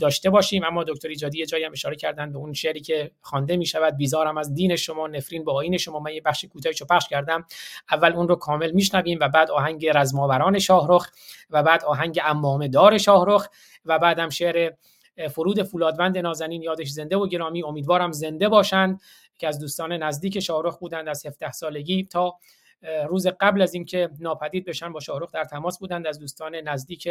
داشته 0.00 0.30
باشیم. 0.30 0.64
اما 0.64 0.84
دکتر 0.84 1.08
ایجادی 1.08 1.38
یه 1.38 1.46
جایی 1.46 1.64
هم 1.64 1.72
اشاره 1.72 1.96
کردن 1.96 2.32
به 2.32 2.38
اون 2.38 2.52
شعری 2.52 2.80
که 2.80 3.10
خوانده 3.20 3.56
می‌شود. 3.56 3.96
بیزارم 3.96 4.38
از 4.38 4.54
دین 4.54 4.76
شما 4.76 5.06
نفرین 5.26 5.44
با 5.44 5.52
آیین 5.52 5.76
شما 5.76 6.00
من 6.00 6.12
یه 6.12 6.20
بخش 6.20 6.44
کوتاهی 6.44 6.74
رو 6.80 6.86
پخش 6.86 7.08
کردم. 7.08 7.46
اول 7.90 8.12
اون 8.12 8.28
رو 8.28 8.36
کامل 8.36 8.70
میشنویم 8.70 9.18
و 9.20 9.28
بعد 9.28 9.50
آهنگ 9.50 9.86
رزماوران 9.94 10.58
شاهرخ 10.58 11.10
و 11.50 11.62
بعد 11.62 11.84
آهنگ 11.84 12.20
امامه 12.24 12.68
دار 12.68 12.98
شاهرخ 12.98 13.48
و 13.84 13.98
بعدم 13.98 14.28
شعر 14.28 14.72
فرود 15.30 15.62
فولادوند 15.62 16.18
نازنین 16.18 16.62
یادش 16.62 16.88
زنده 16.88 17.16
و 17.16 17.26
گرامی. 17.26 17.62
امیدوارم 17.62 18.12
زنده 18.12 18.48
باشند 18.48 19.00
که 19.38 19.48
از 19.48 19.58
دوستان 19.58 19.92
نزدیک 19.92 20.40
شاهرخ 20.40 20.78
بودند 20.78 21.08
از 21.08 21.26
17 21.26 21.52
سالگی 21.52 22.04
تا 22.04 22.34
روز 23.08 23.26
قبل 23.40 23.62
از 23.62 23.74
اینکه 23.74 24.10
ناپدید 24.20 24.64
بشن 24.64 24.92
با 24.92 25.00
شاهرخ 25.00 25.32
در 25.32 25.44
تماس 25.44 25.78
بودند. 25.78 26.06
از 26.06 26.18
دوستان 26.18 26.54
نزدیک 26.54 27.08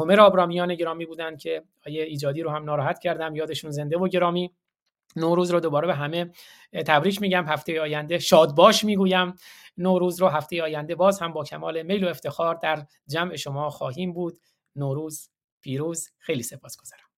همر 0.00 0.20
آبرامیان 0.20 0.74
گرامی 0.74 1.06
بودند 1.06 1.38
که 1.38 1.62
آیه 1.86 2.02
ایجادی 2.02 2.42
رو 2.42 2.50
هم 2.50 2.64
ناراحت 2.64 2.98
کردم. 2.98 3.36
یادشون 3.36 3.70
زنده 3.70 3.98
و 3.98 4.08
گرامی. 4.08 4.52
نوروز 5.16 5.50
رو 5.50 5.60
دوباره 5.60 5.86
به 5.86 5.94
همه 5.94 6.32
تبریک 6.86 7.20
میگم. 7.20 7.44
هفته 7.48 7.80
آینده 7.80 8.18
شاد 8.18 8.54
باش 8.54 8.84
می‌گویم. 8.84 9.34
نوروز 9.78 10.20
رو 10.20 10.28
هفته 10.28 10.62
آینده 10.62 10.94
باز 10.94 11.20
هم 11.20 11.32
با 11.32 11.44
کمال 11.44 11.82
میل 11.82 12.04
و 12.04 12.08
افتخار 12.08 12.54
در 12.54 12.86
جمع 13.08 13.36
شما 13.36 13.70
خواهیم 13.70 14.12
بود. 14.12 14.38
نوروز 14.76 15.28
پیروز. 15.60 16.08
خیلی 16.18 16.42
سپاسگزارم. 16.42 17.09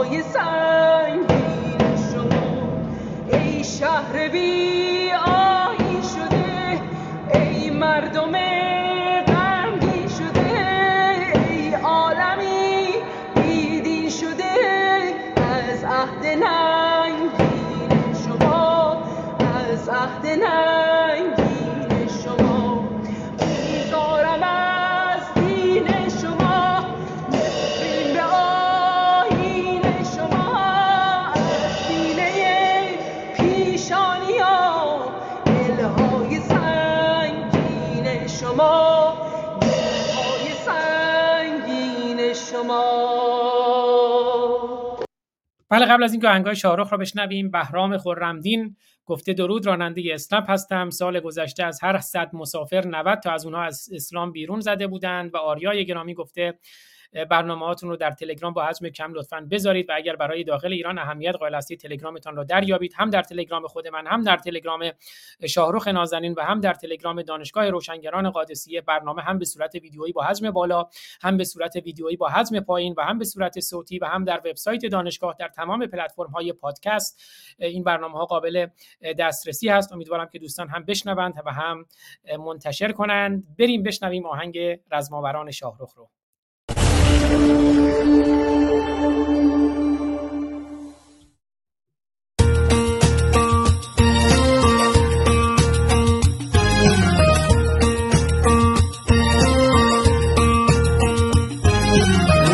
دلهای 0.00 0.22
سنگین 0.22 1.96
شما 2.12 2.88
ای 3.28 3.64
شهر 3.64 4.28
بی 4.28 4.89
بله 45.70 45.86
قبل 45.86 46.02
از 46.02 46.12
اینکه 46.12 46.28
آهنگای 46.28 46.56
شاهرخ 46.56 46.92
را 46.92 46.98
بشنویم 46.98 47.50
بهرام 47.50 47.98
خرمدین 47.98 48.76
گفته 49.06 49.32
درود 49.32 49.66
راننده 49.66 50.02
اسنپ 50.14 50.50
هستم. 50.50 50.90
سال 50.90 51.20
گذشته 51.20 51.64
از 51.64 51.80
هر 51.82 51.98
صد 51.98 52.30
مسافر 52.32 52.86
90 52.86 53.20
تا 53.20 53.32
از 53.32 53.44
اونها 53.44 53.62
از 53.62 53.88
اسلام 53.92 54.32
بیرون 54.32 54.60
زده 54.60 54.86
بودند 54.86 55.34
و 55.34 55.36
آریای 55.36 55.86
گرامی 55.86 56.14
گفته 56.14 56.58
برنامه 57.12 57.66
هاتون 57.66 57.90
رو 57.90 57.96
در 57.96 58.10
تلگرام 58.10 58.52
با 58.52 58.64
حجم 58.64 58.88
کم 58.88 59.14
لطفا 59.14 59.46
بذارید 59.50 59.90
و 59.90 59.92
اگر 59.96 60.16
برای 60.16 60.44
داخل 60.44 60.72
ایران 60.72 60.98
اهمیت 60.98 61.34
قائل 61.34 61.54
هستید 61.54 61.80
تلگرامتان 61.80 62.36
رو 62.36 62.44
دریابید. 62.44 62.92
هم 62.96 63.10
در 63.10 63.22
تلگرام 63.22 63.66
خود 63.66 63.88
من 63.88 64.06
هم 64.06 64.22
در 64.22 64.36
تلگرام 64.36 64.90
شاهرخ 65.46 65.88
نازنین 65.88 66.34
و 66.34 66.42
هم 66.42 66.60
در 66.60 66.74
تلگرام 66.74 67.22
دانشگاه 67.22 67.70
روشنگران 67.70 68.30
قادسیه 68.30 68.80
برنامه 68.80 69.22
هم 69.22 69.38
به 69.38 69.44
صورت 69.44 69.74
ویدیویی 69.74 70.12
با 70.12 70.22
حجم 70.22 70.50
بالا 70.50 70.86
هم 71.22 71.36
به 71.36 71.44
صورت 71.44 71.76
ویدیویی 71.76 72.16
با 72.16 72.28
حجم 72.28 72.60
پایین 72.60 72.94
و 72.96 73.02
هم 73.02 73.18
به 73.18 73.24
صورت 73.24 73.60
صوتی 73.60 73.98
و 73.98 74.04
هم 74.04 74.24
در 74.24 74.40
وبسایت 74.44 74.86
دانشگاه 74.86 75.36
در 75.38 75.48
تمام 75.48 75.86
پلتفرم 75.86 76.30
های 76.30 76.52
پادکست 76.52 77.22
این 77.58 77.84
برنامه 77.84 78.18
ها 78.18 78.24
قابل 78.24 78.66
دسترسی 79.18 79.68
هست. 79.68 79.92
امیدوارم 79.92 80.28
که 80.32 80.38
دوستان 80.38 80.68
هم 80.68 80.84
بشنوند 80.84 81.42
و 81.46 81.52
هم 81.52 81.86
منتشر 82.38 82.92
کنند. 82.92 83.56
بریم 83.58 83.82
بشنویم 83.82 84.26
آهنگ 84.26 84.58
رزماوران 84.92 85.50
شاهرخ 85.50 85.94
رو. 85.96 86.10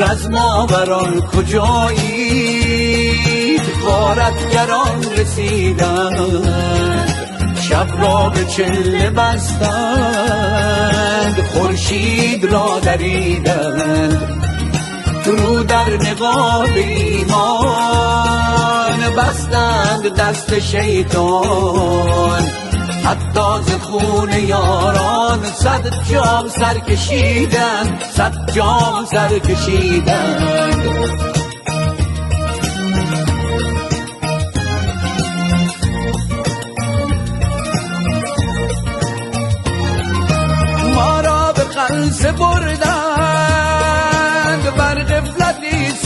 رزماوران 0.00 1.20
کجایید 1.20 2.56
غارتگران 3.86 5.04
رسیدند؟ 5.18 6.56
شب 7.60 7.86
را 8.00 8.28
به 8.28 8.44
چله 8.44 9.10
بستند 9.10 10.56
خورشید 11.52 12.44
را 12.44 12.80
دریدند. 12.80 14.55
رو 15.26 15.62
در 15.62 15.96
نقاب 15.96 16.68
ایمان. 16.76 18.06
بستند 19.16 20.14
دست 20.14 20.58
شیطان. 20.58 22.42
حتی 23.06 23.62
ز 23.66 23.70
خون 23.72 24.32
یاران 24.32 25.44
صد 25.44 26.04
جام 26.10 26.48
سر 26.48 26.78
کشیدند 26.78 28.04
صد 28.16 28.52
جام 28.52 29.04
سر 29.04 29.38
کشیدند 29.38 31.35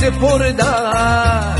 غفلتی 0.01 0.17
سپردند 0.17 1.60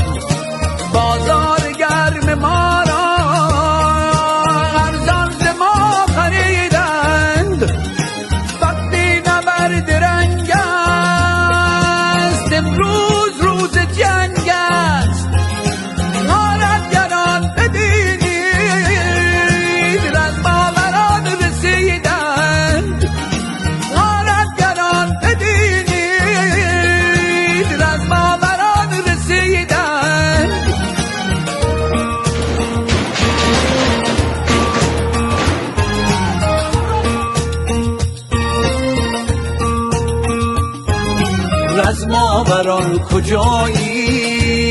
کجایید 43.01 44.61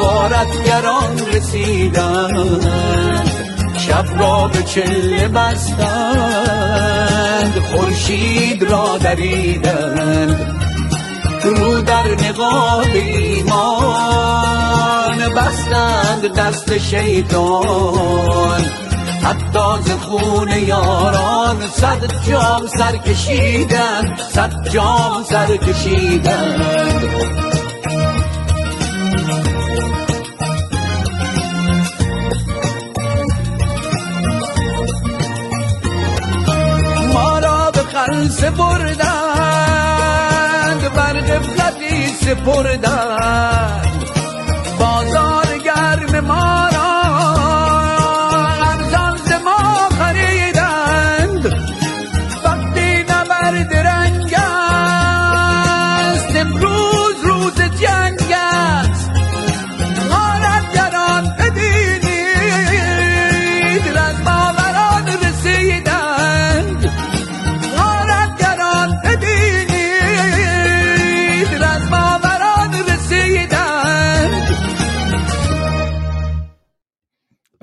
غارتگران 0.00 1.26
رسیدند. 1.32 2.70
شب 3.78 4.04
را 4.18 4.48
به 4.48 4.62
چله 4.62 5.28
بستند. 5.28 6.82
خورشید 7.72 8.62
را 8.62 8.98
دریدند. 8.98 10.56
رو 11.44 11.82
در 11.82 12.06
نقاب 12.28 12.86
ایمان 12.94 13.58
بستند 15.36 16.34
دست 16.36 16.78
شیطان. 16.78 18.64
حتی 19.26 19.82
ز 19.82 19.90
خون 19.90 20.48
یاران 20.48 21.68
صد 21.68 22.22
جام 22.28 22.66
سر 22.66 22.96
کشیدند 22.96 24.20
صد 24.30 24.68
جام 24.68 25.22
سر 25.22 25.56
کشیدند 25.56 26.62
ما 37.14 37.38
را 37.38 37.70
به 37.70 37.80
خلص 37.80 38.44
بردند 38.44 38.92
بر 40.94 41.12
قفلتی 41.12 42.06
سپردند 42.06 43.85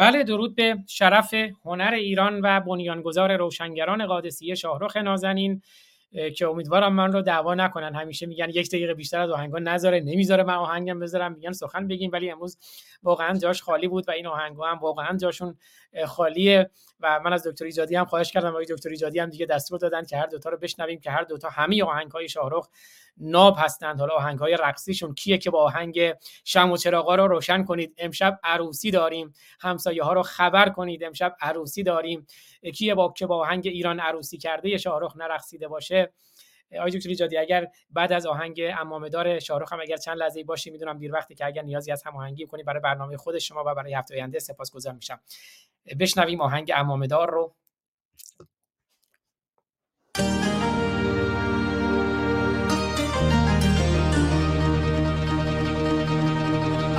بله 0.04 0.24
درود 0.24 0.56
به 0.56 0.78
شرف 0.88 1.34
هنر 1.66 1.92
ایران 1.94 2.42
و 2.44 2.60
بنیانگذار 2.60 3.38
روشنگران 3.38 4.06
قادسیه 4.06 4.56
شاهرخ 4.56 4.98
نازنین 4.98 5.62
که 6.38 6.48
امیدوارم 6.48 6.94
من 6.94 7.12
رو 7.12 7.22
دعوا 7.22 7.56
نکنن. 7.56 7.96
همیشه 7.96 8.26
میگن 8.26 8.50
یک 8.50 8.70
دقیقه 8.70 8.94
بیشتر 8.94 9.20
از 9.20 9.30
آهنگا 9.30 9.60
نذاره 9.60 10.00
نمی‌ذاره 10.00 10.44
من 10.44 10.54
آهنگم 10.54 11.00
بذارم 11.00 11.34
میگن 11.34 11.52
سخن 11.52 11.88
بگیم. 11.88 12.10
ولی 12.14 12.32
امروز 12.32 12.58
واقعا 13.04 13.38
جاش 13.38 13.62
خالی 13.62 13.88
بود 13.88 14.08
و 14.08 14.12
این 14.12 14.28
آهنگا 14.28 14.68
هم 14.68 14.78
واقعا 14.78 15.18
جاشون 15.18 15.56
خالیه 16.08 16.70
و 17.00 17.20
من 17.20 17.34
از 17.34 17.48
دکتر 17.48 17.66
ایجادی 17.66 17.96
هم 17.96 18.06
خواهش 18.06 18.32
کردم. 18.32 18.50
آقای 18.50 18.66
دکتر 18.66 18.90
ایجادی 18.90 19.20
هم 19.20 19.30
دیگه 19.30 19.46
دستور 19.46 19.80
دادن 19.80 20.06
که 20.06 20.18
هر 20.18 20.26
دوتا 20.26 20.50
رو 20.50 20.58
بشنویم 20.58 21.00
که 21.00 21.12
هر 21.12 21.24
دوتا 21.24 21.50
همه 21.50 21.84
آهنگهای 21.84 22.30
شاهرخ 22.30 22.70
ناب 23.18 23.56
هستند. 23.60 24.00
حالا 24.00 24.14
آهنگهای 24.14 24.58
رقصیشون 24.58 25.14
کیه 25.14 25.38
که 25.38 25.50
با 25.50 25.64
آهنگ 25.64 26.14
شم 26.46 26.72
و 26.72 26.78
چراغا 26.78 27.16
رو 27.16 27.28
روشن 27.28 27.64
کنید؟ 27.64 27.94
امشب 27.98 28.40
عروسی 28.44 28.92
داریم. 28.92 29.34
همسایه 29.60 30.04
ها 30.04 30.14
رو 30.14 30.24
خبر 30.24 30.70
کنید. 30.70 31.04
امشب 31.04 31.36
عروسی 31.42 31.84
داریم. 31.84 32.28
کیه 32.74 32.96
با 32.96 33.14
که 33.18 33.26
با 33.26 33.38
آهنگ 33.38 33.68
ایران 33.68 34.00
عروسی 34.00 34.38
کرده 34.38 34.78
شاهرخ 34.78 35.18
نرقصیده 35.18 35.68
باشه؟ 35.68 36.14
آقای 36.80 36.92
دکتر 36.92 37.10
ایجادی 37.10 37.38
اگر 37.38 37.68
بعد 37.90 38.14
از 38.14 38.26
آهنگ 38.26 38.62
امامدار 38.80 39.40
شاهرخ 39.40 39.74
هم 39.74 39.80
اگر 39.82 39.98
چند 39.98 40.18
لحظه 40.18 40.44
باشه 40.44 40.72
می‌دونم 40.72 40.98
دیر 40.98 41.14
وقتی 41.14 41.36
که 41.36 41.46
اگر 41.46 41.62
نیازی 41.62 41.92
از 41.92 42.04
هماهنگی 42.04 42.46
کنید 42.46 42.66
برای 42.66 42.80
برنامه 42.80 43.18
خود 43.18 43.40
شما 43.40 43.64
و 43.68 43.76
برای 43.76 43.94
هفته 43.94 44.16
آینده 44.16 44.40
سپاسگزار 44.40 44.94
میشم. 44.94 45.20
بشنویم 46.00 46.42
آهنگ 46.42 46.72
امامدار 46.76 47.32
رو. 47.32 47.56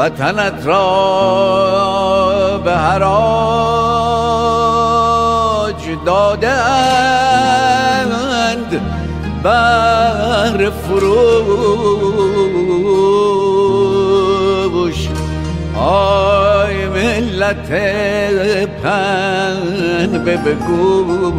وطنت 0.00 0.66
را 0.66 2.58
به 2.64 2.76
حراج 2.76 3.10
دادند 6.06 6.40
بر 9.42 10.70
فروش 10.70 11.20
آی 15.78 16.86
ملت 16.86 17.70
پن 18.82 20.24
به 20.24 20.36
بگوش. 20.36 21.30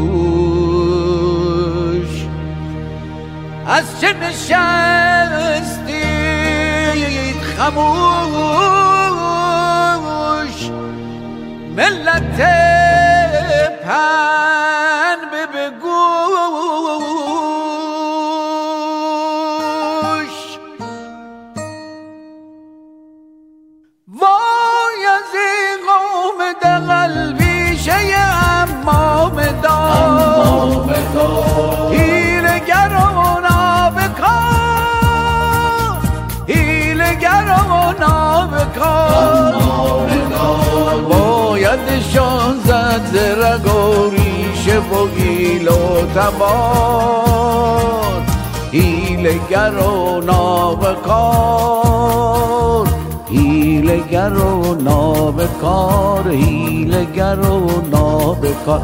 از 3.67 4.01
چه 4.01 4.13
نشستید 4.13 5.80
خموش 7.61 7.81
ملت 11.75 12.39
پن 13.83 14.90
نابکار 39.21 41.01
بایدشان 41.09 42.59
زد 42.65 43.05
ز 43.13 43.15
رگ 43.15 43.75
و 43.75 44.09
ریشه 44.09 44.79
و 44.79 45.07
گیل 45.17 45.67
و 45.67 46.05
تبار 46.15 47.71
هیلگر 48.71 49.77
و 49.77 50.21
نابکار 50.21 51.61
هیلگر 53.29 54.33
و 54.33 54.75
نابکار 54.75 56.29
هیلگر 56.29 57.39
و 57.39 57.81
نابکار 57.91 58.81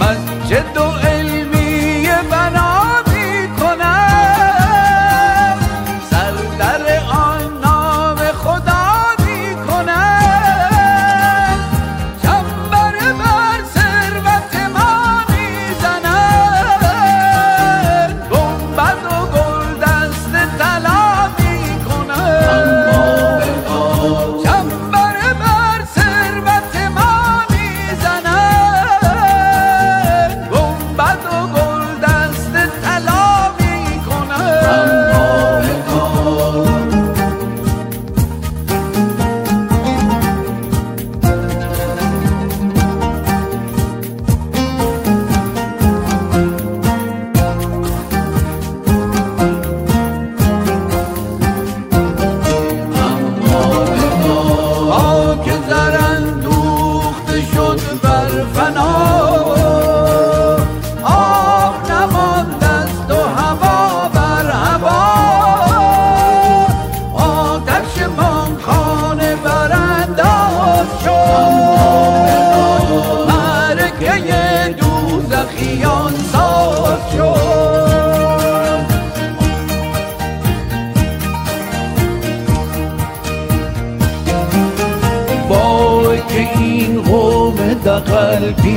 مسجد 0.00 0.76
و 0.76 0.95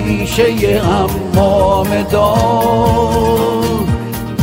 پیشه 0.09 0.81
امام 0.83 2.03
دار 2.11 3.85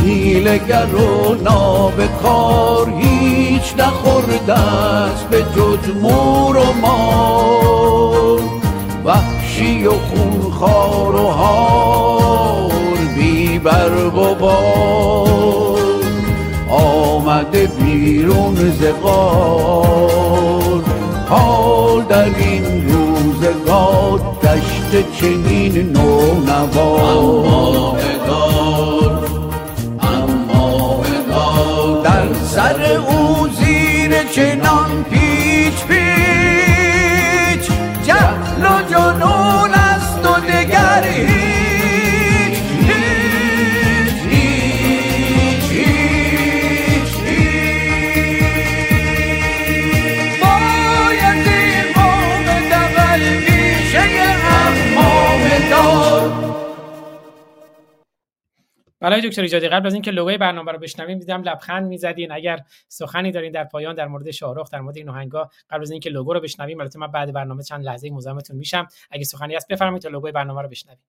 هیلگر 0.05 0.95
و 0.95 1.35
نابکار 1.43 2.93
هیچ 2.99 3.73
نخورده 3.77 4.53
است 4.53 5.29
به 5.29 5.41
جز 5.41 5.95
مور 6.01 6.57
و 6.57 6.73
مار 6.81 8.39
وحشی 9.05 9.87
و 9.87 9.91
خونخوار 9.91 11.15
و 11.15 11.27
هار 11.27 12.71
بی 13.15 13.59
برگ 13.59 14.17
و 14.17 14.35
بار 14.35 15.79
آمده 16.69 17.67
بیرون 17.67 18.55
ز 18.55 18.83
چنین 24.91 25.91
نو 25.93 26.07
بله 59.09 59.21
دکتر 59.21 59.41
ایجادی 59.41 59.67
قبل 59.67 59.87
از 59.87 59.93
اینکه 59.93 60.11
لوگوی 60.11 60.37
برنامه 60.37 60.71
رو 60.71 60.79
بشنویم 60.79 61.19
دیدم 61.19 61.41
لبخند 61.41 61.87
می‌زدین. 61.87 62.31
اگر 62.31 62.59
سخنی 62.87 63.31
دارین 63.31 63.51
در 63.51 63.63
پایان 63.63 63.95
در 63.95 64.07
مورد 64.07 64.31
شاهرخ 64.31 64.69
در 64.69 64.81
مورد 64.81 64.97
این 64.97 65.09
آهنگا 65.09 65.49
قبل 65.69 65.81
از 65.81 65.91
اینکه 65.91 66.09
لوگو 66.09 66.33
رو 66.33 66.39
بشنویم 66.39 66.79
البته 66.79 66.99
من 66.99 67.07
بعد 67.07 67.33
برنامه 67.33 67.63
چند 67.63 67.83
لحظه 67.83 68.09
مزاحمتون 68.09 68.57
میشم. 68.57 68.87
اگه 69.11 69.23
سخنی 69.23 69.55
هست 69.55 69.67
بفرمایید 69.67 70.03
تا 70.03 70.09
لوگوی 70.09 70.31
برنامه 70.31 70.61
رو 70.61 70.67
بشنویم. 70.67 70.99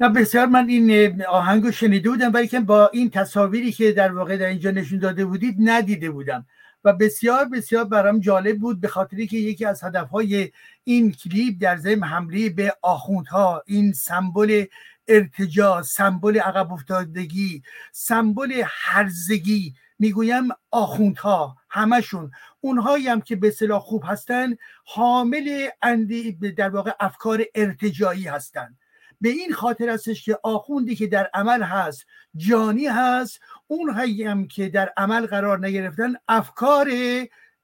نه 0.00 0.08
بسیار 0.08 0.46
من 0.46 0.68
این 0.68 1.22
آهنگ 1.22 1.62
رو 1.62 1.72
شنیده 1.72 2.10
بودم 2.10 2.32
ولی 2.34 2.48
که 2.48 2.60
با 2.60 2.90
این 2.92 3.10
تصاویری 3.10 3.72
که 3.72 3.92
در 3.92 4.12
واقع 4.12 4.36
در 4.36 4.46
اینجا 4.46 4.70
نشون 4.70 4.98
داده 4.98 5.24
بودید 5.24 5.56
ندیده 5.58 6.10
بودم. 6.10 6.46
و 6.84 6.92
بسیار 6.92 7.44
بسیار 7.44 7.84
برام 7.84 8.20
جالب 8.20 8.58
بود 8.58 8.80
به 8.80 8.88
خاطری 8.88 9.26
که 9.26 9.36
یکی 9.36 9.64
از 9.64 9.84
هدفهای 9.84 10.50
این 10.84 11.12
کلیپ 11.12 11.54
در 11.60 11.76
ضمن 11.76 12.02
حمله 12.02 12.50
به 12.50 12.74
آخوندها 12.82 13.62
این 13.66 13.92
سمبل 13.92 14.64
ارتجاع 15.10 15.82
سمبل 15.82 16.38
عقب 16.38 16.72
افتادگی 16.72 17.62
سمبل 17.92 18.62
هرزگی 18.66 19.74
می‌گویم 19.98 20.48
آخوندها 20.70 21.56
همشون 21.70 22.30
اونهایی 22.60 23.08
هم 23.08 23.20
که 23.20 23.36
به 23.36 23.48
اصطلاح 23.48 23.80
خوب 23.80 24.02
هستن 24.06 24.56
حامل 24.84 25.68
اندی 25.82 26.32
در 26.32 26.68
واقع 26.68 26.92
افکار 27.00 27.44
ارتجاعی 27.54 28.24
هستن. 28.24 28.76
به 29.20 29.28
این 29.28 29.52
خاطر 29.52 29.88
هستش 29.88 30.24
که 30.24 30.38
آخوندی 30.42 30.96
که 30.96 31.06
در 31.06 31.30
عمل 31.34 31.62
هست 31.62 32.06
جانی 32.36 32.86
هست 32.86 33.40
اون 33.66 33.90
هم 34.26 34.48
که 34.48 34.68
در 34.68 34.92
عمل 34.96 35.26
قرار 35.26 35.66
نگرفتن 35.66 36.12
افکار 36.28 36.90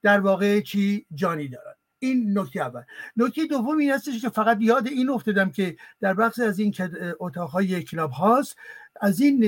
در 0.03 0.21
واقع 0.21 0.61
چی؟ 0.61 1.07
جانی 1.15 1.49
دارن. 1.49 1.76
این 2.07 2.39
نکته 2.39 2.61
اول. 2.61 2.83
نکته 3.17 3.47
دوم 3.47 3.79
این 3.79 3.93
هستش 3.93 4.21
که 4.21 4.29
فقط 4.29 4.59
یاد 4.61 4.87
این 4.87 5.11
افتادم 5.11 5.51
که 5.51 5.77
در 6.01 6.15
بخش 6.15 6.39
از 6.39 6.59
این 6.59 6.75
اتاقهای 7.21 7.83
کلاب 7.83 8.11
هاست 8.11 8.57
از 9.01 9.21
این 9.21 9.41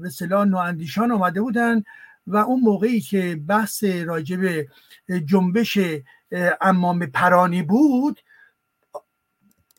به 0.00 0.06
اصطلاح 0.06 0.44
نواندیشان 0.44 1.12
آمده 1.12 1.40
بودن 1.40 1.82
و 2.26 2.36
اون 2.36 2.60
موقعی 2.60 3.00
که 3.00 3.40
بحث 3.46 3.84
راجب 3.84 4.66
جنبش 5.24 5.78
امام 6.60 7.06
پرانی 7.06 7.62
بود 7.62 8.20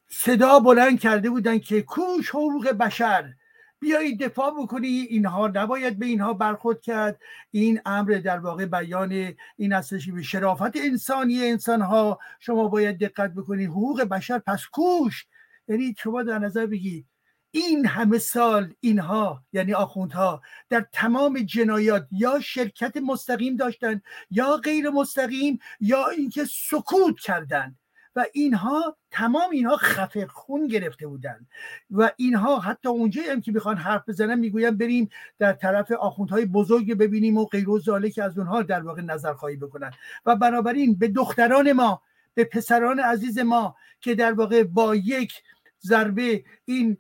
صدا 0.10 0.60
بلند 0.60 1.00
کرده 1.00 1.30
بودن 1.30 1.60
که 1.60 1.82
کوش 1.82 2.30
حقوق 2.30 2.72
بشر 2.72 3.34
بیایید 3.80 4.24
دفاع 4.24 4.54
بکنی 4.64 4.88
اینها 4.88 5.48
نباید 5.48 6.00
به 6.00 6.06
اینها 6.06 6.34
برخورد 6.34 6.82
کرد. 6.82 7.20
این 7.52 7.82
امر 7.86 8.22
در 8.26 8.40
واقع 8.40 8.66
بیان 8.66 9.34
این 9.58 9.74
هستش 9.74 10.10
به 10.10 10.22
شرافت 10.22 10.78
انسانی 10.78 11.48
انسان 11.48 11.82
ها 11.82 12.20
شما 12.40 12.68
باید 12.68 13.00
دقت 13.00 13.34
بکنید 13.34 13.70
حقوق 13.70 14.04
بشر 14.04 14.40
پس 14.40 14.66
کوش. 14.72 15.26
یعنی 15.68 15.96
شما 15.98 16.24
در 16.24 16.40
نظر 16.40 16.66
بگید 16.66 17.06
این 17.52 17.86
همه 17.86 18.18
سال 18.18 18.74
اینها 18.80 19.44
یعنی 19.54 19.74
آخوندها 19.74 20.42
در 20.70 20.86
تمام 20.92 21.40
جنایات 21.40 22.08
یا 22.12 22.40
شرکت 22.40 22.98
مستقیم 22.98 23.56
داشتن 23.56 24.02
یا 24.32 24.58
غیر 24.58 24.90
مستقیم 24.90 25.60
یا 25.80 26.08
اینکه 26.08 26.46
سکوت 26.46 27.20
کردند 27.20 27.80
و 28.16 28.26
اینها 28.34 28.98
تمام 29.12 29.50
اینها 29.52 29.78
خفه 29.78 30.28
خون 30.28 30.68
گرفته 30.68 31.08
بودن. 31.08 31.48
و 31.92 32.12
اینها 32.18 32.60
حتی 32.60 32.90
اونجایی 32.90 33.28
هم 33.28 33.42
که 33.42 33.52
می‌خوان 33.52 33.78
حرف 33.78 34.10
بزنن 34.10 34.40
می‌گویم 34.40 34.78
بریم 34.78 35.10
در 35.40 35.54
طرف 35.54 35.92
آخوندهای 35.92 36.46
بزرگ 36.46 36.94
ببینیم 36.94 37.38
و 37.38 37.46
غیر 37.46 37.70
و 37.70 38.10
که 38.10 38.24
از 38.24 38.38
اونها 38.38 38.62
در 38.62 38.82
واقع 38.82 39.02
نظر 39.02 39.34
خواهی 39.34 39.56
بکنن. 39.56 39.92
و 40.26 40.36
بنابراین 40.36 40.96
به 40.96 41.08
دختران 41.08 41.72
ما 41.72 42.02
به 42.34 42.44
پسران 42.44 43.00
عزیز 43.00 43.40
ما 43.40 43.76
که 44.02 44.16
در 44.16 44.34
واقع 44.34 44.64
با 44.64 44.96
یک 44.96 45.34
ضربه 45.82 46.44
این 46.66 46.98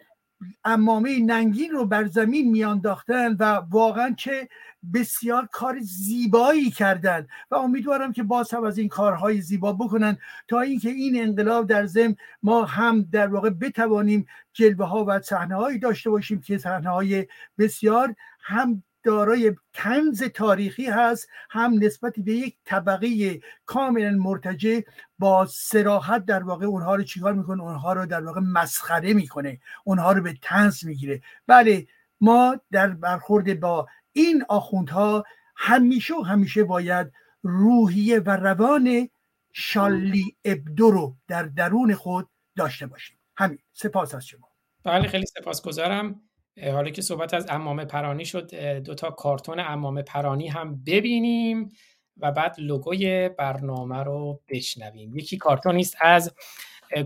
امامه 0.64 1.19
ننگین 1.19 1.72
رو 1.72 1.85
بر 1.85 2.06
زمین 2.06 2.51
میانداختن 2.51 3.35
و 3.40 3.43
واقعا 3.43 4.14
چه 4.17 4.49
بسیار 4.93 5.48
کار 5.51 5.80
زیبایی 5.80 6.72
کردن 6.72 7.27
و 7.51 7.56
امیدوارم 7.56 8.14
که 8.14 8.24
باز 8.24 8.53
هم 8.53 8.64
از 8.64 8.77
این 8.77 8.90
کارهای 8.90 9.41
زیبا 9.41 9.74
بکنن 9.74 10.17
تا 10.48 10.61
اینکه 10.61 10.90
این 10.90 11.22
انقلاب 11.22 11.67
در 11.67 11.85
زم 11.85 12.15
ما 12.43 12.65
هم 12.65 13.01
در 13.11 13.27
واقع 13.27 13.49
بتوانیم 13.49 14.27
جلوه 14.53 14.85
ها 14.85 15.06
و 15.07 15.22
صحنه 15.22 15.77
داشته 15.77 16.09
باشیم 16.09 16.41
که 16.41 16.57
صحنه 16.57 16.90
های 16.90 17.27
بسیار 17.57 18.15
هم 18.40 18.83
دارای 19.06 19.56
کنز 19.74 20.24
تاریخی 20.24 20.85
هست 20.85 21.30
هم 21.50 21.74
نسبت 21.80 22.14
به 22.17 22.34
یک 22.34 22.56
طبقه 22.66 23.40
کاملا 23.66 24.11
مرتجع 24.11 24.80
با 25.19 25.45
سراحت 25.45 26.25
در 26.25 26.43
واقع 26.43 26.66
اونها 26.66 26.95
رو 26.95 27.03
چیکار 27.03 27.34
می‌کنه؟ 27.34 27.64
اونها 27.64 27.93
رو 27.93 28.06
در 28.06 28.24
واقع 28.24 28.42
مسخره 28.42 29.14
می‌کنه. 29.14 29.59
اونها 29.84 30.11
رو 30.11 30.22
به 30.22 30.34
تنز 30.42 30.85
می‌گیره. 30.85 31.22
بله 31.48 31.88
ما 32.22 32.61
در 32.72 32.88
برخورد 32.88 33.59
با 33.59 33.88
این 34.14 34.45
آخوندها 34.50 35.24
همیشه 35.56 36.16
و 36.16 36.22
همیشه 36.22 36.64
باید 36.64 37.11
روحیه 37.43 38.19
و 38.19 38.30
روان 38.30 39.09
شالی 39.53 40.35
ابدو 40.45 40.92
رو 40.92 41.16
در 41.27 41.43
درون 41.43 41.93
خود 41.93 42.30
داشته 42.56 42.88
باشیم. 42.88 43.17
همین 43.38 43.59
سپاس 43.74 44.16
از 44.16 44.25
شما. 44.27 44.48
بله 44.84 45.08
خیلی 45.08 45.25
سپاسگزارم. 45.25 46.22
حالا 46.64 46.90
که 46.90 47.01
صحبت 47.01 47.34
از 47.34 47.45
امام 47.50 47.85
پرانی 47.85 48.25
شد 48.25 48.56
دو 48.80 48.95
تا 48.95 49.11
کارتون 49.11 49.59
امام 49.59 50.01
پرانی 50.01 50.48
هم 50.48 50.84
ببینیم 50.84 51.69
و 52.17 52.32
بعد 52.32 52.56
لوگوی 52.58 53.30
برنامه 53.30 54.03
رو 54.03 54.42
بشنویم. 54.50 55.17
یکی 55.17 55.38
کارتونیست 55.38 55.98
از 56.01 56.34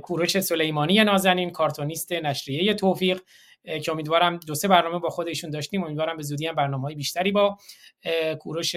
کوروش 0.01 0.39
سلیمانی 0.39 1.03
نازنین 1.03 1.49
کارتونیست 1.49 2.11
نشریه 2.11 2.73
توفیق 2.73 3.21
که 3.83 3.91
امیدوارم 3.91 4.37
دو 4.37 4.55
سه 4.55 4.67
برنامه 4.67 4.99
با 4.99 5.09
خودشون 5.09 5.49
داشتیم. 5.49 5.83
امیدوارم 5.83 6.17
به 6.17 6.23
زودی 6.23 6.47
هم 6.47 6.55
برنامه 6.55 6.83
های 6.83 6.95
بیشتری 6.95 7.31
با 7.31 7.57
کوروش 8.39 8.75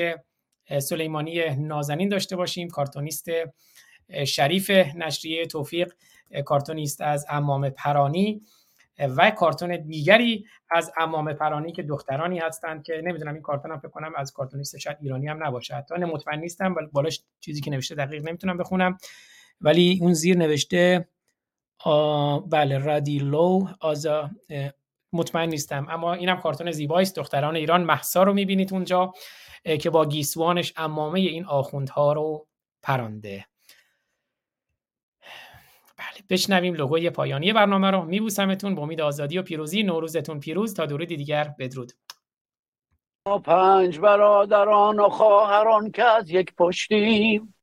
سلیمانی 0.78 1.57
نازنین 1.57 2.09
داشته 2.09 2.36
باشیم. 2.36 2.68
کارتونیست 2.68 3.28
شریف 4.26 4.70
نشریه 4.70 5.47
توفیق 5.47 5.92
کارتونیست 6.44 7.01
از 7.01 7.26
امام 7.28 7.70
پرانی. 7.70 8.41
و 9.08 9.31
کارتون 9.31 9.76
دیگری 9.76 10.47
از 10.70 10.92
امام 10.97 11.32
پرانی 11.32 11.72
که 11.72 11.82
دخترانی 11.82 12.39
هستند 12.39 12.82
که 12.82 13.02
نمی‌دونم 13.05 13.34
این 13.34 13.42
کارتون 13.42 13.70
هم 13.70 13.78
فکر 13.78 13.89
کنم 13.89 14.12
از 14.16 14.32
کارتونیست 14.32 14.78
شاید 14.78 14.97
ایرانی 15.00 15.28
هم 15.28 15.44
نباشه. 15.47 15.74
حتی 15.74 15.94
مطمئن 15.94 16.39
نیستم 16.40 16.74
ولی 16.74 16.86
بالاش 16.92 17.22
چیزی 17.40 17.60
که 17.60 17.70
نوشته 17.70 17.94
دقیق 17.94 18.28
نمی‌تونم 18.28 18.56
بخونم. 18.56 18.98
ولی 19.60 19.98
اون 20.00 20.12
زیر 20.12 20.36
نوشته 20.36 21.08
بله 22.50 22.78
رادیلو 22.78 23.66
آزا 23.81 24.31
مطمئن 25.12 25.48
نیستم. 25.48 25.86
اما 25.90 26.14
اینم 26.14 26.36
کارتون 26.36 26.70
زیبایی 26.70 27.02
است. 27.06 27.16
دختران 27.16 27.56
ایران 27.56 27.84
محسا 27.84 28.22
رو 28.22 28.32
می‌بینید 28.32 28.72
اونجا 28.72 29.12
که 29.81 29.90
با 29.90 30.06
گیسوانش 30.06 30.72
امامه 30.76 31.20
این 31.20 31.44
آخوندها 31.44 32.12
رو 32.12 32.47
پرانده. 32.82 33.44
بشنویم 36.31 36.75
لوگوی 36.75 37.10
پایانی 37.10 37.52
برنامه 37.52 37.91
رو. 37.91 38.02
میبوسمتون 38.02 38.75
به 38.75 38.83
امید 38.83 39.01
آزادی 39.01 39.39
و 39.39 39.42
پیروزی. 39.42 39.83
نوروزتون 39.83 40.41
پیروز. 40.41 40.75
تا 40.75 40.86
درود 40.86 41.09
دیگر. 41.09 41.55
بدرود. 41.59 41.92
پنج 43.44 43.99
برادران 43.99 45.01
و 45.01 45.09
خواهران 45.09 45.91
که 45.91 46.05
از 46.05 46.31
یک 46.31 46.55
پشتیم. 46.55 47.55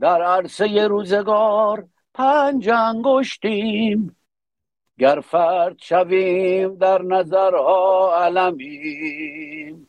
در 0.00 0.22
عرصه 0.22 0.86
روزگار 0.86 1.88
پنج 2.14 2.68
انگشتیم. 2.68 4.16
گر 4.98 5.20
فرد 5.20 5.76
شویم 5.82 6.74
در 6.74 7.02
نظرها 7.02 8.14
علمیم. 8.24 9.88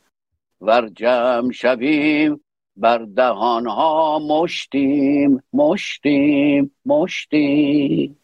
ور 0.61 0.89
جمع 0.89 1.51
شویم 1.51 2.41
بر 2.79 2.97
دهانها 2.97 4.19
مشتیم 4.19 5.43
مشتیم 5.53 6.71
مشتیم. 6.85 8.18